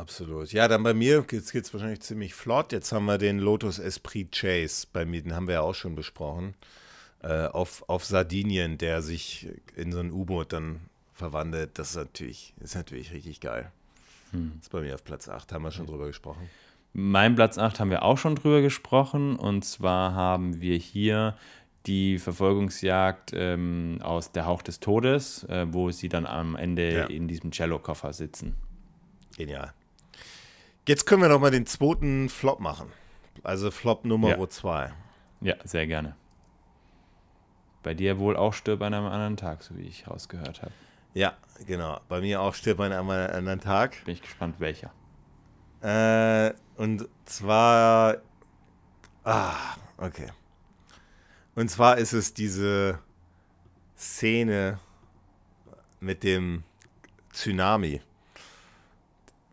Absolut. 0.00 0.50
Ja, 0.52 0.66
dann 0.66 0.82
bei 0.82 0.94
mir 0.94 1.20
geht 1.22 1.54
es 1.54 1.74
wahrscheinlich 1.74 2.00
ziemlich 2.00 2.32
flott. 2.34 2.72
Jetzt 2.72 2.90
haben 2.90 3.04
wir 3.04 3.18
den 3.18 3.38
Lotus 3.38 3.78
Esprit 3.78 4.32
Chase 4.32 4.86
bei 4.90 5.04
mir, 5.04 5.22
den 5.22 5.36
haben 5.36 5.46
wir 5.46 5.54
ja 5.54 5.60
auch 5.60 5.74
schon 5.74 5.94
besprochen. 5.94 6.54
Äh, 7.22 7.48
auf, 7.48 7.84
auf 7.86 8.06
Sardinien, 8.06 8.78
der 8.78 9.02
sich 9.02 9.48
in 9.76 9.92
so 9.92 10.00
ein 10.00 10.10
U-Boot 10.10 10.54
dann 10.54 10.80
verwandelt. 11.12 11.78
Das 11.78 11.90
ist 11.90 11.96
natürlich, 11.96 12.54
ist 12.60 12.74
natürlich 12.74 13.12
richtig 13.12 13.40
geil. 13.40 13.70
Hm. 14.30 14.52
Das 14.56 14.68
ist 14.68 14.72
bei 14.72 14.80
mir 14.80 14.94
auf 14.94 15.04
Platz 15.04 15.28
8, 15.28 15.52
haben 15.52 15.64
wir 15.64 15.70
schon 15.70 15.86
drüber 15.86 16.06
gesprochen. 16.06 16.48
Mein 16.94 17.34
Platz 17.34 17.58
8 17.58 17.78
haben 17.78 17.90
wir 17.90 18.02
auch 18.02 18.16
schon 18.16 18.36
drüber 18.36 18.62
gesprochen. 18.62 19.36
Und 19.36 19.66
zwar 19.66 20.14
haben 20.14 20.62
wir 20.62 20.78
hier 20.78 21.36
die 21.84 22.18
Verfolgungsjagd 22.18 23.32
ähm, 23.34 23.98
aus 24.00 24.32
Der 24.32 24.46
Hauch 24.46 24.62
des 24.62 24.80
Todes, 24.80 25.44
äh, 25.44 25.66
wo 25.68 25.90
sie 25.90 26.08
dann 26.08 26.24
am 26.24 26.56
Ende 26.56 26.90
ja. 26.90 27.04
in 27.04 27.28
diesem 27.28 27.50
Cello-Koffer 27.50 28.14
sitzen. 28.14 28.54
Genial. 29.36 29.74
Jetzt 30.90 31.06
können 31.06 31.22
wir 31.22 31.28
noch 31.28 31.38
mal 31.38 31.52
den 31.52 31.66
zweiten 31.66 32.28
Flop 32.28 32.58
machen. 32.58 32.90
Also 33.44 33.70
Flop 33.70 34.04
Nummer 34.04 34.48
2. 34.48 34.86
Ja. 34.86 34.92
ja, 35.40 35.54
sehr 35.62 35.86
gerne. 35.86 36.16
Bei 37.84 37.94
dir 37.94 38.18
wohl 38.18 38.36
auch 38.36 38.54
stirb 38.54 38.82
an 38.82 38.92
einem 38.92 39.06
anderen 39.06 39.36
Tag, 39.36 39.62
so 39.62 39.76
wie 39.76 39.82
ich 39.82 40.08
rausgehört 40.08 40.62
habe. 40.62 40.72
Ja, 41.14 41.34
genau. 41.64 42.00
Bei 42.08 42.20
mir 42.20 42.40
auch 42.40 42.54
stirb 42.54 42.80
an 42.80 42.90
einem 42.90 43.08
anderen 43.08 43.60
Tag. 43.60 44.04
Bin 44.04 44.14
ich 44.14 44.20
gespannt, 44.20 44.56
welcher. 44.58 44.90
Äh, 45.80 46.54
und 46.74 47.08
zwar. 47.24 48.16
Ah, 49.22 49.76
okay. 49.96 50.26
Und 51.54 51.70
zwar 51.70 51.98
ist 51.98 52.14
es 52.14 52.34
diese 52.34 52.98
Szene 53.96 54.80
mit 56.00 56.24
dem 56.24 56.64
Tsunami. 57.32 58.00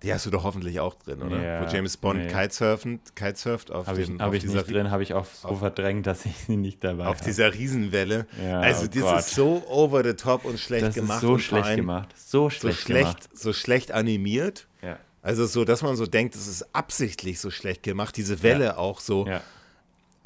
Die 0.04 0.14
hast 0.14 0.28
du 0.28 0.30
doch 0.30 0.44
hoffentlich 0.44 0.80
auch 0.80 0.94
drin, 0.94 1.24
oder? 1.24 1.42
Ja, 1.42 1.62
Wo 1.62 1.74
James 1.74 1.98
Bond 1.98 2.20
nee. 2.20 2.28
Kitesurfen, 2.28 3.00
kitesurft 3.16 3.72
auf, 3.72 3.88
hab 3.88 3.98
ich, 3.98 4.10
hab 4.20 4.32
ich 4.32 4.46
nicht 4.46 4.70
drin, 4.70 4.92
habe 4.92 5.02
ich 5.02 5.16
auch 5.16 5.26
so 5.26 5.48
auf, 5.48 5.60
verdrängt, 5.60 6.06
dass 6.06 6.26
ich 6.26 6.36
sie 6.36 6.56
nicht 6.56 6.84
dabei 6.84 7.06
habe. 7.06 7.12
Auf 7.12 7.18
hab. 7.20 7.26
dieser 7.26 7.52
Riesenwelle. 7.52 8.28
Ja, 8.44 8.60
also 8.60 8.86
oh 8.86 8.90
das 8.94 9.02
Gott. 9.02 9.20
ist 9.20 9.30
so 9.32 9.64
over 9.68 10.04
the 10.04 10.14
top 10.14 10.46
und 10.46 10.60
schlecht 10.60 10.86
das 10.86 10.96
gemacht. 10.96 11.22
so 11.22 11.40
schlecht 11.40 11.76
gemacht. 11.76 12.10
So 12.16 12.52
schlecht, 12.52 12.78
so 12.78 12.84
schlecht 12.84 13.06
gemacht. 13.06 13.30
So 13.34 13.54
schlecht 13.54 13.92
animiert. 13.92 14.68
Ja. 14.84 15.00
Also 15.24 15.48
so, 15.48 15.66
dass 15.66 15.82
man 15.82 15.96
so 15.96 16.06
denkt, 16.06 16.36
es 16.36 16.48
ist 16.48 16.76
absichtlich 16.76 17.40
so 17.40 17.50
schlecht 17.50 17.82
gemacht. 17.82 18.16
Diese 18.18 18.44
Welle 18.44 18.78
auch 18.78 19.00
so. 19.00 19.28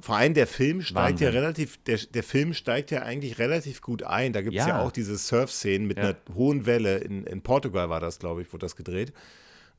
Vor 0.02 0.16
allem 0.18 0.34
der 0.34 0.48
Film 0.48 0.82
steigt 0.82 1.12
Wahnsinn. 1.12 1.28
ja 1.28 1.40
relativ, 1.40 1.78
der, 1.84 1.98
der 1.98 2.24
Film 2.24 2.56
steigt 2.56 2.90
ja 2.90 3.04
eigentlich 3.04 3.38
relativ 3.38 3.82
gut 3.82 4.02
ein. 4.02 4.34
Da 4.34 4.42
gibt 4.42 4.56
es 4.56 4.66
ja. 4.66 4.70
ja. 4.70 4.82
auch 4.82 4.92
diese 4.92 5.16
Surf-Szenen 5.16 5.88
mit 5.88 6.00
einer 6.00 6.16
hohen 6.34 6.66
Welle. 6.66 6.98
In, 6.98 7.24
in 7.24 7.42
Portugal 7.42 7.90
war 7.90 8.00
das, 8.00 8.18
glaube 8.18 8.42
ich, 8.42 8.52
wurde 8.52 8.66
das 8.66 8.76
gedreht 8.76 9.14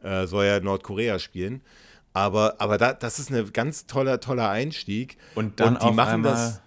äh, 0.03 0.27
soll 0.27 0.47
ja 0.47 0.61
Nordkorea 0.61 1.19
spielen. 1.19 1.63
Aber, 2.15 2.57
aber 2.59 2.79
da, 2.79 2.93
das 2.93 3.19
ist 3.19 3.33
ein 3.33 3.53
ganz 3.53 3.87
toller, 3.87 4.21
toller 4.21 4.51
Einstieg. 4.51 5.17
Und 5.35 5.61
dann 5.61 5.77
Und 5.77 5.83
die 5.83 5.93
machen 5.93 6.23
das, 6.23 6.61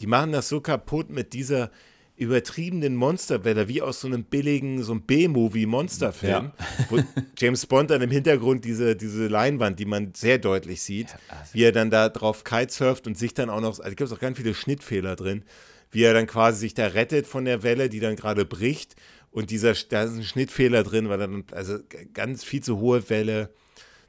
die 0.00 0.06
machen 0.06 0.32
das 0.32 0.48
so 0.48 0.60
kaputt 0.60 1.10
mit 1.10 1.32
dieser 1.32 1.70
übertriebenen 2.16 2.94
Monsterwelle, 2.94 3.68
wie 3.68 3.82
aus 3.82 4.00
so 4.00 4.06
einem 4.06 4.24
billigen, 4.24 4.82
so 4.82 4.92
einem 4.92 5.02
B-Movie-Monsterfilm, 5.02 6.52
ja. 6.58 6.64
wo 6.90 6.98
James 7.38 7.66
Bond 7.66 7.90
dann 7.90 8.02
im 8.02 8.10
Hintergrund 8.10 8.64
diese, 8.64 8.94
diese 8.94 9.26
Leinwand, 9.28 9.78
die 9.78 9.86
man 9.86 10.12
sehr 10.14 10.38
deutlich 10.38 10.82
sieht, 10.82 11.08
ja, 11.08 11.16
also 11.30 11.54
wie 11.54 11.62
er 11.64 11.72
dann 11.72 11.90
da 11.90 12.10
drauf 12.10 12.44
kitesurft 12.44 13.06
und 13.06 13.16
sich 13.16 13.34
dann 13.34 13.50
auch 13.50 13.60
noch, 13.60 13.80
also 13.80 13.88
gibt 13.88 14.02
es 14.02 14.12
auch 14.12 14.20
ganz 14.20 14.36
viele 14.36 14.54
Schnittfehler 14.54 15.16
drin, 15.16 15.42
wie 15.90 16.02
er 16.02 16.14
dann 16.14 16.26
quasi 16.26 16.60
sich 16.60 16.74
da 16.74 16.86
rettet 16.86 17.26
von 17.26 17.44
der 17.44 17.62
Welle, 17.62 17.88
die 17.88 18.00
dann 18.00 18.14
gerade 18.14 18.44
bricht 18.44 18.94
und 19.32 19.50
dieser, 19.50 19.72
da 19.72 20.02
ist 20.02 20.12
ein 20.12 20.24
Schnittfehler 20.24 20.84
drin, 20.84 21.08
weil 21.08 21.18
dann, 21.18 21.44
also 21.52 21.78
ganz 22.12 22.44
viel 22.44 22.62
zu 22.62 22.78
hohe 22.78 23.08
Welle. 23.08 23.50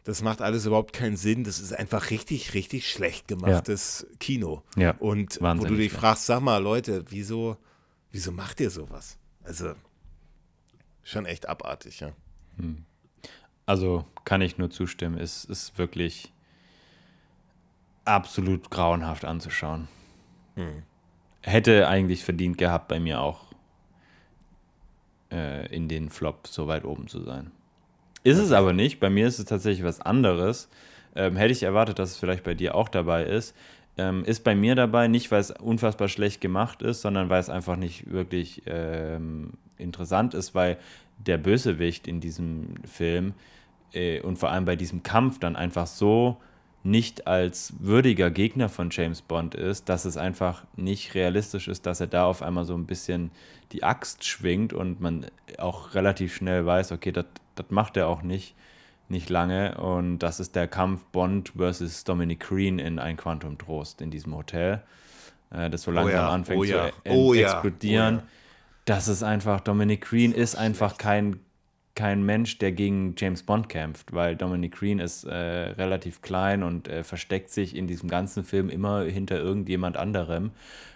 Das 0.03 0.21
macht 0.21 0.41
alles 0.41 0.65
überhaupt 0.65 0.91
keinen 0.91 1.15
Sinn. 1.15 1.45
Das 1.45 1.59
ist 1.59 1.71
einfach 1.74 2.09
richtig, 2.09 2.53
richtig 2.53 2.91
schlecht 2.91 3.30
gemachtes 3.30 4.05
ja. 4.09 4.17
Kino. 4.19 4.63
Ja. 4.76 4.95
Und 4.99 5.39
wo 5.41 5.65
du 5.65 5.76
dich 5.76 5.93
fragst, 5.93 6.26
sag 6.26 6.41
mal, 6.41 6.61
Leute, 6.61 7.05
wieso, 7.07 7.55
wieso 8.11 8.34
macht 8.34 8.59
ihr 8.59 8.69
sowas? 8.69 9.17
Also, 9.43 9.74
schon 11.03 11.26
echt 11.26 11.47
abartig, 11.47 12.01
ja. 12.01 12.11
Hm. 12.57 12.84
Also 13.65 14.05
kann 14.26 14.41
ich 14.41 14.57
nur 14.57 14.69
zustimmen. 14.71 15.17
Es 15.17 15.45
ist 15.45 15.78
wirklich 15.78 16.34
absolut 18.03 18.69
grauenhaft 18.69 19.24
anzuschauen. 19.24 19.88
Hm. 20.55 20.84
Hätte 21.39 21.88
eigentlich 21.88 22.26
verdient 22.26 22.57
gehabt, 22.57 22.89
bei 22.89 22.99
mir 22.99 23.21
auch 23.21 23.53
äh, 25.34 25.65
in 25.75 25.88
den 25.88 26.09
Flop 26.09 26.47
so 26.47 26.67
weit 26.67 26.86
oben 26.86 27.07
zu 27.07 27.21
sein. 27.23 27.51
Ist 28.23 28.38
es 28.38 28.51
aber 28.51 28.71
nicht. 28.71 28.99
Bei 28.99 29.09
mir 29.09 29.27
ist 29.27 29.39
es 29.39 29.45
tatsächlich 29.45 29.84
was 29.84 29.99
anderes. 29.99 30.69
Ähm, 31.15 31.36
hätte 31.36 31.51
ich 31.51 31.63
erwartet, 31.63 31.99
dass 31.99 32.11
es 32.11 32.17
vielleicht 32.17 32.43
bei 32.43 32.53
dir 32.53 32.75
auch 32.75 32.88
dabei 32.88 33.25
ist. 33.25 33.55
Ähm, 33.97 34.23
ist 34.25 34.43
bei 34.43 34.55
mir 34.55 34.75
dabei 34.75 35.07
nicht, 35.07 35.29
weil 35.31 35.41
es 35.41 35.51
unfassbar 35.51 36.07
schlecht 36.07 36.41
gemacht 36.41 36.81
ist, 36.81 37.01
sondern 37.01 37.29
weil 37.29 37.39
es 37.39 37.49
einfach 37.49 37.75
nicht 37.75 38.11
wirklich 38.11 38.63
ähm, 38.65 39.51
interessant 39.77 40.34
ist, 40.34 40.55
weil 40.55 40.77
der 41.17 41.38
Bösewicht 41.38 42.07
in 42.07 42.19
diesem 42.19 42.75
Film 42.86 43.34
äh, 43.93 44.21
und 44.21 44.38
vor 44.38 44.49
allem 44.49 44.65
bei 44.65 44.75
diesem 44.75 45.03
Kampf 45.03 45.39
dann 45.39 45.55
einfach 45.55 45.88
so 45.88 46.38
nicht 46.84 47.27
als 47.27 47.73
würdiger 47.79 48.29
Gegner 48.29 48.67
von 48.67 48.89
James 48.91 49.21
Bond 49.21 49.55
ist, 49.55 49.88
dass 49.88 50.03
es 50.03 50.17
einfach 50.17 50.65
nicht 50.75 51.15
realistisch 51.15 51.69
ist, 51.69 51.86
dass 51.86 52.01
er 52.01 52.07
da 52.07 52.25
auf 52.25 52.41
einmal 52.41 52.65
so 52.65 52.75
ein 52.75 52.86
bisschen 52.86 53.31
die 53.71 53.84
Axt 53.84 54.25
schwingt 54.25 54.73
und 54.73 54.99
man 54.99 55.25
auch 55.57 55.95
relativ 55.95 56.36
schnell 56.36 56.65
weiß, 56.65 56.91
okay, 56.91 57.11
das 57.11 57.25
macht 57.69 57.95
er 57.95 58.07
auch 58.07 58.21
nicht, 58.21 58.53
nicht 59.07 59.29
lange. 59.29 59.77
Und 59.77 60.19
das 60.19 60.41
ist 60.41 60.55
der 60.55 60.67
Kampf 60.67 61.05
Bond 61.05 61.53
versus 61.55 62.03
Dominic 62.03 62.41
Green 62.41 62.79
in 62.79 62.99
ein 62.99 63.15
Quantum 63.15 63.57
Trost 63.57 64.01
in 64.01 64.11
diesem 64.11 64.36
Hotel, 64.36 64.84
äh, 65.51 65.69
das 65.69 65.84
so 65.84 65.91
langsam 65.91 66.13
oh 66.13 66.17
ja, 66.17 66.29
anfängt 66.29 66.59
oh 66.59 66.63
ja, 66.63 66.89
zu 66.89 67.11
oh 67.11 67.34
explodieren. 67.34 68.15
Ja, 68.17 68.23
das 68.86 69.07
ist 69.07 69.23
einfach, 69.23 69.61
Dominic 69.61 70.01
Green 70.01 70.34
ist 70.34 70.55
einfach 70.55 70.97
kein 70.97 71.39
kein 71.95 72.23
Mensch, 72.23 72.57
der 72.57 72.71
gegen 72.71 73.15
James 73.17 73.43
Bond 73.43 73.69
kämpft, 73.69 74.13
weil 74.13 74.35
Dominic 74.35 74.75
Green 74.75 74.99
ist 74.99 75.25
äh, 75.25 75.33
relativ 75.33 76.21
klein 76.21 76.63
und 76.63 76.87
äh, 76.87 77.03
versteckt 77.03 77.51
sich 77.51 77.75
in 77.75 77.87
diesem 77.87 78.09
ganzen 78.09 78.43
Film 78.43 78.69
immer 78.69 79.03
hinter 79.03 79.37
irgendjemand 79.37 79.97
anderem, 79.97 80.51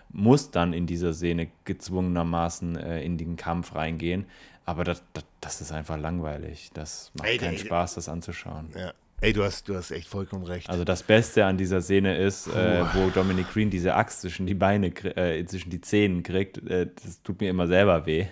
muss 0.09 0.51
dann 0.51 0.73
in 0.73 0.87
dieser 0.87 1.13
Szene 1.13 1.49
gezwungenermaßen 1.65 2.77
äh, 2.77 3.03
in 3.03 3.17
den 3.17 3.35
Kampf 3.35 3.75
reingehen. 3.75 4.25
Aber 4.65 4.83
das, 4.83 5.03
das, 5.13 5.23
das, 5.39 5.61
ist 5.61 5.71
einfach 5.71 5.97
langweilig. 5.97 6.71
Das 6.73 7.11
macht 7.13 7.29
ey, 7.29 7.37
keinen 7.37 7.53
ey, 7.53 7.59
Spaß, 7.59 7.95
das 7.95 8.09
anzuschauen. 8.09 8.69
Ja. 8.75 8.93
Ey, 9.19 9.33
du 9.33 9.43
hast, 9.43 9.67
du 9.67 9.75
hast 9.75 9.89
echt 9.89 10.07
vollkommen 10.07 10.43
recht. 10.43 10.69
Also 10.69 10.83
das 10.83 11.01
Beste 11.01 11.45
an 11.45 11.57
dieser 11.57 11.81
Szene 11.81 12.17
ist, 12.17 12.47
äh, 12.47 12.85
wo 12.93 13.09
Dominic 13.09 13.49
Green 13.51 13.71
diese 13.71 13.95
Axt 13.95 14.21
zwischen 14.21 14.45
die 14.45 14.53
Beine, 14.53 14.87
äh, 14.87 15.43
zwischen 15.45 15.71
die 15.71 15.81
Zähne 15.81 16.21
kriegt. 16.21 16.57
Äh, 16.69 16.87
das 17.03 17.23
tut 17.23 17.41
mir 17.41 17.49
immer 17.49 17.65
selber 17.65 18.05
weh. 18.05 18.27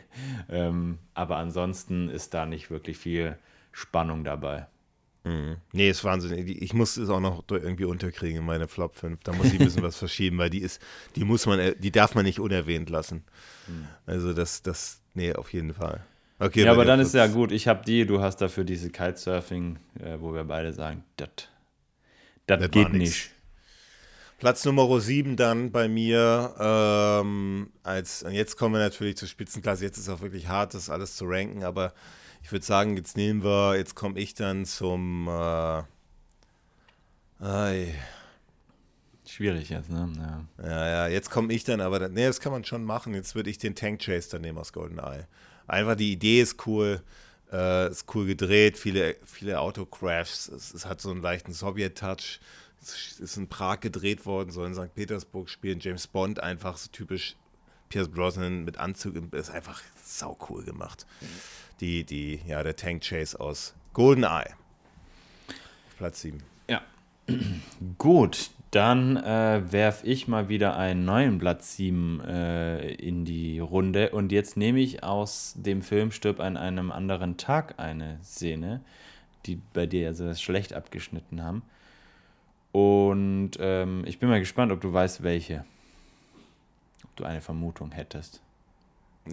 Ähm, 0.48 1.00
aber 1.16 1.38
ansonsten 1.38 2.10
ist 2.10 2.36
da 2.36 2.46
nicht 2.46 2.70
wirklich 2.70 2.98
viel 2.98 3.36
Spannung 3.72 4.24
dabei. 4.24 4.68
Mhm. 5.24 5.58
Nee, 5.72 5.90
ist 5.90 6.04
Wahnsinn. 6.04 6.48
Ich 6.48 6.74
muss 6.74 6.98
es 6.98 7.10
auch 7.10 7.20
noch 7.20 7.44
irgendwie 7.50 7.86
unterkriegen 7.86 8.38
in 8.38 8.46
meine 8.46 8.68
Flop 8.68 8.96
5. 8.96 9.24
Da 9.24 9.34
muss 9.34 9.48
ich 9.48 9.60
ein 9.60 9.66
bisschen 9.66 9.82
was 9.82 9.98
verschieben, 9.98 10.38
weil 10.38 10.52
die 10.52 10.62
ist, 10.62 10.80
die 11.16 11.26
muss 11.26 11.48
man, 11.48 11.74
die 11.80 11.92
darf 11.92 12.14
man 12.14 12.26
nicht 12.26 12.40
unerwähnt 12.40 12.92
lassen. 12.92 13.24
Mhm. 13.68 13.88
Also 14.06 14.34
das, 14.34 14.62
das, 14.62 15.02
nee, 15.16 15.34
auf 15.34 15.52
jeden 15.52 15.74
Fall. 15.74 16.06
Okay, 16.38 16.66
ja, 16.66 16.72
aber 16.72 16.84
dann 16.84 17.00
ist 17.00 17.14
ja 17.14 17.28
gut. 17.28 17.52
Ich 17.52 17.68
habe 17.68 17.86
die, 17.86 18.06
du 18.06 18.22
hast 18.22 18.38
dafür 18.38 18.66
diese 18.66 18.90
Kitesurfing, 18.90 19.80
äh, 20.00 20.18
wo 20.20 20.34
wir 20.34 20.44
beide 20.44 20.74
sagen, 20.74 21.04
das 21.16 21.30
geht 22.72 22.94
nicht. 22.94 23.32
Platz 24.38 24.66
Nummer 24.66 25.00
7 25.00 25.38
dann 25.38 25.72
bei 25.72 25.88
mir. 25.88 26.54
Ähm, 26.60 27.70
als, 27.84 28.26
jetzt 28.30 28.58
kommen 28.58 28.76
wir 28.76 28.80
natürlich 28.80 29.16
zur 29.16 29.30
Spitzenklasse. 29.30 29.86
Jetzt 29.86 29.98
ist 29.98 30.08
es 30.08 30.10
auch 30.10 30.22
wirklich 30.22 30.50
hart, 30.50 30.74
das 30.74 30.90
alles 30.90 31.16
zu 31.16 31.26
ranken, 31.26 31.64
aber 31.64 31.94
ich 32.44 32.52
würde 32.52 32.66
sagen, 32.66 32.98
jetzt 32.98 33.16
nehmen 33.16 33.44
wir, 33.44 33.78
jetzt 33.78 33.96
komme 33.96 34.20
ich 34.20 34.34
dann 34.34 34.66
zum. 34.66 35.28
Äh, 35.28 35.84
ei. 37.40 37.96
Schwierig 39.28 39.70
jetzt, 39.70 39.90
ne? 39.90 40.12
Ja, 40.18 40.70
ja, 40.70 40.88
ja 40.88 41.08
jetzt 41.08 41.32
komme 41.32 41.52
ich 41.52 41.64
dann, 41.64 41.82
aber 41.82 42.10
nee, 42.10 42.28
das 42.28 42.40
kann 42.40 42.52
man 42.52 42.64
schon 42.64 42.84
machen. 42.84 43.16
Jetzt 43.16 43.36
würde 43.36 43.50
ich 43.50 43.58
den 43.58 43.74
Tank 43.74 44.02
Chase 44.02 44.30
dann 44.30 44.42
nehmen 44.42 44.58
aus 44.60 44.74
GoldenEye. 44.74 45.28
Einfach 45.68 45.96
die 45.96 46.12
Idee 46.12 46.42
ist 46.42 46.66
cool. 46.68 47.02
Äh, 47.52 47.90
ist 47.90 48.14
cool 48.16 48.26
gedreht, 48.26 48.78
viele, 48.78 49.16
viele 49.26 49.60
Autocrashs. 49.60 50.48
Es, 50.48 50.74
es 50.74 50.86
hat 50.86 51.00
so 51.00 51.12
einen 51.12 51.22
leichten 51.22 51.54
Sowjet-Touch. 51.54 52.40
Es 52.82 53.20
ist 53.20 53.38
in 53.38 53.48
Prag 53.48 53.80
gedreht 53.80 54.26
worden, 54.26 54.52
soll 54.52 54.68
in 54.68 54.76
St. 54.76 54.94
Petersburg 54.94 55.50
spielen. 55.50 55.80
James 55.80 56.08
Bond 56.08 56.40
einfach 56.40 56.78
so 56.78 56.90
typisch 56.92 57.36
Pierce 57.90 58.10
Brosnan 58.10 58.64
mit 58.66 58.78
Anzug 58.78 59.34
ist 59.34 59.50
einfach 59.52 59.82
sau 60.04 60.38
cool 60.50 60.64
gemacht. 60.64 61.06
Die, 61.80 62.04
die, 62.04 62.42
ja, 62.48 62.64
der 62.64 62.76
Tank 62.76 63.04
Chase 63.04 63.40
aus 63.40 63.74
GoldenEye. 63.94 64.54
Platz 65.98 66.22
7. 66.22 66.42
Ja. 66.70 66.82
Gut, 67.98 68.50
dann 68.76 69.16
äh, 69.16 69.62
werfe 69.72 70.06
ich 70.06 70.28
mal 70.28 70.50
wieder 70.50 70.76
einen 70.76 71.06
neuen 71.06 71.40
Platz 71.40 71.78
7 71.78 72.20
äh, 72.20 72.92
in 72.96 73.24
die 73.24 73.60
Runde. 73.60 74.10
Und 74.10 74.34
jetzt 74.34 74.58
nehme 74.58 74.82
ich 74.82 75.02
aus 75.02 75.54
dem 75.56 75.82
Film 75.82 76.12
Stirb 76.12 76.42
an 76.42 76.58
einem 76.58 76.92
anderen 76.92 77.38
Tag 77.38 77.76
eine 77.78 78.20
Szene, 78.22 78.82
die 79.46 79.62
bei 79.74 79.86
dir 79.86 80.02
ja 80.02 80.14
so 80.14 80.34
schlecht 80.36 80.74
abgeschnitten 80.74 81.42
haben. 81.42 81.64
Und 82.74 83.52
ähm, 83.60 84.04
ich 84.06 84.20
bin 84.20 84.28
mal 84.28 84.40
gespannt, 84.40 84.74
ob 84.74 84.82
du 84.82 84.92
weißt, 84.92 85.24
welche. 85.24 85.64
Ob 87.06 87.16
du 87.16 87.24
eine 87.24 87.40
Vermutung 87.40 87.94
hättest. 87.94 88.42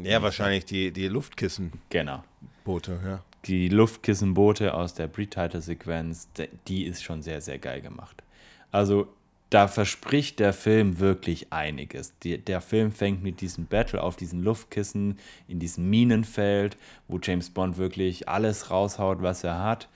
Ja, 0.01 0.23
wahrscheinlich 0.23 0.67
die, 0.67 0.93
die 0.93 1.09
Luftkissen. 1.09 1.73
Genau. 1.91 2.23
Boote, 2.63 3.01
ja. 3.05 3.25
Die 3.47 3.69
Luftkissenboote 3.69 4.73
aus 4.73 4.95
der 4.95 5.09
Pre-Title-Sequenz, 5.09 6.29
die 6.69 6.85
ist 6.85 7.03
schon 7.03 7.23
sehr, 7.23 7.41
sehr 7.41 7.59
geil 7.59 7.81
gemacht. 7.81 8.23
Also, 8.71 9.09
da 9.53 9.69
verspricht 9.69 10.39
der 10.41 10.53
Film 10.53 10.99
wirklich 10.99 11.53
einiges. 11.53 12.19
Die, 12.21 12.39
der 12.39 12.61
Film 12.61 12.91
fängt 12.91 13.23
mit 13.23 13.41
diesem 13.41 13.67
Battle 13.67 14.03
auf 14.03 14.17
diesen 14.17 14.43
Luftkissen 14.43 15.19
in 15.47 15.59
diesem 15.59 15.91
Minenfeld, 15.91 16.77
wo 17.07 17.19
James 17.23 17.51
Bond 17.51 17.77
wirklich 17.77 18.29
alles 18.29 18.71
raushaut, 18.71 19.21
was 19.21 19.45
er 19.45 19.63
hat 19.63 19.89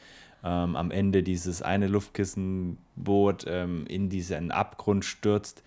ähm, 0.47 0.77
am 0.77 0.91
Ende 0.91 1.23
dieses 1.23 1.61
eine 1.61 1.89
Luftkissenboot 1.89 3.45
ähm, 3.49 3.85
in 3.89 4.09
diesen 4.09 4.53
Abgrund 4.53 5.05
stürzt, 5.05 5.63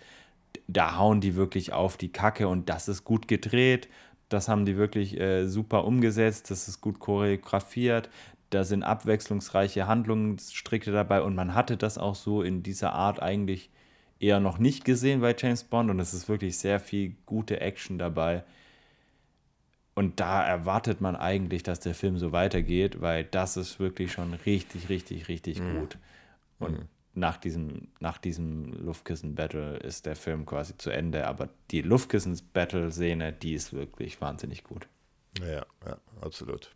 da 0.68 0.96
hauen 0.96 1.20
die 1.20 1.36
wirklich 1.36 1.72
auf 1.72 1.96
die 1.96 2.12
Kacke 2.12 2.48
und 2.48 2.68
das 2.68 2.88
ist 2.88 3.04
gut 3.04 3.28
gedreht. 3.28 3.88
Das 4.28 4.48
haben 4.48 4.64
die 4.64 4.76
wirklich 4.76 5.18
äh, 5.20 5.46
super 5.48 5.84
umgesetzt, 5.84 6.50
das 6.50 6.68
ist 6.68 6.80
gut 6.80 7.00
choreografiert, 7.00 8.08
da 8.50 8.64
sind 8.64 8.84
abwechslungsreiche 8.84 9.86
Handlungsstricke 9.86 10.92
dabei 10.92 11.22
und 11.22 11.34
man 11.34 11.54
hatte 11.54 11.76
das 11.76 11.98
auch 11.98 12.14
so 12.14 12.42
in 12.42 12.62
dieser 12.62 12.92
Art 12.92 13.20
eigentlich 13.20 13.70
eher 14.20 14.38
noch 14.38 14.58
nicht 14.58 14.84
gesehen 14.84 15.20
bei 15.20 15.34
James 15.36 15.64
Bond 15.64 15.90
und 15.90 15.98
es 15.98 16.14
ist 16.14 16.28
wirklich 16.28 16.58
sehr 16.58 16.78
viel 16.78 17.16
gute 17.26 17.60
Action 17.60 17.98
dabei. 17.98 18.44
Und 19.94 20.20
da 20.20 20.46
erwartet 20.46 21.00
man 21.00 21.16
eigentlich, 21.16 21.62
dass 21.62 21.80
der 21.80 21.94
Film 21.94 22.18
so 22.18 22.30
weitergeht, 22.32 23.00
weil 23.00 23.24
das 23.24 23.56
ist 23.56 23.80
wirklich 23.80 24.12
schon 24.12 24.34
richtig, 24.34 24.88
richtig, 24.88 25.28
richtig 25.28 25.60
mhm. 25.60 25.78
gut. 25.78 25.98
Und 26.58 26.78
mhm. 26.78 26.88
nach 27.14 27.38
diesem, 27.38 27.88
nach 27.98 28.18
diesem 28.18 28.72
Luftkissen-Battle 28.84 29.78
ist 29.78 30.06
der 30.06 30.16
Film 30.16 30.46
quasi 30.46 30.76
zu 30.78 30.90
Ende. 30.90 31.26
Aber 31.26 31.48
die 31.70 31.82
Luftkissen-Battle-Szene, 31.82 33.32
die 33.32 33.54
ist 33.54 33.72
wirklich 33.72 34.20
wahnsinnig 34.20 34.64
gut. 34.64 34.86
Ja, 35.40 35.66
ja, 35.86 35.96
absolut. 36.20 36.74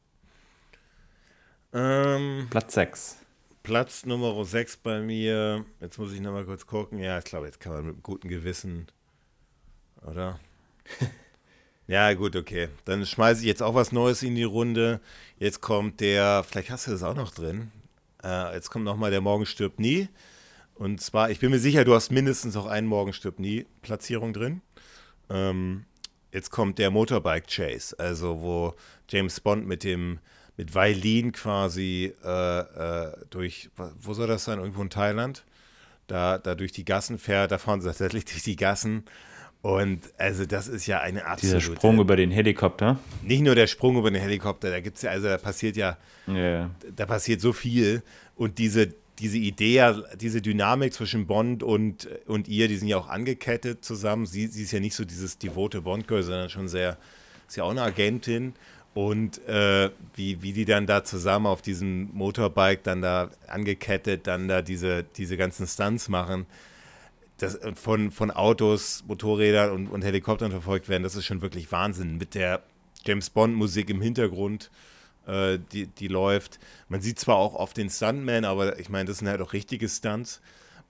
Ähm, 1.73 2.47
Platz 2.51 2.75
6. 2.75 3.24
Platz 3.65 4.05
Nummer 4.05 4.45
6 4.45 4.77
bei 4.77 5.01
mir. 5.01 5.65
Jetzt 5.81 5.99
muss 5.99 6.13
ich 6.13 6.21
nochmal 6.21 6.45
kurz 6.45 6.67
gucken. 6.67 6.99
Ja, 6.99 7.17
ich 7.19 7.25
glaube, 7.25 7.47
jetzt 7.47 7.61
kann 7.61 7.73
man 7.73 7.87
mit 7.87 8.03
gutem 8.03 8.29
Gewissen, 8.31 8.87
oder? 10.07 10.39
Ja, 11.87 12.15
gut, 12.15 12.35
okay. 12.35 12.69
Dann 12.87 13.05
schmeiße 13.05 13.41
ich 13.41 13.47
jetzt 13.47 13.63
auch 13.63 13.75
was 13.75 13.93
Neues 13.93 14.23
in 14.23 14.35
die 14.35 14.43
Runde. 14.43 15.03
Jetzt 15.39 15.61
kommt 15.61 16.01
der, 16.01 16.43
vielleicht 16.43 16.71
hast 16.71 16.87
du 16.87 16.93
das 16.93 17.03
auch 17.03 17.15
noch 17.15 17.31
drin. 17.31 17.73
Äh, 18.23 18.55
jetzt 18.55 18.71
kommt 18.71 18.87
nochmal 18.87 19.11
der 19.11 19.21
Morgen 19.21 19.45
stirbt 19.45 19.79
nie. 19.79 20.09
Und 20.77 21.03
zwar, 21.03 21.31
ich 21.31 21.41
bin 21.41 21.51
mir 21.51 21.59
sicher, 21.59 21.85
du 21.85 21.95
hast 21.95 22.11
mindestens 22.11 22.57
auch 22.57 22.65
einen 22.65 22.87
Morgen 22.87 23.13
stirbt 23.13 23.39
nie 23.39 23.67
Platzierung 23.83 24.33
drin. 24.33 24.63
Ähm, 25.29 25.85
jetzt 26.33 26.51
kommt 26.51 26.79
der 26.79 26.91
Motorbike 26.91 27.49
Chase, 27.49 27.95
also 27.99 28.41
wo 28.41 28.75
James 29.11 29.41
Bond 29.41 29.67
mit 29.67 29.85
dem 29.85 30.21
mit 30.57 30.75
Weilin 30.75 31.33
quasi 31.33 32.13
äh, 32.25 32.59
äh, 32.61 33.13
durch, 33.31 33.71
wo 34.01 34.15
soll 34.15 34.29
das 34.29 34.45
sein? 34.45 34.59
Irgendwo 34.59 34.83
in 34.83 34.91
Thailand. 34.91 35.45
Da, 36.07 36.37
da 36.37 36.55
durch 36.55 36.73
die 36.73 36.85
Gassen 36.85 37.19
fährt, 37.19 37.51
da 37.51 37.59
fahren 37.59 37.81
sie 37.81 37.87
tatsächlich 37.87 38.27
durch 38.27 38.43
die 38.43 38.57
Gassen 38.57 39.05
und 39.65 40.01
also 40.19 40.45
das 40.45 40.69
ist 40.69 40.87
ja 40.87 41.01
eine 41.01 41.25
absolute... 41.25 41.59
Dieser 41.59 41.75
Sprung 41.75 41.99
über 41.99 42.17
den 42.17 42.31
Helikopter? 42.31 42.99
Nicht 43.23 43.41
nur 43.41 43.55
der 43.55 43.67
Sprung 43.67 43.97
über 43.97 44.11
den 44.11 44.21
Helikopter, 44.21 44.69
da 44.69 44.81
gibt 44.81 44.99
es 44.99 45.05
ja, 45.05 45.11
also 45.11 45.27
da 45.27 45.39
passiert 45.39 45.79
ja, 45.79 45.97
yeah. 46.29 46.69
da 46.95 47.07
passiert 47.07 47.41
so 47.41 47.55
viel. 47.55 48.03
Und 48.37 48.59
diese, 48.59 48.93
diese 49.19 49.39
Idee, 49.39 50.03
diese 50.21 50.43
Dynamik 50.43 50.93
zwischen 50.93 51.27
Bond 51.27 51.63
und, 51.63 52.07
und 52.27 52.47
ihr, 52.47 52.69
die 52.69 52.77
sind 52.77 52.89
ja 52.89 52.99
auch 52.99 53.09
angekettet 53.09 53.83
zusammen. 53.83 54.27
Sie, 54.27 54.49
sie 54.49 54.65
ist 54.65 54.73
ja 54.73 54.81
nicht 54.81 54.95
so 54.95 55.07
dieses 55.07 55.39
devote 55.39 55.81
Bond-Girl, 55.81 56.23
sondern 56.23 56.51
schon 56.51 56.69
sehr, 56.69 56.99
ist 57.49 57.57
ja 57.57 57.65
auch 57.65 57.71
eine 57.71 57.81
Agentin. 57.81 58.53
Und 58.95 59.45
äh, 59.49 59.91
wie, 60.15 60.41
wie 60.43 60.53
die 60.53 60.65
dann 60.65 60.87
da 60.87 61.03
zusammen 61.03 61.47
auf 61.47 61.63
diesem 61.63 62.11
Motorbike 62.15 62.85
dann 62.85 63.03
da 63.03 63.31
angekettet, 63.49 64.27
dann 64.27 64.47
da 64.47 64.63
diese, 64.63 65.03
diese 65.03 65.37
ganzen 65.37 65.67
Stunts 65.67 66.09
machen 66.09 66.47
das, 67.39 67.57
äh, 67.57 67.75
von, 67.75 68.11
von 68.11 68.31
Autos, 68.31 69.05
Motorrädern 69.07 69.71
und, 69.71 69.89
und 69.89 70.05
Helikoptern 70.05 70.51
verfolgt 70.51 70.89
werden, 70.89 71.03
das 71.03 71.17
ist 71.17 71.25
schon 71.25 71.43
wirklich 71.43 71.71
Wahnsinn. 71.73 72.17
Mit 72.17 72.35
der 72.35 72.63
James 73.05 73.31
Bond-Musik 73.31 73.91
im 73.91 74.01
Hintergrund, 74.01 74.71
äh, 75.27 75.59
die, 75.73 75.87
die 75.87 76.09
läuft. 76.09 76.59
Man 76.89 77.01
sieht 77.01 77.19
zwar 77.19 77.37
auch 77.37 77.55
oft 77.55 77.77
den 77.77 77.91
Stuntman, 77.91 78.45
aber 78.45 78.79
ich 78.79 78.89
meine, 78.89 79.07
das 79.07 79.19
sind 79.19 79.29
halt 79.29 79.41
auch 79.41 79.53
richtige 79.53 79.89
Stunts. 79.89 80.41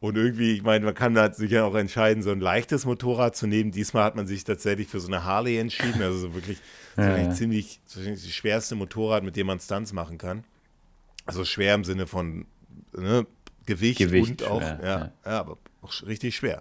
Und 0.05 0.19
irgendwie, 0.19 0.53
ich 0.53 0.63
meine, 0.63 0.85
man 0.85 0.95
kann 0.95 1.15
da 1.15 1.33
sich 1.33 1.51
ja 1.51 1.65
auch 1.65 1.75
entscheiden, 1.75 2.23
so 2.23 2.31
ein 2.31 2.39
leichtes 2.39 2.85
Motorrad 2.85 3.35
zu 3.35 3.47
nehmen. 3.47 3.71
Diesmal 3.71 4.05
hat 4.05 4.17
man 4.17 4.27
sich 4.27 4.45
tatsächlich 4.45 4.87
für 4.87 5.01
so 5.01 5.07
eine 5.07 5.25
Harley 5.25 5.57
entschieden. 5.57 6.03
Also 6.03 6.19
so 6.19 6.35
wirklich, 6.35 6.59
ja, 6.99 7.17
ja. 7.17 7.31
ziemlich, 7.31 7.81
das 7.87 8.29
schwerste 8.29 8.75
Motorrad, 8.75 9.25
mit 9.25 9.35
dem 9.35 9.47
man 9.47 9.61
Stunts 9.61 9.95
machen 9.95 10.19
kann. 10.19 10.45
Also 11.25 11.47
schwer 11.47 11.75
im 11.75 11.85
Sinne 11.85 12.07
von 12.07 12.45
ne, 12.93 13.27
Gewicht, 13.65 13.97
Gewicht, 13.97 14.43
und 14.43 14.51
auch, 14.51 14.61
ja, 14.61 14.79
ja, 14.83 15.13
ja. 15.25 15.41
aber 15.41 15.57
auch 15.81 15.95
richtig 16.03 16.37
schwer. 16.37 16.61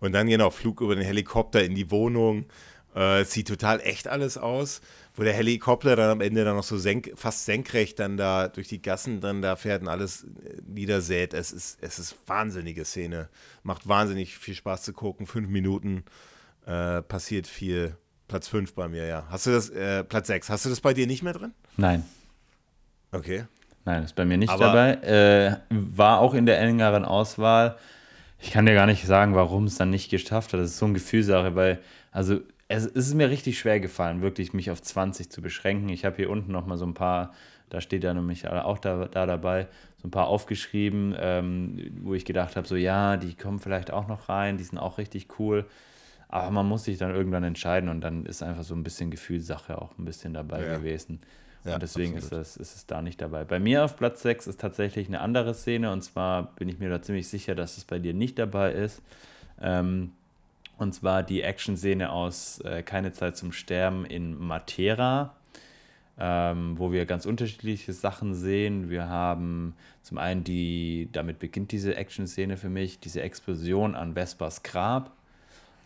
Und 0.00 0.12
dann 0.12 0.26
genau, 0.26 0.48
Flug 0.48 0.80
über 0.80 0.94
den 0.94 1.04
Helikopter 1.04 1.62
in 1.62 1.74
die 1.74 1.90
Wohnung. 1.90 2.46
Äh, 2.94 3.24
sieht 3.24 3.48
total 3.48 3.80
echt 3.80 4.08
alles 4.08 4.38
aus, 4.38 4.80
wo 5.14 5.22
der 5.22 5.32
Helikopter 5.32 5.96
dann 5.96 6.10
am 6.10 6.20
Ende 6.20 6.44
dann 6.44 6.56
noch 6.56 6.64
so 6.64 6.76
senk, 6.76 7.12
fast 7.14 7.44
senkrecht 7.44 7.98
dann 8.00 8.16
da 8.16 8.48
durch 8.48 8.68
die 8.68 8.82
Gassen 8.82 9.20
dann 9.20 9.42
da 9.42 9.56
fährt 9.56 9.82
und 9.82 9.88
alles 9.88 10.24
äh, 10.24 10.60
niedersät. 10.66 11.34
Es 11.34 11.52
ist, 11.52 11.78
es 11.80 11.98
ist 11.98 12.16
wahnsinnige 12.26 12.84
Szene. 12.84 13.28
Macht 13.62 13.86
wahnsinnig 13.86 14.36
viel 14.36 14.54
Spaß 14.54 14.82
zu 14.82 14.92
gucken. 14.92 15.26
Fünf 15.26 15.48
Minuten 15.48 16.04
äh, 16.66 17.02
passiert 17.02 17.46
viel. 17.46 17.96
Platz 18.26 18.48
5 18.48 18.74
bei 18.74 18.88
mir, 18.88 19.06
ja. 19.06 19.26
Hast 19.28 19.46
du 19.46 19.50
das, 19.50 19.68
äh, 19.70 20.02
Platz 20.02 20.28
6, 20.28 20.48
hast 20.48 20.64
du 20.64 20.70
das 20.70 20.80
bei 20.80 20.94
dir 20.94 21.06
nicht 21.06 21.22
mehr 21.22 21.34
drin? 21.34 21.52
Nein. 21.76 22.04
Okay. 23.12 23.44
Nein, 23.84 24.02
ist 24.02 24.16
bei 24.16 24.24
mir 24.24 24.38
nicht 24.38 24.48
Aber 24.48 24.66
dabei. 24.66 24.94
Äh, 25.02 25.56
war 25.68 26.20
auch 26.20 26.34
in 26.34 26.46
der 26.46 26.58
engeren 26.58 27.04
Auswahl. 27.04 27.76
Ich 28.40 28.50
kann 28.50 28.66
dir 28.66 28.74
gar 28.74 28.86
nicht 28.86 29.06
sagen, 29.06 29.34
warum 29.34 29.64
es 29.64 29.76
dann 29.76 29.90
nicht 29.90 30.10
geschafft 30.10 30.52
hat. 30.52 30.60
Das 30.60 30.70
ist 30.70 30.78
so 30.78 30.86
eine 30.86 30.94
Gefühlsache, 30.94 31.54
weil, 31.54 31.80
also, 32.10 32.40
es, 32.76 32.86
ist 32.86 33.14
mir 33.14 33.30
richtig 33.30 33.58
schwer 33.58 33.80
gefallen, 33.80 34.22
wirklich 34.22 34.52
mich 34.52 34.70
auf 34.70 34.82
20 34.82 35.30
zu 35.30 35.42
beschränken. 35.42 35.88
Ich 35.88 36.04
habe 36.04 36.16
hier 36.16 36.30
unten 36.30 36.52
nochmal 36.52 36.78
so 36.78 36.86
ein 36.86 36.94
paar, 36.94 37.32
da 37.70 37.80
steht 37.80 38.04
ja 38.04 38.14
nämlich 38.14 38.48
auch 38.48 38.78
da, 38.78 39.06
da 39.06 39.26
dabei, 39.26 39.68
so 40.00 40.08
ein 40.08 40.10
paar 40.10 40.26
aufgeschrieben, 40.26 41.14
ähm, 41.18 41.92
wo 42.02 42.14
ich 42.14 42.24
gedacht 42.24 42.56
habe, 42.56 42.66
so, 42.66 42.76
ja, 42.76 43.16
die 43.16 43.34
kommen 43.34 43.58
vielleicht 43.58 43.90
auch 43.90 44.08
noch 44.08 44.28
rein, 44.28 44.56
die 44.56 44.64
sind 44.64 44.78
auch 44.78 44.98
richtig 44.98 45.38
cool. 45.38 45.66
Aber 46.28 46.50
man 46.50 46.66
muss 46.66 46.84
sich 46.84 46.98
dann 46.98 47.14
irgendwann 47.14 47.44
entscheiden 47.44 47.88
und 47.88 48.00
dann 48.00 48.26
ist 48.26 48.42
einfach 48.42 48.64
so 48.64 48.74
ein 48.74 48.82
bisschen 48.82 49.10
Gefühlssache 49.10 49.80
auch 49.80 49.96
ein 49.98 50.04
bisschen 50.04 50.34
dabei 50.34 50.64
ja. 50.64 50.76
gewesen. 50.78 51.20
Ja, 51.64 51.74
und 51.74 51.82
deswegen 51.82 52.16
ist, 52.16 52.32
das, 52.32 52.56
ist 52.56 52.76
es 52.76 52.86
da 52.86 53.00
nicht 53.00 53.20
dabei. 53.20 53.44
Bei 53.44 53.58
mir 53.58 53.84
auf 53.84 53.96
Platz 53.96 54.22
6 54.22 54.48
ist 54.48 54.60
tatsächlich 54.60 55.08
eine 55.08 55.20
andere 55.20 55.54
Szene 55.54 55.92
und 55.92 56.02
zwar 56.02 56.54
bin 56.56 56.68
ich 56.68 56.78
mir 56.78 56.90
da 56.90 57.00
ziemlich 57.00 57.28
sicher, 57.28 57.54
dass 57.54 57.78
es 57.78 57.84
bei 57.84 57.98
dir 57.98 58.12
nicht 58.12 58.38
dabei 58.38 58.72
ist. 58.72 59.00
Ähm, 59.60 60.12
und 60.78 60.94
zwar 60.94 61.22
die 61.22 61.42
Action-Szene 61.42 62.10
aus 62.10 62.60
äh, 62.60 62.82
Keine 62.82 63.12
Zeit 63.12 63.36
zum 63.36 63.52
Sterben 63.52 64.04
in 64.04 64.38
Matera, 64.38 65.34
ähm, 66.18 66.78
wo 66.78 66.92
wir 66.92 67.06
ganz 67.06 67.26
unterschiedliche 67.26 67.92
Sachen 67.92 68.34
sehen. 68.34 68.90
Wir 68.90 69.08
haben 69.08 69.74
zum 70.02 70.18
einen 70.18 70.44
die, 70.44 71.08
damit 71.12 71.38
beginnt 71.38 71.72
diese 71.72 71.96
Action-Szene 71.96 72.56
für 72.56 72.68
mich, 72.68 73.00
diese 73.00 73.22
Explosion 73.22 73.94
an 73.94 74.14
Vespers 74.14 74.62
Grab. 74.62 75.12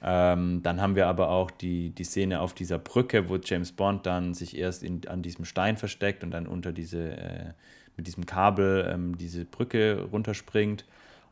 Ähm, 0.02 0.62
dann 0.62 0.80
haben 0.80 0.94
wir 0.94 1.08
aber 1.08 1.28
auch 1.30 1.50
die, 1.50 1.90
die 1.90 2.04
Szene 2.04 2.40
auf 2.40 2.54
dieser 2.54 2.78
Brücke, 2.78 3.28
wo 3.28 3.36
James 3.36 3.72
Bond 3.72 4.06
dann 4.06 4.32
sich 4.32 4.56
erst 4.56 4.82
in, 4.82 5.06
an 5.08 5.22
diesem 5.22 5.44
Stein 5.44 5.76
versteckt 5.76 6.22
und 6.22 6.30
dann 6.30 6.46
unter 6.46 6.72
diese, 6.72 7.16
äh, 7.16 7.52
mit 7.96 8.06
diesem 8.06 8.24
Kabel 8.24 8.88
ähm, 8.92 9.18
diese 9.18 9.44
Brücke 9.44 10.06
runterspringt. 10.12 10.84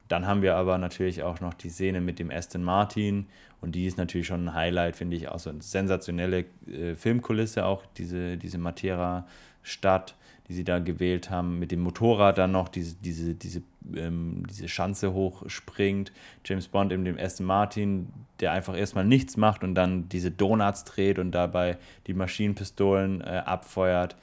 Dann 0.09 0.27
haben 0.27 0.43
wir 0.43 0.57
aber 0.57 0.79
natürlich 0.79 1.23
auch 1.23 1.41
noch 1.41 1.55
die 1.55 1.71
Szene 1.71 2.01
mit 2.01 2.19
dem 2.19 2.31
Aston 2.31 2.63
Martin 2.63 3.27
und 3.61 3.75
die 3.75 3.87
ist 3.87 3.99
natürlich 3.99 4.27
schon 4.27 4.49
ein 4.49 4.55
Highlight, 4.55 4.97
finde 4.97 5.17
ich, 5.17 5.29
auch 5.29 5.39
so 5.39 5.51
eine 5.51 5.63
sensationelle 5.63 6.45
äh, 6.67 6.95
Filmkulisse, 6.95 7.65
auch 7.65 7.85
diese, 7.97 8.37
diese 8.37 8.59
Matera-Stadt, 8.59 10.15
die 10.49 10.55
sie 10.55 10.65
da 10.65 10.79
gewählt 10.79 11.31
haben, 11.31 11.59
mit 11.59 11.73
dem 11.73 11.81
Motorrad 11.81 12.39
dann 12.39 12.53
noch 12.53 12.69
diese, 12.69 12.95
diese, 12.97 13.35
diese, 13.35 13.63
ähm, 13.97 14.45
diese 14.49 14.69
Schanze 14.69 15.13
hochspringt. 15.13 16.13
James 16.45 16.69
Bond 16.69 16.93
in 16.93 17.05
dem 17.05 17.19
Aston 17.19 17.47
Martin, 17.47 18.13
der 18.39 18.53
einfach 18.53 18.77
erstmal 18.77 19.05
nichts 19.05 19.37
macht 19.37 19.65
und 19.65 19.75
dann 19.75 20.09
diese 20.09 20.31
Donuts 20.31 20.85
dreht 20.85 21.19
und 21.19 21.33
dabei 21.33 21.79
die 22.07 22.15
Maschinenpistolen 22.15 23.23
äh, 23.23 23.43
abfeuert 23.45 24.17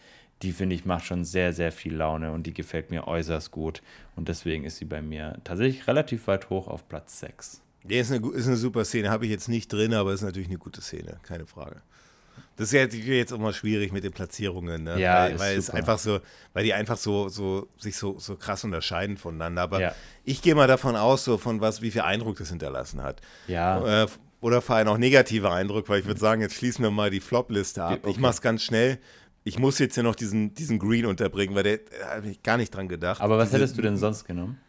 die 0.44 0.52
finde 0.52 0.76
ich 0.76 0.86
macht 0.86 1.06
schon 1.06 1.24
sehr, 1.24 1.54
sehr 1.54 1.72
viel 1.72 1.96
Laune 1.96 2.32
und 2.32 2.46
die 2.46 2.54
gefällt 2.54 2.92
mir 2.92 3.08
äußerst 3.08 3.52
gut. 3.52 3.82
Und 4.16 4.28
deswegen 4.30 4.64
ist 4.64 4.78
sie 4.78 4.86
bei 4.86 5.02
mir 5.02 5.38
tatsächlich 5.44 5.88
relativ 5.88 6.28
weit 6.28 6.50
hoch 6.50 6.68
auf 6.68 6.88
Platz 6.88 7.20
6. 7.20 7.62
Ja, 7.88 8.00
ist 8.00 8.12
eine, 8.12 8.28
ist 8.32 8.48
eine 8.48 8.58
super 8.58 8.86
Szene. 8.86 9.10
Habe 9.10 9.26
ich 9.26 9.32
jetzt 9.32 9.50
nicht 9.50 9.72
drin, 9.72 9.94
aber 9.94 10.14
ist 10.14 10.22
natürlich 10.22 10.48
eine 10.48 10.58
gute 10.58 10.82
Szene, 10.82 11.20
keine 11.24 11.46
Frage. 11.46 11.82
Das 12.56 12.72
ist 12.72 12.74
ja 12.74 12.86
jetzt 12.86 13.32
immer 13.32 13.52
schwierig 13.52 13.92
mit 13.92 14.04
den 14.04 14.12
Platzierungen, 14.12 14.84
ne? 14.84 15.00
ja, 15.00 15.24
weil, 15.24 15.40
weil 15.40 15.58
es 15.58 15.72
einfach 15.72 15.98
so, 15.98 16.20
weil 16.54 16.64
die 16.64 16.74
einfach 16.74 16.98
so, 16.98 17.28
so 17.28 17.68
sich 17.78 17.98
so, 17.98 18.20
so 18.20 18.36
krass 18.36 18.64
unterscheiden 18.64 19.18
voneinander. 19.18 19.64
Aber 19.64 19.82
ja. 19.82 19.96
ich 20.24 20.42
gehe 20.42 20.54
mal 20.54 20.68
davon 20.68 20.96
aus, 20.96 21.24
so 21.24 21.38
von 21.40 21.62
was, 21.62 21.82
wie 21.82 21.90
viel 21.90 22.02
Eindruck 22.02 22.38
das 22.38 22.50
hinterlassen 22.50 23.02
hat. 23.02 23.22
Ja. 23.48 24.04
Äh, 24.04 24.08
oder 24.40 24.62
vor 24.62 24.76
allem 24.76 24.88
auch 24.90 24.98
negative 24.98 25.50
Eindruck, 25.52 25.90
weil 25.90 26.02
ich 26.02 26.06
würde 26.06 26.20
sagen, 26.20 26.42
jetzt 26.42 26.56
schließen 26.56 26.84
wir 26.84 26.92
mal 26.92 27.10
die 27.10 27.22
Flop-Liste 27.22 27.84
ab. 27.84 28.00
Okay. 28.02 28.12
Ich 28.12 28.20
mache 28.20 28.34
es 28.34 28.42
ganz 28.42 28.62
schnell 28.62 29.00
ich 29.44 29.60
muss 29.60 29.80
jetzt 29.80 29.96
ja 29.98 30.04
noch 30.04 30.16
diesen, 30.16 30.54
diesen 30.54 30.80
Green 30.80 31.06
unterbringen, 31.06 31.56
weil 31.56 31.64
der 31.64 31.78
da 31.78 32.16
habe 32.16 32.30
ich 32.30 32.44
gar 32.44 32.58
nicht 32.58 32.74
dran 32.74 32.88
gedacht. 32.88 33.22
Aber 33.22 33.38
was 33.38 33.50
Diese, 33.50 33.58
hättest 33.58 33.78
du 33.78 33.82
denn 33.82 33.98
sonst 33.98 34.26
genommen? 34.26 34.60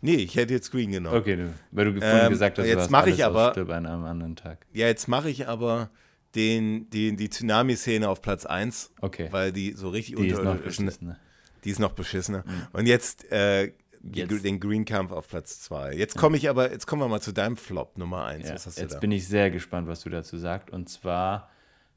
Nee, 0.00 0.16
ich 0.16 0.36
hätte 0.36 0.54
jetzt 0.54 0.70
Green 0.70 0.92
genommen. 0.92 1.16
Okay, 1.16 1.36
du, 1.36 1.54
weil 1.72 1.92
du 1.92 2.00
vorhin 2.00 2.26
ähm, 2.26 2.30
gesagt 2.30 2.58
hast, 2.58 2.66
jetzt 2.66 2.90
mache 2.90 3.10
ich 3.10 3.24
aber 3.24 3.56
an 3.56 3.86
einem 3.86 4.04
anderen 4.04 4.36
Tag. 4.36 4.66
Ja, 4.72 4.86
jetzt 4.86 5.08
mache 5.08 5.28
ich 5.28 5.48
aber 5.48 5.90
den, 6.34 6.88
den, 6.90 7.16
die 7.16 7.30
Tsunami-Szene 7.30 8.08
auf 8.08 8.22
Platz 8.22 8.46
1, 8.46 8.92
okay. 9.00 9.28
weil 9.30 9.52
die 9.52 9.72
so 9.72 9.88
richtig 9.88 10.16
die 10.16 10.28
ist 10.28 10.42
noch 10.42 10.56
beschissener. 10.56 11.18
Die 11.64 11.70
ist 11.70 11.80
noch 11.80 11.92
beschissener. 11.92 12.44
Mhm. 12.46 12.66
Und 12.72 12.86
jetzt, 12.86 13.30
äh, 13.32 13.72
jetzt, 14.12 14.44
den 14.44 14.60
Green 14.60 14.84
Kampf 14.84 15.10
auf 15.10 15.28
Platz 15.28 15.60
2. 15.62 15.94
Jetzt 15.94 16.16
komme 16.16 16.36
ich 16.36 16.48
aber, 16.48 16.70
jetzt 16.70 16.86
kommen 16.86 17.02
wir 17.02 17.08
mal 17.08 17.20
zu 17.20 17.32
deinem 17.32 17.56
Flop 17.56 17.98
Nummer 17.98 18.26
1. 18.26 18.48
Ja, 18.48 18.54
jetzt 18.54 19.00
bin 19.00 19.10
ich 19.10 19.26
sehr 19.26 19.50
gespannt, 19.50 19.88
was 19.88 20.02
du 20.02 20.10
dazu 20.10 20.36
sagst. 20.36 20.70
Und 20.70 20.88
zwar 20.88 21.50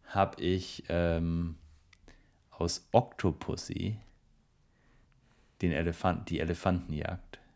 habe 0.06 0.42
ich 0.42 0.84
ähm, 0.90 1.56
aus 2.62 2.88
Octopussy 2.92 3.98
den 5.62 5.72
Elefant, 5.72 6.30
die 6.30 6.40
Elefantenjagd. 6.40 7.40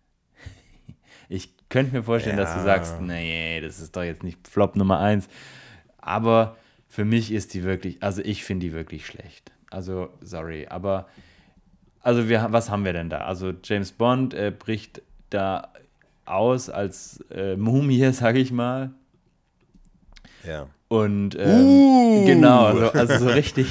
Ich 1.28 1.56
könnte 1.70 1.96
mir 1.96 2.04
vorstellen, 2.04 2.38
ja. 2.38 2.44
dass 2.44 2.54
du 2.54 2.62
sagst, 2.62 3.02
nee, 3.02 3.60
das 3.60 3.80
ist 3.80 3.96
doch 3.96 4.04
jetzt 4.04 4.22
nicht 4.22 4.48
Flop 4.48 4.76
Nummer 4.76 5.00
1. 5.00 5.28
Aber 5.98 6.56
für 6.88 7.04
mich 7.04 7.32
ist 7.32 7.56
die 7.56 7.64
wirklich, 7.64 8.04
also 8.04 8.22
ich 8.22 8.44
finde 8.44 8.68
die 8.68 8.74
wirklich 8.74 9.08
schlecht. 9.08 9.52
Also, 9.72 10.10
sorry, 10.22 10.68
aber 10.68 11.08
also 12.02 12.30
wir, 12.30 12.48
was 12.52 12.70
haben 12.70 12.86
wir 12.86 12.94
denn 12.94 13.10
da? 13.10 13.20
Also 13.20 13.54
James 13.64 13.92
Bond 13.92 14.36
äh, 14.36 14.52
bricht 14.52 15.02
da 15.32 15.74
aus 16.26 16.70
als 16.70 17.24
äh, 17.32 17.56
Mumie, 17.56 18.12
sag 18.12 18.36
ich 18.36 18.52
mal. 18.52 18.92
Ja. 20.48 20.68
Und 20.96 21.36
ähm, 21.38 21.62
uh. 21.62 22.26
genau, 22.26 22.68
also, 22.68 22.92
also, 22.92 23.26
so 23.26 23.28
richtig, 23.28 23.68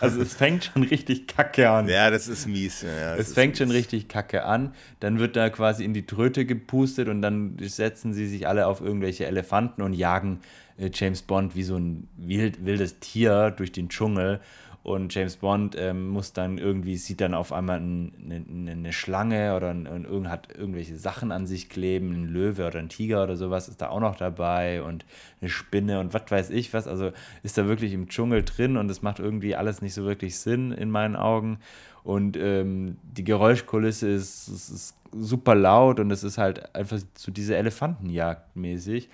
also 0.00 0.20
es 0.20 0.34
fängt 0.34 0.64
schon 0.64 0.82
richtig 0.82 1.26
kacke 1.26 1.70
an. 1.70 1.88
Ja, 1.88 2.10
das 2.10 2.28
ist 2.28 2.46
mies. 2.46 2.82
Ja, 2.82 3.16
es 3.16 3.32
fängt 3.32 3.56
schon 3.56 3.70
richtig 3.70 4.08
kacke 4.08 4.44
an. 4.44 4.74
Dann 5.00 5.18
wird 5.18 5.36
da 5.36 5.48
quasi 5.48 5.84
in 5.84 5.94
die 5.94 6.04
Tröte 6.04 6.44
gepustet 6.44 7.08
und 7.08 7.22
dann 7.22 7.56
setzen 7.60 8.12
sie 8.12 8.26
sich 8.26 8.46
alle 8.46 8.66
auf 8.66 8.80
irgendwelche 8.82 9.26
Elefanten 9.26 9.80
und 9.80 9.94
jagen 9.94 10.40
äh, 10.78 10.90
James 10.92 11.22
Bond 11.22 11.56
wie 11.56 11.62
so 11.62 11.76
ein 11.76 12.08
wild, 12.16 12.64
wildes 12.64 12.98
Tier 13.00 13.50
durch 13.50 13.72
den 13.72 13.88
Dschungel. 13.88 14.40
Und 14.86 15.12
James 15.12 15.38
Bond 15.38 15.74
ähm, 15.76 16.10
muss 16.10 16.32
dann 16.32 16.58
irgendwie, 16.58 16.96
sieht 16.96 17.20
dann 17.20 17.34
auf 17.34 17.52
einmal 17.52 17.78
eine, 17.78 18.70
eine, 18.70 18.92
Schlange 18.92 19.56
oder 19.56 19.70
ein, 19.70 19.88
ein, 19.88 20.30
hat 20.30 20.56
irgendwelche 20.56 20.96
Sachen 20.96 21.32
an 21.32 21.44
sich 21.44 21.68
kleben, 21.68 22.12
ein 22.12 22.28
Löwe 22.28 22.68
oder 22.68 22.78
ein 22.78 22.88
Tiger 22.88 23.24
oder 23.24 23.36
sowas 23.36 23.66
ist 23.66 23.82
da 23.82 23.88
auch 23.88 23.98
noch 23.98 24.14
dabei 24.14 24.84
und 24.84 25.04
eine 25.40 25.50
Spinne 25.50 25.98
und 25.98 26.14
was 26.14 26.30
weiß 26.30 26.50
ich 26.50 26.72
was. 26.72 26.86
Also 26.86 27.10
ist 27.42 27.58
da 27.58 27.66
wirklich 27.66 27.94
im 27.94 28.08
Dschungel 28.08 28.44
drin 28.44 28.76
und 28.76 28.88
es 28.88 29.02
macht 29.02 29.18
irgendwie 29.18 29.56
alles 29.56 29.82
nicht 29.82 29.92
so 29.92 30.04
wirklich 30.04 30.38
Sinn 30.38 30.70
in 30.70 30.92
meinen 30.92 31.16
Augen. 31.16 31.58
Und 32.04 32.36
ähm, 32.36 32.98
die 33.02 33.24
Geräuschkulisse 33.24 34.08
ist, 34.08 34.46
ist, 34.46 34.68
ist, 34.68 34.96
super 35.10 35.56
laut 35.56 35.98
und 35.98 36.12
es 36.12 36.22
ist 36.22 36.38
halt 36.38 36.76
einfach 36.76 37.00
so 37.16 37.32
diese 37.32 37.56
Elefantenjagd 37.56 38.54
mäßig. 38.54 39.10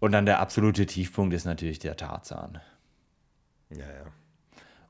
Und 0.00 0.12
dann 0.12 0.26
der 0.26 0.40
absolute 0.40 0.84
Tiefpunkt 0.84 1.32
ist 1.32 1.46
natürlich 1.46 1.78
der 1.78 1.96
Tarzan. 1.96 2.60
Ja, 3.70 3.78
ja. 3.78 4.17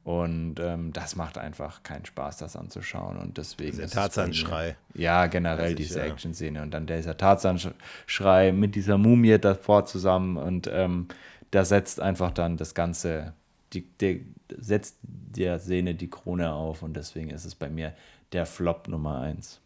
Und 0.09 0.55
ähm, 0.59 0.91
das 0.95 1.17
macht 1.17 1.37
einfach 1.37 1.83
keinen 1.83 2.07
Spaß, 2.07 2.39
das 2.39 2.57
anzuschauen. 2.57 3.19
Und 3.19 3.37
deswegen. 3.37 3.77
Der 3.77 3.91
Tarzan-Schrei. 3.91 4.75
Ja, 4.95 5.27
generell 5.27 5.75
diese 5.75 5.99
ja. 5.99 6.07
Action-Szene. 6.07 6.63
Und 6.63 6.71
dann 6.71 6.87
dieser 6.87 7.15
Tarzan-Schrei 7.15 8.53
mit 8.53 8.75
dieser 8.75 8.97
Mumie 8.97 9.37
davor 9.39 9.85
zusammen. 9.85 10.39
Und 10.39 10.67
ähm, 10.73 11.09
da 11.51 11.67
setzt 11.67 12.01
einfach 12.01 12.31
dann 12.31 12.57
das 12.57 12.75
Ganze, 12.75 13.35
die, 13.75 13.83
die, 14.01 14.25
setzt 14.57 14.97
der 15.03 15.59
Szene 15.59 15.95
die 15.95 16.09
Krone 16.09 16.55
auf. 16.55 16.83
Und 16.83 16.95
deswegen 16.95 17.29
ist 17.29 17.45
es 17.45 17.55
bei 17.55 17.69
mir 17.69 17.93
der 18.33 18.47
Flop 18.47 18.89
Nummer 18.89 19.21
eins. 19.21 19.61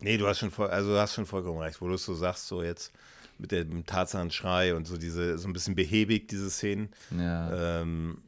Nee, 0.00 0.18
du 0.18 0.26
hast 0.26 0.40
schon 0.40 0.50
voll, 0.50 0.68
also 0.68 0.90
du 0.90 1.00
hast 1.00 1.14
schon 1.14 1.24
vollkommen 1.24 1.60
recht, 1.60 1.80
wo 1.80 1.88
du 1.88 1.94
es 1.94 2.04
so 2.04 2.12
sagst, 2.14 2.46
so 2.46 2.62
jetzt 2.62 2.92
mit 3.38 3.52
dem 3.52 3.86
Tarzan-Schrei 3.86 4.74
und 4.74 4.86
so 4.86 4.98
diese, 4.98 5.38
so 5.38 5.48
ein 5.48 5.54
bisschen 5.54 5.74
behäbig, 5.76 6.28
diese 6.28 6.50
Szenen. 6.50 6.90
Ja. 7.16 7.80
Ähm, 7.80 8.18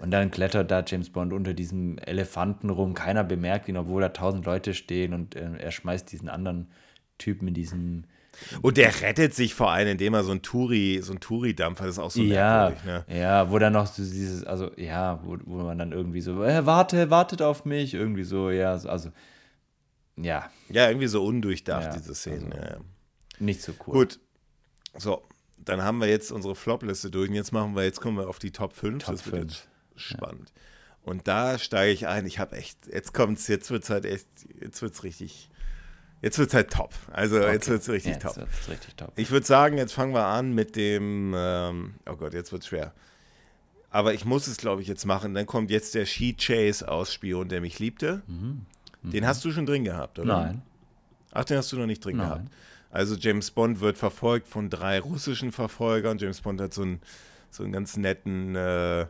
und 0.00 0.10
dann 0.10 0.30
klettert 0.30 0.70
da 0.70 0.84
James 0.86 1.10
Bond 1.10 1.32
unter 1.32 1.54
diesem 1.54 1.98
Elefanten 1.98 2.70
rum. 2.70 2.94
Keiner 2.94 3.24
bemerkt 3.24 3.68
ihn, 3.68 3.76
obwohl 3.76 4.02
da 4.02 4.10
tausend 4.10 4.44
Leute 4.46 4.74
stehen 4.74 5.14
und 5.14 5.36
äh, 5.36 5.56
er 5.58 5.70
schmeißt 5.70 6.10
diesen 6.10 6.28
anderen 6.28 6.70
Typen 7.18 7.48
in 7.48 7.54
diesen. 7.54 8.06
Und 8.62 8.78
der 8.78 9.02
rettet 9.02 9.34
sich 9.34 9.54
vor 9.54 9.70
allem, 9.70 9.88
indem 9.88 10.14
er 10.14 10.24
so 10.24 10.32
ein 10.32 10.42
Touri, 10.42 11.00
so 11.02 11.12
ein 11.12 11.20
Touri-Dampfer, 11.20 11.84
das 11.84 11.96
ist 11.96 11.98
auch 11.98 12.10
so 12.10 12.22
ja, 12.22 12.72
ne? 12.84 13.04
Ja, 13.06 13.50
wo 13.50 13.58
dann 13.58 13.74
noch 13.74 13.86
so 13.86 14.02
dieses, 14.02 14.44
also 14.44 14.70
ja, 14.76 15.20
wo, 15.22 15.36
wo 15.44 15.58
man 15.58 15.78
dann 15.78 15.92
irgendwie 15.92 16.22
so, 16.22 16.42
äh, 16.42 16.64
warte, 16.64 17.10
wartet 17.10 17.42
auf 17.42 17.64
mich, 17.64 17.92
irgendwie 17.92 18.24
so, 18.24 18.50
ja, 18.50 18.72
also, 18.72 19.10
ja. 20.16 20.50
Ja, 20.70 20.88
irgendwie 20.88 21.08
so 21.08 21.24
undurchdacht, 21.24 21.84
ja, 21.84 21.92
diese 21.92 22.14
Szenen, 22.14 22.52
also, 22.52 22.64
ja. 22.64 22.76
Nicht 23.38 23.60
so 23.60 23.72
cool. 23.86 23.92
Gut, 23.92 24.18
so, 24.96 25.22
dann 25.64 25.82
haben 25.82 25.98
wir 25.98 26.08
jetzt 26.08 26.32
unsere 26.32 26.54
Flop-Liste 26.54 27.10
durch 27.10 27.28
und 27.28 27.34
jetzt 27.34 27.52
machen 27.52 27.74
wir, 27.74 27.84
jetzt 27.84 28.00
kommen 28.00 28.16
wir 28.18 28.28
auf 28.28 28.38
die 28.38 28.50
Top 28.50 28.74
5. 28.74 29.04
Top 29.04 29.14
das 29.14 29.26
wird 29.26 29.36
5. 29.36 29.44
jetzt 29.44 29.68
spannend. 29.96 30.52
Ja. 30.54 30.62
Und 31.04 31.26
da 31.26 31.58
steige 31.58 31.92
ich 31.92 32.06
ein. 32.06 32.26
Ich 32.26 32.38
habe 32.38 32.56
echt, 32.56 32.86
jetzt 32.86 33.12
kommt's, 33.12 33.48
jetzt 33.48 33.70
wird 33.70 33.82
es 33.84 33.90
halt 33.90 34.04
echt, 34.04 34.26
jetzt 34.60 34.82
wird 34.82 34.94
es 34.94 35.02
richtig, 35.02 35.50
jetzt 36.20 36.38
wird 36.38 36.48
es 36.48 36.54
halt 36.54 36.70
top. 36.70 36.94
Also 37.10 37.38
okay. 37.38 37.52
jetzt 37.52 37.68
wird 37.68 37.82
es 37.82 37.88
richtig, 37.88 38.12
ja, 38.12 38.18
top. 38.18 38.46
richtig 38.68 38.94
top. 38.96 39.12
Ich 39.16 39.30
würde 39.30 39.46
sagen, 39.46 39.78
jetzt 39.78 39.92
fangen 39.92 40.14
wir 40.14 40.26
an 40.26 40.54
mit 40.54 40.76
dem, 40.76 41.34
ähm, 41.36 41.94
oh 42.08 42.16
Gott, 42.16 42.34
jetzt 42.34 42.52
wird 42.52 42.62
es 42.62 42.68
schwer. 42.68 42.92
Aber 43.90 44.14
ich 44.14 44.24
muss 44.24 44.46
es, 44.46 44.56
glaube 44.56 44.80
ich, 44.80 44.88
jetzt 44.88 45.04
machen. 45.04 45.34
Dann 45.34 45.46
kommt 45.46 45.70
jetzt 45.70 45.94
der 45.94 46.06
She 46.06 46.34
Chase 46.34 46.88
aus 46.88 47.12
Spion, 47.12 47.48
der 47.48 47.60
mich 47.60 47.78
liebte. 47.78 48.22
Mhm. 48.26 48.64
Mhm. 49.02 49.10
Den 49.10 49.26
hast 49.26 49.44
du 49.44 49.50
schon 49.50 49.66
drin 49.66 49.84
gehabt, 49.84 50.18
oder? 50.18 50.40
Nein. 50.40 50.62
Ach, 51.32 51.44
den 51.44 51.58
hast 51.58 51.72
du 51.72 51.76
noch 51.76 51.86
nicht 51.86 52.04
drin 52.04 52.16
Nein. 52.16 52.28
gehabt. 52.28 52.48
Also 52.92 53.16
James 53.16 53.50
Bond 53.50 53.80
wird 53.80 53.96
verfolgt 53.96 54.46
von 54.46 54.68
drei 54.68 55.00
russischen 55.00 55.50
Verfolgern. 55.50 56.18
James 56.18 56.42
Bond 56.42 56.60
hat 56.60 56.74
so 56.74 56.82
einen, 56.82 57.00
so 57.50 57.62
einen 57.62 57.72
ganz 57.72 57.96
netten, 57.96 58.54
äh, 58.54 59.06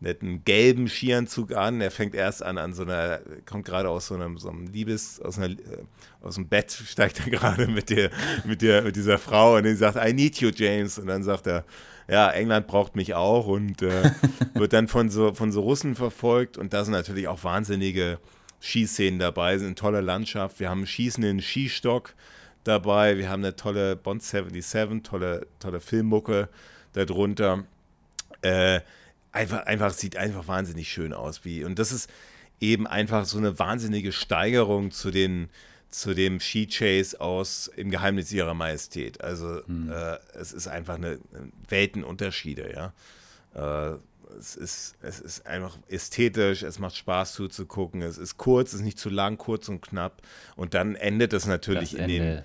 netten 0.00 0.44
gelben 0.44 0.88
Skianzug 0.88 1.54
an. 1.54 1.82
Er 1.82 1.90
fängt 1.90 2.14
erst 2.14 2.42
an 2.42 2.56
an 2.56 2.72
so 2.72 2.84
einer, 2.84 3.20
kommt 3.44 3.66
gerade 3.66 3.90
aus 3.90 4.06
so 4.06 4.14
einem, 4.14 4.38
so 4.38 4.48
einem 4.48 4.66
Liebes, 4.68 5.20
aus, 5.20 5.38
einer, 5.38 5.50
äh, 5.50 5.84
aus 6.22 6.36
dem 6.36 6.48
Bett 6.48 6.72
steigt 6.72 7.20
er 7.20 7.30
gerade 7.30 7.66
mit 7.66 7.90
der, 7.90 8.10
mit 8.46 8.62
der, 8.62 8.82
mit 8.82 8.96
dieser 8.96 9.18
Frau 9.18 9.56
und 9.56 9.64
die 9.64 9.74
sagt, 9.74 9.98
I 10.02 10.14
need 10.14 10.40
you, 10.40 10.48
James. 10.48 10.98
Und 10.98 11.08
dann 11.08 11.22
sagt 11.22 11.46
er, 11.46 11.66
ja, 12.08 12.30
England 12.30 12.66
braucht 12.66 12.96
mich 12.96 13.14
auch 13.14 13.46
und 13.46 13.82
äh, 13.82 14.10
wird 14.54 14.72
dann 14.72 14.88
von 14.88 15.10
so, 15.10 15.34
von 15.34 15.52
so 15.52 15.60
Russen 15.60 15.94
verfolgt 15.94 16.56
und 16.56 16.72
da 16.72 16.82
sind 16.82 16.92
natürlich 16.92 17.28
auch 17.28 17.44
wahnsinnige 17.44 18.20
Skiszenen 18.58 19.18
dabei, 19.18 19.58
sind 19.58 19.66
eine 19.66 19.74
tolle 19.74 20.00
Landschaft. 20.00 20.60
Wir 20.60 20.70
haben 20.70 20.78
einen 20.78 20.86
schießenden 20.86 21.42
Skistock 21.42 22.14
dabei, 22.68 23.18
wir 23.18 23.28
haben 23.28 23.44
eine 23.44 23.56
tolle 23.56 23.96
Bond 23.96 24.22
77, 24.22 25.02
tolle, 25.02 25.46
tolle 25.58 25.80
Filmmucke 25.80 26.48
darunter. 26.92 27.64
Äh, 28.42 28.80
einfach, 29.32 29.66
einfach, 29.66 29.92
sieht 29.92 30.16
einfach 30.16 30.46
wahnsinnig 30.46 30.88
schön 30.88 31.12
aus. 31.12 31.44
Wie, 31.44 31.64
und 31.64 31.78
das 31.78 31.92
ist 31.92 32.10
eben 32.60 32.86
einfach 32.86 33.24
so 33.24 33.38
eine 33.38 33.58
wahnsinnige 33.58 34.12
Steigerung 34.12 34.90
zu 34.90 35.10
den 35.10 35.48
zu 35.90 36.12
dem 36.12 36.38
Ski-Chase 36.38 37.18
aus 37.18 37.70
Im 37.74 37.90
Geheimnis 37.90 38.30
ihrer 38.30 38.52
Majestät. 38.52 39.22
Also 39.22 39.62
hm. 39.64 39.90
äh, 39.90 40.18
es 40.34 40.52
ist 40.52 40.68
einfach 40.68 40.96
eine 40.96 41.18
Weltenunterschiede, 41.68 42.70
ja. 42.74 43.92
Äh, 43.92 43.98
es 44.38 44.56
ist, 44.56 44.96
es 45.00 45.20
ist 45.20 45.46
einfach 45.46 45.78
ästhetisch, 45.88 46.62
es 46.62 46.78
macht 46.78 46.96
Spaß 46.96 47.32
zuzugucken, 47.32 48.02
es 48.02 48.18
ist 48.18 48.36
kurz, 48.36 48.74
es 48.74 48.80
ist 48.80 48.84
nicht 48.84 48.98
zu 48.98 49.08
lang, 49.08 49.38
kurz 49.38 49.68
und 49.68 49.80
knapp. 49.80 50.20
Und 50.54 50.74
dann 50.74 50.94
endet 50.96 51.32
es 51.32 51.46
natürlich 51.46 51.96
in 51.96 52.08
dem, 52.08 52.42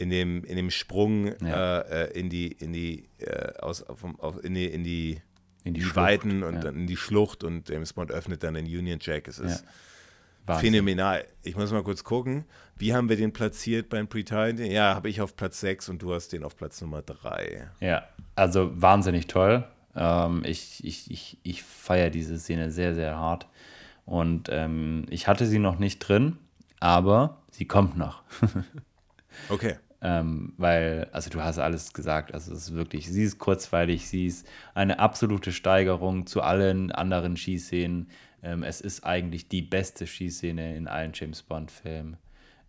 in 0.00 0.08
dem, 0.10 0.44
in 0.44 0.56
dem 0.56 0.70
Sprung 0.70 1.32
ja. 1.42 1.80
äh, 1.80 2.18
in 2.18 2.30
die, 2.30 2.48
in 2.52 2.72
die, 2.72 3.04
äh, 3.18 3.52
aus, 3.60 3.82
auf, 3.82 4.04
auf, 4.18 4.42
in 4.42 4.54
die, 4.54 4.66
in 4.66 4.82
die 4.82 5.20
in 5.62 5.74
die, 5.74 5.80
die 5.80 5.94
Weiten 5.94 6.42
und 6.42 6.54
ja. 6.54 6.60
dann 6.60 6.74
in 6.74 6.86
die 6.86 6.96
Schlucht 6.96 7.44
und 7.44 7.68
James 7.68 7.92
Bond 7.92 8.10
öffnet 8.10 8.42
dann 8.42 8.54
den 8.54 8.64
Union 8.64 8.98
Jack. 8.98 9.28
Es 9.28 9.38
ist 9.38 9.62
ja. 10.48 10.56
phänomenal. 10.56 11.26
Ich 11.42 11.54
muss 11.54 11.70
mal 11.70 11.82
kurz 11.82 12.02
gucken, 12.02 12.46
wie 12.76 12.94
haben 12.94 13.10
wir 13.10 13.16
den 13.16 13.34
platziert 13.34 13.90
beim 13.90 14.08
Pre-Title? 14.08 14.66
Ja, 14.66 14.94
habe 14.94 15.10
ich 15.10 15.20
auf 15.20 15.36
Platz 15.36 15.60
6 15.60 15.90
und 15.90 16.00
du 16.00 16.14
hast 16.14 16.28
den 16.28 16.44
auf 16.44 16.56
Platz 16.56 16.80
Nummer 16.80 17.02
3. 17.02 17.68
Ja, 17.80 18.04
also 18.36 18.70
wahnsinnig 18.80 19.26
toll. 19.26 19.66
Ähm, 19.94 20.44
ich 20.46 20.82
ich, 20.82 21.10
ich, 21.10 21.36
ich 21.42 21.62
feiere 21.62 22.08
diese 22.08 22.38
Szene 22.38 22.70
sehr, 22.70 22.94
sehr 22.94 23.18
hart. 23.18 23.46
Und 24.06 24.48
ähm, 24.50 25.04
ich 25.10 25.28
hatte 25.28 25.44
sie 25.44 25.58
noch 25.58 25.78
nicht 25.78 25.98
drin, 25.98 26.38
aber 26.80 27.42
sie 27.50 27.66
kommt 27.66 27.98
noch. 27.98 28.22
okay. 29.50 29.76
Ähm, 30.02 30.54
weil, 30.56 31.08
also 31.12 31.28
du 31.28 31.42
hast 31.42 31.58
alles 31.58 31.92
gesagt, 31.92 32.32
also 32.32 32.52
es 32.52 32.68
ist 32.68 32.74
wirklich, 32.74 33.10
sie 33.10 33.24
ist 33.24 33.38
kurzweilig, 33.38 34.08
sie 34.08 34.26
ist 34.26 34.46
eine 34.74 34.98
absolute 34.98 35.52
Steigerung 35.52 36.26
zu 36.26 36.40
allen 36.40 36.90
anderen 36.90 37.36
Skiszenen. 37.36 38.08
Ähm, 38.42 38.62
es 38.62 38.80
ist 38.80 39.04
eigentlich 39.04 39.48
die 39.48 39.62
beste 39.62 40.06
Skiszene 40.06 40.74
in 40.74 40.88
allen 40.88 41.12
James 41.14 41.42
Bond-Filmen, 41.42 42.16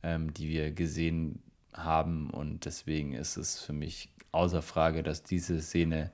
ähm, 0.03 0.33
die 0.33 0.49
wir 0.49 0.71
gesehen 0.71 1.41
haben 1.73 2.29
und 2.31 2.65
deswegen 2.65 3.13
ist 3.13 3.37
es 3.37 3.61
für 3.61 3.71
mich 3.71 4.09
außer 4.33 4.61
Frage, 4.61 5.03
dass 5.03 5.23
diese 5.23 5.61
Szene 5.61 6.11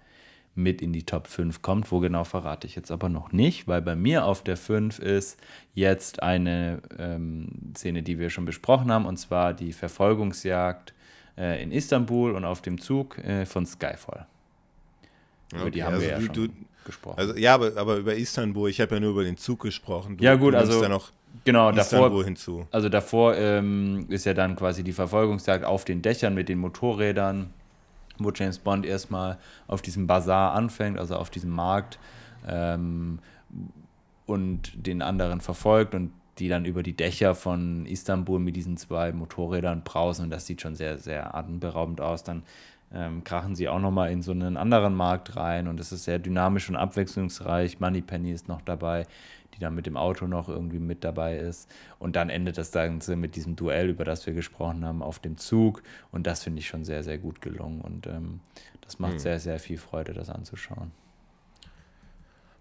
mit 0.54 0.82
in 0.82 0.92
die 0.92 1.04
Top 1.04 1.28
5 1.28 1.62
kommt. 1.62 1.92
Wo 1.92 2.00
genau 2.00 2.24
verrate 2.24 2.68
ich 2.68 2.76
jetzt 2.76 2.92
aber 2.92 3.10
noch 3.10 3.32
nicht, 3.32 3.68
weil 3.68 3.82
bei 3.82 3.96
mir 3.96 4.26
auf 4.26 4.44
der 4.44 4.58
5 4.58 5.00
ist 5.00 5.40
jetzt 5.74 6.22
eine 6.24 6.82
ähm, 6.98 7.74
Szene, 7.76 8.04
die 8.04 8.20
wir 8.20 8.30
schon 8.30 8.46
besprochen 8.46 8.92
haben, 8.92 9.06
und 9.06 9.18
zwar 9.18 9.54
die 9.54 9.72
Verfolgungsjagd 9.72 10.94
äh, 11.38 11.62
in 11.62 11.72
Istanbul 11.72 12.36
und 12.36 12.46
auf 12.46 12.62
dem 12.62 12.80
Zug 12.80 13.18
äh, 13.20 13.46
von 13.46 13.66
Skyfall. 13.66 14.26
Über 15.52 15.62
okay, 15.62 15.72
die 15.72 15.84
haben 15.84 15.94
also 15.94 16.06
wir 16.06 16.12
ja 16.12 16.22
schon 16.22 16.34
du, 16.34 16.48
gesprochen. 16.86 17.20
Also, 17.20 17.36
ja, 17.36 17.54
aber, 17.54 17.78
aber 17.78 17.98
über 17.98 18.16
Istanbul, 18.16 18.70
ich 18.70 18.82
habe 18.82 18.96
ja 18.96 19.02
nur 19.02 19.12
über 19.12 19.24
den 19.24 19.38
Zug 19.38 19.62
gesprochen. 19.62 20.18
Du, 20.18 20.24
ja, 20.24 20.36
gut, 20.36 20.56
also. 20.56 20.82
Da 20.82 20.90
noch 20.90 21.12
genau, 21.44 21.70
Istanbul 21.70 22.10
davor, 22.10 22.24
hinzu. 22.26 22.68
Also 22.72 22.90
davor 22.90 23.36
ähm, 23.36 24.06
ist 24.10 24.26
ja 24.26 24.34
dann 24.34 24.56
quasi 24.56 24.84
die 24.84 24.94
Verfolgungsjagd 24.94 25.64
auf 25.64 25.86
den 25.86 26.02
Dächern 26.02 26.34
mit 26.34 26.50
den 26.50 26.58
Motorrädern, 26.58 27.52
wo 28.18 28.32
James 28.32 28.58
Bond 28.58 28.86
erstmal 28.86 29.38
auf 29.68 29.82
diesem 29.82 30.08
Bazar 30.08 30.54
anfängt, 30.54 30.98
also 30.98 31.16
auf 31.16 31.30
diesem 31.30 31.52
Markt 31.52 32.00
ähm, 32.48 33.20
und 34.26 34.72
den 34.76 35.02
anderen 35.02 35.40
verfolgt 35.40 35.94
und 35.94 36.12
die 36.40 36.50
dann 36.50 36.66
über 36.66 36.84
die 36.84 36.96
Dächer 36.96 37.36
von 37.36 37.86
Istanbul 37.86 38.40
mit 38.40 38.56
diesen 38.56 38.78
zwei 38.78 39.12
Motorrädern 39.12 39.84
brausen 39.84 40.26
und 40.26 40.30
das 40.30 40.46
sieht 40.46 40.62
schon 40.62 40.76
sehr, 40.76 40.98
sehr 40.98 41.36
atemberaubend 41.36 42.02
aus. 42.02 42.24
Dann 42.24 42.44
ähm, 42.94 43.24
krachen 43.24 43.56
sie 43.56 43.68
auch 43.68 43.80
nochmal 43.80 44.12
in 44.12 44.22
so 44.22 44.32
einen 44.32 44.58
anderen 44.58 44.96
Markt 44.96 45.36
rein 45.36 45.68
und 45.68 45.80
es 45.80 45.92
ist 45.92 46.06
sehr 46.06 46.20
dynamisch 46.20 46.70
und 46.70 46.76
abwechslungsreich. 46.76 47.80
Moneypenny 47.80 48.32
ist 48.32 48.48
noch 48.48 48.62
dabei, 48.62 49.06
die 49.54 49.60
dann 49.60 49.76
mit 49.76 49.86
dem 49.86 49.98
Auto 49.98 50.28
noch 50.28 50.48
irgendwie 50.50 50.80
mit 50.80 51.04
dabei 51.04 51.38
ist. 51.38 51.70
Und 52.00 52.16
dann 52.16 52.30
endet 52.30 52.58
das 52.58 52.72
Ganze 52.72 53.16
mit 53.16 53.36
diesem 53.36 53.56
Duell, 53.56 53.90
über 53.90 54.06
das 54.06 54.26
wir 54.26 54.34
gesprochen 54.34 54.86
haben, 54.86 55.02
auf 55.02 55.20
dem 55.20 55.38
Zug. 55.38 55.84
Und 56.12 56.28
das 56.28 56.44
finde 56.44 56.60
ich 56.60 56.68
schon 56.68 56.86
sehr, 56.86 57.04
sehr 57.04 57.18
gut 57.18 57.42
gelungen. 57.42 57.82
Und 57.82 58.08
ähm, 58.08 58.40
das 58.82 59.00
macht 59.00 59.14
mhm. 59.14 59.20
sehr, 59.20 59.40
sehr 59.40 59.60
viel 59.60 59.78
Freude, 59.78 60.14
das 60.14 60.30
anzuschauen. 60.30 60.92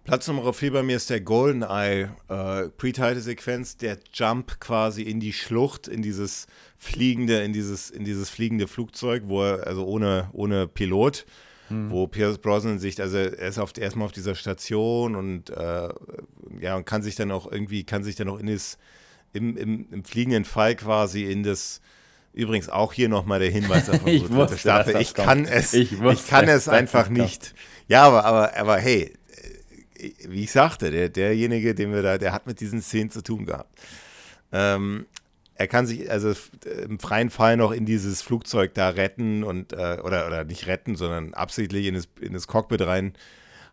Platz 0.07 0.25
Nummer 0.25 0.53
4 0.53 0.71
bei 0.71 0.83
mir 0.83 0.95
ist 0.95 1.09
der 1.09 1.19
Goldeneye 1.19 2.09
äh, 2.29 2.69
Pre-Title-Sequenz, 2.69 3.75
der 3.75 3.97
Jump 4.13 4.57
quasi 4.61 5.01
in 5.01 5.19
die 5.19 5.33
Schlucht, 5.33 5.89
in 5.89 6.01
dieses 6.01 6.47
fliegende, 6.77 7.43
in 7.43 7.51
dieses, 7.51 7.89
in 7.89 8.05
dieses 8.05 8.29
fliegende 8.29 8.69
Flugzeug, 8.69 9.23
wo 9.25 9.43
er, 9.43 9.67
also 9.67 9.85
ohne, 9.85 10.29
ohne 10.31 10.65
Pilot, 10.65 11.25
hm. 11.67 11.91
wo 11.91 12.07
Pierce 12.07 12.37
Brosnan 12.37 12.79
sich, 12.79 13.01
also 13.01 13.17
er 13.17 13.49
ist 13.49 13.59
auf, 13.59 13.77
erstmal 13.77 14.05
auf 14.05 14.13
dieser 14.13 14.35
Station 14.35 15.17
und 15.17 15.49
äh, 15.49 15.89
ja, 16.61 16.77
und 16.77 16.85
kann 16.85 17.01
sich 17.01 17.15
dann 17.15 17.29
auch 17.29 17.51
irgendwie, 17.51 17.83
kann 17.83 18.05
sich 18.05 18.15
dann 18.15 18.29
auch 18.29 18.39
in 18.39 18.47
das, 18.47 18.77
im, 19.33 19.57
im, 19.57 19.87
im 19.91 20.05
fliegenden 20.05 20.45
Fall 20.45 20.77
quasi 20.77 21.25
in 21.25 21.43
das 21.43 21.81
Übrigens 22.31 22.69
auch 22.69 22.93
hier 22.93 23.09
nochmal 23.09 23.39
der 23.39 23.49
Hinweis 23.49 23.89
auf 23.89 23.99
ich 24.05 24.29
wusste, 24.29 24.59
Staffel. 24.59 25.01
Ich 25.01 25.15
kann 25.15 25.45
es, 25.45 25.73
ich, 25.73 25.99
wusste, 25.99 26.23
ich 26.23 26.27
kann 26.29 26.47
es 26.47 26.69
einfach 26.69 27.09
nicht. 27.09 27.55
Ja, 27.87 28.03
aber, 28.03 28.25
aber, 28.25 28.55
aber 28.55 28.77
hey, 28.77 29.11
wie 30.27 30.43
ich 30.43 30.51
sagte, 30.51 30.91
der, 30.91 31.09
derjenige, 31.09 31.75
den 31.75 31.93
wir 31.93 32.01
da, 32.01 32.17
der 32.17 32.33
hat 32.33 32.47
mit 32.47 32.59
diesen 32.59 32.81
Szenen 32.81 33.09
zu 33.09 33.21
tun 33.21 33.45
gehabt. 33.45 33.77
Ähm, 34.51 35.05
er 35.55 35.67
kann 35.67 35.87
sich 35.87 36.09
also 36.09 36.33
im 36.87 36.99
freien 36.99 37.29
Fall 37.29 37.57
noch 37.57 37.71
in 37.71 37.85
dieses 37.85 38.21
Flugzeug 38.21 38.73
da 38.75 38.89
retten 38.89 39.43
und 39.43 39.73
äh, 39.73 39.97
oder, 40.03 40.27
oder 40.27 40.43
nicht 40.43 40.67
retten, 40.67 40.95
sondern 40.95 41.33
absichtlich 41.33 41.87
in 41.87 41.95
das, 41.95 42.07
in 42.21 42.33
das 42.33 42.47
Cockpit 42.47 42.81
rein, 42.81 43.13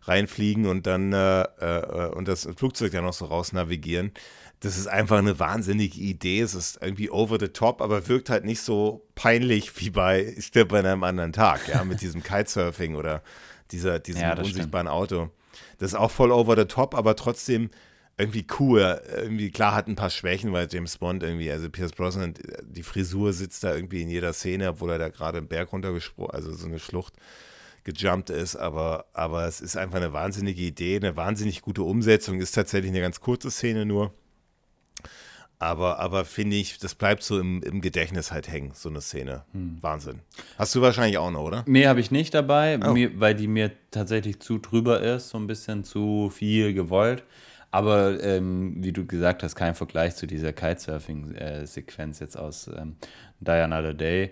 reinfliegen 0.03 0.65
und 0.65 0.87
dann 0.87 1.13
äh, 1.13 1.41
äh, 1.41 2.09
und 2.09 2.27
das 2.27 2.47
Flugzeug 2.55 2.91
dann 2.91 3.05
noch 3.05 3.13
so 3.13 3.25
raus 3.25 3.53
navigieren. 3.53 4.11
Das 4.61 4.77
ist 4.77 4.87
einfach 4.87 5.19
eine 5.19 5.37
wahnsinnige 5.37 5.99
Idee. 5.99 6.41
Es 6.41 6.55
ist 6.55 6.79
irgendwie 6.81 7.11
over 7.11 7.37
the 7.39 7.49
top, 7.49 7.81
aber 7.81 8.07
wirkt 8.07 8.31
halt 8.31 8.45
nicht 8.45 8.61
so 8.61 9.05
peinlich 9.13 9.79
wie 9.79 9.91
bei 9.91 10.35
Stirb 10.39 10.69
bei 10.69 10.79
einem 10.79 11.03
anderen 11.03 11.33
Tag, 11.33 11.67
ja, 11.67 11.83
mit 11.83 12.01
diesem 12.01 12.23
Kitesurfing 12.23 12.95
oder 12.95 13.21
dieser, 13.71 13.99
diesem 13.99 14.21
ja, 14.21 14.35
unsichtbaren 14.35 14.87
stimmt. 14.87 14.89
Auto. 14.89 15.29
Das 15.77 15.91
ist 15.91 15.95
auch 15.95 16.11
voll 16.11 16.31
over 16.31 16.55
the 16.55 16.65
top, 16.65 16.95
aber 16.95 17.15
trotzdem 17.15 17.69
irgendwie 18.17 18.45
cool. 18.59 19.01
Irgendwie 19.15 19.49
klar 19.51 19.75
hat 19.75 19.87
ein 19.87 19.95
paar 19.95 20.09
Schwächen, 20.09 20.53
weil 20.53 20.67
James 20.71 20.97
Bond 20.97 21.23
irgendwie, 21.23 21.51
also 21.51 21.69
Pierce 21.69 21.91
Brosnan, 21.91 22.33
die 22.63 22.83
Frisur 22.83 23.33
sitzt 23.33 23.63
da 23.63 23.75
irgendwie 23.75 24.01
in 24.01 24.09
jeder 24.09 24.33
Szene, 24.33 24.69
obwohl 24.69 24.91
er 24.91 24.99
da 24.99 25.09
gerade 25.09 25.39
einen 25.39 25.47
Berg 25.47 25.71
runtergesprungen, 25.71 26.31
also 26.31 26.53
so 26.53 26.67
eine 26.67 26.79
Schlucht 26.79 27.13
gejumpt 27.83 28.31
ist, 28.31 28.55
aber, 28.55 29.05
aber 29.13 29.45
es 29.45 29.61
ist 29.61 29.77
einfach 29.77 29.97
eine 29.97 30.11
wahnsinnige 30.11 30.61
Idee, 30.61 30.95
eine 30.95 31.15
wahnsinnig 31.15 31.61
gute 31.61 31.83
Umsetzung, 31.83 32.39
ist 32.39 32.53
tatsächlich 32.53 32.91
eine 32.91 33.01
ganz 33.01 33.19
kurze 33.19 33.51
Szene 33.51 33.85
nur. 33.85 34.13
Aber, 35.57 35.99
aber 35.99 36.25
finde 36.25 36.57
ich, 36.57 36.79
das 36.79 36.95
bleibt 36.95 37.23
so 37.23 37.39
im, 37.39 37.63
im 37.63 37.79
Gedächtnis 37.79 38.31
halt 38.31 38.49
hängen, 38.49 38.71
so 38.73 38.89
eine 38.89 39.01
Szene. 39.01 39.43
Hm. 39.53 39.77
Wahnsinn. 39.81 40.19
Hast 40.57 40.75
du 40.75 40.81
wahrscheinlich 40.81 41.17
auch 41.17 41.31
noch, 41.31 41.43
oder? 41.43 41.63
Mehr 41.65 41.89
habe 41.89 42.01
ich 42.01 42.11
nicht 42.11 42.33
dabei, 42.33 42.77
oh. 42.85 42.91
mir, 42.91 43.19
weil 43.19 43.35
die 43.35 43.47
mir 43.47 43.71
tatsächlich 43.91 44.39
zu 44.41 44.57
drüber 44.57 45.01
ist, 45.01 45.29
so 45.29 45.37
ein 45.37 45.47
bisschen 45.47 45.83
zu 45.83 46.29
viel 46.29 46.73
gewollt. 46.73 47.23
Aber 47.71 48.23
ähm, 48.23 48.75
wie 48.79 48.91
du 48.91 49.05
gesagt 49.05 49.43
hast, 49.43 49.55
kein 49.55 49.75
Vergleich 49.75 50.15
zu 50.15 50.27
dieser 50.27 50.53
Kitesurfing-Sequenz 50.53 52.19
jetzt 52.19 52.37
aus 52.37 52.69
ähm, 52.69 52.95
Die 53.39 53.51
Another 53.51 53.93
Day. 53.93 54.31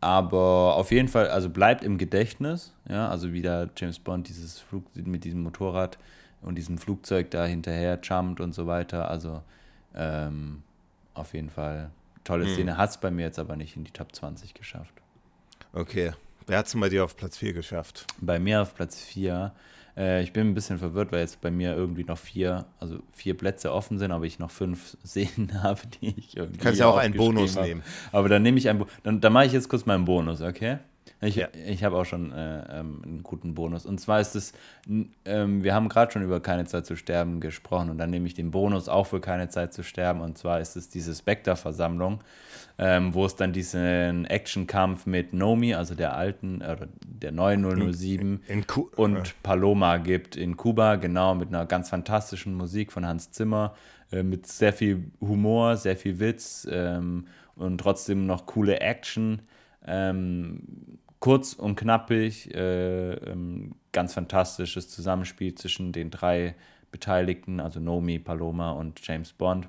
Aber 0.00 0.76
auf 0.76 0.90
jeden 0.90 1.08
Fall, 1.08 1.28
also 1.28 1.48
bleibt 1.48 1.84
im 1.84 1.96
Gedächtnis, 1.96 2.74
ja, 2.88 3.08
also 3.08 3.32
wie 3.32 3.40
da 3.40 3.68
James 3.76 3.98
Bond 3.98 4.28
dieses 4.28 4.58
Flug 4.58 4.84
mit 4.96 5.24
diesem 5.24 5.42
Motorrad 5.42 5.96
und 6.42 6.56
diesem 6.56 6.76
Flugzeug 6.76 7.30
da 7.30 7.46
hinterher 7.46 8.00
jumpt 8.02 8.40
und 8.40 8.52
so 8.52 8.66
weiter. 8.66 9.08
Also 9.08 9.42
ähm, 9.94 10.62
auf 11.14 11.34
jeden 11.34 11.50
Fall 11.50 11.90
tolle 12.24 12.46
hm. 12.46 12.54
Szene. 12.54 12.76
Hat 12.76 12.90
es 12.90 12.98
bei 12.98 13.10
mir 13.10 13.22
jetzt 13.22 13.38
aber 13.38 13.56
nicht 13.56 13.76
in 13.76 13.84
die 13.84 13.90
Top 13.90 14.14
20 14.14 14.54
geschafft. 14.54 14.94
Okay. 15.72 16.12
Wer 16.46 16.58
hat 16.58 16.66
es 16.66 16.78
bei 16.78 16.88
dir 16.88 17.04
auf 17.04 17.16
Platz 17.16 17.38
4 17.38 17.52
geschafft? 17.52 18.06
Bei 18.20 18.38
mir 18.38 18.62
auf 18.62 18.74
Platz 18.74 19.00
4. 19.00 19.52
Äh, 19.96 20.22
ich 20.22 20.32
bin 20.32 20.48
ein 20.48 20.54
bisschen 20.54 20.78
verwirrt, 20.78 21.12
weil 21.12 21.20
jetzt 21.20 21.40
bei 21.40 21.50
mir 21.50 21.74
irgendwie 21.74 22.04
noch 22.04 22.18
vier, 22.18 22.66
also 22.80 22.98
vier 23.12 23.36
Plätze 23.36 23.72
offen 23.72 23.98
sind, 23.98 24.10
aber 24.10 24.24
ich 24.24 24.38
noch 24.38 24.50
fünf 24.50 24.96
Szenen 25.06 25.62
habe, 25.62 25.80
die 26.00 26.14
ich 26.16 26.36
irgendwie. 26.36 26.58
Kannst 26.58 26.80
ja 26.80 26.86
auch 26.86 26.96
einen 26.96 27.14
Bonus 27.14 27.56
habe. 27.56 27.68
nehmen. 27.68 27.82
Aber 28.10 28.28
dann 28.28 28.42
nehme 28.42 28.58
ich 28.58 28.68
einen, 28.68 28.84
dann, 29.02 29.20
dann 29.20 29.32
mache 29.32 29.46
ich 29.46 29.52
jetzt 29.52 29.68
kurz 29.68 29.86
meinen 29.86 30.04
Bonus, 30.04 30.40
okay? 30.40 30.78
Ich, 31.22 31.36
ja. 31.36 31.48
ich 31.66 31.84
habe 31.84 31.96
auch 31.96 32.04
schon 32.04 32.32
äh, 32.32 32.80
ähm, 32.80 33.00
einen 33.04 33.22
guten 33.22 33.54
Bonus. 33.54 33.86
Und 33.86 34.00
zwar 34.00 34.20
ist 34.20 34.34
es, 34.34 34.52
ähm, 35.24 35.62
wir 35.62 35.72
haben 35.72 35.88
gerade 35.88 36.10
schon 36.10 36.24
über 36.24 36.40
keine 36.40 36.64
Zeit 36.64 36.84
zu 36.84 36.96
sterben 36.96 37.40
gesprochen 37.40 37.90
und 37.90 37.98
dann 37.98 38.10
nehme 38.10 38.26
ich 38.26 38.34
den 38.34 38.50
Bonus 38.50 38.88
auch 38.88 39.06
für 39.06 39.20
keine 39.20 39.48
Zeit 39.48 39.72
zu 39.72 39.84
sterben. 39.84 40.20
Und 40.20 40.36
zwar 40.36 40.60
ist 40.60 40.74
es 40.74 40.88
diese 40.88 41.14
Spectre-Versammlung, 41.14 42.20
ähm, 42.78 43.14
wo 43.14 43.24
es 43.24 43.36
dann 43.36 43.52
diesen 43.52 44.24
Actionkampf 44.24 45.06
mit 45.06 45.32
Nomi, 45.32 45.74
also 45.74 45.94
der 45.94 46.16
alten, 46.16 46.60
äh, 46.60 46.76
der 47.04 47.30
neuen 47.30 47.92
007 47.92 48.42
in, 48.48 48.58
in 48.58 48.64
und 48.96 49.40
Paloma 49.44 49.98
gibt 49.98 50.34
in 50.34 50.56
Kuba, 50.56 50.96
genau, 50.96 51.36
mit 51.36 51.48
einer 51.48 51.66
ganz 51.66 51.90
fantastischen 51.90 52.54
Musik 52.54 52.90
von 52.90 53.06
Hans 53.06 53.30
Zimmer, 53.30 53.74
äh, 54.10 54.24
mit 54.24 54.48
sehr 54.48 54.72
viel 54.72 55.04
Humor, 55.20 55.76
sehr 55.76 55.96
viel 55.96 56.18
Witz 56.18 56.66
ähm, 56.68 57.26
und 57.54 57.78
trotzdem 57.78 58.26
noch 58.26 58.46
coole 58.46 58.80
Action. 58.80 59.42
Ähm, 59.86 60.98
kurz 61.22 61.52
und 61.52 61.76
knappig, 61.76 62.52
äh, 62.52 63.12
ähm, 63.12 63.76
ganz 63.92 64.12
fantastisches 64.12 64.88
Zusammenspiel 64.88 65.54
zwischen 65.54 65.92
den 65.92 66.10
drei 66.10 66.56
Beteiligten, 66.90 67.60
also 67.60 67.78
Nomi, 67.78 68.18
Paloma 68.18 68.72
und 68.72 69.06
James 69.06 69.32
Bond. 69.32 69.68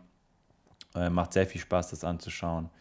Äh, 0.95 1.11
macht 1.11 1.33
sehr 1.33 1.45
viel 1.45 1.61
Spaß, 1.61 1.91
das 1.91 2.03
anzuschauen. 2.03 2.71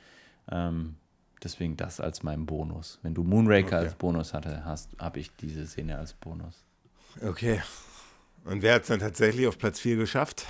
Ähm, 0.51 0.97
deswegen 1.45 1.77
das 1.77 2.01
als 2.01 2.23
mein 2.23 2.47
Bonus. 2.47 2.99
Wenn 3.03 3.13
du 3.13 3.25
Moonraker 3.25 3.77
okay. 3.77 3.85
als 3.85 3.95
Bonus 3.95 4.33
hatte, 4.33 4.65
hast, 4.65 4.99
habe 4.99 5.21
ich 5.21 5.37
diese 5.37 5.67
Szene 5.67 5.99
als 5.99 6.15
Bonus. 6.15 6.65
Okay. 7.23 7.61
Und 8.47 8.63
wer 8.63 8.77
hat 8.77 8.83
es 8.83 8.89
dann 8.89 9.01
tatsächlich 9.01 9.47
auf 9.49 9.59
Platz 9.59 9.81
4 9.81 9.97
geschafft? 9.97 10.47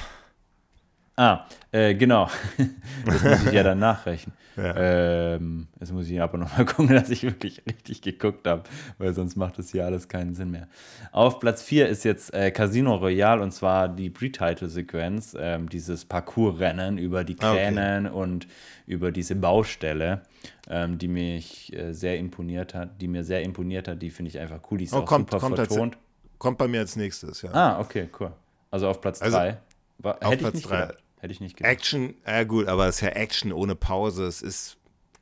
Ah, 1.16 1.46
äh, 1.70 1.94
genau. 1.94 2.28
Das 3.04 3.22
muss 3.22 3.46
ich 3.46 3.52
ja 3.52 3.62
dann 3.62 3.80
nachrechnen. 3.80 4.34
Ja. 4.56 5.34
Ähm, 5.34 5.66
jetzt 5.80 5.92
muss 5.92 6.08
ich 6.08 6.20
aber 6.20 6.38
nochmal 6.38 6.64
gucken, 6.66 6.94
dass 6.94 7.10
ich 7.10 7.22
wirklich 7.22 7.62
richtig 7.66 8.02
geguckt 8.02 8.46
habe, 8.46 8.62
weil 8.98 9.12
sonst 9.14 9.36
macht 9.36 9.58
das 9.58 9.70
hier 9.70 9.84
alles 9.84 10.08
keinen 10.08 10.34
Sinn 10.34 10.50
mehr. 10.50 10.68
Auf 11.10 11.40
Platz 11.40 11.62
4 11.62 11.88
ist 11.88 12.04
jetzt 12.04 12.32
äh, 12.34 12.50
Casino 12.50 12.94
Royale 12.96 13.42
und 13.42 13.52
zwar 13.52 13.88
die 13.88 14.10
Pre-Title-Sequenz, 14.10 15.36
ähm, 15.38 15.68
dieses 15.68 16.04
Parcours-Rennen 16.04 16.98
über 16.98 17.24
die 17.24 17.36
ah, 17.40 17.52
Kränen 17.52 18.06
okay. 18.06 18.16
und 18.16 18.46
über 18.86 19.10
diese 19.10 19.34
Baustelle, 19.34 20.22
ähm, 20.68 20.98
die 20.98 21.08
mich 21.08 21.72
äh, 21.72 21.92
sehr 21.92 22.18
imponiert 22.18 22.74
hat, 22.74 23.00
die 23.00 23.08
mir 23.08 23.24
sehr 23.24 23.42
imponiert 23.42 23.88
hat, 23.88 24.02
die 24.02 24.10
finde 24.10 24.28
ich 24.28 24.38
einfach 24.38 24.60
cool. 24.70 24.78
Die 24.78 24.84
ist 24.84 24.92
oh, 24.92 24.98
auch 24.98 25.06
kommt, 25.06 25.30
super 25.30 25.40
kommt 25.40 25.56
vertont. 25.56 25.94
Als, 25.94 26.38
kommt 26.38 26.58
bei 26.58 26.68
mir 26.68 26.80
als 26.80 26.96
nächstes, 26.96 27.42
ja. 27.42 27.52
Ah, 27.52 27.80
okay, 27.80 28.08
cool. 28.20 28.32
Also 28.70 28.88
auf 28.88 29.00
Platz 29.00 29.18
3. 29.18 29.24
Also, 29.24 29.38
Hätte 29.38 30.26
auf 30.26 30.38
Platz 30.38 30.62
3. 30.62 30.88
Hätte 31.22 31.34
ich 31.34 31.40
nicht 31.40 31.56
gedacht. 31.56 31.72
Action, 31.72 32.16
ja 32.26 32.42
gut, 32.42 32.66
aber 32.66 32.88
es 32.88 32.96
ist 32.96 33.02
ja 33.02 33.10
Action 33.10 33.52
ohne 33.52 33.76
Pause. 33.76 34.26
Es 34.26 34.42
ist 34.42 34.76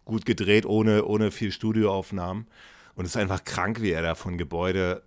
gut 0.06 0.24
gedreht, 0.24 0.64
ohne, 0.64 1.04
ohne 1.04 1.30
viel 1.30 1.52
Studioaufnahmen. 1.52 2.46
Und 2.94 3.04
es 3.04 3.10
ist 3.10 3.16
einfach 3.20 3.44
krank, 3.44 3.82
wie 3.82 3.90
er 3.90 4.00
da 4.00 4.14
von 4.14 4.38
Gebäude 4.38 5.02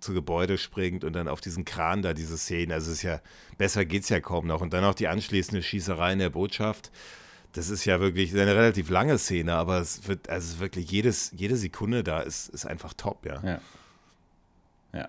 zu 0.00 0.12
Gebäude 0.12 0.58
springt 0.58 1.04
und 1.04 1.12
dann 1.12 1.28
auf 1.28 1.40
diesen 1.40 1.64
Kran 1.64 2.02
da 2.02 2.14
diese 2.14 2.36
Szene. 2.36 2.74
Also 2.74 2.90
es 2.90 2.96
ist 2.96 3.02
ja, 3.04 3.20
besser 3.58 3.84
geht 3.84 4.02
es 4.02 4.08
ja 4.08 4.18
kaum 4.18 4.48
noch. 4.48 4.60
Und 4.60 4.72
dann 4.72 4.82
auch 4.82 4.94
die 4.94 5.06
anschließende 5.06 5.62
Schießerei 5.62 6.14
in 6.14 6.18
der 6.18 6.30
Botschaft. 6.30 6.90
Das 7.52 7.70
ist 7.70 7.84
ja 7.84 8.00
wirklich 8.00 8.32
eine 8.32 8.56
relativ 8.56 8.90
lange 8.90 9.18
Szene, 9.18 9.54
aber 9.54 9.78
es 9.78 10.08
wird, 10.08 10.28
also 10.28 10.58
wirklich 10.58 10.90
jedes, 10.90 11.30
jede 11.36 11.56
Sekunde 11.56 12.02
da 12.02 12.18
ist, 12.18 12.48
ist 12.48 12.66
einfach 12.66 12.92
top, 12.94 13.24
ja. 13.24 13.40
Ja. 13.44 13.60
Ja. 14.92 15.08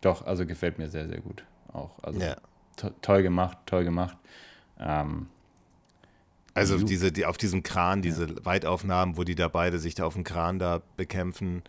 Doch, 0.00 0.24
also 0.24 0.46
gefällt 0.46 0.78
mir 0.78 0.88
sehr, 0.88 1.06
sehr 1.06 1.20
gut. 1.20 1.44
Auch. 1.74 2.02
Also 2.02 2.18
ja 2.20 2.38
to 2.78 2.90
toll 3.02 3.22
gemacht, 3.22 3.58
toll 3.66 3.84
gemacht. 3.84 4.16
Ähm, 4.78 5.26
also 6.54 6.78
diese, 6.78 7.12
die, 7.12 7.24
auf 7.24 7.36
diesem 7.36 7.62
Kran, 7.62 8.02
diese 8.02 8.26
ja. 8.26 8.44
Weitaufnahmen, 8.44 9.16
wo 9.16 9.24
die 9.24 9.34
da 9.34 9.48
beide 9.48 9.78
sich 9.78 9.94
da 9.94 10.04
auf 10.04 10.14
dem 10.14 10.24
Kran 10.24 10.58
da 10.58 10.82
bekämpfen. 10.96 11.62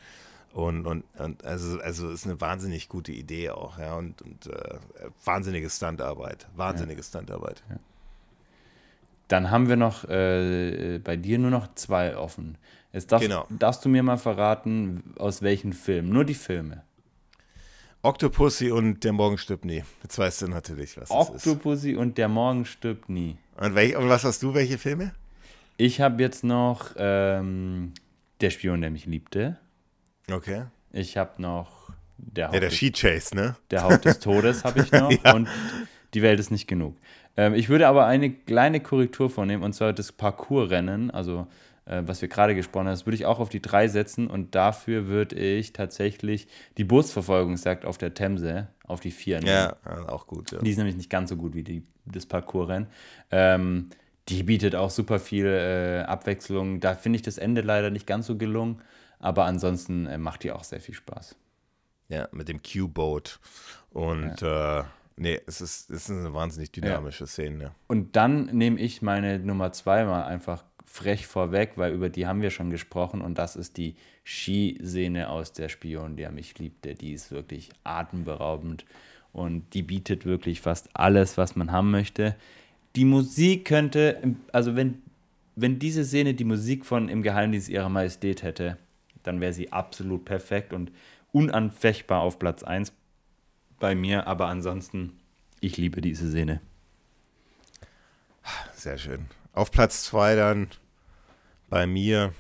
Und, 0.52 0.88
und, 0.88 1.03
und 1.19 1.45
also, 1.45 1.80
also 1.80 2.10
ist 2.10 2.26
eine 2.26 2.41
wahnsinnig 2.41 2.90
gute 2.90 3.11
Idee 3.11 3.52
auch, 3.52 3.77
ja. 3.77 3.95
Und, 3.95 4.22
und 4.22 4.48
äh, 4.48 4.80
wahnsinnige 5.23 5.69
Standarbeit. 5.69 6.48
Wahnsinnige 6.56 7.02
ja. 7.02 7.03
Standarbeit. 7.03 7.64
Ja. 7.69 7.76
Dann 9.27 9.52
haben 9.52 9.69
wir 9.69 9.76
noch 9.76 10.06
äh, 10.06 10.99
bei 11.03 11.15
dir 11.15 11.38
nur 11.38 11.52
noch 11.52 11.76
zwei 11.76 12.18
offen. 12.18 12.57
Jetzt 12.91 13.11
darfst, 13.11 13.27
genau. 13.27 13.45
darfst 13.49 13.86
du 13.86 13.90
mir 13.90 14.02
mal 14.02 14.18
verraten, 14.18 15.14
aus 15.19 15.44
welchen 15.44 15.73
Filmen? 15.73 16.10
Nur 16.10 16.26
die 16.26 16.34
Filme. 16.34 16.81
Octopussy 18.01 18.71
und 18.71 19.03
der 19.03 19.11
Morgen 19.11 19.38
stirbt 19.38 19.65
nie. 19.65 19.84
Jetzt 20.03 20.17
weißt 20.17 20.43
du 20.43 20.47
natürlich, 20.47 20.95
was 20.97 21.11
Octopussy 21.11 21.95
und 21.95 22.17
der 22.17 22.30
Morgen 22.30 22.65
stirbt 22.65 23.09
nie. 23.09 23.38
Und, 23.57 23.76
welch, 23.76 23.95
und 23.97 24.07
was 24.07 24.23
hast 24.23 24.41
du, 24.41 24.53
welche 24.53 24.77
Filme? 24.77 25.13
Ich 25.76 25.99
habe 25.99 26.21
jetzt 26.21 26.43
noch 26.43 26.91
ähm, 26.97 27.93
Der 28.39 28.49
Spion, 28.51 28.81
der 28.81 28.89
mich 28.91 29.05
liebte. 29.05 29.57
Okay. 30.31 30.63
Ich 30.93 31.17
habe 31.17 31.41
noch 31.41 31.89
der 32.17 32.47
Haupt 32.47 32.53
Ja, 32.55 32.59
der 32.61 32.69
Ski 32.69 32.91
Chase, 32.91 33.35
ne? 33.35 33.55
Der 33.69 33.84
Haupt 33.84 34.05
des 34.05 34.19
Todes 34.19 34.63
habe 34.63 34.81
ich 34.81 34.91
noch. 34.93 35.11
ja. 35.11 35.34
Und 35.35 35.49
die 36.13 36.21
Welt 36.21 36.39
ist 36.39 36.51
nicht 36.51 36.67
genug. 36.67 36.95
Ähm, 37.35 37.53
ich 37.53 37.67
würde 37.69 37.88
aber 37.88 38.05
eine 38.05 38.30
kleine 38.31 38.80
Korrektur 38.80 39.30
vornehmen, 39.30 39.63
und 39.63 39.73
zwar 39.73 39.91
das 39.93 40.11
Parcoursrennen, 40.11 41.11
also 41.11 41.47
äh, 41.89 42.07
was 42.07 42.21
wir 42.21 42.29
gerade 42.29 42.55
gesprochen 42.55 42.85
haben, 42.85 42.93
das 42.93 43.05
würde 43.05 43.15
ich 43.15 43.25
auch 43.25 43.39
auf 43.39 43.49
die 43.49 43.61
3 43.61 43.87
setzen 43.87 44.27
und 44.27 44.53
dafür 44.53 45.07
würde 45.07 45.35
ich 45.35 45.73
tatsächlich 45.73 46.47
die 46.77 46.83
Bootsverfolgungsjagd 46.83 47.85
auf 47.85 47.97
der 47.97 48.13
Themse 48.13 48.67
auf 48.85 48.99
die 48.99 49.11
4 49.11 49.39
nehmen. 49.39 49.49
Ja, 49.49 49.75
auch 50.07 50.27
gut. 50.27 50.51
Ja. 50.51 50.59
Die 50.59 50.69
ist 50.69 50.77
nämlich 50.77 50.95
nicht 50.95 51.09
ganz 51.09 51.29
so 51.29 51.35
gut 51.35 51.55
wie 51.55 51.63
die, 51.63 51.83
das 52.05 52.25
Parcoursrennen. 52.25 52.87
Ähm, 53.31 53.89
die 54.27 54.43
bietet 54.43 54.75
auch 54.75 54.91
super 54.91 55.19
viel 55.19 55.47
äh, 55.47 56.03
Abwechslung. 56.03 56.79
Da 56.79 56.93
finde 56.93 57.17
ich 57.17 57.23
das 57.23 57.39
Ende 57.39 57.61
leider 57.61 57.89
nicht 57.89 58.05
ganz 58.05 58.27
so 58.27 58.37
gelungen, 58.37 58.81
aber 59.17 59.45
ansonsten 59.45 60.05
äh, 60.05 60.19
macht 60.19 60.43
die 60.43 60.51
auch 60.51 60.63
sehr 60.63 60.81
viel 60.81 60.93
Spaß. 60.93 61.35
Ja, 62.09 62.27
mit 62.31 62.49
dem 62.49 62.61
Q-Boat. 62.61 63.39
Und 63.91 64.41
ja. 64.41 64.81
äh, 64.81 64.83
nee, 65.15 65.41
es 65.47 65.61
ist, 65.61 65.89
es 65.89 66.09
ist 66.09 66.11
eine 66.11 66.33
wahnsinnig 66.33 66.71
dynamische 66.71 67.23
ja. 67.23 67.27
Szene. 67.27 67.71
Und 67.87 68.15
dann 68.15 68.45
nehme 68.47 68.79
ich 68.79 69.01
meine 69.01 69.39
Nummer 69.39 69.71
zwei 69.71 70.05
mal 70.05 70.23
einfach 70.23 70.63
frech 70.91 71.27
vorweg, 71.27 71.73
weil 71.75 71.93
über 71.93 72.09
die 72.09 72.25
haben 72.25 72.41
wir 72.41 72.49
schon 72.49 72.71
gesprochen 72.71 73.21
und 73.21 73.37
das 73.37 73.55
ist 73.55 73.77
die 73.77 73.95
Skisehne 74.23 75.29
aus 75.29 75.53
der 75.53 75.69
Spion, 75.69 76.17
der 76.17 76.31
mich 76.31 76.57
liebte. 76.57 76.95
Die 76.95 77.13
ist 77.13 77.31
wirklich 77.31 77.69
atemberaubend 77.83 78.85
und 79.31 79.73
die 79.75 79.83
bietet 79.83 80.25
wirklich 80.25 80.61
fast 80.61 80.89
alles, 80.93 81.37
was 81.37 81.55
man 81.55 81.71
haben 81.71 81.91
möchte. 81.91 82.35
Die 82.95 83.05
Musik 83.05 83.65
könnte, 83.65 84.35
also 84.51 84.75
wenn, 84.75 85.03
wenn 85.55 85.77
diese 85.77 86.03
Szene 86.03 86.33
die 86.33 86.43
Musik 86.43 86.85
von 86.85 87.07
Im 87.07 87.21
Geheimdienst 87.21 87.69
ihrer 87.69 87.89
Majestät 87.89 88.41
hätte, 88.41 88.77
dann 89.21 89.41
wäre 89.41 89.53
sie 89.53 89.71
absolut 89.71 90.25
perfekt 90.25 90.73
und 90.73 90.91
unanfechtbar 91.31 92.21
auf 92.21 92.39
Platz 92.39 92.63
1 92.63 92.91
bei 93.79 93.93
mir, 93.93 94.25
aber 94.25 94.47
ansonsten, 94.47 95.19
ich 95.61 95.77
liebe 95.77 96.01
diese 96.01 96.29
Szene. 96.29 96.61
Sehr 98.73 98.97
schön. 98.97 99.27
Auf 99.60 99.72
Platz 99.72 100.03
2 100.06 100.36
dann 100.36 100.69
bei 101.69 101.86
mir. 101.86 102.34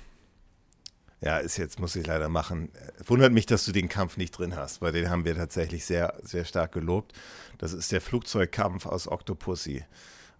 Ja, 1.19 1.39
ist 1.39 1.57
jetzt, 1.57 1.77
muss 1.77 1.97
ich 1.97 2.07
leider 2.07 2.29
machen. 2.29 2.71
Wundert 3.05 3.33
mich, 3.33 3.45
dass 3.45 3.65
du 3.65 3.73
den 3.73 3.89
Kampf 3.89 4.15
nicht 4.15 4.31
drin 4.31 4.55
hast, 4.55 4.81
weil 4.81 4.93
den 4.93 5.09
haben 5.09 5.25
wir 5.25 5.35
tatsächlich 5.35 5.83
sehr, 5.83 6.13
sehr 6.23 6.45
stark 6.45 6.71
gelobt. 6.71 7.11
Das 7.57 7.73
ist 7.73 7.91
der 7.91 7.99
Flugzeugkampf 7.99 8.85
aus 8.85 9.09
Octopussy. 9.09 9.83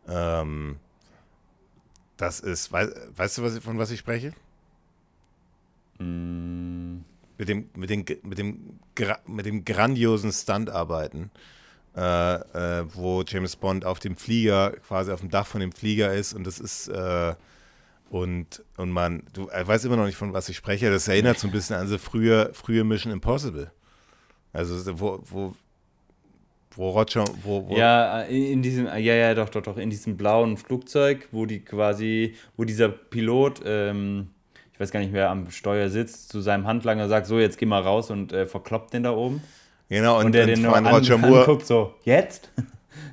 Ähm, 0.07 0.79
das 2.15 2.39
ist, 2.39 2.71
weißt, 2.71 2.93
weißt 3.13 3.39
du, 3.39 3.43
was, 3.43 3.59
von 3.59 3.77
was 3.77 3.91
ich 3.91 3.99
spreche? 3.99 4.33
Mm. 5.97 6.99
Mit 7.37 7.49
dem, 7.49 7.69
mit 7.75 7.89
dem, 7.89 8.05
mit 8.23 8.37
dem, 8.37 8.79
mit 9.27 9.45
dem 9.45 9.65
grandiosen 9.65 10.31
Stuntarbeiten. 10.31 11.29
Äh, 11.95 12.35
äh, 12.35 12.85
wo 12.93 13.23
James 13.27 13.55
Bond 13.55 13.83
auf 13.83 13.99
dem 13.99 14.15
Flieger, 14.15 14.73
quasi 14.87 15.11
auf 15.11 15.21
dem 15.21 15.29
Dach 15.29 15.47
von 15.47 15.59
dem 15.59 15.71
Flieger 15.71 16.13
ist 16.13 16.33
und 16.33 16.45
das 16.45 16.59
ist 16.59 16.87
äh, 16.87 17.33
und, 18.09 18.63
und 18.77 18.91
man, 18.91 19.23
du 19.33 19.47
er 19.47 19.67
weiß 19.67 19.85
immer 19.85 19.97
noch 19.97 20.05
nicht, 20.05 20.15
von 20.15 20.33
was 20.33 20.49
ich 20.49 20.57
spreche. 20.57 20.89
Das 20.89 21.07
erinnert 21.07 21.39
so 21.39 21.47
ein 21.47 21.51
bisschen 21.51 21.75
an 21.75 21.87
so 21.87 21.97
frühe, 21.97 22.51
frühe 22.53 22.83
Mission 22.83 23.13
Impossible. 23.13 23.71
Also 24.51 24.99
wo, 24.99 25.19
wo, 25.25 25.55
wo 26.71 26.89
Roger, 26.89 27.25
wo, 27.43 27.67
wo 27.67 27.75
Ja, 27.75 28.21
in 28.21 28.61
diesem, 28.61 28.85
ja, 28.85 28.97
ja, 28.97 29.35
doch, 29.35 29.49
doch, 29.49 29.61
doch, 29.61 29.77
in 29.77 29.89
diesem 29.89 30.17
blauen 30.17 30.57
Flugzeug, 30.57 31.27
wo 31.31 31.45
die 31.45 31.59
quasi, 31.59 32.35
wo 32.57 32.63
dieser 32.63 32.89
Pilot, 32.89 33.61
ähm, 33.65 34.29
ich 34.73 34.79
weiß 34.79 34.91
gar 34.91 35.01
nicht, 35.01 35.13
wer 35.13 35.29
am 35.29 35.51
Steuer 35.51 35.89
sitzt, 35.89 36.29
zu 36.29 36.41
seinem 36.41 36.65
Handlanger 36.65 37.09
sagt, 37.09 37.27
so, 37.27 37.39
jetzt 37.39 37.57
geh 37.57 37.65
mal 37.65 37.81
raus 37.81 38.09
und 38.09 38.33
äh, 38.33 38.47
verkloppt 38.47 38.93
den 38.93 39.03
da 39.03 39.11
oben. 39.11 39.41
Genau, 39.89 40.19
und, 40.19 40.27
und 40.27 40.31
der 40.33 40.45
den 40.45 40.61
nur 40.61 40.75
an, 40.75 40.85
Roger 40.85 41.17
Moore 41.17 41.41
anguckt, 41.41 41.65
so, 41.65 41.95
jetzt? 42.03 42.51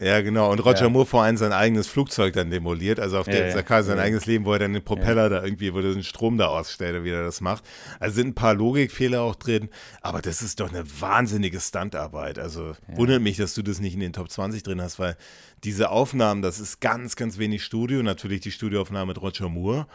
Ja, 0.01 0.21
genau. 0.21 0.51
Und 0.53 0.61
Roger 0.61 0.83
ja. 0.83 0.89
Moore 0.89 1.07
vor 1.07 1.23
allem 1.23 1.37
sein 1.37 1.53
eigenes 1.53 1.87
Flugzeug 1.87 2.35
dann 2.35 2.51
demoliert. 2.51 3.01
Also 3.01 3.19
auf 3.19 3.27
der 3.27 3.49
ja, 3.49 3.61
ja. 3.61 3.83
sein 3.83 3.99
eigenes 3.99 4.27
Leben, 4.27 4.45
wo 4.45 4.53
er 4.53 4.59
dann 4.59 4.73
den 4.73 4.85
Propeller 4.85 5.29
da 5.29 5.43
irgendwie, 5.43 5.73
wo 5.73 5.79
er 5.79 5.95
den 5.95 6.03
Strom 6.03 6.37
da 6.39 6.49
ausstellt, 6.49 7.05
wie 7.05 7.11
er 7.11 7.25
das 7.25 7.41
macht. 7.41 7.65
Also 7.99 8.17
sind 8.17 8.29
ein 8.29 8.35
paar 8.35 8.55
Logikfehler 8.55 9.23
auch 9.23 9.35
drin. 9.35 9.69
Aber 10.03 10.21
das 10.21 10.43
ist 10.43 10.61
doch 10.61 10.71
eine 10.71 10.85
wahnsinnige 11.01 11.61
Stuntarbeit. 11.61 12.39
Also 12.39 12.75
wundert 12.89 13.23
mich, 13.23 13.37
dass 13.37 13.55
du 13.55 13.63
das 13.63 13.81
nicht 13.81 13.95
in 13.95 14.01
den 14.01 14.13
Top 14.13 14.31
20 14.31 14.63
drin 14.63 14.81
hast, 14.83 14.99
weil 14.99 15.17
diese 15.65 15.91
Aufnahmen, 15.91 16.43
das 16.43 16.61
ist 16.61 16.81
ganz, 16.81 17.17
ganz 17.17 17.39
wenig 17.39 17.65
Studio. 17.65 18.03
Natürlich 18.03 18.41
die 18.41 18.53
Studioaufnahme 18.53 19.07
mit 19.07 19.23
Roger 19.23 19.49
Moore. 19.49 19.87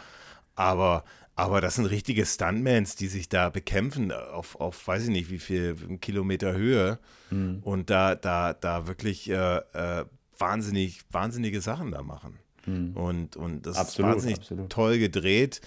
Aber 0.56 1.04
Aber 1.42 1.60
das 1.60 1.74
sind 1.74 1.88
richtige 1.88 2.24
Stuntmans, 2.24 2.96
die 2.96 3.08
sich 3.08 3.28
da 3.28 3.50
bekämpfen 3.50 4.12
auf, 4.12 4.62
auf 4.62 4.88
weiß 4.88 5.06
ich 5.06 5.10
nicht, 5.10 5.32
wie 5.32 5.40
viel 5.40 5.98
Kilometer 5.98 6.54
Höhe 6.54 7.00
mhm. 7.32 7.62
und 7.64 7.90
da, 7.90 8.14
da, 8.14 8.54
da 8.54 8.86
wirklich 8.86 9.28
äh, 9.28 9.58
äh, 9.58 10.06
wahnsinnig, 10.38 11.02
wahnsinnige 11.10 11.60
Sachen 11.60 11.90
da 11.90 12.04
machen. 12.04 12.38
Mhm. 12.68 12.96
Und, 12.96 13.38
und 13.38 13.66
das 13.66 13.78
absolut, 13.78 14.10
ist 14.10 14.16
wahnsinnig 14.16 14.38
absolut. 14.38 14.70
toll 14.70 15.00
gedreht. 15.00 15.62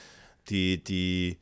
Die, 0.49 0.85
die, 0.85 1.39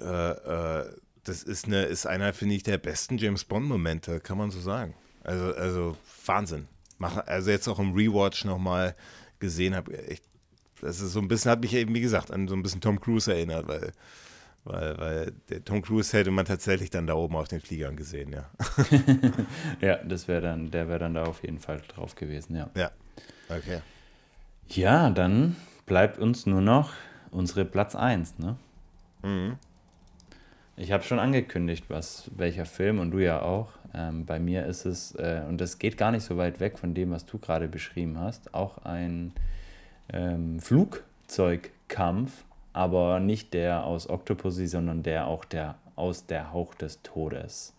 äh, 0.00 0.04
äh, 0.04 0.90
das 1.22 1.42
ist, 1.42 1.66
eine, 1.66 1.82
ist 1.82 2.06
einer, 2.06 2.32
finde 2.32 2.54
ich, 2.54 2.62
der 2.62 2.78
besten 2.78 3.18
James 3.18 3.44
Bond-Momente, 3.44 4.20
kann 4.20 4.38
man 4.38 4.50
so 4.50 4.60
sagen. 4.60 4.94
Also, 5.24 5.54
also 5.54 5.96
Wahnsinn. 6.24 6.68
Mach, 6.96 7.18
also 7.26 7.50
jetzt 7.50 7.68
auch 7.68 7.78
im 7.78 7.92
Rewatch 7.92 8.46
nochmal 8.46 8.96
gesehen 9.40 9.76
habe, 9.76 10.08
echt 10.08 10.24
das 10.82 11.00
ist 11.00 11.12
so 11.12 11.20
ein 11.20 11.28
bisschen, 11.28 11.50
hat 11.50 11.60
mich 11.60 11.74
eben, 11.74 11.94
wie 11.94 12.00
gesagt, 12.00 12.30
an 12.30 12.48
so 12.48 12.54
ein 12.54 12.62
bisschen 12.62 12.80
Tom 12.80 13.00
Cruise 13.00 13.32
erinnert, 13.32 13.66
weil, 13.68 13.92
weil, 14.64 14.98
weil 14.98 15.32
der 15.48 15.64
Tom 15.64 15.80
Cruise 15.80 16.16
hätte 16.16 16.30
man 16.30 16.44
tatsächlich 16.44 16.90
dann 16.90 17.06
da 17.06 17.14
oben 17.14 17.36
auf 17.36 17.48
den 17.48 17.60
Fliegern 17.60 17.96
gesehen, 17.96 18.32
ja. 18.32 18.50
ja, 19.80 19.96
das 19.98 20.28
wäre 20.28 20.42
dann, 20.42 20.70
der 20.70 20.88
wäre 20.88 20.98
dann 20.98 21.14
da 21.14 21.24
auf 21.24 21.42
jeden 21.42 21.60
Fall 21.60 21.80
drauf 21.88 22.16
gewesen, 22.16 22.56
ja. 22.56 22.68
Ja, 22.76 22.90
okay. 23.48 23.80
Ja, 24.68 25.08
dann 25.10 25.56
bleibt 25.86 26.18
uns 26.18 26.46
nur 26.46 26.60
noch 26.60 26.92
unsere 27.30 27.64
Platz 27.64 27.94
1, 27.94 28.38
ne? 28.38 28.56
Mhm. 29.22 29.56
Ich 30.76 30.90
habe 30.90 31.04
schon 31.04 31.18
angekündigt, 31.18 31.84
was 31.88 32.30
welcher 32.36 32.66
Film 32.66 32.98
und 32.98 33.12
du 33.12 33.18
ja 33.18 33.40
auch. 33.42 33.68
Ähm, 33.94 34.24
bei 34.24 34.40
mir 34.40 34.66
ist 34.66 34.84
es, 34.84 35.14
äh, 35.14 35.42
und 35.48 35.60
das 35.60 35.78
geht 35.78 35.96
gar 35.96 36.10
nicht 36.10 36.24
so 36.24 36.38
weit 36.38 36.60
weg 36.60 36.78
von 36.78 36.94
dem, 36.94 37.10
was 37.10 37.26
du 37.26 37.38
gerade 37.38 37.68
beschrieben 37.68 38.18
hast, 38.18 38.54
auch 38.54 38.78
ein 38.78 39.32
ähm, 40.12 40.60
Flugzeugkampf, 40.60 42.44
aber 42.72 43.20
nicht 43.20 43.54
der 43.54 43.84
aus 43.84 44.08
Octopussy, 44.08 44.66
sondern 44.66 45.02
der 45.02 45.26
auch 45.26 45.44
der 45.44 45.76
aus 45.96 46.26
der 46.26 46.52
Hauch 46.52 46.74
des 46.74 47.02
Todes 47.02 47.74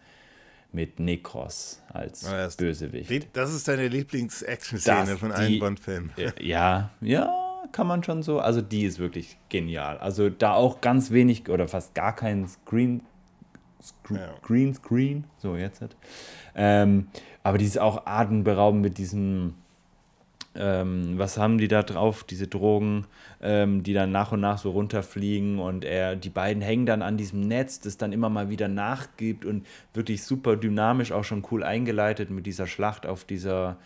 mit 0.71 0.99
Nekros 0.99 1.81
als 1.89 2.25
ah, 2.25 2.37
das, 2.37 2.57
Bösewicht. 2.57 3.29
Das 3.33 3.53
ist 3.53 3.67
deine 3.67 3.87
Lieblings-Action-Szene 3.87 5.17
von 5.17 5.31
allen 5.31 5.59
Bond-Filmen. 5.59 6.11
Ja, 6.39 6.89
ja, 6.99 7.31
kann 7.71 7.87
man 7.87 8.03
schon 8.03 8.23
so. 8.23 8.39
Also 8.39 8.61
die 8.61 8.83
ist 8.83 8.99
wirklich 8.99 9.37
genial. 9.49 9.97
Also 9.99 10.29
da 10.29 10.53
auch 10.53 10.81
ganz 10.81 11.11
wenig 11.11 11.49
oder 11.49 11.67
fast 11.67 11.93
gar 11.93 12.15
kein 12.15 12.47
Screen, 12.47 13.01
Screen, 13.81 14.19
ja. 14.19 14.33
Green 14.41 14.73
Screen. 14.73 15.25
So, 15.37 15.55
jetzt. 15.55 15.83
Ähm, 16.55 17.07
aber 17.43 17.57
die 17.57 17.65
ist 17.65 17.79
auch 17.79 18.05
atemberaubend 18.05 18.81
mit 18.81 18.97
diesem 18.97 19.53
ähm, 20.55 21.17
was 21.17 21.37
haben 21.37 21.57
die 21.57 21.67
da 21.67 21.81
drauf, 21.81 22.23
diese 22.23 22.47
Drogen, 22.47 23.05
ähm, 23.41 23.81
die 23.83 23.93
dann 23.93 24.11
nach 24.11 24.31
und 24.31 24.41
nach 24.41 24.59
so 24.59 24.71
runterfliegen 24.71 25.59
und 25.59 25.83
er, 25.83 26.15
die 26.15 26.29
beiden 26.29 26.61
hängen 26.61 26.85
dann 26.85 27.01
an 27.01 27.17
diesem 27.17 27.41
Netz, 27.41 27.79
das 27.79 27.97
dann 27.97 28.13
immer 28.13 28.29
mal 28.29 28.49
wieder 28.49 28.67
nachgibt 28.67 29.45
und 29.45 29.65
wirklich 29.93 30.23
super 30.23 30.55
dynamisch 30.55 31.11
auch 31.11 31.23
schon 31.23 31.43
cool 31.51 31.63
eingeleitet 31.63 32.29
mit 32.29 32.45
dieser 32.45 32.67
Schlacht 32.67 33.07
auf 33.07 33.23
dieser, 33.23 33.77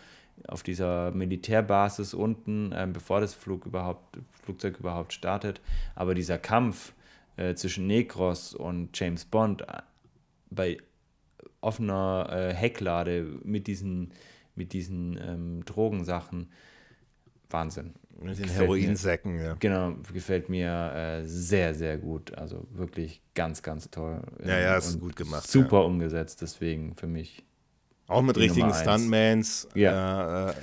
auf 0.46 0.62
dieser 0.62 1.10
Militärbasis 1.12 2.12
unten, 2.12 2.72
ähm, 2.74 2.92
bevor 2.92 3.20
das 3.20 3.34
Flug 3.34 3.64
überhaupt, 3.64 4.18
Flugzeug 4.44 4.78
überhaupt 4.78 5.14
startet. 5.14 5.62
Aber 5.94 6.14
dieser 6.14 6.38
Kampf 6.38 6.92
äh, 7.38 7.54
zwischen 7.54 7.86
Negros 7.86 8.54
und 8.54 8.98
James 8.98 9.24
Bond 9.24 9.62
äh, 9.62 9.80
bei 10.50 10.78
offener 11.60 12.28
äh, 12.30 12.54
Hecklade 12.54 13.26
mit 13.42 13.66
diesen 13.66 14.12
mit 14.58 14.74
diesen 14.74 15.18
ähm, 15.22 15.64
Drogensachen. 15.64 16.52
Wahnsinn. 17.48 17.94
Mit 18.20 18.38
den 18.38 18.48
Heroinsäcken, 18.48 19.38
ja. 19.38 19.54
Genau, 19.60 19.94
gefällt 20.12 20.48
mir 20.48 20.92
äh, 20.92 21.26
sehr, 21.26 21.74
sehr 21.74 21.96
gut. 21.98 22.36
Also 22.36 22.66
wirklich 22.72 23.22
ganz, 23.34 23.62
ganz 23.62 23.90
toll. 23.90 24.20
Ja, 24.44 24.58
ja, 24.58 24.76
ist 24.76 24.98
gut 24.98 25.16
gemacht. 25.16 25.48
Super 25.48 25.78
ja. 25.78 25.84
umgesetzt, 25.84 26.42
deswegen 26.42 26.94
für 26.96 27.06
mich. 27.06 27.44
Auch 28.08 28.22
mit 28.22 28.36
richtigen 28.36 28.74
Stuntmans. 28.74 29.68
Ja. 29.74 30.50
Äh, 30.50 30.54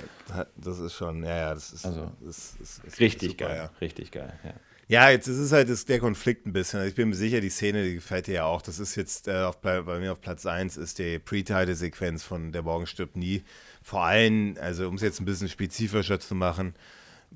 das 0.56 0.78
ist 0.80 0.94
schon, 0.94 1.24
ja, 1.24 1.36
ja, 1.36 1.54
das 1.54 1.72
ist, 1.72 1.86
also, 1.86 2.10
ist, 2.28 2.60
ist, 2.60 2.84
ist 2.84 3.00
richtig 3.00 3.30
super, 3.30 3.46
geil. 3.46 3.56
Ja. 3.56 3.70
Richtig 3.80 4.10
geil, 4.10 4.38
ja. 4.44 4.54
Ja, 4.88 5.10
jetzt 5.10 5.26
ist 5.26 5.38
es 5.38 5.50
halt 5.50 5.68
das, 5.68 5.84
der 5.84 5.98
Konflikt 5.98 6.46
ein 6.46 6.52
bisschen. 6.52 6.86
Ich 6.86 6.94
bin 6.94 7.08
mir 7.08 7.16
sicher, 7.16 7.40
die 7.40 7.48
Szene, 7.48 7.82
die 7.82 7.94
gefällt 7.94 8.28
dir 8.28 8.34
ja 8.34 8.44
auch. 8.44 8.62
Das 8.62 8.78
ist 8.78 8.94
jetzt 8.94 9.26
äh, 9.26 9.42
auf, 9.42 9.60
bei, 9.60 9.82
mir 9.82 10.12
auf 10.12 10.20
Platz 10.20 10.46
1 10.46 10.76
ist 10.76 11.00
die 11.00 11.18
Pre-Title-Sequenz 11.18 12.22
von 12.22 12.52
Der 12.52 12.62
Morgen 12.62 12.86
stirbt 12.86 13.16
nie. 13.16 13.42
Vor 13.86 14.02
allem, 14.02 14.56
also 14.60 14.88
um 14.88 14.96
es 14.96 15.02
jetzt 15.02 15.20
ein 15.20 15.26
bisschen 15.26 15.48
spezifischer 15.48 16.18
zu 16.18 16.34
machen, 16.34 16.74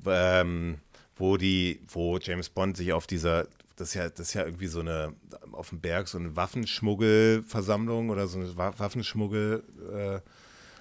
ähm, 0.04 0.78
wo 1.14 1.36
die, 1.36 1.80
wo 1.86 2.18
James 2.18 2.48
Bond 2.48 2.76
sich 2.76 2.92
auf 2.92 3.06
dieser, 3.06 3.46
das 3.76 3.90
ist 3.90 3.94
ja, 3.94 4.08
das 4.08 4.18
ist 4.18 4.34
ja 4.34 4.46
irgendwie 4.46 4.66
so 4.66 4.80
eine, 4.80 5.14
auf 5.52 5.68
dem 5.68 5.78
Berg 5.78 6.08
so 6.08 6.18
eine 6.18 6.34
Waffenschmuggelversammlung 6.34 8.10
oder 8.10 8.26
so 8.26 8.40
eine 8.40 8.48
Waffenschmuggel- 8.48 9.62
äh, 9.94 10.20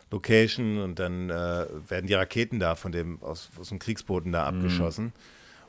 Location 0.10 0.80
und 0.80 0.98
dann 0.98 1.30
äh, 1.30 1.68
werden 1.88 2.08
die 2.08 2.16
Raketen 2.16 2.60
da 2.60 2.74
von 2.74 2.92
dem 2.92 3.22
aus, 3.22 3.52
aus 3.60 3.70
dem 3.70 3.78
Kriegsboden 3.78 4.32
da 4.32 4.52
mhm. 4.52 4.58
abgeschossen. 4.58 5.06
Mhm. 5.06 5.12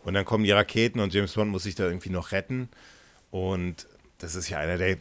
Und 0.04 0.14
dann 0.14 0.24
kommen 0.24 0.44
die 0.44 0.50
Raketen 0.50 1.00
und 1.00 1.12
James 1.12 1.34
Bond 1.34 1.50
muss 1.50 1.64
sich 1.64 1.74
da 1.74 1.84
irgendwie 1.84 2.08
noch 2.08 2.32
retten. 2.32 2.70
Und 3.30 3.86
das 4.16 4.34
ist 4.34 4.48
ja 4.48 4.60
einer 4.60 4.78
der, 4.78 4.96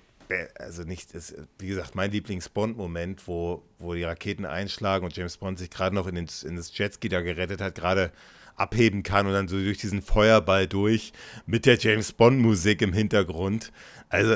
also 0.60 0.84
nicht, 0.84 1.14
ist, 1.14 1.35
wie 1.57 1.68
gesagt, 1.68 1.95
mein 1.95 2.11
Lieblings-Bond-Moment, 2.11 3.27
wo, 3.27 3.64
wo 3.80 3.93
die 3.93 4.03
Raketen 4.03 4.45
einschlagen 4.45 5.06
und 5.06 5.15
James 5.15 5.38
Bond 5.38 5.57
sich 5.57 5.69
gerade 5.69 5.95
noch 5.95 6.07
in, 6.07 6.15
den, 6.15 6.27
in 6.43 6.56
das 6.56 6.77
Jetski 6.77 7.10
da 7.10 7.22
gerettet 7.22 7.61
hat, 7.61 7.76
gerade 7.76 8.11
abheben 8.56 9.03
kann 9.03 9.26
und 9.26 9.34
dann 9.34 9.47
so 9.47 9.57
durch 9.57 9.77
diesen 9.77 10.01
Feuerball 10.01 10.68
durch 10.68 11.14
mit 11.45 11.65
der 11.65 11.77
James 11.77 12.11
Bond-Musik 12.11 12.81
im 12.81 12.93
Hintergrund. 12.93 13.72
Also, 14.10 14.35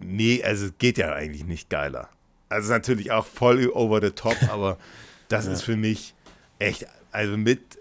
nee, 0.00 0.42
also 0.42 0.68
geht 0.78 0.96
ja 0.98 1.12
eigentlich 1.12 1.44
nicht 1.44 1.68
geiler. 1.68 2.08
Also 2.48 2.72
natürlich 2.72 3.10
auch 3.10 3.26
voll 3.26 3.68
over 3.70 4.00
the 4.00 4.10
top, 4.10 4.36
aber 4.48 4.78
das 5.28 5.46
ja. 5.46 5.52
ist 5.52 5.62
für 5.62 5.76
mich 5.76 6.14
echt, 6.58 6.86
also 7.10 7.36
mit 7.36 7.75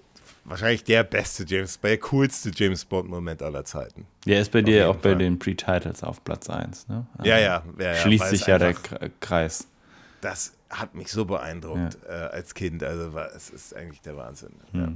wahrscheinlich 0.45 0.83
der 0.83 1.03
beste 1.03 1.43
James, 1.45 1.79
der 1.79 1.97
coolste 1.97 2.51
James 2.55 2.85
Bond-Moment 2.85 3.41
aller 3.41 3.65
Zeiten. 3.65 4.05
Der 4.25 4.39
ist 4.39 4.51
bei 4.51 4.61
dir 4.61 4.89
auch 4.89 4.99
Fall. 4.99 5.13
bei 5.13 5.15
den 5.15 5.37
Pre-Titles 5.37 6.03
auf 6.03 6.23
Platz 6.23 6.49
1, 6.49 6.87
ne? 6.87 7.05
Also 7.17 7.29
ja, 7.29 7.39
ja, 7.39 7.63
ja, 7.77 7.85
ja. 7.85 7.95
Schließt 7.95 8.29
sich 8.29 8.47
ja 8.47 8.57
der 8.57 8.75
Kreis. 9.19 9.67
Das 10.21 10.53
hat 10.69 10.95
mich 10.95 11.11
so 11.11 11.25
beeindruckt 11.25 11.97
ja. 12.07 12.27
äh, 12.27 12.29
als 12.31 12.53
Kind. 12.53 12.83
Also 12.83 13.13
war, 13.13 13.29
es 13.35 13.49
ist 13.49 13.75
eigentlich 13.75 14.01
der 14.01 14.17
Wahnsinn. 14.17 14.53
Hm. 14.71 14.79
Ja. 14.79 14.91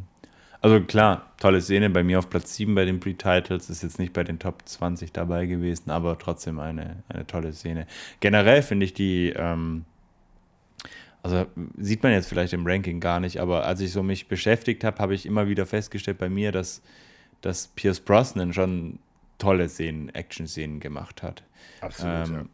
Also 0.62 0.82
klar, 0.82 1.32
tolle 1.38 1.62
Szene. 1.62 1.90
Bei 1.90 2.04
mir 2.04 2.20
auf 2.20 2.30
Platz 2.30 2.56
7 2.56 2.76
bei 2.76 2.86
den 2.86 3.00
Pre-Titles 3.00 3.70
ist 3.70 3.82
jetzt 3.82 3.98
nicht 3.98 4.12
bei 4.12 4.24
den 4.24 4.40
Top 4.40 4.64
20 4.66 5.14
dabei 5.14 5.46
gewesen, 5.46 5.90
aber 5.90 6.18
trotzdem 6.18 6.60
eine, 6.60 7.04
eine 7.08 7.26
tolle 7.26 7.54
Szene. 7.54 7.88
Generell 8.20 8.62
finde 8.62 8.86
ich 8.86 8.94
die, 8.94 9.34
ähm, 9.36 9.86
also 11.22 11.46
sieht 11.78 12.04
man 12.04 12.12
jetzt 12.14 12.28
vielleicht 12.28 12.54
im 12.54 12.66
Ranking 12.66 13.00
gar 13.00 13.20
nicht, 13.20 13.40
aber 13.40 13.66
als 13.66 13.82
ich 13.82 13.92
so 13.92 14.04
mich 14.04 14.28
beschäftigt 14.28 14.84
habe, 14.84 15.00
habe 15.00 15.14
ich 15.14 15.26
immer 15.26 15.48
wieder 15.48 15.66
festgestellt 15.66 16.18
bei 16.18 16.30
mir, 16.30 16.52
dass, 16.52 16.82
dass 17.42 17.68
Pierce 17.68 18.00
Brosnan 18.00 18.54
schon 18.54 19.00
tolle 19.38 19.68
Szenen, 19.68 20.10
Action-Szenen 20.10 20.80
gemacht 20.80 21.24
hat. 21.24 21.44
Absolut, 21.82 22.28
ähm, 22.28 22.34
ja. 22.34 22.46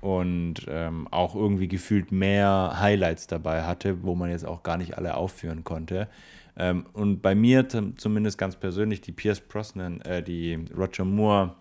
Und 0.00 0.54
ähm, 0.68 1.08
auch 1.10 1.34
irgendwie 1.34 1.66
gefühlt 1.66 2.12
mehr 2.12 2.76
Highlights 2.80 3.26
dabei 3.26 3.62
hatte, 3.62 4.02
wo 4.04 4.14
man 4.14 4.30
jetzt 4.30 4.46
auch 4.46 4.62
gar 4.62 4.76
nicht 4.76 4.96
alle 4.96 5.16
aufführen 5.16 5.64
konnte. 5.64 6.08
Ähm, 6.56 6.86
und 6.92 7.20
bei 7.20 7.34
mir 7.34 7.68
zumindest 7.68 8.38
ganz 8.38 8.56
persönlich 8.56 9.00
die 9.00 9.12
Pierce 9.12 9.40
Brosnan, 9.40 10.00
äh, 10.02 10.22
die 10.22 10.66
Roger 10.76 11.04
Moore 11.04 11.54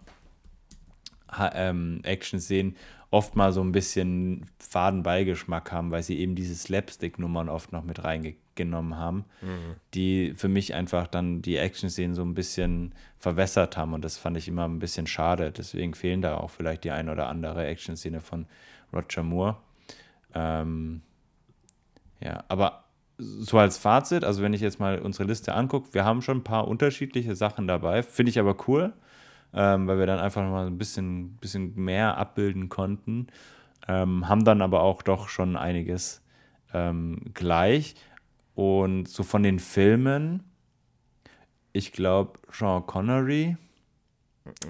ähm, 1.54 2.02
Action-Szenen 2.04 2.76
oft 3.10 3.36
mal 3.36 3.54
so 3.54 3.62
ein 3.62 3.72
bisschen 3.72 4.46
Fadenbeigeschmack 4.60 5.72
haben, 5.72 5.92
weil 5.92 6.04
sie 6.04 6.20
eben 6.20 6.36
diese 6.36 6.56
Slapstick-Nummern 6.56 7.48
oft 7.48 7.72
noch 7.72 7.84
mit 7.84 8.04
reingenommen 8.04 8.98
haben, 8.98 9.26
mhm. 9.42 9.76
die 9.94 10.34
für 10.36 10.50
mich 10.50 10.74
einfach 10.74 11.08
dann 11.08 11.42
die 11.42 11.58
Action-Szenen 11.58 12.16
so 12.16 12.24
ein 12.24 12.34
bisschen 12.34 12.94
verwässert 13.18 13.78
haben 13.78 13.94
und 13.94 14.04
das 14.04 14.18
fand 14.18 14.36
ich 14.38 14.48
immer 14.48 14.68
ein 14.68 14.80
bisschen 14.80 15.08
schade. 15.08 15.52
Deswegen 15.52 15.94
fehlen 15.94 16.22
da 16.22 16.38
auch 16.38 16.50
vielleicht 16.50 16.84
die 16.84 16.92
ein 16.92 17.10
oder 17.10 17.28
andere 17.28 17.66
Action-Szene 17.66 18.20
von 18.20 18.46
Roger 18.94 19.24
Moore. 19.24 19.58
Ähm, 20.34 21.02
ja, 22.20 22.44
aber 22.50 22.84
so 23.18 23.58
als 23.58 23.78
Fazit, 23.78 24.24
also 24.24 24.44
wenn 24.44 24.54
ich 24.54 24.62
jetzt 24.62 24.80
mal 24.80 25.00
unsere 25.00 25.24
Liste 25.24 25.54
angucke, 25.54 25.94
wir 25.94 26.04
haben 26.04 26.22
schon 26.22 26.40
ein 26.40 26.44
paar 26.44 26.68
unterschiedliche 26.68 27.36
Sachen 27.36 27.68
dabei, 27.68 28.04
finde 28.04 28.32
ich 28.32 28.40
aber 28.40 28.56
cool 28.68 28.94
ähm, 29.54 29.88
weil 29.88 30.00
wir 30.00 30.06
dann 30.06 30.20
einfach 30.20 30.44
mal 30.44 30.68
ein 30.68 30.78
bisschen, 30.78 31.38
bisschen 31.38 31.76
mehr 31.76 32.18
abbilden 32.18 32.70
konnten. 32.70 33.28
Ähm, 33.88 34.28
haben 34.28 34.44
dann 34.44 34.62
aber 34.62 34.82
auch 34.82 35.02
doch 35.02 35.30
schon 35.30 35.56
einiges 35.56 36.22
ähm, 36.74 37.22
gleich. 37.34 37.96
Und 38.56 39.08
so 39.08 39.24
von 39.24 39.44
den 39.44 39.60
Filmen, 39.60 40.44
ich 41.74 41.92
glaube, 41.92 42.40
Sean 42.52 42.86
Connery 42.86 43.56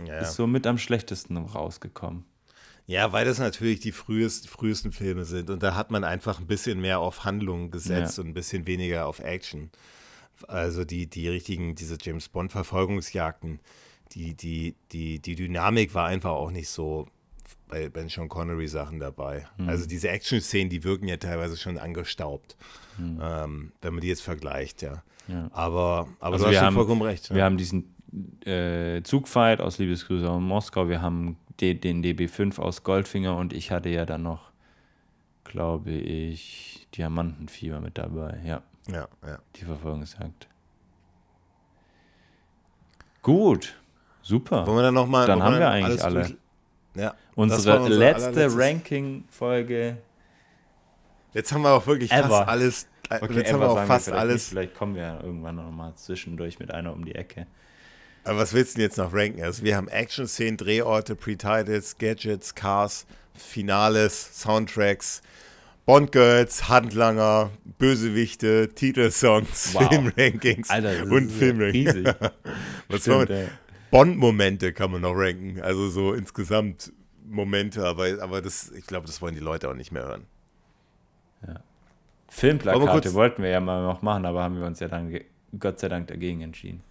ja. 0.06 0.20
ist 0.20 0.36
so 0.36 0.48
mit 0.48 0.68
am 0.68 0.78
schlechtesten 0.78 1.38
rausgekommen. 1.38 2.26
Ja, 2.86 3.12
weil 3.12 3.26
das 3.26 3.40
natürlich 3.40 3.82
die 3.82 3.92
frühest, 3.92 4.48
frühesten 4.48 4.94
Filme 4.94 5.26
sind 5.26 5.50
und 5.50 5.62
da 5.62 5.76
hat 5.76 5.92
man 5.92 6.06
einfach 6.06 6.40
ein 6.40 6.48
bisschen 6.48 6.80
mehr 6.80 7.00
auf 7.00 7.26
Handlung 7.26 7.70
gesetzt 7.70 8.18
ja. 8.18 8.24
und 8.24 8.30
ein 8.30 8.34
bisschen 8.34 8.66
weniger 8.66 9.08
auf 9.08 9.20
Action. 9.20 9.72
Also 10.48 10.86
die, 10.86 11.08
die 11.08 11.28
richtigen, 11.28 11.76
diese 11.76 11.98
James 12.02 12.30
Bond-Verfolgungsjagden, 12.30 13.60
die, 14.12 14.34
die, 14.34 14.76
die, 14.92 15.20
die 15.20 15.36
Dynamik 15.36 15.94
war 15.94 16.08
einfach 16.08 16.32
auch 16.32 16.52
nicht 16.52 16.70
so 16.70 17.08
bei, 17.68 17.90
bei 17.90 18.08
Sean 18.08 18.30
Connery 18.30 18.68
Sachen 18.68 19.00
dabei. 19.00 19.48
Mhm. 19.58 19.70
Also 19.70 19.86
diese 19.86 20.10
Action-Szenen, 20.10 20.70
die 20.70 20.84
wirken 20.84 21.08
ja 21.08 21.18
teilweise 21.18 21.58
schon 21.58 21.78
angestaubt, 21.78 22.56
mhm. 22.98 23.20
ähm, 23.22 23.72
wenn 23.82 23.94
man 23.94 24.02
die 24.02 24.08
jetzt 24.08 24.22
vergleicht, 24.22 24.82
ja. 24.82 25.04
ja. 25.28 25.50
Aber, 25.52 26.08
aber 26.20 26.34
also 26.34 26.46
du 26.46 26.56
hast 26.56 26.62
haben, 26.62 26.76
vollkommen 26.76 27.02
recht. 27.02 27.30
Ja. 27.30 27.36
Wir 27.36 27.44
haben 27.44 27.58
diesen 27.58 27.94
äh, 28.46 29.02
Zugfight 29.04 29.62
aus 29.62 29.78
Liebesgrüße 29.78 30.30
aus 30.30 30.42
Moskau, 30.42 30.88
wir 30.90 31.02
haben 31.02 31.38
den, 31.60 31.82
den 31.82 32.04
DB5 32.04 32.60
aus 32.60 32.84
Goldfinger 32.84 33.36
und 33.36 33.54
ich 33.54 33.72
hatte 33.72 33.90
ja 33.90 34.06
dann 34.06 34.24
noch, 34.24 34.52
glaube 35.44 35.92
ich, 35.92 36.88
Diamantenfieber 36.96 37.82
mit 37.82 37.98
dabei, 37.98 38.40
ja. 38.46 38.64
Ja, 38.90 39.10
ja. 39.26 39.40
Die 39.58 39.66
Verfolgungsjagd. 39.66 40.48
Gut, 43.22 43.76
super. 44.28 44.68
Wollen 44.68 44.78
wir 44.78 44.84
dann 44.84 44.94
nochmal. 44.94 45.28
Dann 45.28 45.42
haben 45.42 45.60
wir 45.60 45.70
eigentlich 45.70 46.04
alle. 46.04 46.36
Ja, 46.96 47.16
unsere 47.36 47.88
letzte 47.88 48.56
Ranking-Folge. 48.56 49.98
Jetzt 51.34 51.52
haben 51.52 51.62
wir 51.62 51.72
auch 51.72 51.86
wirklich 51.86 52.12
ever. 52.12 52.30
fast 52.30 52.48
alles. 52.50 52.88
Okay, 53.10 53.34
jetzt 53.36 53.54
haben 53.54 53.60
wir 53.60 53.70
auch 53.70 53.86
fast 53.86 54.08
wir 54.08 54.16
alles. 54.16 54.34
Nicht. 54.34 54.50
Vielleicht 54.50 54.74
kommen 54.74 54.96
wir 54.96 55.20
irgendwann 55.24 55.56
nochmal 55.56 55.94
zwischendurch 55.96 56.60
mit 56.60 56.74
einer 56.74 56.94
um 56.94 57.06
die 57.06 57.16
Ecke. 57.16 57.48
Aber 58.24 58.40
was 58.40 58.54
willst 58.54 58.74
du 58.74 58.80
denn 58.80 58.88
jetzt 58.90 58.98
noch 58.98 59.14
ranken? 59.14 59.42
Also 59.44 59.64
wir 59.64 59.78
haben 59.78 59.88
Action-Szenen, 59.88 60.58
Drehorte, 60.58 61.16
Pre-Titles, 61.16 61.98
Gadgets, 61.98 62.56
Cars, 62.56 63.06
Finales, 63.34 64.42
Soundtracks, 64.42 65.22
Bond-Girls, 65.86 66.68
Handlanger, 66.68 67.52
Bösewichte, 67.78 68.70
Titelsongs, 68.76 69.74
wow. 69.74 69.88
Filmrankings 69.88 70.70
und 70.70 71.32
Filmrankings. 71.32 72.14
was 72.90 73.02
Stimmt, 73.02 73.30
Bond-Momente 73.92 74.74
kann 74.74 74.92
man 74.92 75.02
noch 75.02 75.14
ranken. 75.14 75.62
Also 75.62 75.90
so 75.90 76.14
insgesamt 76.14 76.92
Momente, 77.26 77.86
aber, 77.86 78.22
aber 78.22 78.42
das, 78.42 78.72
ich 78.72 78.86
glaube, 78.86 79.06
das 79.08 79.22
wollen 79.22 79.36
die 79.36 79.42
Leute 79.42 79.70
auch 79.70 79.74
nicht 79.74 79.92
mehr 79.92 80.04
hören. 80.04 80.26
Ja. 81.46 81.60
Filmplakate 82.30 83.14
wollten 83.14 83.44
wir 83.44 83.50
ja 83.50 83.60
mal 83.60 83.84
noch 83.84 84.02
machen, 84.02 84.26
aber 84.26 84.44
haben 84.44 84.60
wir 84.60 84.66
uns 84.66 84.80
ja 84.80 84.88
dann 84.88 85.18
Gott 85.58 85.80
sei 85.80 85.90
Dank 85.90 86.08
dagegen 86.08 86.42
entschieden. 86.42 86.82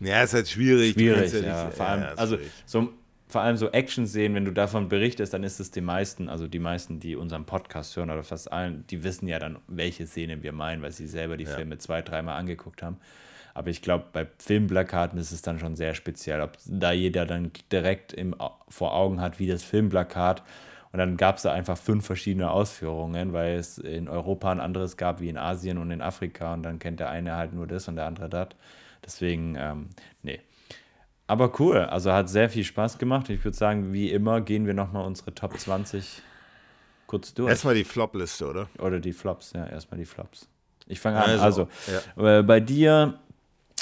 Ja, 0.00 0.22
ist 0.22 0.34
halt 0.34 0.48
schwierig. 0.48 0.94
Schwierig, 0.94 1.32
ja, 1.32 1.40
ja, 1.40 1.70
Vor 1.70 1.86
allem, 1.86 2.02
ja, 2.02 2.14
also 2.14 2.38
so, 2.64 2.90
vor 3.26 3.42
allem 3.42 3.56
so 3.56 3.70
Action 3.70 4.06
sehen, 4.06 4.34
wenn 4.34 4.44
du 4.44 4.52
davon 4.52 4.88
berichtest, 4.88 5.34
dann 5.34 5.42
ist 5.42 5.60
es 5.60 5.70
die 5.70 5.80
meisten, 5.80 6.28
also 6.28 6.46
die 6.46 6.58
meisten, 6.58 7.00
die 7.00 7.16
unseren 7.16 7.44
Podcast 7.44 7.96
hören 7.96 8.10
oder 8.10 8.22
fast 8.22 8.50
allen, 8.50 8.86
die 8.86 9.04
wissen 9.04 9.28
ja 9.28 9.38
dann, 9.38 9.58
welche 9.66 10.06
Szene 10.06 10.42
wir 10.42 10.52
meinen, 10.52 10.82
weil 10.82 10.92
sie 10.92 11.06
selber 11.06 11.36
die 11.36 11.46
Filme 11.46 11.78
zwei, 11.78 12.00
dreimal 12.00 12.38
angeguckt 12.38 12.82
haben. 12.82 12.96
Aber 13.58 13.70
ich 13.70 13.82
glaube, 13.82 14.04
bei 14.12 14.26
Filmplakaten 14.38 15.18
ist 15.18 15.32
es 15.32 15.42
dann 15.42 15.58
schon 15.58 15.74
sehr 15.74 15.94
speziell, 15.94 16.40
ob 16.42 16.52
da 16.64 16.92
jeder 16.92 17.26
dann 17.26 17.50
direkt 17.72 18.12
im, 18.12 18.36
vor 18.68 18.94
Augen 18.94 19.20
hat, 19.20 19.40
wie 19.40 19.48
das 19.48 19.64
Filmplakat. 19.64 20.44
Und 20.92 21.00
dann 21.00 21.16
gab 21.16 21.38
es 21.38 21.42
da 21.42 21.52
einfach 21.52 21.76
fünf 21.76 22.06
verschiedene 22.06 22.52
Ausführungen, 22.52 23.32
weil 23.32 23.56
es 23.56 23.78
in 23.78 24.08
Europa 24.08 24.52
ein 24.52 24.60
anderes 24.60 24.96
gab 24.96 25.20
wie 25.20 25.28
in 25.28 25.36
Asien 25.36 25.76
und 25.78 25.90
in 25.90 26.00
Afrika. 26.00 26.54
Und 26.54 26.62
dann 26.62 26.78
kennt 26.78 27.00
der 27.00 27.10
eine 27.10 27.34
halt 27.34 27.52
nur 27.52 27.66
das 27.66 27.88
und 27.88 27.96
der 27.96 28.06
andere 28.06 28.28
das. 28.28 28.50
Deswegen, 29.04 29.56
ähm, 29.58 29.88
nee. 30.22 30.40
Aber 31.26 31.52
cool, 31.58 31.78
also 31.78 32.12
hat 32.12 32.28
sehr 32.30 32.48
viel 32.48 32.64
Spaß 32.64 32.98
gemacht. 32.98 33.28
Ich 33.28 33.44
würde 33.44 33.56
sagen, 33.56 33.92
wie 33.92 34.12
immer 34.12 34.40
gehen 34.40 34.66
wir 34.66 34.74
nochmal 34.74 35.04
unsere 35.04 35.34
Top 35.34 35.58
20 35.58 36.22
kurz 37.08 37.34
durch. 37.34 37.50
Erstmal 37.50 37.74
die 37.74 37.84
Flop-Liste, 37.84 38.48
oder? 38.48 38.68
Oder 38.78 39.00
die 39.00 39.12
Flops, 39.12 39.52
ja, 39.52 39.66
erstmal 39.66 39.98
die 39.98 40.06
Flops. 40.06 40.48
Ich 40.86 41.00
fange 41.00 41.18
an. 41.18 41.30
Also, 41.38 41.42
also 41.44 41.68
ja. 42.16 42.38
Äh, 42.38 42.42
bei 42.44 42.60
dir 42.60 43.18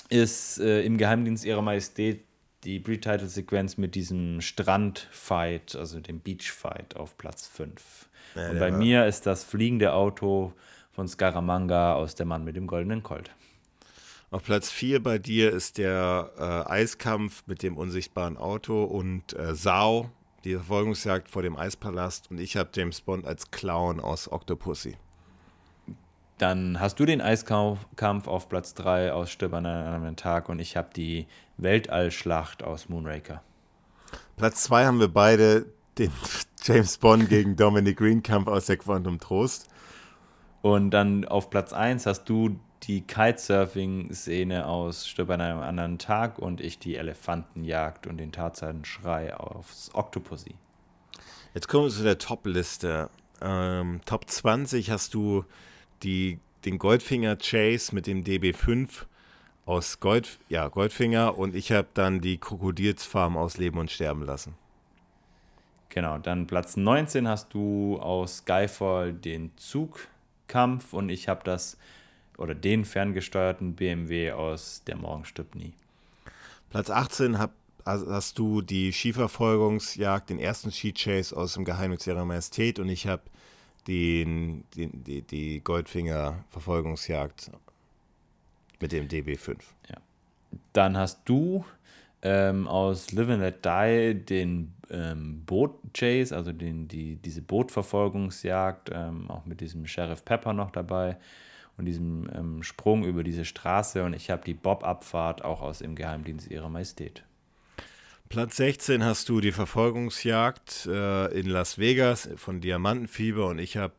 ist 0.09 0.59
äh, 0.59 0.83
im 0.83 0.99
Geheimdienst 0.99 1.45
ihrer 1.45 1.63
Majestät 1.63 2.25
die 2.65 2.81
Pre-Title-Sequenz 2.81 3.77
mit 3.77 3.95
diesem 3.95 4.41
Strand-Fight, 4.41 5.77
also 5.77 6.01
dem 6.01 6.21
Beach-Fight 6.21 6.97
auf 6.97 7.17
Platz 7.17 7.47
5. 7.47 8.09
Ja, 8.35 8.51
Und 8.51 8.59
bei 8.59 8.73
war. 8.73 8.79
mir 8.79 9.07
ist 9.07 9.27
das 9.27 9.45
fliegende 9.45 9.93
Auto 9.93 10.53
von 10.93 11.07
Scaramanga 11.07 11.95
aus 11.95 12.15
Der 12.15 12.27
Mann 12.27 12.45
mit 12.45 12.57
dem 12.57 12.67
goldenen 12.67 13.03
Colt. 13.03 13.31
Auf 14.31 14.43
Platz 14.43 14.71
4 14.71 15.03
bei 15.03 15.19
dir 15.19 15.53
ist 15.53 15.79
der 15.79 16.33
äh, 16.37 16.71
Eiskampf 16.73 17.45
mit 17.47 17.63
dem 17.63 17.77
unsichtbaren 17.77 18.37
Auto 18.37 18.83
und 18.83 19.35
äh, 19.35 19.55
Sau, 19.55 20.11
die 20.43 20.55
Verfolgungsjagd 20.55 21.31
vor 21.31 21.43
dem 21.43 21.57
Eispalast. 21.57 22.31
Und 22.31 22.41
ich 22.41 22.57
habe 22.57 22.71
James 22.75 23.01
Bond 23.01 23.25
als 23.27 23.51
Clown 23.53 24.01
aus 24.01 24.31
Octopussy. 24.31 24.97
Dann 26.39 26.81
hast 26.81 27.01
du 27.01 27.07
den 27.07 27.23
Eiskampf 27.23 28.29
auf 28.29 28.49
Platz 28.49 28.75
3 28.75 29.13
aus 29.13 29.31
Stirb 29.31 29.55
an 29.55 29.65
einem 29.65 30.17
Tag 30.17 30.49
und 30.49 30.59
ich 30.59 30.77
habe 30.77 30.91
die 30.95 31.27
Weltallschlacht 31.57 32.63
aus 32.63 32.89
Moonraker. 32.91 33.43
Platz 34.37 34.65
2 34.65 34.87
haben 34.87 35.01
wir 35.01 35.09
beide 35.09 35.67
den 35.97 36.13
James 36.63 36.99
Bond 36.99 37.29
gegen 37.31 37.57
Dominic 37.57 37.97
Green 37.97 38.23
Kampf 38.23 38.49
aus 38.49 38.67
der 38.67 38.77
Quantum 38.77 39.19
Trost. 39.19 39.69
Und 40.61 40.91
dann 40.91 41.25
auf 41.25 41.49
Platz 41.49 41.73
1 41.73 42.05
hast 42.05 42.25
du 42.25 42.59
die 42.83 43.01
Kitesurfing-Szene 43.01 44.67
aus 44.67 45.09
Stirb 45.09 45.31
an 45.31 45.41
einem 45.41 45.61
anderen 45.61 45.99
Tag 45.99 46.39
und 46.39 46.61
ich 46.61 46.79
die 46.79 46.97
Elefantenjagd 46.97 48.07
und 48.07 48.19
den 48.19 48.33
Tarzan-Schrei 48.33 49.35
aufs 49.35 49.91
Octopussy. 49.95 50.55
Jetzt 51.55 51.69
kommen 51.69 51.85
wir 51.85 51.91
zu 51.91 52.03
der 52.03 52.19
Top-Liste. 52.19 53.09
Ähm, 53.41 54.01
Top 54.05 54.29
20 54.29 54.91
hast 54.91 55.15
du 55.15 55.45
die, 56.03 56.39
den 56.65 56.79
Goldfinger 56.79 57.37
Chase 57.37 57.95
mit 57.95 58.07
dem 58.07 58.25
DB5 58.25 59.07
aus 59.67 59.99
Gold, 60.01 60.39
ja, 60.49 60.69
Goldfinger 60.69 61.37
und 61.37 61.55
ich 61.55 61.73
habe 61.73 61.89
dann 61.95 62.21
die 62.21 62.39
Krokodilsfarm 62.39 63.37
aus 63.37 63.59
Leben 63.59 63.79
und 63.79 63.91
Sterben 63.91 64.23
lassen. 64.23 64.55
Genau, 65.89 66.19
dann 66.19 66.47
Platz 66.47 66.77
19 66.77 67.27
hast 67.27 67.53
du 67.55 67.99
aus 67.99 68.39
Skyfall 68.39 69.13
den 69.13 69.51
Zugkampf 69.57 70.93
und 70.93 71.09
ich 71.09 71.29
habe 71.29 71.41
das 71.45 71.79
oder 72.37 72.55
den 72.55 72.85
ferngesteuerten 72.85 73.75
BMW 73.75 74.33
aus 74.33 74.83
Der 74.87 74.97
Morgen 74.97 75.25
stirbt 75.25 75.55
nie. 75.55 75.73
Platz 76.71 76.91
18 76.91 77.39
hab, 77.39 77.53
hast 77.85 78.39
du 78.39 78.61
die 78.61 78.93
Skiverfolgungsjagd, 78.93 80.31
den 80.31 80.39
ersten 80.39 80.71
Ski-Chase 80.71 81.37
aus 81.37 81.55
dem 81.55 81.65
Geheimnis 81.65 82.07
ihrer 82.07 82.25
Majestät 82.25 82.79
und 82.79 82.89
ich 82.89 83.07
habe 83.07 83.23
den, 83.87 84.65
die, 84.75 85.23
die 85.23 85.61
Goldfinger-Verfolgungsjagd 85.63 87.51
mit 88.81 88.93
dem 88.93 89.09
DB5. 89.09 89.57
Ja. 89.89 89.97
Dann 90.73 90.97
hast 90.97 91.21
du 91.25 91.65
ähm, 92.23 92.67
aus 92.67 93.13
Live 93.13 93.29
and 93.29 93.41
Let 93.41 93.65
Die 93.65 94.15
den 94.15 94.73
ähm, 94.91 95.43
Boot-Chase, 95.45 96.35
also 96.35 96.53
den, 96.53 96.89
die, 96.89 97.17
diese 97.17 97.43
Bootverfolgungsjagd, 97.43 98.91
ähm, 98.93 99.31
auch 99.31 99.45
mit 99.47 99.61
diesem 99.61 99.87
Sheriff 99.87 100.25
Pepper 100.25 100.53
noch 100.53 100.71
dabei 100.71 101.17
und 101.77 101.85
diesem 101.85 102.29
ähm, 102.35 102.63
Sprung 102.63 103.05
über 103.05 103.23
diese 103.23 103.45
Straße. 103.45 104.03
Und 104.03 104.15
ich 104.15 104.31
habe 104.31 104.43
die 104.45 104.55
Bob-Abfahrt 104.55 105.45
auch 105.45 105.61
aus 105.61 105.81
dem 105.81 105.95
Geheimdienst 105.95 106.51
ihrer 106.51 106.69
Majestät. 106.69 107.23
Platz 108.29 108.57
16 108.57 109.05
hast 109.05 109.29
du 109.29 109.41
die 109.41 109.53
Verfolgungsjagd 109.53 110.87
äh, 110.87 111.39
in 111.39 111.47
Las 111.47 111.79
Vegas 111.79 112.29
von 112.37 112.61
Diamantenfieber 112.61 113.47
und 113.47 113.59
ich 113.59 113.77
habe 113.77 113.95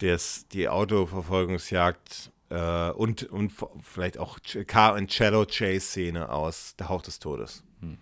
die 0.00 0.68
Autoverfolgungsjagd 0.68 2.30
äh, 2.50 2.90
und, 2.90 3.22
und 3.24 3.52
vielleicht 3.82 4.18
auch 4.18 4.38
Car 4.66 4.96
and 4.96 5.10
Cello 5.10 5.46
Chase 5.46 5.80
Szene 5.80 6.28
aus 6.28 6.76
Der 6.78 6.90
Hauch 6.90 7.00
des 7.00 7.18
Todes. 7.20 7.64
Hm. 7.80 7.96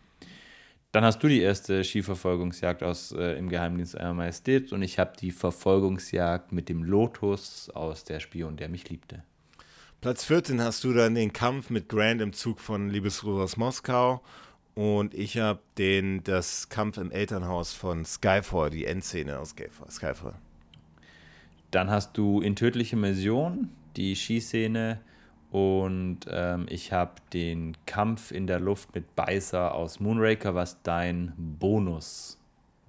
Dann 0.90 1.04
hast 1.04 1.22
du 1.22 1.28
die 1.28 1.40
erste 1.40 1.84
Skiverfolgungsjagd 1.84 2.82
aus 2.82 3.12
äh, 3.12 3.38
im 3.38 3.48
Geheimdienst 3.48 3.96
einer 3.96 4.14
Majestät 4.14 4.72
und 4.72 4.82
ich 4.82 4.98
habe 4.98 5.12
die 5.16 5.30
Verfolgungsjagd 5.30 6.50
mit 6.50 6.68
dem 6.68 6.82
Lotus 6.82 7.70
aus 7.70 8.02
Der 8.02 8.18
Spion, 8.18 8.56
der 8.56 8.68
mich 8.68 8.88
liebte. 8.88 9.22
Platz 10.00 10.24
14 10.24 10.60
hast 10.60 10.82
du 10.82 10.92
dann 10.92 11.14
den 11.14 11.32
Kampf 11.32 11.70
mit 11.70 11.88
Grant 11.88 12.20
im 12.20 12.32
Zug 12.32 12.58
von 12.58 12.90
Liebesgruß 12.90 13.40
aus 13.40 13.56
Moskau 13.56 14.22
und 14.74 15.14
ich 15.14 15.38
habe 15.38 15.60
den 15.78 16.24
das 16.24 16.68
Kampf 16.68 16.98
im 16.98 17.10
Elternhaus 17.10 17.72
von 17.72 18.04
Skyfall, 18.04 18.70
die 18.70 18.86
Endszene 18.86 19.38
aus 19.38 19.54
Skyfall. 19.90 20.34
Dann 21.70 21.90
hast 21.90 22.16
du 22.16 22.40
in 22.40 22.56
Tödliche 22.56 22.96
Mission 22.96 23.70
die 23.96 24.14
Skiszene 24.14 25.00
und 25.50 26.20
ähm, 26.30 26.66
ich 26.70 26.92
habe 26.92 27.12
den 27.32 27.76
Kampf 27.84 28.30
in 28.30 28.46
der 28.46 28.60
Luft 28.60 28.94
mit 28.94 29.14
Beißer 29.14 29.74
aus 29.74 30.00
Moonraker, 30.00 30.54
was 30.54 30.82
dein 30.82 31.32
Bonus 31.36 32.38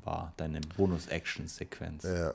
war, 0.04 0.34
deine 0.38 0.62
Bonus-Action-Sequenz. 0.78 2.04
Ja. 2.04 2.34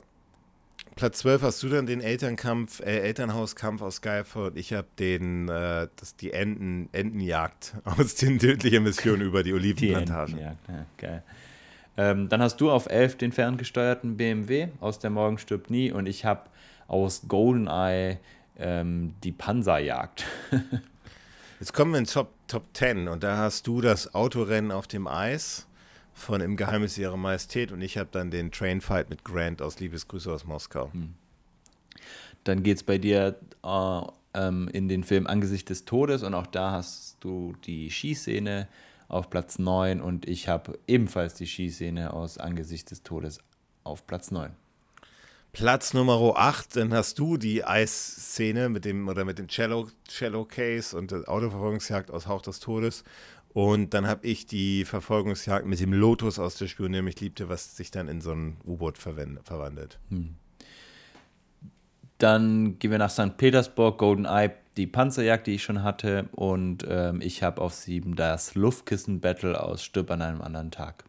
Platz 0.99 1.19
12 1.19 1.43
hast 1.43 1.63
du 1.63 1.69
dann 1.69 1.85
den 1.85 2.01
Elternkampf, 2.01 2.81
äh, 2.81 2.99
Elternhauskampf 2.99 3.81
aus 3.81 3.95
Skyfall. 3.95 4.51
Ich 4.55 4.73
habe 4.73 4.87
den, 4.99 5.47
äh, 5.47 5.87
das, 5.95 6.17
die 6.17 6.33
Enten, 6.33 6.89
Entenjagd 6.91 7.75
aus 7.85 8.15
den 8.15 8.37
tödlichen 8.37 8.83
Missionen 8.83 9.21
über 9.21 9.41
die 9.41 9.53
Olivenplantage. 9.53 10.33
Die 10.33 10.41
Entenjagd, 10.41 10.67
ja, 10.67 10.85
geil. 10.97 11.23
Ähm, 11.95 12.27
dann 12.27 12.41
hast 12.41 12.57
du 12.59 12.69
auf 12.69 12.87
11 12.87 13.15
den 13.15 13.31
ferngesteuerten 13.31 14.17
BMW 14.17 14.67
aus 14.81 14.99
Der 14.99 15.09
Morgen 15.09 15.37
stirbt 15.37 15.69
nie 15.69 15.89
und 15.89 16.05
ich 16.05 16.25
habe 16.25 16.49
aus 16.89 17.21
Goldeneye 17.29 18.19
ähm, 18.57 19.13
die 19.23 19.31
Panzerjagd. 19.31 20.25
Jetzt 21.61 21.73
kommen 21.73 21.93
wir 21.93 21.99
in 21.99 22.07
Top, 22.07 22.33
Top 22.49 22.65
10 22.73 23.07
und 23.07 23.23
da 23.23 23.37
hast 23.37 23.67
du 23.67 23.79
das 23.79 24.13
Autorennen 24.13 24.73
auf 24.73 24.85
dem 24.85 25.07
Eis 25.07 25.65
von 26.19 26.41
Im 26.41 26.57
Geheimnis 26.57 26.97
ihrer 26.97 27.17
Majestät 27.17 27.71
und 27.71 27.81
ich 27.81 27.97
habe 27.97 28.09
dann 28.11 28.31
den 28.31 28.51
Trainfight 28.51 29.09
mit 29.09 29.23
Grant 29.23 29.61
aus 29.61 29.79
Liebesgrüße 29.79 30.31
aus 30.31 30.45
Moskau. 30.45 30.91
Hm. 30.93 31.13
Dann 32.43 32.63
geht 32.63 32.77
es 32.77 32.83
bei 32.83 32.97
dir 32.97 33.35
äh, 33.63 34.01
ähm, 34.33 34.69
in 34.71 34.87
den 34.87 35.03
Film 35.03 35.27
Angesicht 35.27 35.69
des 35.69 35.85
Todes 35.85 36.23
und 36.23 36.33
auch 36.33 36.47
da 36.47 36.71
hast 36.71 37.17
du 37.19 37.53
die 37.65 37.89
Skiszene 37.89 38.67
auf 39.07 39.29
Platz 39.29 39.59
9 39.59 40.01
und 40.01 40.27
ich 40.27 40.47
habe 40.47 40.77
ebenfalls 40.87 41.33
die 41.33 41.47
Skiszene 41.47 42.13
aus 42.13 42.37
Angesicht 42.37 42.91
des 42.91 43.03
Todes 43.03 43.39
auf 43.83 44.05
Platz 44.05 44.31
9. 44.31 44.51
Platz 45.51 45.95
Nummer 45.95 46.37
8, 46.37 46.75
dann 46.75 46.93
hast 46.93 47.17
du 47.17 47.35
die 47.35 47.65
Eisszene 47.65 48.69
mit 48.69 48.85
dem 48.85 49.07
oder 49.07 49.25
mit 49.25 49.39
dem 49.39 49.47
Cello, 49.47 49.87
Cello 50.07 50.45
Case 50.45 50.95
und 50.95 51.09
der 51.09 51.27
Autoverfolgungsjagd 51.27 52.11
aus 52.11 52.27
Hauch 52.27 52.43
des 52.43 52.59
Todes. 52.59 53.03
Und 53.53 53.93
dann 53.93 54.07
habe 54.07 54.27
ich 54.27 54.45
die 54.45 54.85
Verfolgungsjagd 54.85 55.65
mit 55.65 55.79
dem 55.79 55.93
Lotus 55.93 56.37
aus 56.37 56.55
der 56.55 56.67
der 56.67 57.01
mich 57.01 57.19
liebte, 57.19 57.49
was 57.49 57.75
sich 57.75 57.89
dann 57.89 58.07
in 58.07 58.21
so 58.21 58.31
ein 58.31 58.57
U-Boot 58.65 58.97
verwandelt. 58.97 59.99
Hm. 60.09 60.35
Dann 62.19 62.77
gehen 62.79 62.91
wir 62.91 62.97
nach 62.97 63.09
St. 63.09 63.37
Petersburg, 63.37 63.97
Golden 63.97 64.25
Eye, 64.25 64.51
die 64.77 64.87
Panzerjagd, 64.87 65.47
die 65.47 65.55
ich 65.55 65.63
schon 65.63 65.83
hatte. 65.83 66.27
Und 66.33 66.85
ähm, 66.87 67.21
ich 67.21 67.41
habe 67.41 67.61
auf 67.61 67.73
sieben 67.73 68.15
das 68.15 68.55
Luftkissen-Battle 68.55 69.61
aus 69.61 69.83
Stirb 69.83 70.11
an 70.11 70.21
einem 70.21 70.41
anderen 70.41 70.69
Tag. 70.69 71.05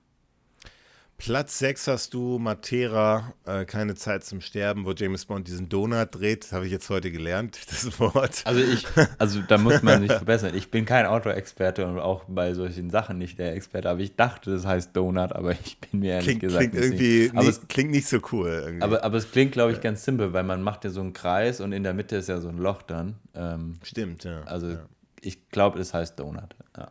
Platz 1.21 1.59
6 1.59 1.87
hast 1.87 2.15
du 2.15 2.39
Matera, 2.39 3.35
äh, 3.45 3.67
keine 3.67 3.95
Zeit 3.95 4.25
zum 4.25 4.41
Sterben, 4.41 4.87
wo 4.87 4.93
James 4.93 5.27
Bond 5.27 5.47
diesen 5.47 5.69
Donut 5.69 6.15
dreht. 6.15 6.51
Habe 6.51 6.65
ich 6.65 6.73
jetzt 6.73 6.89
heute 6.89 7.11
gelernt, 7.11 7.59
das 7.69 8.01
Wort. 8.01 8.41
Also 8.45 8.63
ich, 8.63 8.87
also 9.19 9.41
da 9.47 9.59
muss 9.59 9.83
man 9.83 10.01
sich 10.01 10.11
verbessern. 10.11 10.55
Ich 10.55 10.71
bin 10.71 10.87
kein 10.87 11.05
Autoexperte 11.05 11.87
und 11.87 11.99
auch 11.99 12.25
bei 12.27 12.55
solchen 12.55 12.89
Sachen 12.89 13.19
nicht 13.19 13.39
der 13.39 13.55
Experte, 13.55 13.91
aber 13.91 14.01
ich 14.01 14.17
dachte, 14.17 14.51
das 14.51 14.65
heißt 14.65 14.97
Donut, 14.97 15.33
aber 15.33 15.53
ich 15.53 15.77
bin 15.79 16.01
mir 16.01 16.13
ehrlich 16.13 16.27
klingt, 16.27 16.41
gesagt 16.41 16.71
klingt 16.71 16.85
irgendwie 16.85 17.21
nicht, 17.25 17.37
aber 17.37 17.49
es 17.49 17.69
klingt 17.69 17.91
nicht 17.91 18.09
so 18.09 18.19
cool. 18.33 18.49
Irgendwie. 18.49 18.83
Aber, 18.83 19.05
aber 19.05 19.19
es 19.19 19.31
klingt, 19.31 19.53
glaube 19.53 19.73
ich, 19.73 19.83
ganz 19.83 20.03
simpel, 20.03 20.33
weil 20.33 20.45
man 20.45 20.63
macht 20.63 20.85
ja 20.85 20.91
so 20.91 21.03
einen 21.03 21.13
Kreis 21.13 21.61
und 21.61 21.73
in 21.73 21.83
der 21.83 21.93
Mitte 21.93 22.17
ist 22.17 22.31
ja 22.31 22.41
so 22.41 22.49
ein 22.49 22.57
Loch 22.57 22.81
dann. 22.81 23.17
Ähm, 23.35 23.75
Stimmt, 23.83 24.25
ja. 24.25 24.41
Also 24.45 24.69
ja. 24.69 24.87
ich 25.21 25.51
glaube, 25.51 25.81
es 25.81 25.93
heißt 25.93 26.19
Donut. 26.19 26.57
Ja. 26.79 26.91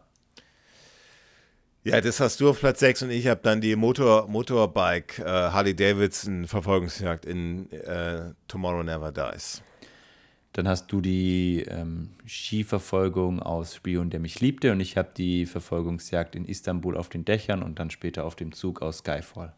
Ja, 1.85 2.01
das 2.01 2.19
hast 2.19 2.41
du 2.41 2.49
auf 2.49 2.59
Platz 2.59 2.81
6 2.81 3.03
und 3.03 3.09
ich 3.11 3.27
habe 3.27 3.39
dann 3.41 3.61
die 3.61 3.73
Motor, 3.77 4.27
Motorbike 4.27 5.19
äh, 5.19 5.23
Harley 5.23 5.73
Davidson 5.73 6.45
Verfolgungsjagd 6.45 7.25
in 7.25 7.71
äh, 7.71 8.33
Tomorrow 8.49 8.83
Never 8.83 9.13
Dies. 9.13 9.63
Dann 10.51 10.67
hast 10.67 10.91
du 10.91 10.99
die 10.99 11.63
ähm, 11.69 12.09
Skiverfolgung 12.27 13.41
aus 13.41 13.75
Spion, 13.75 14.09
der 14.09 14.19
mich 14.19 14.41
liebte 14.41 14.73
und 14.73 14.81
ich 14.81 14.97
habe 14.97 15.11
die 15.15 15.45
Verfolgungsjagd 15.45 16.35
in 16.35 16.43
Istanbul 16.43 16.97
auf 16.97 17.07
den 17.07 17.23
Dächern 17.23 17.63
und 17.63 17.79
dann 17.79 17.91
später 17.91 18.25
auf 18.25 18.35
dem 18.35 18.51
Zug 18.51 18.81
aus 18.81 18.97
Skyfall. 18.97 19.53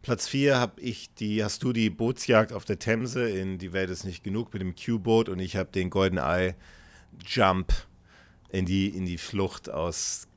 Platz 0.00 0.26
4 0.26 0.56
habe 0.56 0.80
ich 0.80 1.12
die, 1.16 1.44
hast 1.44 1.62
du 1.62 1.74
die 1.74 1.90
Bootsjagd 1.90 2.54
auf 2.54 2.64
der 2.64 2.78
Themse 2.78 3.28
in 3.28 3.58
Die 3.58 3.74
Welt 3.74 3.90
ist 3.90 4.04
nicht 4.04 4.24
genug 4.24 4.54
mit 4.54 4.62
dem 4.62 4.74
Q-Boot 4.74 5.28
und 5.28 5.38
ich 5.38 5.56
habe 5.56 5.70
den 5.70 5.90
Golden 5.90 6.16
Eye 6.16 6.54
Jump 7.26 7.74
in 8.48 8.64
die, 8.64 8.88
in 8.88 9.04
die 9.04 9.18
Flucht 9.18 9.68
aus 9.68 10.29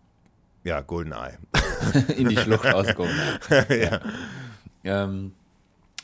ja, 0.64 0.82
Goldeneye. 0.82 1.38
In 2.18 2.30
die 2.30 2.38
Schlucht 2.38 2.66
aus 2.74 2.88
Goldeneye. 2.96 3.90
ja. 4.84 5.04
Ähm, 5.06 5.34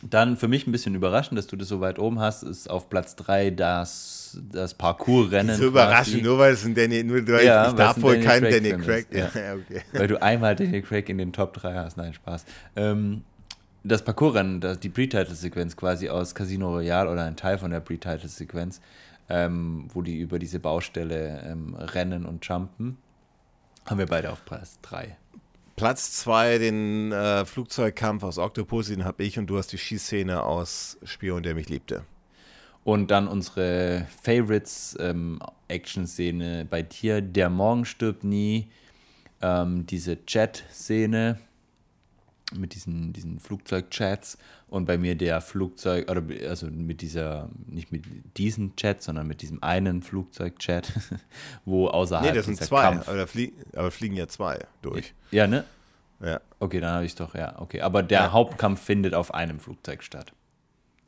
dann 0.02 0.38
für 0.38 0.48
mich 0.48 0.66
ein 0.66 0.72
bisschen 0.72 0.96
überraschend, 0.96 1.38
dass 1.38 1.48
du 1.48 1.56
das 1.56 1.68
so 1.68 1.82
weit 1.82 2.00
oben 2.00 2.20
hast, 2.20 2.44
ist 2.44 2.70
auf 2.70 2.90
Platz 2.90 3.16
3 3.18 3.52
das, 3.52 4.38
das 4.52 4.74
Parcours-Rennen. 4.74 5.58
So 5.58 5.68
überraschend, 5.68 6.24
nur 6.24 6.38
weil 6.38 6.54
es 6.54 6.66
ein 6.66 6.74
Danny, 6.74 7.04
nur 7.04 7.28
weil 7.28 7.46
ja, 7.46 7.70
ich, 7.70 7.76
darf 7.76 8.02
wohl 8.02 8.20
kein 8.20 8.44
Danny 8.44 8.72
Craig. 8.78 9.08
Ja. 9.12 9.30
ja 9.36 9.56
okay. 9.56 9.82
Weil 9.92 10.08
du 10.08 10.22
einmal 10.22 10.56
Danny 10.56 10.82
Craig 10.82 11.10
in 11.10 11.18
den 11.18 11.34
Top 11.34 11.54
3 11.54 11.74
hast. 11.76 11.98
Nein, 11.98 12.14
Spaß. 12.14 12.46
Ähm, 12.78 13.24
das 13.84 14.04
Parcours-Rennen, 14.04 14.80
die 14.82 14.90
Pre-Title-Sequenz 14.90 15.76
quasi 15.76 16.10
aus 16.10 16.34
Casino 16.34 16.70
Royale 16.70 17.10
oder 17.10 17.26
ein 17.26 17.36
Teil 17.36 17.58
von 17.58 17.72
der 17.72 17.80
Pre-Title-Sequenz, 17.82 18.80
ähm, 19.30 19.88
wo 19.94 20.02
die 20.02 20.20
über 20.20 20.40
diese 20.40 20.60
Baustelle 20.60 21.44
ähm, 21.46 21.76
rennen 21.76 22.26
und 22.26 22.46
jumpen 22.46 22.98
haben 23.86 24.00
wir 24.00 24.06
beide 24.06 24.32
auf 24.32 24.46
Platz 24.46 24.80
3. 24.82 25.18
Platz 25.76 26.12
2, 26.12 26.58
den 26.58 27.12
äh, 27.12 27.46
Flugzeugkampf 27.46 28.24
aus 28.24 28.38
Octopus, 28.38 28.88
den 28.88 29.06
habe 29.06 29.24
ich 29.24 29.40
und 29.40 29.48
du 29.48 29.58
hast 29.58 29.72
die 29.72 29.78
Schießszene 29.78 30.44
aus 30.44 30.98
Spion, 31.04 31.42
der 31.42 31.56
mich 31.56 31.70
liebte. 31.70 32.04
Und 32.84 33.12
dann 33.12 33.28
unsere 33.28 34.08
Favorites, 34.22 34.98
ähm, 35.00 35.40
Action-Szene 35.68 36.66
bei 36.70 36.82
dir, 36.82 37.22
Der 37.22 37.50
Morgen 37.50 37.86
stirbt 37.86 38.24
nie, 38.24 38.70
ähm, 39.42 39.86
diese 39.86 40.26
Chat-Szene 40.26 41.40
mit 42.56 42.74
diesen, 42.74 43.14
diesen 43.14 43.40
Flugzeugchats 43.40 44.38
und 44.68 44.86
bei 44.86 44.98
mir 44.98 45.16
der 45.16 45.42
Flugzeug, 45.42 46.10
oder 46.10 46.24
also 46.48 46.68
mit 46.68 47.02
dieser, 47.02 47.50
nicht 47.68 47.92
mit 47.92 48.06
diesem 48.38 48.76
Chat, 48.76 49.02
sondern 49.02 49.28
mit 49.28 49.42
diesem 49.42 49.62
einen 49.64 50.02
Flugzeugchat, 50.02 50.92
wo 51.66 51.88
außerhalb. 51.88 52.28
Nee, 52.28 52.36
das 52.36 52.46
sind 52.46 52.58
zwei, 52.58 52.82
Kampf 52.84 53.08
aber, 53.08 53.28
flie 53.28 53.52
aber 53.74 53.92
fliegen 53.92 54.16
ja 54.16 54.28
zwei 54.28 54.60
durch. 54.82 55.14
Ja, 55.32 55.48
ne? 55.48 55.64
Ja. 56.22 56.42
Okay, 56.60 56.80
dann 56.80 56.92
habe 56.92 57.06
ich 57.06 57.12
es 57.12 57.16
doch, 57.16 57.34
ja, 57.36 57.60
okay. 57.60 57.82
Aber 57.82 58.04
der 58.04 58.20
ja. 58.20 58.32
Hauptkampf 58.32 58.82
findet 58.82 59.14
auf 59.14 59.34
einem 59.34 59.60
Flugzeug 59.60 60.04
statt. 60.04 60.34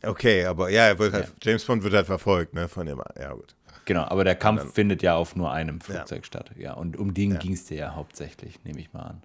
Okay, 0.04 0.46
aber 0.46 0.70
ja, 0.70 0.88
er 0.88 1.00
wird 1.00 1.14
halt, 1.14 1.26
ja. 1.26 1.34
James 1.44 1.66
Bond 1.66 1.84
wird 1.84 1.94
halt 1.94 2.08
verfolgt, 2.08 2.54
ne, 2.54 2.68
von 2.68 2.86
dem, 2.86 3.02
ja 3.20 3.34
gut. 3.34 3.56
Genau, 3.86 4.04
aber 4.04 4.24
der 4.24 4.36
Kampf 4.36 4.62
dann, 4.62 4.72
findet 4.72 5.02
ja 5.04 5.16
auf 5.16 5.36
nur 5.36 5.52
einem 5.52 5.82
Flugzeug 5.82 6.20
ja. 6.20 6.26
statt, 6.26 6.52
ja. 6.56 6.74
Und 6.74 6.98
um 6.98 7.14
den 7.14 7.38
ging 7.40 7.54
es 7.54 7.66
dir 7.66 7.78
ja 7.78 7.96
hauptsächlich, 7.96 8.64
nehme 8.64 8.80
ich 8.80 8.94
mal 8.94 9.02
an. 9.02 9.24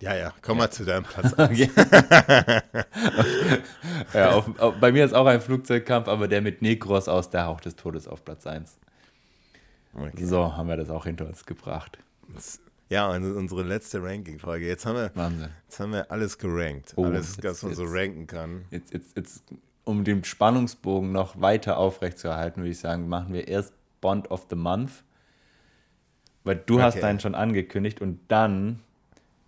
Ja, 0.00 0.16
ja, 0.16 0.32
komm 0.40 0.58
mal 0.58 0.70
zu 0.70 0.84
deinem 0.84 1.04
Platz. 1.04 1.34
ja, 4.14 4.32
auf, 4.32 4.58
auf, 4.58 4.74
bei 4.80 4.92
mir 4.92 5.04
ist 5.04 5.12
auch 5.12 5.26
ein 5.26 5.42
Flugzeugkampf, 5.42 6.08
aber 6.08 6.26
der 6.26 6.40
mit 6.40 6.62
Negros 6.62 7.06
aus 7.06 7.28
der 7.28 7.44
Hauch 7.46 7.60
des 7.60 7.76
Todes 7.76 8.08
auf 8.08 8.24
Platz 8.24 8.46
1. 8.46 8.78
Okay. 9.92 10.24
So 10.24 10.56
haben 10.56 10.68
wir 10.68 10.76
das 10.76 10.88
auch 10.88 11.04
hinter 11.04 11.26
uns 11.26 11.44
gebracht. 11.44 11.98
Ja, 12.88 13.10
unsere 13.10 13.62
letzte 13.62 14.02
Ranking-Folge. 14.02 14.66
Jetzt, 14.66 14.86
haben 14.86 14.96
wir, 14.96 15.12
jetzt 15.66 15.78
haben 15.78 15.92
wir 15.92 16.10
alles 16.10 16.38
gerankt. 16.38 16.94
Oh, 16.96 17.04
alles, 17.04 17.36
jetzt, 17.36 17.44
was 17.44 17.62
man 17.62 17.74
so 17.74 17.84
ranken 17.84 18.26
kann. 18.26 18.64
Jetzt, 18.70 18.94
jetzt, 18.94 19.16
jetzt, 19.16 19.44
um 19.84 20.04
den 20.04 20.24
Spannungsbogen 20.24 21.12
noch 21.12 21.38
weiter 21.40 21.76
aufrechtzuerhalten, 21.76 22.62
würde 22.62 22.70
ich 22.70 22.78
sagen, 22.78 23.06
machen 23.08 23.34
wir 23.34 23.48
erst 23.48 23.74
Bond 24.00 24.30
of 24.30 24.46
the 24.48 24.56
Month. 24.56 25.04
Weil 26.42 26.56
du 26.56 26.74
okay. 26.74 26.82
hast 26.82 27.02
deinen 27.02 27.20
schon 27.20 27.34
angekündigt 27.34 28.00
und 28.00 28.18
dann 28.28 28.80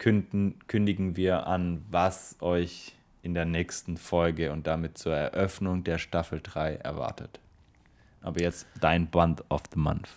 künden, 0.03 0.57
kündigen 0.67 1.17
wir 1.17 1.47
an, 1.47 1.85
was 1.89 2.35
euch 2.41 2.93
in 3.23 3.35
der 3.35 3.45
nächsten 3.45 3.97
Folge 3.97 4.51
und 4.51 4.67
damit 4.67 4.99
zur 4.99 5.15
Eröffnung 5.15 5.85
der 5.85 5.99
Staffel 5.99 6.41
3 6.43 6.75
erwartet. 6.75 7.39
Aber 8.21 8.41
jetzt 8.41 8.67
dein 8.81 9.09
Band 9.09 9.45
of 9.49 9.63
the 9.73 9.79
Month. 9.79 10.09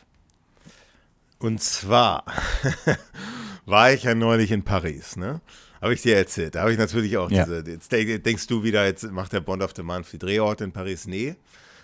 Und 1.37 1.61
zwar 1.61 2.25
war 3.67 3.93
ich 3.93 4.03
ja 4.03 4.15
neulich 4.15 4.51
in 4.51 4.63
Paris, 4.63 5.17
ne? 5.17 5.39
Habe 5.81 5.93
ich 5.93 6.01
dir 6.01 6.17
erzählt. 6.17 6.55
Da 6.55 6.61
habe 6.61 6.71
ich 6.71 6.79
natürlich 6.79 7.15
auch 7.17 7.29
ja. 7.29 7.45
diese. 7.45 7.63
Jetzt 7.69 7.91
denkst 7.91 8.47
du 8.47 8.63
wieder, 8.63 8.85
jetzt 8.85 9.03
macht 9.11 9.33
der 9.33 9.41
Bond 9.41 9.61
of 9.61 9.73
the 9.75 9.83
Month 9.83 10.11
die 10.13 10.17
Drehorte 10.17 10.63
in 10.63 10.71
Paris? 10.71 11.05
Nee. 11.05 11.35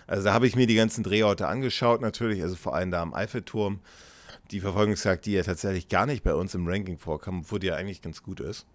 Also 0.08 0.24
da 0.24 0.32
habe 0.32 0.48
ich 0.48 0.56
mir 0.56 0.66
die 0.66 0.74
ganzen 0.74 1.04
Drehorte 1.04 1.46
angeschaut, 1.46 2.00
natürlich, 2.00 2.42
also 2.42 2.56
vor 2.56 2.74
allem 2.74 2.90
da 2.90 3.00
am 3.00 3.14
Eiffelturm 3.14 3.78
die 4.52 4.60
Verfolgungsjagd, 4.60 5.26
die 5.26 5.32
ja 5.32 5.42
tatsächlich 5.42 5.88
gar 5.88 6.06
nicht 6.06 6.22
bei 6.22 6.34
uns 6.34 6.54
im 6.54 6.68
Ranking 6.68 6.98
vorkam, 6.98 7.40
obwohl 7.40 7.58
die 7.58 7.68
ja 7.68 7.76
eigentlich 7.76 8.02
ganz 8.02 8.22
gut 8.22 8.40
ist. 8.40 8.66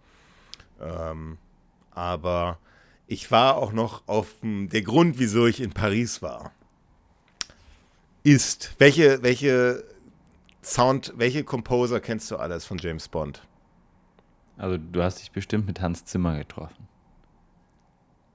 Ähm, 0.81 1.37
aber 1.91 2.59
ich 3.07 3.31
war 3.31 3.57
auch 3.57 3.71
noch 3.71 4.07
auf 4.07 4.35
der 4.41 4.81
Grund, 4.81 5.19
wieso 5.19 5.47
ich 5.47 5.61
in 5.61 5.71
Paris 5.71 6.21
war, 6.21 6.51
ist, 8.23 8.75
welche, 8.77 9.23
welche 9.23 9.83
Sound, 10.61 11.13
welche 11.15 11.43
Composer 11.43 11.99
kennst 12.01 12.29
du 12.29 12.37
alles 12.37 12.65
von 12.65 12.77
James 12.77 13.07
Bond? 13.07 13.41
Also 14.57 14.77
du 14.77 15.01
hast 15.01 15.19
dich 15.19 15.31
bestimmt 15.31 15.67
mit 15.67 15.79
Hans 15.79 16.03
Zimmer 16.03 16.37
getroffen. 16.37 16.87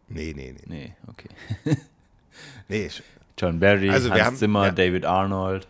Nee, 0.09 0.33
nee, 0.35 0.53
nee. 0.53 0.65
Nee, 0.67 0.97
okay. 1.09 1.29
nee. 2.69 2.89
John 3.37 3.59
Barry, 3.59 3.91
also 3.91 4.11
Hans 4.11 4.23
haben, 4.23 4.37
Zimmer, 4.37 4.67
ja. 4.67 4.73
David 4.73 5.05
Arnold. 5.05 5.67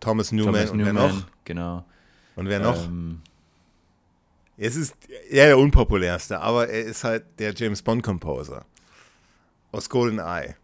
Thomas 0.00 0.32
Newman, 0.32 0.54
Thomas 0.54 0.70
und 0.70 0.78
Newman, 0.78 0.96
wer 0.96 1.08
noch? 1.08 1.26
Genau. 1.44 1.84
Und 2.36 2.48
wer 2.48 2.60
noch? 2.60 2.84
Ähm, 2.84 3.20
es 4.56 4.76
ist 4.76 4.94
eher 5.30 5.46
der 5.46 5.58
unpopulärste, 5.58 6.40
aber 6.40 6.68
er 6.68 6.84
ist 6.84 7.04
halt 7.04 7.24
der 7.38 7.52
James 7.54 7.82
Bond 7.82 8.02
Composer 8.02 8.64
aus 9.72 9.90
Golden 9.90 10.18
Eye. 10.18 10.54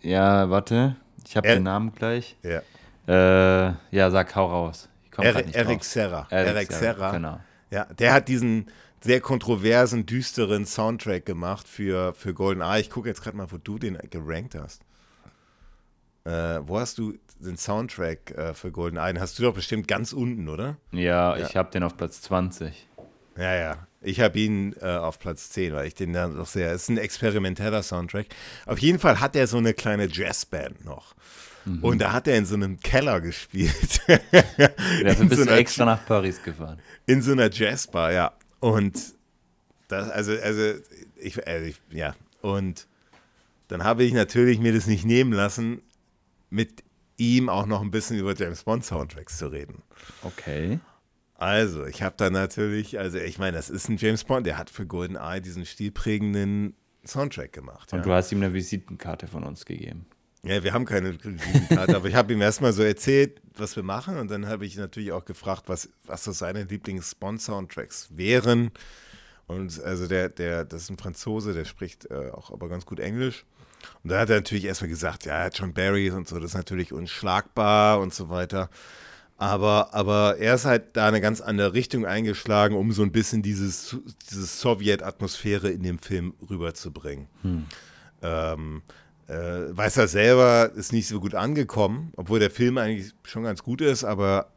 Ja, 0.00 0.48
warte, 0.48 0.96
ich 1.26 1.36
habe 1.36 1.48
den 1.48 1.62
Namen 1.64 1.92
gleich. 1.92 2.36
Ja. 2.42 2.62
Äh, 3.06 3.74
ja, 3.90 4.10
sag 4.10 4.34
hau 4.34 4.46
raus. 4.46 4.88
Eric, 5.18 5.54
Eric 5.54 5.84
Serra. 5.84 6.26
Eric, 6.30 6.54
Eric 6.54 6.72
Serra. 6.72 6.80
Serra. 6.80 7.10
Genau. 7.10 7.40
Ja, 7.70 7.84
der 7.86 8.12
hat 8.12 8.28
diesen 8.28 8.66
sehr 9.00 9.20
kontroversen, 9.20 10.06
düsteren 10.06 10.66
Soundtrack 10.66 11.26
gemacht 11.26 11.68
für, 11.68 12.14
für 12.14 12.34
Golden 12.34 12.62
Eye. 12.62 12.80
Ich 12.80 12.90
gucke 12.90 13.08
jetzt 13.08 13.22
gerade 13.22 13.36
mal, 13.36 13.50
wo 13.50 13.58
du 13.58 13.78
den 13.78 13.98
gerankt 14.10 14.54
hast. 14.54 14.82
Äh, 16.28 16.68
wo 16.68 16.78
hast 16.78 16.98
du 16.98 17.14
den 17.40 17.56
Soundtrack 17.56 18.32
äh, 18.32 18.52
für 18.52 18.70
GoldenEye? 18.70 19.14
Den 19.14 19.20
hast 19.20 19.38
du 19.38 19.44
doch 19.44 19.54
bestimmt 19.54 19.88
ganz 19.88 20.12
unten, 20.12 20.48
oder? 20.48 20.76
Ja, 20.92 21.36
ja. 21.36 21.46
ich 21.46 21.56
habe 21.56 21.70
den 21.70 21.82
auf 21.82 21.96
Platz 21.96 22.20
20. 22.20 22.86
Ja, 23.38 23.54
ja. 23.54 23.86
Ich 24.02 24.20
habe 24.20 24.38
ihn 24.38 24.74
äh, 24.80 24.96
auf 24.96 25.18
Platz 25.18 25.48
10, 25.50 25.72
weil 25.72 25.86
ich 25.86 25.94
den 25.94 26.12
dann 26.12 26.36
doch 26.36 26.46
sehr. 26.46 26.70
Es 26.72 26.82
ist 26.82 26.88
ein 26.90 26.98
experimenteller 26.98 27.82
Soundtrack. 27.82 28.26
Auf 28.66 28.78
jeden 28.78 28.98
Fall 28.98 29.20
hat 29.20 29.36
er 29.36 29.46
so 29.46 29.56
eine 29.56 29.72
kleine 29.72 30.06
Jazzband 30.06 30.84
noch. 30.84 31.14
Mhm. 31.64 31.82
Und 31.82 31.98
da 31.98 32.12
hat 32.12 32.28
er 32.28 32.36
in 32.36 32.44
so 32.44 32.56
einem 32.56 32.78
Keller 32.78 33.22
gespielt. 33.22 34.02
Dafür 34.06 35.24
bist 35.26 35.36
so 35.40 35.44
du 35.46 35.56
extra 35.56 35.86
nach 35.86 36.04
Paris 36.04 36.42
gefahren. 36.42 36.78
In 37.06 37.22
so 37.22 37.32
einer 37.32 37.50
Jazzbar, 37.50 38.12
ja. 38.12 38.32
Und 38.60 38.98
das, 39.88 40.10
also, 40.10 40.32
also, 40.32 40.74
ich, 41.16 41.46
also 41.46 41.64
ich, 41.64 41.80
ja. 41.90 42.14
Und 42.42 42.86
dann 43.68 43.82
habe 43.82 44.04
ich 44.04 44.12
natürlich 44.12 44.58
mir 44.58 44.74
das 44.74 44.86
nicht 44.86 45.04
nehmen 45.04 45.32
lassen, 45.32 45.82
mit 46.50 46.82
ihm 47.16 47.48
auch 47.48 47.66
noch 47.66 47.82
ein 47.82 47.90
bisschen 47.90 48.18
über 48.18 48.34
James 48.34 48.62
Bond 48.62 48.84
Soundtracks 48.84 49.38
zu 49.38 49.48
reden. 49.48 49.82
Okay. 50.22 50.78
Also, 51.34 51.86
ich 51.86 52.02
habe 52.02 52.14
da 52.16 52.30
natürlich, 52.30 52.98
also 52.98 53.18
ich 53.18 53.38
meine, 53.38 53.56
das 53.56 53.70
ist 53.70 53.88
ein 53.88 53.96
James 53.96 54.24
Bond, 54.24 54.46
der 54.46 54.58
hat 54.58 54.70
für 54.70 54.86
GoldenEye 54.86 55.40
diesen 55.40 55.64
stilprägenden 55.66 56.74
Soundtrack 57.06 57.52
gemacht. 57.52 57.92
Und 57.92 58.00
ja. 58.00 58.04
du 58.04 58.12
hast 58.12 58.32
ihm 58.32 58.42
eine 58.42 58.52
Visitenkarte 58.52 59.28
von 59.28 59.44
uns 59.44 59.64
gegeben. 59.64 60.06
Ja, 60.44 60.62
wir 60.62 60.72
haben 60.72 60.84
keine 60.84 61.12
Visitenkarte, 61.22 61.96
aber 61.96 62.08
ich 62.08 62.14
habe 62.14 62.32
ihm 62.32 62.40
erstmal 62.40 62.72
so 62.72 62.82
erzählt, 62.82 63.40
was 63.56 63.76
wir 63.76 63.82
machen 63.82 64.18
und 64.18 64.30
dann 64.30 64.46
habe 64.46 64.66
ich 64.66 64.76
natürlich 64.76 65.12
auch 65.12 65.24
gefragt, 65.24 65.64
was, 65.66 65.88
was 66.04 66.24
so 66.24 66.32
seine 66.32 66.64
Lieblings-Bond-Soundtracks 66.64 68.16
wären. 68.16 68.70
Und 69.46 69.82
also 69.82 70.06
der, 70.06 70.28
der, 70.28 70.64
das 70.64 70.82
ist 70.82 70.90
ein 70.90 70.98
Franzose, 70.98 71.54
der 71.54 71.64
spricht 71.64 72.10
äh, 72.10 72.30
auch 72.32 72.52
aber 72.52 72.68
ganz 72.68 72.86
gut 72.86 73.00
Englisch. 73.00 73.46
Und 74.02 74.10
da 74.10 74.20
hat 74.20 74.30
er 74.30 74.36
natürlich 74.36 74.64
erstmal 74.64 74.90
gesagt, 74.90 75.26
ja, 75.26 75.48
John 75.48 75.72
Barry 75.72 76.10
und 76.10 76.28
so, 76.28 76.38
das 76.38 76.50
ist 76.50 76.56
natürlich 76.56 76.92
unschlagbar 76.92 78.00
und 78.00 78.14
so 78.14 78.28
weiter. 78.28 78.70
Aber, 79.36 79.94
aber 79.94 80.38
er 80.38 80.56
ist 80.56 80.64
halt 80.64 80.96
da 80.96 81.06
eine 81.06 81.20
ganz 81.20 81.40
andere 81.40 81.72
Richtung 81.72 82.04
eingeschlagen, 82.04 82.74
um 82.74 82.90
so 82.90 83.02
ein 83.02 83.12
bisschen 83.12 83.40
dieses, 83.40 83.96
diese 84.30 84.46
Sowjet-Atmosphäre 84.46 85.70
in 85.70 85.84
dem 85.84 86.00
Film 86.00 86.34
rüberzubringen. 86.50 87.28
Hm. 87.42 87.66
Ähm, 88.20 88.82
äh, 89.28 89.76
weiß 89.76 89.98
er 89.98 90.08
selber, 90.08 90.72
ist 90.74 90.92
nicht 90.92 91.06
so 91.06 91.20
gut 91.20 91.36
angekommen, 91.36 92.12
obwohl 92.16 92.40
der 92.40 92.50
Film 92.50 92.78
eigentlich 92.78 93.12
schon 93.22 93.44
ganz 93.44 93.62
gut 93.62 93.80
ist, 93.80 94.02
aber, 94.02 94.50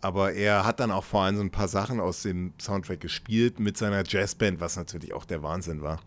aber 0.00 0.32
er 0.32 0.64
hat 0.64 0.78
dann 0.78 0.92
auch 0.92 1.04
vor 1.04 1.22
allem 1.22 1.36
so 1.36 1.42
ein 1.42 1.50
paar 1.50 1.68
Sachen 1.68 1.98
aus 1.98 2.22
dem 2.22 2.52
Soundtrack 2.60 3.00
gespielt 3.00 3.58
mit 3.58 3.76
seiner 3.78 4.04
Jazzband, 4.06 4.60
was 4.60 4.76
natürlich 4.76 5.12
auch 5.12 5.24
der 5.24 5.42
Wahnsinn 5.42 5.82
war. 5.82 6.00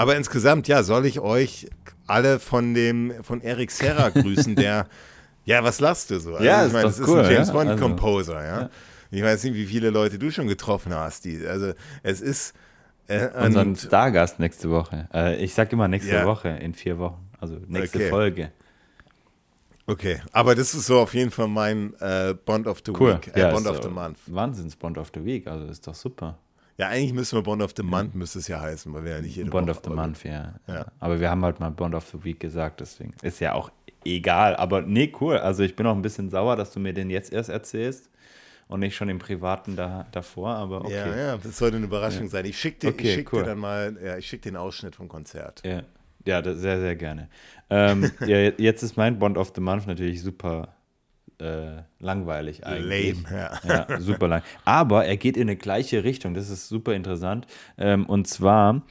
Aber 0.00 0.16
insgesamt, 0.16 0.66
ja, 0.66 0.82
soll 0.82 1.04
ich 1.04 1.20
euch 1.20 1.68
alle 2.06 2.38
von 2.38 2.72
dem, 2.72 3.12
von 3.22 3.42
Eric 3.42 3.70
Serra 3.70 4.08
grüßen, 4.14 4.56
der, 4.56 4.86
ja, 5.44 5.62
was 5.62 5.78
lachst 5.78 6.10
du 6.10 6.18
so? 6.18 6.36
Also, 6.36 6.42
ja, 6.46 6.66
ich 6.66 6.72
meine, 6.72 6.86
das 6.86 6.98
ist 6.98 7.06
cool, 7.06 7.20
ein 7.20 7.30
James 7.30 7.48
ja? 7.48 7.52
Bond 7.52 7.68
also, 7.68 7.84
Composer, 7.84 8.42
ja? 8.42 8.60
ja? 8.62 8.70
Ich 9.10 9.22
weiß 9.22 9.44
nicht, 9.44 9.52
wie 9.56 9.66
viele 9.66 9.90
Leute 9.90 10.18
du 10.18 10.30
schon 10.30 10.48
getroffen 10.48 10.94
hast. 10.94 11.26
Die, 11.26 11.46
also, 11.46 11.74
es 12.02 12.22
ist. 12.22 12.54
Äh, 13.08 13.28
Unseren 13.44 13.76
Stargast 13.76 14.38
nächste 14.38 14.70
Woche. 14.70 15.06
Äh, 15.12 15.44
ich 15.44 15.52
sag 15.52 15.70
immer 15.70 15.86
nächste 15.86 16.12
ja. 16.12 16.24
Woche, 16.24 16.48
in 16.48 16.72
vier 16.72 16.98
Wochen. 16.98 17.28
Also 17.38 17.58
nächste 17.66 17.98
okay. 17.98 18.08
Folge. 18.08 18.52
Okay, 19.86 20.22
aber 20.32 20.54
das 20.54 20.72
ist 20.72 20.86
so 20.86 21.00
auf 21.00 21.12
jeden 21.12 21.30
Fall 21.30 21.48
mein 21.48 21.92
äh, 22.00 22.34
Bond 22.46 22.66
of 22.66 22.80
the 22.86 22.92
cool. 22.98 23.16
Week, 23.16 23.36
äh, 23.36 23.40
ja, 23.40 23.50
Bond 23.50 23.66
of 23.66 23.82
the 23.82 23.90
Month. 23.90 24.16
Wahnsinns 24.28 24.76
Bond 24.76 24.96
of 24.96 25.10
the 25.12 25.22
Week, 25.22 25.46
also 25.46 25.66
ist 25.66 25.86
doch 25.86 25.94
super. 25.94 26.38
Ja, 26.80 26.88
eigentlich 26.88 27.12
müssen 27.12 27.36
wir 27.36 27.42
Bond 27.42 27.60
of 27.60 27.72
the 27.76 27.82
Month, 27.82 28.14
müsste 28.14 28.38
es 28.38 28.48
ja 28.48 28.58
heißen, 28.58 28.90
weil 28.94 29.04
wir 29.04 29.12
ja 29.12 29.20
nicht 29.20 29.36
jede 29.36 29.50
Bond 29.50 29.68
Woche 29.68 29.76
of 29.76 29.82
the 29.84 29.90
Month, 29.90 30.24
ja. 30.24 30.54
ja. 30.66 30.86
Aber 30.98 31.20
wir 31.20 31.28
haben 31.28 31.44
halt 31.44 31.60
mal 31.60 31.70
Bond 31.70 31.94
of 31.94 32.06
the 32.06 32.24
Week 32.24 32.40
gesagt, 32.40 32.80
deswegen 32.80 33.12
ist 33.20 33.38
ja 33.38 33.52
auch 33.52 33.70
egal. 34.02 34.56
Aber 34.56 34.80
nee, 34.80 35.12
cool. 35.20 35.36
Also 35.36 35.62
ich 35.62 35.76
bin 35.76 35.84
auch 35.84 35.94
ein 35.94 36.00
bisschen 36.00 36.30
sauer, 36.30 36.56
dass 36.56 36.72
du 36.72 36.80
mir 36.80 36.94
den 36.94 37.10
jetzt 37.10 37.34
erst 37.34 37.50
erzählst 37.50 38.08
und 38.66 38.80
nicht 38.80 38.96
schon 38.96 39.10
im 39.10 39.18
Privaten 39.18 39.76
da, 39.76 40.06
davor, 40.10 40.54
aber 40.54 40.86
okay. 40.86 40.94
Ja, 40.94 41.16
ja, 41.16 41.36
das 41.36 41.58
sollte 41.58 41.76
eine 41.76 41.84
Überraschung 41.84 42.24
ja. 42.24 42.30
sein. 42.30 42.46
Ich 42.46 42.58
schicke 42.58 42.78
dir, 42.78 42.88
okay, 42.88 43.14
schick 43.14 43.30
cool. 43.34 43.40
dir 43.40 43.50
dann 43.50 43.58
mal, 43.58 43.98
ja, 44.02 44.16
ich 44.16 44.26
schicke 44.26 44.44
den 44.44 44.56
Ausschnitt 44.56 44.96
vom 44.96 45.06
Konzert. 45.06 45.60
Ja, 45.66 45.82
ja 46.24 46.42
sehr, 46.42 46.80
sehr 46.80 46.96
gerne. 46.96 47.28
ähm, 47.68 48.10
ja, 48.26 48.38
jetzt 48.56 48.82
ist 48.82 48.96
mein 48.96 49.18
Bond 49.18 49.36
of 49.36 49.52
the 49.54 49.60
Month 49.60 49.86
natürlich 49.86 50.22
super 50.22 50.68
äh, 51.40 51.82
langweilig 51.98 52.66
eigentlich. 52.66 53.22
Lame, 53.24 53.50
ja. 53.66 53.86
ja. 53.88 54.00
Super 54.00 54.28
lang. 54.28 54.42
Aber 54.64 55.04
er 55.04 55.16
geht 55.16 55.36
in 55.36 55.42
eine 55.42 55.56
gleiche 55.56 56.04
Richtung, 56.04 56.34
das 56.34 56.50
ist 56.50 56.68
super 56.68 56.94
interessant. 56.94 57.46
Ähm, 57.78 58.06
und 58.06 58.26
zwar 58.26 58.82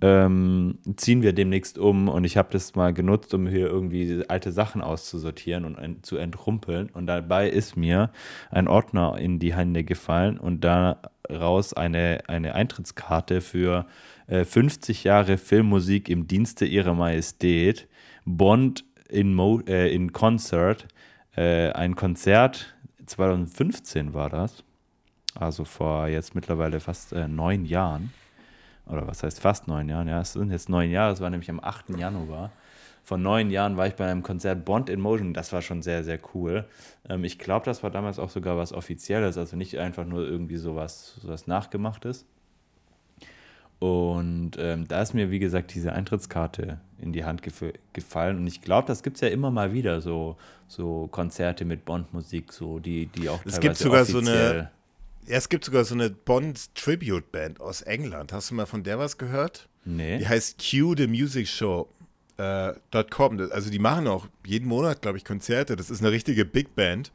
ähm, 0.00 0.78
ziehen 0.96 1.22
wir 1.22 1.32
demnächst 1.32 1.78
um 1.78 2.08
und 2.08 2.24
ich 2.24 2.36
habe 2.36 2.48
das 2.52 2.74
mal 2.74 2.92
genutzt, 2.92 3.34
um 3.34 3.46
hier 3.46 3.66
irgendwie 3.66 4.24
alte 4.28 4.52
Sachen 4.52 4.82
auszusortieren 4.82 5.64
und 5.64 5.78
ein, 5.78 6.02
zu 6.02 6.16
entrumpeln. 6.16 6.90
Und 6.90 7.06
dabei 7.06 7.48
ist 7.48 7.76
mir 7.76 8.10
ein 8.50 8.68
Ordner 8.68 9.18
in 9.18 9.38
die 9.38 9.54
Hände 9.54 9.84
gefallen 9.84 10.38
und 10.38 10.62
daraus 10.62 11.72
eine, 11.74 12.20
eine 12.28 12.54
Eintrittskarte 12.54 13.40
für 13.40 13.86
äh, 14.26 14.44
50 14.44 15.04
Jahre 15.04 15.38
Filmmusik 15.38 16.08
im 16.08 16.26
Dienste 16.26 16.64
ihrer 16.64 16.94
Majestät. 16.94 17.88
Bond 18.24 18.84
in, 19.08 19.34
Mo 19.34 19.60
äh, 19.66 19.92
in 19.92 20.12
Concert 20.12 20.86
äh, 21.38 21.72
ein 21.72 21.94
Konzert, 21.94 22.74
2015 23.06 24.12
war 24.12 24.28
das, 24.28 24.64
also 25.34 25.64
vor 25.64 26.08
jetzt 26.08 26.34
mittlerweile 26.34 26.80
fast 26.80 27.12
äh, 27.12 27.28
neun 27.28 27.64
Jahren, 27.64 28.12
oder 28.86 29.06
was 29.06 29.22
heißt 29.22 29.40
fast 29.40 29.68
neun 29.68 29.88
Jahren, 29.88 30.08
ja, 30.08 30.20
es 30.20 30.32
sind 30.32 30.50
jetzt 30.50 30.68
neun 30.68 30.90
Jahre, 30.90 31.12
es 31.12 31.20
war 31.20 31.30
nämlich 31.30 31.50
am 31.50 31.60
8. 31.60 31.96
Januar. 31.96 32.50
Vor 33.04 33.18
neun 33.18 33.50
Jahren 33.50 33.76
war 33.76 33.86
ich 33.86 33.94
bei 33.94 34.10
einem 34.10 34.22
Konzert 34.22 34.64
Bond 34.64 34.90
in 34.90 35.00
Motion, 35.00 35.32
das 35.32 35.52
war 35.52 35.62
schon 35.62 35.80
sehr, 35.80 36.04
sehr 36.04 36.18
cool. 36.34 36.66
Ähm, 37.08 37.22
ich 37.24 37.38
glaube, 37.38 37.64
das 37.64 37.82
war 37.82 37.90
damals 37.90 38.18
auch 38.18 38.30
sogar 38.30 38.56
was 38.56 38.72
Offizielles, 38.72 39.38
also 39.38 39.56
nicht 39.56 39.78
einfach 39.78 40.04
nur 40.04 40.26
irgendwie 40.26 40.56
sowas, 40.56 41.14
sowas 41.22 41.46
Nachgemachtes. 41.46 42.26
Und 43.78 44.52
ähm, 44.58 44.88
da 44.88 45.02
ist 45.02 45.14
mir, 45.14 45.30
wie 45.30 45.38
gesagt, 45.38 45.72
diese 45.74 45.92
Eintrittskarte 45.92 46.80
in 47.00 47.12
die 47.12 47.24
Hand 47.24 47.42
gef 47.42 47.62
gefallen. 47.92 48.38
Und 48.38 48.46
ich 48.46 48.60
glaube, 48.60 48.88
das 48.88 49.02
gibt 49.02 49.18
es 49.18 49.20
ja 49.20 49.28
immer 49.28 49.50
mal 49.50 49.72
wieder, 49.72 50.00
so, 50.00 50.36
so 50.66 51.08
Konzerte 51.12 51.64
mit 51.64 51.84
Bond-Musik, 51.84 52.52
so, 52.52 52.80
die, 52.80 53.06
die 53.06 53.28
auch 53.28 53.40
es 53.44 53.60
gibt 53.60 53.76
sogar 53.76 54.04
so 54.04 54.18
eine 54.18 54.70
ja, 55.28 55.36
es 55.36 55.48
gibt 55.48 55.64
sogar 55.64 55.84
so 55.84 55.94
eine 55.94 56.10
Bond-Tribute-Band 56.10 57.60
aus 57.60 57.82
England. 57.82 58.32
Hast 58.32 58.50
du 58.50 58.54
mal 58.54 58.66
von 58.66 58.82
der 58.82 58.98
was 58.98 59.18
gehört? 59.18 59.68
Nee. 59.84 60.18
Die 60.18 60.26
heißt 60.26 60.58
Q 60.58 60.94
The 60.96 61.06
Music 61.06 61.46
Show. 61.48 61.88
Äh, 62.38 62.72
.com. 63.10 63.38
Also 63.50 63.68
die 63.68 63.78
machen 63.78 64.06
auch 64.06 64.26
jeden 64.46 64.68
Monat, 64.68 65.02
glaube 65.02 65.18
ich, 65.18 65.24
Konzerte. 65.24 65.76
Das 65.76 65.90
ist 65.90 66.00
eine 66.00 66.12
richtige 66.12 66.44
Big 66.44 66.74
Band. 66.74 67.12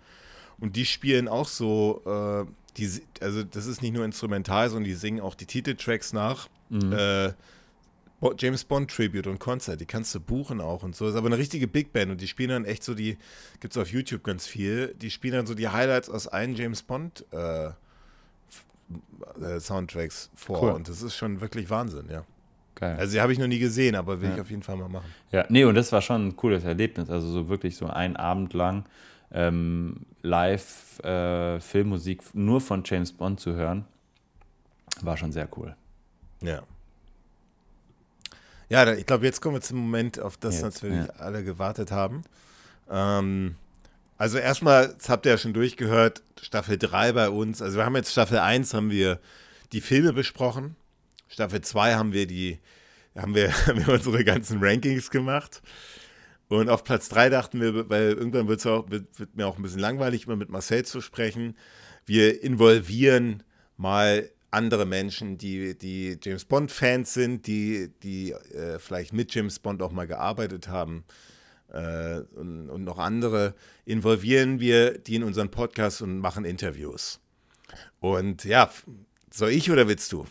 Und 0.60 0.76
die 0.76 0.86
spielen 0.86 1.28
auch 1.28 1.48
so, 1.48 2.04
äh, 2.06 2.46
die, 2.78 2.90
also 3.22 3.44
das 3.44 3.66
ist 3.66 3.82
nicht 3.82 3.94
nur 3.94 4.06
instrumental, 4.06 4.70
sondern 4.70 4.86
die 4.86 4.94
singen 4.94 5.22
auch 5.22 5.36
die 5.36 5.46
Titeltracks 5.46 6.14
nach. 6.14 6.50
Mhm. 6.70 6.94
Äh, 6.94 7.34
James 8.38 8.64
Bond 8.64 8.90
Tribute 8.90 9.28
und 9.28 9.40
Konzert, 9.40 9.82
die 9.82 9.86
kannst 9.86 10.16
du 10.16 10.20
buchen 10.20 10.62
auch 10.62 10.84
und 10.84 10.96
so. 10.96 11.08
Ist 11.08 11.16
aber 11.16 11.28
eine 11.28 11.38
richtige 11.38 11.68
Big 11.68 11.92
Band 11.92 12.10
und 12.12 12.22
die 12.22 12.28
spielen 12.28 12.50
dann 12.50 12.66
echt 12.66 12.84
so 12.84 12.94
die, 12.94 13.18
gibt 13.60 13.76
es 13.76 13.82
auf 13.82 13.92
YouTube 13.92 14.24
ganz 14.24 14.48
viel, 14.48 14.96
die 14.96 15.12
spielen 15.12 15.34
dann 15.34 15.46
so 15.46 15.56
die 15.56 15.68
Highlights 15.68 16.10
aus 16.10 16.28
allen 16.28 16.56
James 16.56 16.84
Bond 16.84 17.26
äh, 17.32 17.68
äh 19.42 19.60
Soundtracks 19.60 20.30
vor 20.36 20.64
cool. 20.64 20.72
und 20.72 20.88
das 20.88 21.02
ist 21.02 21.16
schon 21.16 21.42
wirklich 21.42 21.70
Wahnsinn, 21.70 22.08
ja. 22.10 22.24
Geil. 22.76 22.98
Also 22.98 23.14
die 23.14 23.22
habe 23.22 23.32
ich 23.32 23.40
noch 23.40 23.48
nie 23.48 23.60
gesehen, 23.60 23.96
aber 23.96 24.22
will 24.22 24.30
ja. 24.30 24.36
ich 24.36 24.42
auf 24.42 24.50
jeden 24.50 24.64
Fall 24.64 24.78
mal 24.78 24.90
machen. 24.90 25.14
Ja, 25.32 25.46
nee, 25.50 25.64
und 25.64 25.76
das 25.76 25.92
war 25.92 26.02
schon 26.02 26.28
ein 26.28 26.36
cooles 26.36 26.64
Erlebnis. 26.64 27.10
Also 27.10 27.30
so 27.30 27.48
wirklich 27.48 27.76
so 27.76 27.86
ein 27.88 28.16
Abend 28.16 28.54
lang 28.54 28.86
ähm, 29.34 30.06
live 30.22 31.00
äh, 31.00 31.60
Filmmusik 31.60 32.22
nur 32.34 32.62
von 32.62 32.84
James 32.86 33.12
Bond 33.12 33.40
zu 33.40 33.54
hören, 33.56 33.86
war 35.02 35.18
schon 35.18 35.32
sehr 35.32 35.50
cool. 35.58 35.76
Ja. 36.42 36.64
Ja, 38.70 38.92
ich 38.94 39.06
glaube, 39.06 39.26
jetzt 39.26 39.42
kommen 39.42 39.56
wir 39.56 39.62
zum 39.62 39.80
Moment, 39.80 40.20
auf 40.20 40.38
das 40.38 40.56
jetzt, 40.56 40.64
natürlich 40.64 41.06
ja. 41.06 41.14
alle 41.18 41.44
gewartet 41.44 41.92
haben. 41.92 42.24
Ähm, 42.90 43.56
also 44.18 44.38
erstmal, 44.38 44.96
das 44.98 45.10
habt 45.10 45.26
ihr 45.26 45.34
ja 45.34 45.38
schon 45.38 45.54
durchgehört, 45.54 46.24
Staffel 46.42 46.78
3 46.78 47.12
bei 47.12 47.30
uns. 47.30 47.62
Also 47.62 47.78
wir 47.78 47.86
haben 47.86 47.96
jetzt 47.96 48.12
Staffel 48.12 48.40
1 48.40 48.74
haben 48.74 48.90
wir 48.90 49.20
die 49.74 49.82
Filme 49.82 50.14
besprochen. 50.14 50.76
Staffel 51.28 51.62
2 51.62 51.96
haben 51.96 52.14
wir 52.14 52.28
die, 52.28 52.60
haben 53.16 53.36
wir, 53.36 53.52
haben 53.68 53.86
wir 53.86 53.94
unsere 53.94 54.24
ganzen 54.24 54.64
Rankings 54.64 55.10
gemacht. 55.10 55.62
Und 56.54 56.70
auf 56.70 56.84
Platz 56.84 57.10
3 57.10 57.30
dachten 57.30 57.60
wir, 57.62 57.90
weil 57.90 58.12
irgendwann 58.12 58.48
auch, 58.72 58.90
wird, 58.90 59.20
wird 59.20 59.36
mir 59.36 59.48
auch 59.48 59.58
ein 59.58 59.64
bisschen 59.64 59.80
langweilig, 59.80 60.28
immer 60.28 60.36
mit 60.36 60.50
Marcel 60.50 60.86
zu 60.86 61.02
sprechen. 61.02 61.58
Wir 62.06 62.44
involvieren 62.44 63.42
mal 63.76 64.30
andere 64.52 64.86
Menschen, 64.86 65.40
die, 65.40 65.76
die 65.76 66.20
James 66.22 66.46
Bond-Fans 66.46 67.12
sind, 67.12 67.48
die, 67.48 67.92
die 68.04 68.34
äh, 68.34 68.78
vielleicht 68.78 69.14
mit 69.14 69.34
James 69.34 69.58
Bond 69.58 69.82
auch 69.82 69.92
mal 69.92 70.06
gearbeitet 70.06 70.68
haben 70.68 71.06
äh, 71.70 72.20
und, 72.36 72.70
und, 72.70 72.84
noch 72.84 73.00
andere, 73.00 73.56
involvieren 73.86 74.60
wir 74.60 75.00
die 75.00 75.16
in 75.16 75.24
unseren 75.24 75.50
Podcast 75.50 76.04
und 76.04 76.20
machen 76.20 76.46
Interviews. 76.46 77.20
Und 78.00 78.44
ja, 78.44 78.70
soll 79.32 79.50
ich 79.50 79.72
oder 79.72 79.88
willst 79.88 80.12
du? 80.12 80.28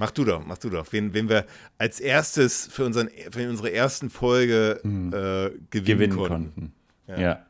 Mach 0.00 0.12
du 0.12 0.24
doch, 0.24 0.42
mach 0.42 0.56
du 0.56 0.70
doch. 0.70 0.86
Wen, 0.92 1.12
wen 1.12 1.28
wir 1.28 1.44
als 1.76 2.00
erstes 2.00 2.66
für, 2.72 2.86
unseren, 2.86 3.10
für 3.30 3.46
unsere 3.46 3.70
ersten 3.70 4.08
Folge 4.08 4.80
mhm. 4.82 5.08
äh, 5.08 5.50
gewinnen, 5.68 5.84
gewinnen 5.84 6.16
konnten. 6.16 6.32
konnten. 6.54 6.72
Ja. 7.06 7.20
ja. 7.20 7.46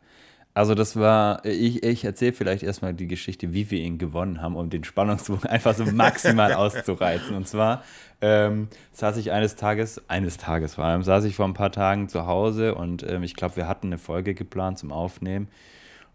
Also 0.52 0.74
das 0.74 0.96
war, 0.96 1.44
ich, 1.44 1.84
ich 1.84 2.04
erzähle 2.04 2.32
vielleicht 2.32 2.64
erstmal 2.64 2.92
die 2.92 3.06
Geschichte, 3.06 3.52
wie 3.52 3.70
wir 3.70 3.78
ihn 3.78 3.98
gewonnen 3.98 4.42
haben, 4.42 4.56
um 4.56 4.68
den 4.68 4.82
Spannungsbogen 4.82 5.46
einfach 5.48 5.76
so 5.76 5.84
maximal 5.84 6.54
auszureizen. 6.54 7.36
Und 7.36 7.46
zwar 7.46 7.84
ähm, 8.20 8.66
saß 8.94 9.18
ich 9.18 9.30
eines 9.30 9.54
Tages, 9.54 10.02
eines 10.08 10.36
Tages 10.36 10.74
vor 10.74 10.82
allem, 10.82 11.04
saß 11.04 11.26
ich 11.26 11.36
vor 11.36 11.46
ein 11.46 11.54
paar 11.54 11.70
Tagen 11.70 12.08
zu 12.08 12.26
Hause 12.26 12.74
und 12.74 13.08
ähm, 13.08 13.22
ich 13.22 13.36
glaube, 13.36 13.54
wir 13.54 13.68
hatten 13.68 13.86
eine 13.86 13.98
Folge 13.98 14.34
geplant 14.34 14.80
zum 14.80 14.90
Aufnehmen. 14.90 15.46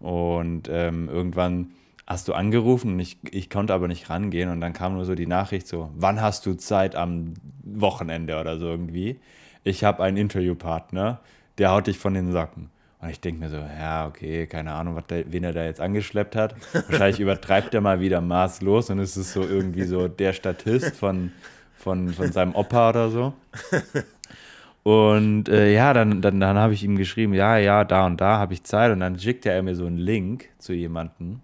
Und 0.01 0.67
ähm, 0.69 1.07
irgendwann 1.07 1.71
hast 2.07 2.27
du 2.27 2.33
angerufen 2.33 2.93
und 2.93 2.99
ich, 2.99 3.17
ich 3.31 3.49
konnte 3.49 3.73
aber 3.73 3.87
nicht 3.87 4.09
rangehen. 4.09 4.49
Und 4.49 4.61
dann 4.61 4.73
kam 4.73 4.93
nur 4.93 5.05
so 5.05 5.15
die 5.15 5.27
Nachricht 5.27 5.67
so, 5.67 5.89
wann 5.95 6.21
hast 6.21 6.45
du 6.45 6.53
Zeit 6.53 6.95
am 6.95 7.33
Wochenende 7.63 8.39
oder 8.39 8.57
so 8.57 8.67
irgendwie? 8.67 9.19
Ich 9.63 9.83
habe 9.83 10.03
einen 10.03 10.17
Interviewpartner, 10.17 11.19
der 11.57 11.71
haut 11.71 11.87
dich 11.87 11.97
von 11.97 12.13
den 12.13 12.31
Socken. 12.31 12.69
Und 13.01 13.09
ich 13.09 13.19
denke 13.19 13.39
mir 13.39 13.49
so, 13.49 13.57
ja, 13.57 14.07
okay, 14.07 14.47
keine 14.47 14.73
Ahnung, 14.73 14.95
was 14.95 15.05
der, 15.07 15.31
wen 15.31 15.43
er 15.43 15.53
da 15.53 15.63
jetzt 15.63 15.81
angeschleppt 15.81 16.35
hat. 16.35 16.55
Wahrscheinlich 16.73 17.19
übertreibt 17.21 17.73
er 17.73 17.81
mal 17.81 17.99
wieder 17.99 18.21
maßlos 18.21 18.89
und 18.91 18.99
es 18.99 19.17
ist 19.17 19.33
so 19.33 19.41
irgendwie 19.41 19.83
so 19.83 20.07
der 20.07 20.33
Statist 20.33 20.95
von, 20.95 21.31
von, 21.75 22.09
von 22.09 22.31
seinem 22.31 22.55
Opa 22.55 22.89
oder 22.89 23.09
so. 23.09 23.33
Und 24.83 25.49
äh, 25.49 25.73
ja, 25.73 25.93
dann, 25.93 26.21
dann, 26.21 26.39
dann 26.39 26.57
habe 26.57 26.73
ich 26.73 26.83
ihm 26.83 26.95
geschrieben, 26.95 27.33
ja, 27.33 27.57
ja, 27.57 27.83
da 27.83 28.05
und 28.05 28.21
da 28.21 28.37
habe 28.37 28.53
ich 28.53 28.63
Zeit. 28.63 28.91
Und 28.91 28.99
dann 28.99 29.17
schickte 29.17 29.49
er 29.49 29.63
mir 29.63 29.73
so 29.73 29.87
einen 29.87 29.97
Link 29.97 30.49
zu 30.59 30.73
jemandem, 30.73 31.39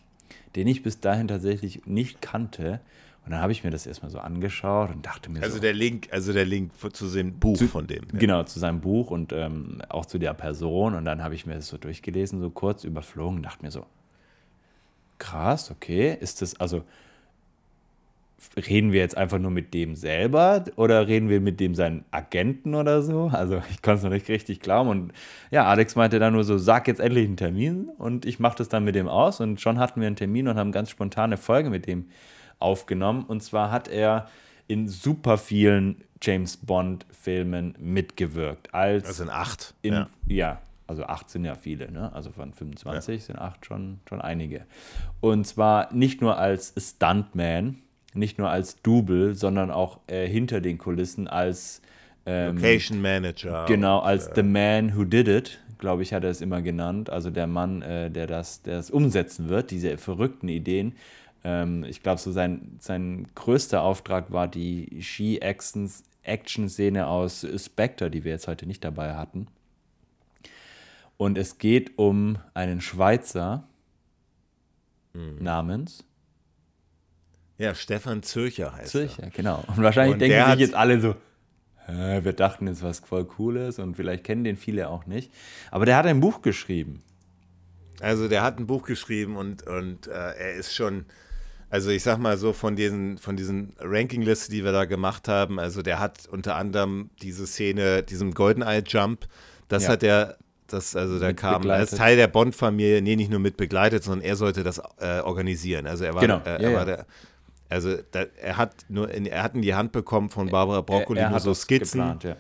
den 0.55 0.67
ich 0.67 0.83
bis 0.83 0.99
dahin 0.99 1.27
tatsächlich 1.27 1.85
nicht 1.85 2.21
kannte. 2.21 2.79
Und 3.23 3.31
dann 3.31 3.41
habe 3.41 3.51
ich 3.51 3.63
mir 3.63 3.69
das 3.69 3.85
erstmal 3.85 4.09
so 4.09 4.19
angeschaut 4.19 4.89
und 4.89 5.05
dachte 5.05 5.29
mir 5.29 5.43
also 5.43 5.55
so. 5.55 5.61
Der 5.61 5.73
Link, 5.73 6.09
also 6.11 6.33
der 6.33 6.45
Link 6.45 6.71
zu 6.93 7.07
dem 7.07 7.33
Buch 7.33 7.57
zu, 7.57 7.67
von 7.67 7.85
dem. 7.85 8.03
Ja. 8.13 8.19
Genau, 8.19 8.43
zu 8.43 8.59
seinem 8.59 8.81
Buch 8.81 9.11
und 9.11 9.31
ähm, 9.31 9.81
auch 9.89 10.05
zu 10.05 10.17
der 10.17 10.33
Person. 10.33 10.95
Und 10.95 11.05
dann 11.05 11.23
habe 11.23 11.35
ich 11.35 11.45
mir 11.45 11.55
das 11.55 11.67
so 11.67 11.77
durchgelesen, 11.77 12.41
so 12.41 12.49
kurz 12.49 12.83
überflogen 12.83 13.37
und 13.37 13.43
dachte 13.43 13.63
mir 13.63 13.71
so, 13.71 13.85
krass, 15.19 15.69
okay, 15.69 16.17
ist 16.19 16.41
das, 16.41 16.59
also 16.59 16.83
reden 18.57 18.91
wir 18.91 18.99
jetzt 18.99 19.17
einfach 19.17 19.39
nur 19.39 19.51
mit 19.51 19.73
dem 19.73 19.95
selber 19.95 20.63
oder 20.75 21.07
reden 21.07 21.29
wir 21.29 21.41
mit 21.41 21.59
dem 21.59 21.75
seinen 21.75 22.05
Agenten 22.11 22.75
oder 22.75 23.01
so? 23.01 23.29
Also 23.31 23.61
ich 23.69 23.81
konnte 23.81 23.99
es 23.99 24.03
noch 24.03 24.11
nicht 24.11 24.29
richtig 24.29 24.59
glauben. 24.59 24.89
Und 24.89 25.13
ja, 25.51 25.65
Alex 25.65 25.95
meinte 25.95 26.19
dann 26.19 26.33
nur 26.33 26.43
so, 26.43 26.57
sag 26.57 26.87
jetzt 26.87 26.99
endlich 26.99 27.27
einen 27.27 27.37
Termin 27.37 27.89
und 27.97 28.25
ich 28.25 28.39
mache 28.39 28.57
das 28.57 28.69
dann 28.69 28.83
mit 28.83 28.95
dem 28.95 29.07
aus. 29.07 29.39
Und 29.39 29.61
schon 29.61 29.79
hatten 29.79 30.01
wir 30.01 30.07
einen 30.07 30.15
Termin 30.15 30.47
und 30.47 30.57
haben 30.57 30.71
ganz 30.71 30.89
spontane 30.89 31.37
Folge 31.37 31.69
mit 31.69 31.87
dem 31.87 32.07
aufgenommen. 32.59 33.23
Und 33.23 33.41
zwar 33.41 33.71
hat 33.71 33.87
er 33.87 34.27
in 34.67 34.87
super 34.87 35.37
vielen 35.37 36.03
James 36.21 36.57
Bond-Filmen 36.57 37.75
mitgewirkt. 37.79 38.73
Als 38.73 39.07
das 39.07 39.17
sind 39.17 39.29
acht. 39.29 39.73
In, 39.81 39.93
ja. 39.93 40.07
ja. 40.27 40.61
also 40.87 41.03
acht 41.03 41.29
sind 41.29 41.45
ja 41.45 41.55
viele, 41.55 41.91
ne? 41.91 42.13
Also 42.13 42.31
von 42.31 42.53
25 42.53 43.15
ja. 43.15 43.25
sind 43.25 43.39
acht 43.39 43.65
schon, 43.65 43.99
schon 44.07 44.21
einige. 44.21 44.65
Und 45.19 45.45
zwar 45.45 45.91
nicht 45.93 46.21
nur 46.21 46.37
als 46.37 46.73
Stuntman, 46.77 47.81
nicht 48.13 48.37
nur 48.37 48.49
als 48.49 48.81
Double, 48.81 49.35
sondern 49.35 49.71
auch 49.71 49.99
äh, 50.07 50.27
hinter 50.27 50.59
den 50.61 50.77
Kulissen 50.77 51.27
als 51.27 51.81
ähm, 52.25 52.55
Location 52.55 53.01
Manager. 53.01 53.65
Genau, 53.67 53.99
als 53.99 54.27
und, 54.27 54.33
äh, 54.33 54.35
The 54.35 54.43
Man 54.43 54.97
Who 54.97 55.03
Did 55.05 55.27
It, 55.27 55.59
glaube 55.77 56.03
ich, 56.03 56.13
hat 56.13 56.23
er 56.23 56.29
es 56.29 56.39
immer 56.41 56.61
genannt. 56.61 57.09
Also 57.09 57.29
der 57.29 57.47
Mann, 57.47 57.81
äh, 57.81 58.09
der, 58.11 58.27
das, 58.27 58.61
der 58.61 58.77
das 58.77 58.91
umsetzen 58.91 59.49
wird, 59.49 59.71
diese 59.71 59.97
verrückten 59.97 60.47
Ideen. 60.47 60.93
Ähm, 61.43 61.83
ich 61.83 62.03
glaube, 62.03 62.21
so 62.21 62.31
sein, 62.31 62.77
sein 62.79 63.27
größter 63.35 63.81
Auftrag 63.81 64.31
war 64.31 64.47
die 64.47 65.01
Ski-Action-Szene 65.01 67.07
aus 67.07 67.45
Spectre, 67.57 68.11
die 68.11 68.23
wir 68.23 68.31
jetzt 68.31 68.47
heute 68.47 68.67
nicht 68.67 68.83
dabei 68.83 69.15
hatten. 69.15 69.47
Und 71.17 71.37
es 71.37 71.57
geht 71.57 71.97
um 71.97 72.37
einen 72.53 72.79
Schweizer 72.81 73.63
mhm. 75.13 75.37
namens. 75.39 76.03
Ja, 77.61 77.75
Stefan 77.75 78.23
Zürcher 78.23 78.73
heißt 78.75 78.89
Zürcher, 78.89 79.23
er. 79.23 79.29
genau. 79.29 79.63
Und 79.67 79.83
wahrscheinlich 79.83 80.13
und 80.13 80.19
denken 80.19 80.51
sich 80.51 80.59
jetzt 80.61 80.73
alle 80.73 80.99
so, 80.99 81.15
wir 81.87 82.33
dachten 82.33 82.67
jetzt 82.67 82.83
was 82.83 82.99
voll 82.99 83.25
Cooles 83.25 83.79
und 83.79 83.95
vielleicht 83.95 84.23
kennen 84.23 84.43
den 84.43 84.57
viele 84.57 84.89
auch 84.89 85.05
nicht. 85.05 85.31
Aber 85.71 85.85
der 85.85 85.97
hat 85.97 86.05
ein 86.05 86.19
Buch 86.19 86.41
geschrieben. 86.41 87.01
Also 87.99 88.27
der 88.27 88.41
hat 88.41 88.57
ein 88.57 88.67
Buch 88.67 88.83
geschrieben 88.83 89.35
und, 89.35 89.67
und 89.67 90.07
äh, 90.07 90.11
er 90.11 90.53
ist 90.53 90.73
schon, 90.73 91.05
also 91.69 91.91
ich 91.91 92.01
sag 92.01 92.17
mal 92.17 92.37
so 92.37 92.51
von 92.51 92.75
diesen, 92.75 93.17
von 93.17 93.35
diesen 93.35 93.73
Rankinglisten, 93.79 94.53
die 94.55 94.63
wir 94.63 94.71
da 94.71 94.85
gemacht 94.85 95.27
haben, 95.27 95.59
also 95.59 95.81
der 95.81 95.99
hat 95.99 96.27
unter 96.27 96.55
anderem 96.55 97.11
diese 97.21 97.45
Szene, 97.45 98.01
diesem 98.01 98.33
Golden 98.33 98.63
Eye 98.63 98.83
Jump, 98.85 99.27
das 99.67 99.83
ja. 99.83 99.89
hat 99.89 100.03
er, 100.03 100.37
das, 100.67 100.95
also 100.95 101.19
der 101.19 101.33
kam 101.33 101.61
begleitet. 101.61 101.91
als 101.91 101.99
Teil 101.99 102.15
der 102.15 102.27
Bond-Familie, 102.27 103.01
nee, 103.01 103.15
nicht 103.15 103.29
nur 103.29 103.39
mit 103.39 103.57
begleitet, 103.57 104.03
sondern 104.03 104.25
er 104.25 104.35
sollte 104.35 104.63
das 104.63 104.81
äh, 104.99 105.19
organisieren. 105.19 105.85
Also 105.85 106.05
er 106.05 106.15
war, 106.15 106.21
genau. 106.21 106.39
äh, 106.39 106.55
er 106.55 106.61
ja, 106.61 106.73
war 106.73 106.79
ja. 106.79 106.85
der, 106.85 107.05
also 107.71 107.97
da, 108.11 108.25
er 108.41 108.57
hat 108.57 108.85
nur, 108.89 109.09
in, 109.09 109.25
er 109.25 109.43
hat 109.43 109.55
in 109.55 109.61
die 109.61 109.73
Hand 109.73 109.91
bekommen 109.91 110.29
von 110.29 110.49
Barbara 110.49 110.81
Broccoli 110.81 111.19
er, 111.19 111.25
er 111.25 111.29
nur 111.31 111.39
so 111.39 111.53
Skizzen. 111.53 111.99
Geplant, 111.99 112.23
ja. 112.23 112.35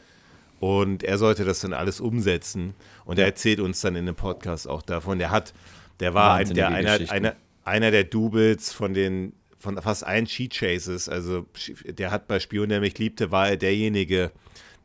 Und 0.59 1.03
er 1.03 1.17
sollte 1.17 1.43
das 1.43 1.61
dann 1.61 1.73
alles 1.73 1.99
umsetzen. 1.99 2.75
Und 3.05 3.17
er 3.17 3.25
erzählt 3.25 3.59
uns 3.59 3.81
dann 3.81 3.95
in 3.95 4.05
dem 4.05 4.15
Podcast 4.15 4.67
auch 4.67 4.83
davon. 4.83 5.17
Der 5.17 5.31
hat, 5.31 5.53
der 5.99 6.13
war 6.13 6.35
ein, 6.35 6.53
der, 6.53 6.67
einer, 6.67 6.99
einer, 7.09 7.35
einer 7.63 7.91
der 7.91 8.03
Doubles 8.03 8.71
von 8.71 8.93
den 8.93 9.33
von 9.57 9.81
fast 9.81 10.05
allen 10.05 10.27
Ski 10.27 10.49
Chases. 10.49 11.07
Also 11.07 11.45
der 11.85 12.11
hat 12.11 12.27
bei 12.27 12.39
Spion, 12.39 12.69
der 12.69 12.79
mich 12.79 12.97
liebte, 12.97 13.31
war 13.31 13.49
er 13.49 13.57
derjenige, 13.57 14.31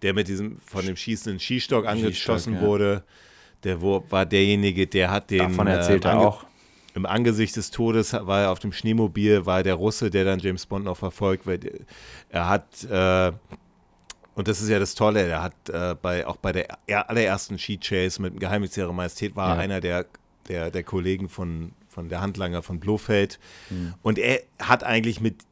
der 0.03 0.15
mit 0.15 0.29
diesem 0.29 0.59
von 0.65 0.87
dem 0.87 0.97
schießenden 0.97 1.41
Skistock 1.41 1.87
angeschossen 1.87 2.55
ja. 2.55 2.61
wurde. 2.61 3.03
Der 3.65 3.83
war 3.83 4.27
derjenige, 4.27 4.87
der 4.87 5.11
hat 5.11 5.31
den. 5.31 5.39
Davon 5.39 5.67
erzählt 5.67 6.05
äh, 6.05 6.09
er 6.09 6.21
auch. 6.21 6.47
Im 6.97 7.07
Angesicht 7.07 7.55
des 7.57 7.71
Todes 7.71 8.15
war 8.15 8.43
er 8.43 8.51
auf 8.51 8.59
dem 8.59 8.73
Schneemobil, 8.73 9.47
war 9.47 9.59
er 9.59 9.63
der 9.63 9.75
Russe, 9.75 10.11
der 10.11 10.25
dann 10.25 10.41
James 10.41 10.67
Bond 10.67 10.87
noch 10.87 10.97
verfolgt, 10.97 11.47
weil 11.47 11.61
er 12.31 12.49
hat 12.49 12.85
äh, 12.85 13.33
und 14.35 14.49
das 14.49 14.61
ist 14.61 14.69
ja 14.69 14.79
das 14.79 14.95
Tolle, 14.95 15.27
er 15.27 15.43
hat 15.43 15.69
äh, 15.71 15.95
bei, 16.01 16.27
auch 16.27 16.37
bei 16.37 16.53
der 16.53 16.79
allerersten 17.09 17.59
Ski 17.59 17.79
Chase 17.79 18.21
mit 18.21 18.35
dem 18.35 18.39
Geheimnis 18.39 18.77
ihrer 18.77 18.93
Majestät 18.93 19.35
war 19.35 19.57
ja. 19.57 19.63
einer 19.63 19.81
der, 19.81 20.05
der, 20.49 20.71
der 20.71 20.85
Kollegen 20.85 21.31
von, 21.31 21.73
von 21.89 22.11
der 22.11 22.21
Handlanger 22.21 22.63
von 22.63 22.79
Blofeld. 22.79 23.39
Mhm. 23.71 23.95
Und 24.03 24.19
er 24.19 24.43
hat 24.59 24.85
eigentlich 24.85 25.23
mit, 25.23 25.45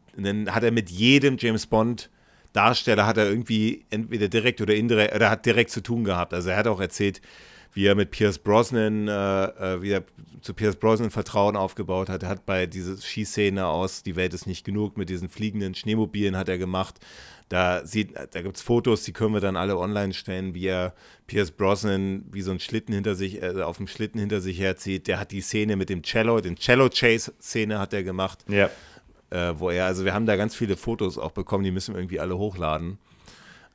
hat 0.48 0.62
er 0.62 0.70
mit 0.70 0.90
jedem 0.90 1.38
James 1.38 1.66
Bond 1.66 2.10
Darsteller 2.52 3.04
hat 3.04 3.16
er 3.16 3.28
irgendwie 3.28 3.84
entweder 3.90 4.28
direkt 4.28 4.60
oder 4.60 4.74
indirekt, 4.74 5.14
oder 5.14 5.28
hat 5.28 5.44
direkt 5.44 5.70
zu 5.70 5.82
tun 5.82 6.04
gehabt. 6.04 6.32
Also 6.32 6.50
er 6.50 6.56
hat 6.56 6.68
auch 6.68 6.80
erzählt, 6.80 7.20
wie 7.74 7.86
er 7.86 7.94
mit 7.94 8.10
Pierce 8.10 8.38
Brosnan, 8.38 9.08
äh, 9.08 9.44
äh, 9.44 9.82
wie 9.82 9.90
er 9.90 10.04
zu 10.40 10.54
Pierce 10.54 10.76
Brosnan 10.76 11.10
Vertrauen 11.10 11.56
aufgebaut 11.56 12.08
hat. 12.08 12.22
Er 12.22 12.28
hat 12.28 12.46
bei 12.46 12.66
dieser 12.66 12.96
Skiszene 12.96 13.66
aus 13.66 14.02
Die 14.02 14.16
Welt 14.16 14.32
ist 14.34 14.46
nicht 14.46 14.64
genug 14.64 14.96
mit 14.96 15.08
diesen 15.08 15.28
fliegenden 15.28 15.74
Schneemobilen 15.74 16.36
hat 16.36 16.48
er 16.48 16.58
gemacht. 16.58 16.96
Da, 17.48 17.84
sieht, 17.84 18.14
da 18.14 18.42
gibt 18.42 18.56
es 18.56 18.62
Fotos, 18.62 19.02
die 19.02 19.12
können 19.12 19.34
wir 19.34 19.40
dann 19.40 19.56
alle 19.56 19.76
online 19.76 20.14
stellen, 20.14 20.54
wie 20.54 20.66
er 20.66 20.94
Pierce 21.26 21.50
Brosnan 21.50 22.24
wie 22.30 22.42
so 22.42 22.50
einen 22.50 22.60
Schlitten 22.60 22.94
hinter 22.94 23.14
sich, 23.14 23.42
äh, 23.42 23.62
auf 23.62 23.76
dem 23.76 23.86
Schlitten 23.86 24.18
hinter 24.18 24.40
sich 24.40 24.58
herzieht. 24.58 25.08
Der 25.08 25.18
hat 25.18 25.30
die 25.30 25.40
Szene 25.40 25.76
mit 25.76 25.90
dem 25.90 26.02
Cello, 26.02 26.40
den 26.40 26.56
Cello-Chase-Szene 26.56 27.78
hat 27.78 27.92
er 27.92 28.02
gemacht. 28.02 28.44
Ja. 28.48 28.70
Äh, 29.30 29.58
wo 29.58 29.70
er, 29.70 29.86
also 29.86 30.04
wir 30.04 30.14
haben 30.14 30.26
da 30.26 30.36
ganz 30.36 30.54
viele 30.54 30.76
Fotos 30.76 31.18
auch 31.18 31.32
bekommen, 31.32 31.64
die 31.64 31.70
müssen 31.70 31.94
wir 31.94 32.00
irgendwie 32.00 32.20
alle 32.20 32.38
hochladen. 32.38 32.98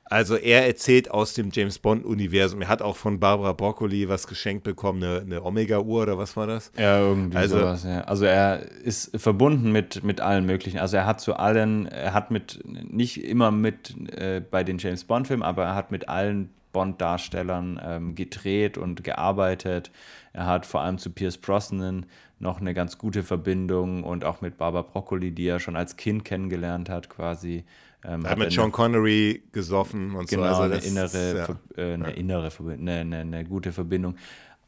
Also 0.10 0.36
er 0.36 0.66
erzählt 0.66 1.12
aus 1.12 1.36
dem 1.36 1.52
James 1.52 1.78
Bond-Universum. 1.78 2.62
Er 2.64 2.68
hat 2.68 2.82
auch 2.82 2.96
von 2.98 3.20
Barbara 3.20 3.54
Broccoli 3.54 4.10
was 4.10 4.26
geschenkt 4.28 4.64
bekommen, 4.64 5.04
eine, 5.04 5.22
eine 5.22 5.44
Omega-Uhr 5.46 6.02
oder 6.02 6.18
was 6.18 6.36
war 6.36 6.48
das? 6.48 6.72
Ja, 6.78 7.00
irgendwie 7.00 7.38
also, 7.38 7.60
sowas, 7.60 7.84
ja. 7.84 8.02
Also 8.02 8.26
er 8.26 8.64
ist 8.84 9.12
verbunden 9.20 9.72
mit, 9.72 10.04
mit 10.04 10.20
allen 10.20 10.46
möglichen. 10.48 10.80
Also 10.80 10.98
er 10.98 11.06
hat 11.06 11.22
zu 11.22 11.36
allen, 11.36 11.86
er 11.86 12.14
hat 12.14 12.32
mit, 12.32 12.60
nicht 12.66 13.24
immer 13.24 13.52
mit 13.52 13.96
äh, 14.12 14.42
bei 14.42 14.64
den 14.64 14.80
James 14.80 15.04
Bond-Filmen, 15.04 15.44
aber 15.44 15.66
er 15.66 15.76
hat 15.76 15.92
mit 15.92 16.10
allen 16.10 16.50
Bond-Darstellern 16.72 17.80
ähm, 17.84 18.16
gedreht 18.16 18.78
und 18.78 19.04
gearbeitet. 19.04 19.92
Er 20.34 20.48
hat 20.48 20.66
vor 20.66 20.82
allem 20.82 20.98
zu 20.98 21.12
Pierce 21.12 21.38
Brosnan 21.38 22.06
noch 22.40 22.62
eine 22.62 22.74
ganz 22.74 22.98
gute 22.98 23.24
Verbindung 23.24 24.04
und 24.04 24.26
auch 24.26 24.42
mit 24.42 24.58
Barbara 24.58 24.84
Broccoli, 24.84 25.32
die 25.32 25.48
er 25.48 25.60
schon 25.60 25.76
als 25.76 25.98
Kind 25.98 26.26
kennengelernt 26.26 26.90
hat, 26.90 27.10
quasi. 27.10 27.64
Ähm, 28.04 28.24
hat, 28.24 28.32
hat 28.32 28.38
mit 28.38 28.52
Sean 28.52 28.72
Connery 28.72 29.44
gesoffen 29.52 30.16
und 30.16 30.30
genau, 30.30 30.54
so. 30.54 30.62
Also 30.62 30.76
eine 30.76 30.86
innere, 30.86 31.38
ja. 31.76 31.84
äh, 31.84 31.94
eine, 31.94 32.10
ja. 32.10 32.12
innere 32.12 32.52
eine, 32.60 32.92
eine, 33.00 33.18
eine, 33.18 33.44
gute 33.44 33.72
Verbindung. 33.72 34.16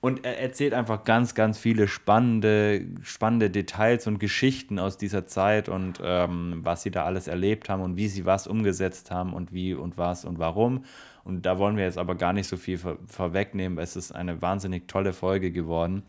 Und 0.02 0.26
er 0.26 0.40
erzählt 0.40 0.74
einfach 0.74 1.04
ganz, 1.04 1.36
ganz 1.36 1.60
viele 1.60 1.88
spannende, 1.88 2.88
spannende 3.04 3.52
Details 3.52 4.08
und 4.08 4.20
Geschichten 4.20 4.80
aus 4.80 4.98
dieser 4.98 5.28
Zeit 5.28 5.70
und 5.70 6.02
ähm, 6.04 6.62
was 6.64 6.82
sie 6.82 6.90
da 6.90 7.06
alles 7.06 7.28
erlebt 7.28 7.70
haben 7.70 7.84
und 7.84 7.98
wie 7.98 8.08
sie 8.08 8.26
was 8.26 8.48
umgesetzt 8.48 9.12
haben 9.12 9.34
und 9.34 9.54
wie 9.54 9.76
und 9.76 9.98
was 9.98 10.26
und 10.26 10.40
warum. 10.40 10.86
Und 11.24 11.46
da 11.46 11.60
wollen 11.60 11.78
wir 11.78 11.84
jetzt 11.84 12.00
aber 12.00 12.16
gar 12.16 12.34
nicht 12.34 12.48
so 12.48 12.58
viel 12.58 12.80
vor, 12.80 12.98
vorwegnehmen. 13.06 13.78
Es 13.78 13.96
ist 13.96 14.12
eine 14.12 14.42
wahnsinnig 14.42 14.88
tolle 14.88 15.14
Folge 15.14 15.52
geworden. 15.52 16.02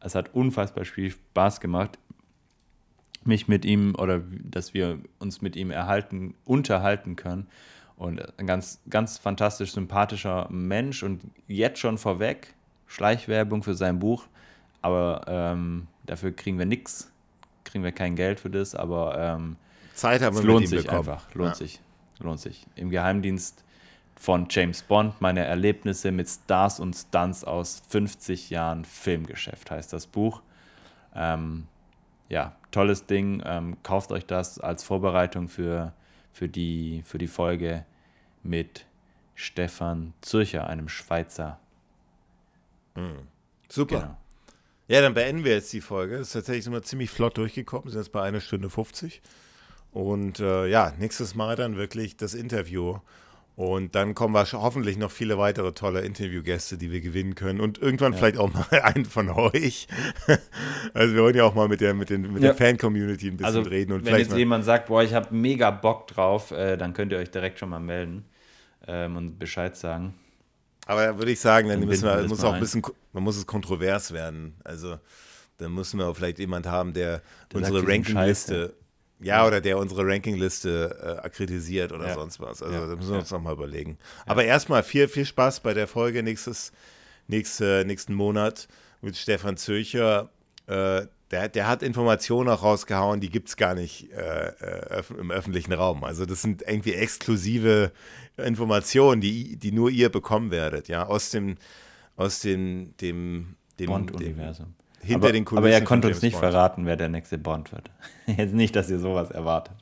Es 0.00 0.14
hat 0.14 0.34
unfassbar 0.34 0.84
viel 0.84 1.10
Spaß 1.10 1.60
gemacht 1.60 1.98
mich 3.28 3.46
mit 3.46 3.64
ihm 3.64 3.94
oder 3.94 4.20
dass 4.42 4.74
wir 4.74 4.98
uns 5.18 5.40
mit 5.40 5.54
ihm 5.54 5.70
erhalten, 5.70 6.34
unterhalten 6.44 7.14
können. 7.16 7.46
Und 7.96 8.38
ein 8.38 8.46
ganz, 8.46 8.80
ganz 8.88 9.18
fantastisch 9.18 9.72
sympathischer 9.72 10.46
Mensch 10.50 11.02
und 11.02 11.22
jetzt 11.46 11.80
schon 11.80 11.98
vorweg, 11.98 12.54
Schleichwerbung 12.86 13.62
für 13.62 13.74
sein 13.74 13.98
Buch, 13.98 14.26
aber 14.82 15.22
ähm, 15.26 15.88
dafür 16.06 16.32
kriegen 16.32 16.58
wir 16.58 16.66
nichts, 16.66 17.10
kriegen 17.64 17.82
wir 17.82 17.92
kein 17.92 18.14
Geld 18.14 18.40
für 18.40 18.50
das, 18.50 18.74
aber 18.74 19.18
ähm, 19.18 19.56
Zeit 19.94 20.22
haben 20.22 20.36
wir 20.36 20.40
es 20.40 20.46
lohnt 20.46 20.68
sich 20.68 20.82
bekommen. 20.82 21.08
einfach, 21.08 21.34
lohnt 21.34 21.50
ja. 21.50 21.54
sich, 21.56 21.80
lohnt 22.20 22.38
sich. 22.38 22.66
Im 22.76 22.90
Geheimdienst 22.90 23.64
von 24.14 24.46
James 24.48 24.82
Bond, 24.82 25.20
meine 25.20 25.44
Erlebnisse 25.44 26.12
mit 26.12 26.28
Stars 26.28 26.78
und 26.78 26.94
Stunts 26.94 27.44
aus 27.44 27.82
50 27.88 28.50
Jahren 28.50 28.84
Filmgeschäft 28.84 29.70
heißt 29.70 29.92
das 29.92 30.06
Buch. 30.06 30.42
Ähm, 31.14 31.66
ja, 32.28 32.56
tolles 32.70 33.06
Ding. 33.06 33.42
Ähm, 33.44 33.76
kauft 33.82 34.12
euch 34.12 34.26
das 34.26 34.58
als 34.58 34.84
Vorbereitung 34.84 35.48
für, 35.48 35.92
für, 36.32 36.48
die, 36.48 37.02
für 37.04 37.18
die 37.18 37.26
Folge 37.26 37.84
mit 38.42 38.86
Stefan 39.34 40.14
Zürcher, 40.20 40.66
einem 40.66 40.88
Schweizer. 40.88 41.58
Mhm. 42.94 43.28
Super. 43.68 44.00
Genau. 44.00 44.16
Ja, 44.88 45.02
dann 45.02 45.14
beenden 45.14 45.44
wir 45.44 45.52
jetzt 45.52 45.72
die 45.72 45.82
Folge. 45.82 46.18
Das 46.18 46.28
ist 46.28 46.32
tatsächlich 46.32 46.66
immer 46.66 46.82
ziemlich 46.82 47.10
flott 47.10 47.36
durchgekommen. 47.36 47.84
Wir 47.84 47.92
sind 47.92 48.00
jetzt 48.00 48.12
bei 48.12 48.22
einer 48.22 48.40
Stunde 48.40 48.70
50. 48.70 49.20
Und 49.92 50.40
äh, 50.40 50.66
ja, 50.66 50.92
nächstes 50.98 51.34
Mal 51.34 51.56
dann 51.56 51.76
wirklich 51.76 52.16
das 52.16 52.34
Interview 52.34 52.98
und 53.58 53.96
dann 53.96 54.14
kommen 54.14 54.34
wir 54.34 54.44
hoffentlich 54.52 54.98
noch 54.98 55.10
viele 55.10 55.36
weitere 55.36 55.72
tolle 55.72 56.02
Interviewgäste, 56.02 56.78
die 56.78 56.92
wir 56.92 57.00
gewinnen 57.00 57.34
können. 57.34 57.60
Und 57.60 57.78
irgendwann 57.78 58.12
ja. 58.12 58.18
vielleicht 58.20 58.38
auch 58.38 58.52
mal 58.52 58.64
einen 58.84 59.04
von 59.04 59.28
euch. 59.30 59.88
Also 60.94 61.16
wir 61.16 61.24
wollen 61.24 61.34
ja 61.34 61.42
auch 61.42 61.56
mal 61.56 61.66
mit 61.66 61.80
der, 61.80 61.92
mit 61.92 62.08
den, 62.08 62.32
mit 62.32 62.40
ja. 62.40 62.50
der 62.50 62.54
Fan-Community 62.54 63.26
ein 63.26 63.36
bisschen 63.36 63.56
also, 63.56 63.68
reden. 63.68 63.90
Und 63.94 64.06
wenn 64.06 64.16
jetzt 64.16 64.36
jemand 64.36 64.64
sagt, 64.64 64.86
boah, 64.86 65.02
ich 65.02 65.12
habe 65.12 65.34
mega 65.34 65.72
Bock 65.72 66.06
drauf, 66.06 66.52
äh, 66.52 66.76
dann 66.76 66.92
könnt 66.92 67.10
ihr 67.10 67.18
euch 67.18 67.32
direkt 67.32 67.58
schon 67.58 67.70
mal 67.70 67.80
melden 67.80 68.26
ähm, 68.86 69.16
und 69.16 69.40
Bescheid 69.40 69.76
sagen. 69.76 70.14
Aber 70.86 71.04
da 71.04 71.18
würde 71.18 71.32
ich 71.32 71.40
sagen, 71.40 71.68
dann, 71.68 71.80
dann 71.80 71.88
müssen 71.88 72.04
wir, 72.04 72.28
muss 72.28 72.44
auch 72.44 72.52
ein 72.52 72.60
bisschen, 72.60 72.82
man 73.12 73.24
muss 73.24 73.36
es 73.36 73.44
kontrovers 73.44 74.12
werden. 74.12 74.54
Also 74.62 75.00
dann 75.56 75.74
müssen 75.74 75.98
wir 75.98 76.06
auch 76.06 76.14
vielleicht 76.14 76.38
jemand 76.38 76.66
haben, 76.66 76.92
der, 76.92 77.22
der 77.50 77.58
unsere 77.58 77.84
Rankingliste 77.88 78.76
ja, 79.20 79.46
oder 79.46 79.60
der 79.60 79.78
unsere 79.78 80.06
Rankingliste 80.06 80.96
äh, 81.02 81.26
akkreditiert 81.26 81.92
oder 81.92 82.08
ja. 82.08 82.14
sonst 82.14 82.40
was. 82.40 82.62
Also 82.62 82.74
ja. 82.74 82.86
da 82.86 82.96
müssen 82.96 83.10
wir 83.10 83.18
uns 83.18 83.30
nochmal 83.30 83.54
überlegen. 83.54 83.98
Aber 84.26 84.44
erstmal 84.44 84.82
viel, 84.82 85.08
viel 85.08 85.24
Spaß 85.24 85.60
bei 85.60 85.74
der 85.74 85.88
Folge 85.88 86.22
nächstes, 86.22 86.72
nächste, 87.26 87.84
nächsten 87.86 88.14
Monat 88.14 88.68
mit 89.00 89.16
Stefan 89.16 89.56
Zürcher. 89.56 90.30
Äh, 90.66 91.06
der, 91.30 91.48
der 91.48 91.66
hat 91.66 91.82
Informationen 91.82 92.48
auch 92.48 92.62
rausgehauen, 92.62 93.20
die 93.20 93.28
gibt 93.28 93.48
es 93.48 93.56
gar 93.56 93.74
nicht 93.74 94.10
äh, 94.12 94.48
äh 94.48 95.02
im 95.18 95.30
öffentlichen 95.30 95.72
Raum. 95.72 96.04
Also 96.04 96.24
das 96.24 96.40
sind 96.40 96.62
irgendwie 96.62 96.94
exklusive 96.94 97.92
Informationen, 98.36 99.20
die, 99.20 99.56
die 99.56 99.72
nur 99.72 99.90
ihr 99.90 100.08
bekommen 100.10 100.50
werdet, 100.50 100.88
ja, 100.88 101.06
aus 101.06 101.30
dem, 101.30 101.56
aus 102.16 102.40
dem, 102.40 102.96
dem, 102.98 103.56
dem 103.78 103.86
Bond-Universum 103.88 104.74
hinter 105.00 105.26
aber, 105.26 105.32
den 105.32 105.44
Kulissen. 105.44 105.64
Aber 105.64 105.70
er 105.72 105.84
konnte 105.84 106.08
uns 106.08 106.22
nicht 106.22 106.34
Bond. 106.34 106.44
verraten, 106.44 106.86
wer 106.86 106.96
der 106.96 107.08
nächste 107.08 107.38
Bond 107.38 107.72
wird. 107.72 107.90
Jetzt 108.26 108.54
nicht, 108.54 108.76
dass 108.76 108.90
ihr 108.90 108.98
sowas 108.98 109.30
erwartet. 109.30 109.74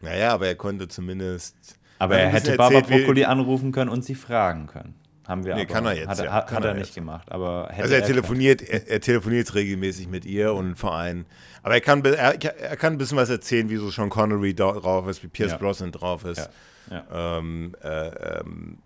Naja, 0.00 0.32
aber 0.32 0.46
er 0.46 0.54
konnte 0.54 0.88
zumindest. 0.88 1.56
Aber 1.98 2.18
er 2.18 2.28
hätte 2.28 2.56
Barbara 2.56 2.82
Broccoli 2.82 3.24
anrufen 3.24 3.72
können 3.72 3.88
und 3.88 4.04
sie 4.04 4.14
fragen 4.14 4.66
können. 4.66 4.94
Haben 5.26 5.44
wir 5.44 5.54
nee, 5.54 5.62
aber. 5.62 5.72
kann 5.72 5.86
er 5.86 5.94
jetzt. 5.94 6.08
Hat, 6.08 6.18
ja. 6.18 6.32
hat, 6.32 6.50
hat 6.50 6.64
er, 6.64 6.72
er 6.72 6.74
nicht 6.74 6.94
gemacht. 6.94 7.32
Aber 7.32 7.70
also 7.74 7.94
er, 7.94 8.00
er 8.00 8.06
telefoniert, 8.06 8.60
er, 8.60 8.86
er, 8.86 9.00
telefoniert 9.00 9.54
regelmäßig 9.54 10.08
mit 10.08 10.26
ihr 10.26 10.52
und 10.52 10.76
vor 10.76 10.94
allem. 10.94 11.24
Aber 11.62 11.74
er 11.74 11.80
kann, 11.80 12.04
er, 12.04 12.36
kann 12.76 12.92
ein 12.92 12.98
bisschen 12.98 13.16
was 13.16 13.30
erzählen, 13.30 13.70
wie 13.70 13.76
so 13.76 13.88
Sean 13.88 14.10
Connery 14.10 14.54
drauf 14.54 15.08
ist, 15.08 15.22
wie 15.22 15.28
Pierce 15.28 15.52
ja. 15.52 15.56
Brosnan 15.56 15.92
drauf 15.92 16.26
ist. 16.26 16.50
Ja. 16.90 17.04
Ja. 17.08 17.38
Ähm, 17.38 17.74
äh, 17.82 18.08
ähm, 18.08 18.78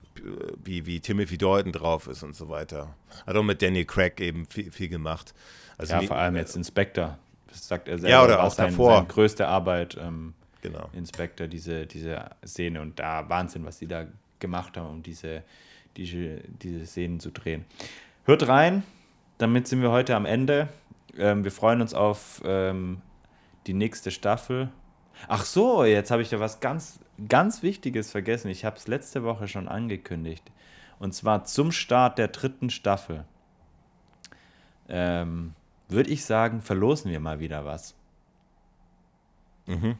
wie, 0.63 0.87
wie 0.87 1.01
Timothy 1.01 1.39
Dalton 1.39 1.73
drauf 1.73 2.07
ist 2.07 2.23
und 2.23 2.35
so 2.35 2.49
weiter. 2.49 2.95
Hat 3.27 3.37
auch 3.37 3.43
mit 3.43 3.63
Daniel 3.63 3.85
Craig 3.85 4.21
eben 4.21 4.47
viel, 4.47 4.71
viel 4.71 4.89
gemacht. 4.89 5.35
Also 5.77 5.95
ja, 5.95 6.03
vor 6.03 6.17
allem 6.17 6.37
jetzt 6.37 6.57
Inspector. 6.57 7.19
Das 7.49 7.67
sagt 7.67 7.89
er 7.89 7.99
selber. 7.99 8.11
Ja, 8.11 8.25
oder 8.25 8.43
auch 8.43 8.51
sein, 8.51 8.71
davor. 8.71 8.97
Seine 8.97 9.07
größte 9.07 9.49
Arbeit. 9.49 9.97
Ähm, 10.01 10.35
genau. 10.63 10.89
Inspector, 10.93 11.47
diese, 11.47 11.87
diese 11.87 12.31
Szene. 12.47 12.81
Und 12.81 12.99
da 12.99 13.29
Wahnsinn, 13.29 13.65
was 13.65 13.79
die 13.79 13.87
da 13.87 14.07
gemacht 14.39 14.77
haben, 14.77 14.89
um 14.89 15.03
diese, 15.03 15.43
diese, 15.97 16.43
diese 16.63 16.87
Szenen 16.87 17.21
zu 17.21 17.31
drehen. 17.31 17.65
Hört 18.25 18.47
rein, 18.49 18.83
damit 19.39 19.69
sind 19.69 19.83
wir 19.83 19.91
heute 19.91 20.15
am 20.15 20.27
Ende. 20.27 20.69
Ähm, 21.17 21.45
wir 21.45 21.51
freuen 21.51 21.81
uns 21.81 21.95
auf 21.95 22.43
ähm, 22.45 23.01
die 23.67 23.75
nächste 23.75 24.11
Staffel. 24.11 24.71
Ach 25.27 25.45
so, 25.45 25.85
jetzt 25.85 26.11
habe 26.11 26.23
ich 26.23 26.29
da 26.29 26.39
was 26.39 26.61
ganz, 26.61 27.01
ganz 27.27 27.63
Wichtiges 27.63 28.11
vergessen. 28.11 28.49
Ich 28.49 28.65
habe 28.65 28.77
es 28.77 28.87
letzte 28.87 29.25
Woche 29.25 29.49
schon 29.49 29.69
angekündigt. 29.69 30.45
Und 30.99 31.15
zwar 31.15 31.45
zum 31.45 31.73
Start 31.73 32.19
der 32.19 32.29
dritten 32.29 32.71
Staffel. 32.71 33.25
Ähm, 34.89 35.55
Würde 35.89 36.11
ich 36.11 36.25
sagen, 36.25 36.61
verlosen 36.61 37.11
wir 37.11 37.21
mal 37.21 37.41
wieder 37.41 37.65
was. 37.65 37.95
Mhm. 39.67 39.97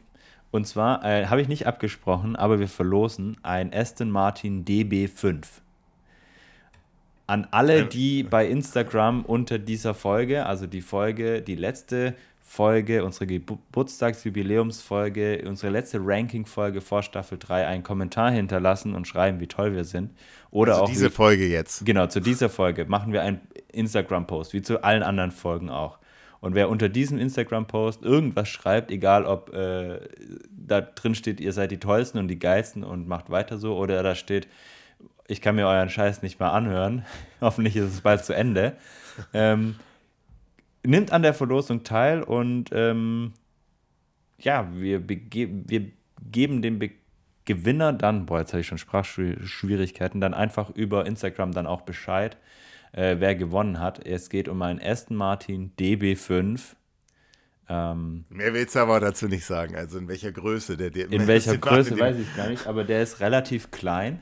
Und 0.51 0.65
zwar 0.65 1.05
äh, 1.05 1.27
habe 1.27 1.41
ich 1.41 1.47
nicht 1.47 1.67
abgesprochen, 1.67 2.35
aber 2.35 2.59
wir 2.59 2.67
verlosen 2.67 3.37
ein 3.43 3.73
Aston 3.73 4.09
Martin 4.09 4.65
DB5. 4.65 5.45
An 7.27 7.47
alle, 7.51 7.85
die 7.85 8.23
bei 8.23 8.47
Instagram 8.47 9.23
unter 9.23 9.59
dieser 9.59 9.93
Folge, 9.93 10.47
also 10.47 10.65
die 10.65 10.81
Folge, 10.81 11.43
die 11.43 11.53
letzte 11.53 12.15
Folge, 12.49 13.05
unsere 13.05 13.27
Geburtstagsjubiläumsfolge, 13.27 15.43
unsere 15.47 15.71
letzte 15.71 15.99
Ranking-Folge 16.01 16.81
vor 16.81 17.03
Staffel 17.03 17.37
3 17.37 17.67
einen 17.67 17.83
Kommentar 17.83 18.31
hinterlassen 18.31 18.95
und 18.95 19.07
schreiben, 19.07 19.39
wie 19.39 19.45
toll 19.45 19.75
wir 19.75 19.83
sind. 19.83 20.09
Oder 20.49 20.73
also 20.73 20.85
auch 20.85 20.89
diese 20.89 21.11
wie, 21.11 21.13
Folge 21.13 21.45
jetzt. 21.45 21.85
Genau, 21.85 22.07
zu 22.07 22.19
dieser 22.19 22.49
Folge 22.49 22.85
machen 22.85 23.13
wir 23.13 23.21
einen 23.21 23.39
Instagram-Post, 23.71 24.53
wie 24.53 24.63
zu 24.63 24.83
allen 24.83 25.03
anderen 25.03 25.29
Folgen 25.29 25.69
auch. 25.69 25.99
Und 26.41 26.55
wer 26.55 26.69
unter 26.69 26.89
diesem 26.89 27.19
Instagram-Post 27.19 28.01
irgendwas 28.01 28.49
schreibt, 28.49 28.89
egal 28.89 29.25
ob 29.25 29.53
äh, 29.53 29.99
da 30.49 30.81
drin 30.81 31.13
steht, 31.13 31.39
ihr 31.39 31.53
seid 31.53 31.69
die 31.69 31.79
Tollsten 31.79 32.17
und 32.17 32.29
die 32.29 32.39
Geilsten 32.39 32.83
und 32.83 33.07
macht 33.07 33.29
weiter 33.29 33.59
so, 33.59 33.77
oder 33.77 34.01
da 34.01 34.15
steht, 34.15 34.47
ich 35.27 35.39
kann 35.39 35.55
mir 35.55 35.67
euren 35.67 35.89
Scheiß 35.89 36.23
nicht 36.23 36.39
mehr 36.39 36.51
anhören, 36.51 37.05
hoffentlich 37.41 37.75
ist 37.75 37.93
es 37.93 38.01
bald 38.01 38.25
zu 38.25 38.33
Ende, 38.33 38.75
ähm, 39.35 39.75
nimmt 40.85 41.11
an 41.11 41.21
der 41.21 41.33
Verlosung 41.33 41.83
teil 41.83 42.23
und 42.23 42.69
ähm, 42.71 43.33
ja, 44.37 44.69
wir, 44.73 45.07
wir 45.07 45.91
geben 46.31 46.61
dem 46.61 46.79
Be 46.79 46.91
Gewinner 47.45 47.93
dann, 47.93 48.27
boah, 48.27 48.41
jetzt 48.41 48.53
habe 48.53 48.61
ich 48.61 48.67
schon 48.67 48.77
Sprachschwierigkeiten, 48.77 50.21
dann 50.21 50.35
einfach 50.35 50.69
über 50.69 51.07
Instagram 51.07 51.51
dann 51.51 51.65
auch 51.65 51.81
Bescheid, 51.81 52.37
äh, 52.91 53.15
wer 53.17 53.33
gewonnen 53.33 53.79
hat. 53.79 54.05
Es 54.05 54.29
geht 54.29 54.47
um 54.47 54.61
einen 54.61 54.79
Aston 54.79 55.17
Martin 55.17 55.71
DB5. 55.79 56.75
Ähm, 57.67 58.25
Mehr 58.29 58.53
willst 58.53 58.75
du 58.75 58.79
aber 58.79 58.99
dazu 58.99 59.27
nicht 59.27 59.45
sagen. 59.45 59.75
Also 59.75 59.97
in 59.97 60.07
welcher 60.07 60.31
Größe 60.31 60.77
der 60.77 60.91
DB5 60.91 61.11
In 61.11 61.27
welcher 61.27 61.57
Größe 61.57 61.99
weiß 61.99 62.17
ich 62.17 62.35
gar 62.35 62.49
nicht, 62.49 62.67
aber 62.67 62.83
der 62.83 63.01
ist 63.01 63.19
relativ 63.19 63.71
klein. 63.71 64.21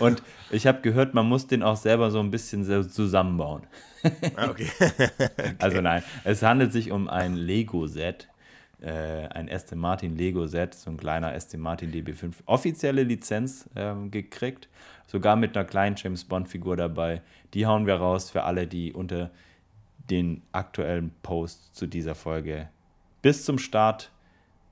Und 0.00 0.20
ich 0.50 0.66
habe 0.66 0.80
gehört, 0.80 1.14
man 1.14 1.26
muss 1.26 1.46
den 1.46 1.62
auch 1.62 1.76
selber 1.76 2.10
so 2.10 2.18
ein 2.18 2.32
bisschen 2.32 2.64
zusammenbauen. 2.90 3.68
Ah, 4.36 4.50
okay. 4.50 4.68
okay. 4.80 5.54
Also 5.58 5.80
nein, 5.80 6.02
es 6.24 6.42
handelt 6.42 6.72
sich 6.72 6.90
um 6.90 7.08
ein 7.08 7.34
Lego-Set, 7.34 8.28
äh, 8.80 8.90
ein 9.28 9.50
Aston 9.50 9.78
Martin 9.78 10.16
Lego-Set, 10.16 10.74
so 10.74 10.90
ein 10.90 10.96
kleiner 10.96 11.32
Aston 11.32 11.60
Martin 11.60 11.92
DB5. 11.92 12.34
Offizielle 12.46 13.04
Lizenz 13.04 13.68
ähm, 13.76 14.10
gekriegt, 14.10 14.68
sogar 15.06 15.36
mit 15.36 15.56
einer 15.56 15.66
kleinen 15.66 15.96
James 15.96 16.24
Bond-Figur 16.24 16.76
dabei. 16.76 17.22
Die 17.54 17.66
hauen 17.66 17.86
wir 17.86 17.94
raus 17.94 18.30
für 18.30 18.42
alle, 18.44 18.66
die 18.66 18.92
unter 18.92 19.30
den 20.10 20.42
aktuellen 20.52 21.12
Post 21.22 21.76
zu 21.76 21.86
dieser 21.86 22.14
Folge 22.14 22.68
bis 23.22 23.44
zum 23.44 23.58
Start 23.58 24.10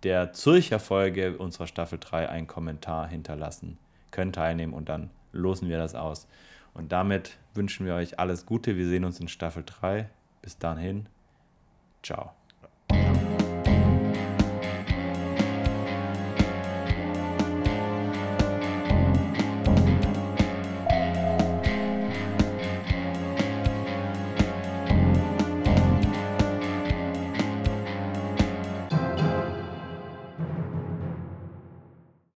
der 0.03 0.33
Zürcher 0.33 0.81
Folge 0.81 1.39
unserer 1.39 1.67
Staffel 1.67 1.99
3 2.01 2.29
einen 2.29 2.47
Kommentar 2.47 3.07
hinterlassen, 3.09 3.79
können 4.11 4.33
teilnehmen 4.33 4.75
und 4.75 4.89
dann 4.89 5.11
losen 5.33 5.69
wir 5.69 5.79
das 5.79 5.95
aus. 5.95 6.27
Und 6.75 6.93
damit 6.93 7.39
wünschen 7.55 7.87
wir 7.87 7.95
euch 7.95 8.19
alles 8.19 8.47
Gute. 8.47 8.77
Wir 8.77 8.89
sehen 8.89 9.05
uns 9.05 9.21
in 9.21 9.29
Staffel 9.29 9.65
3. 9.65 10.09
Bis 10.43 10.59
dahin. 10.59 11.09
Ciao. 12.03 12.33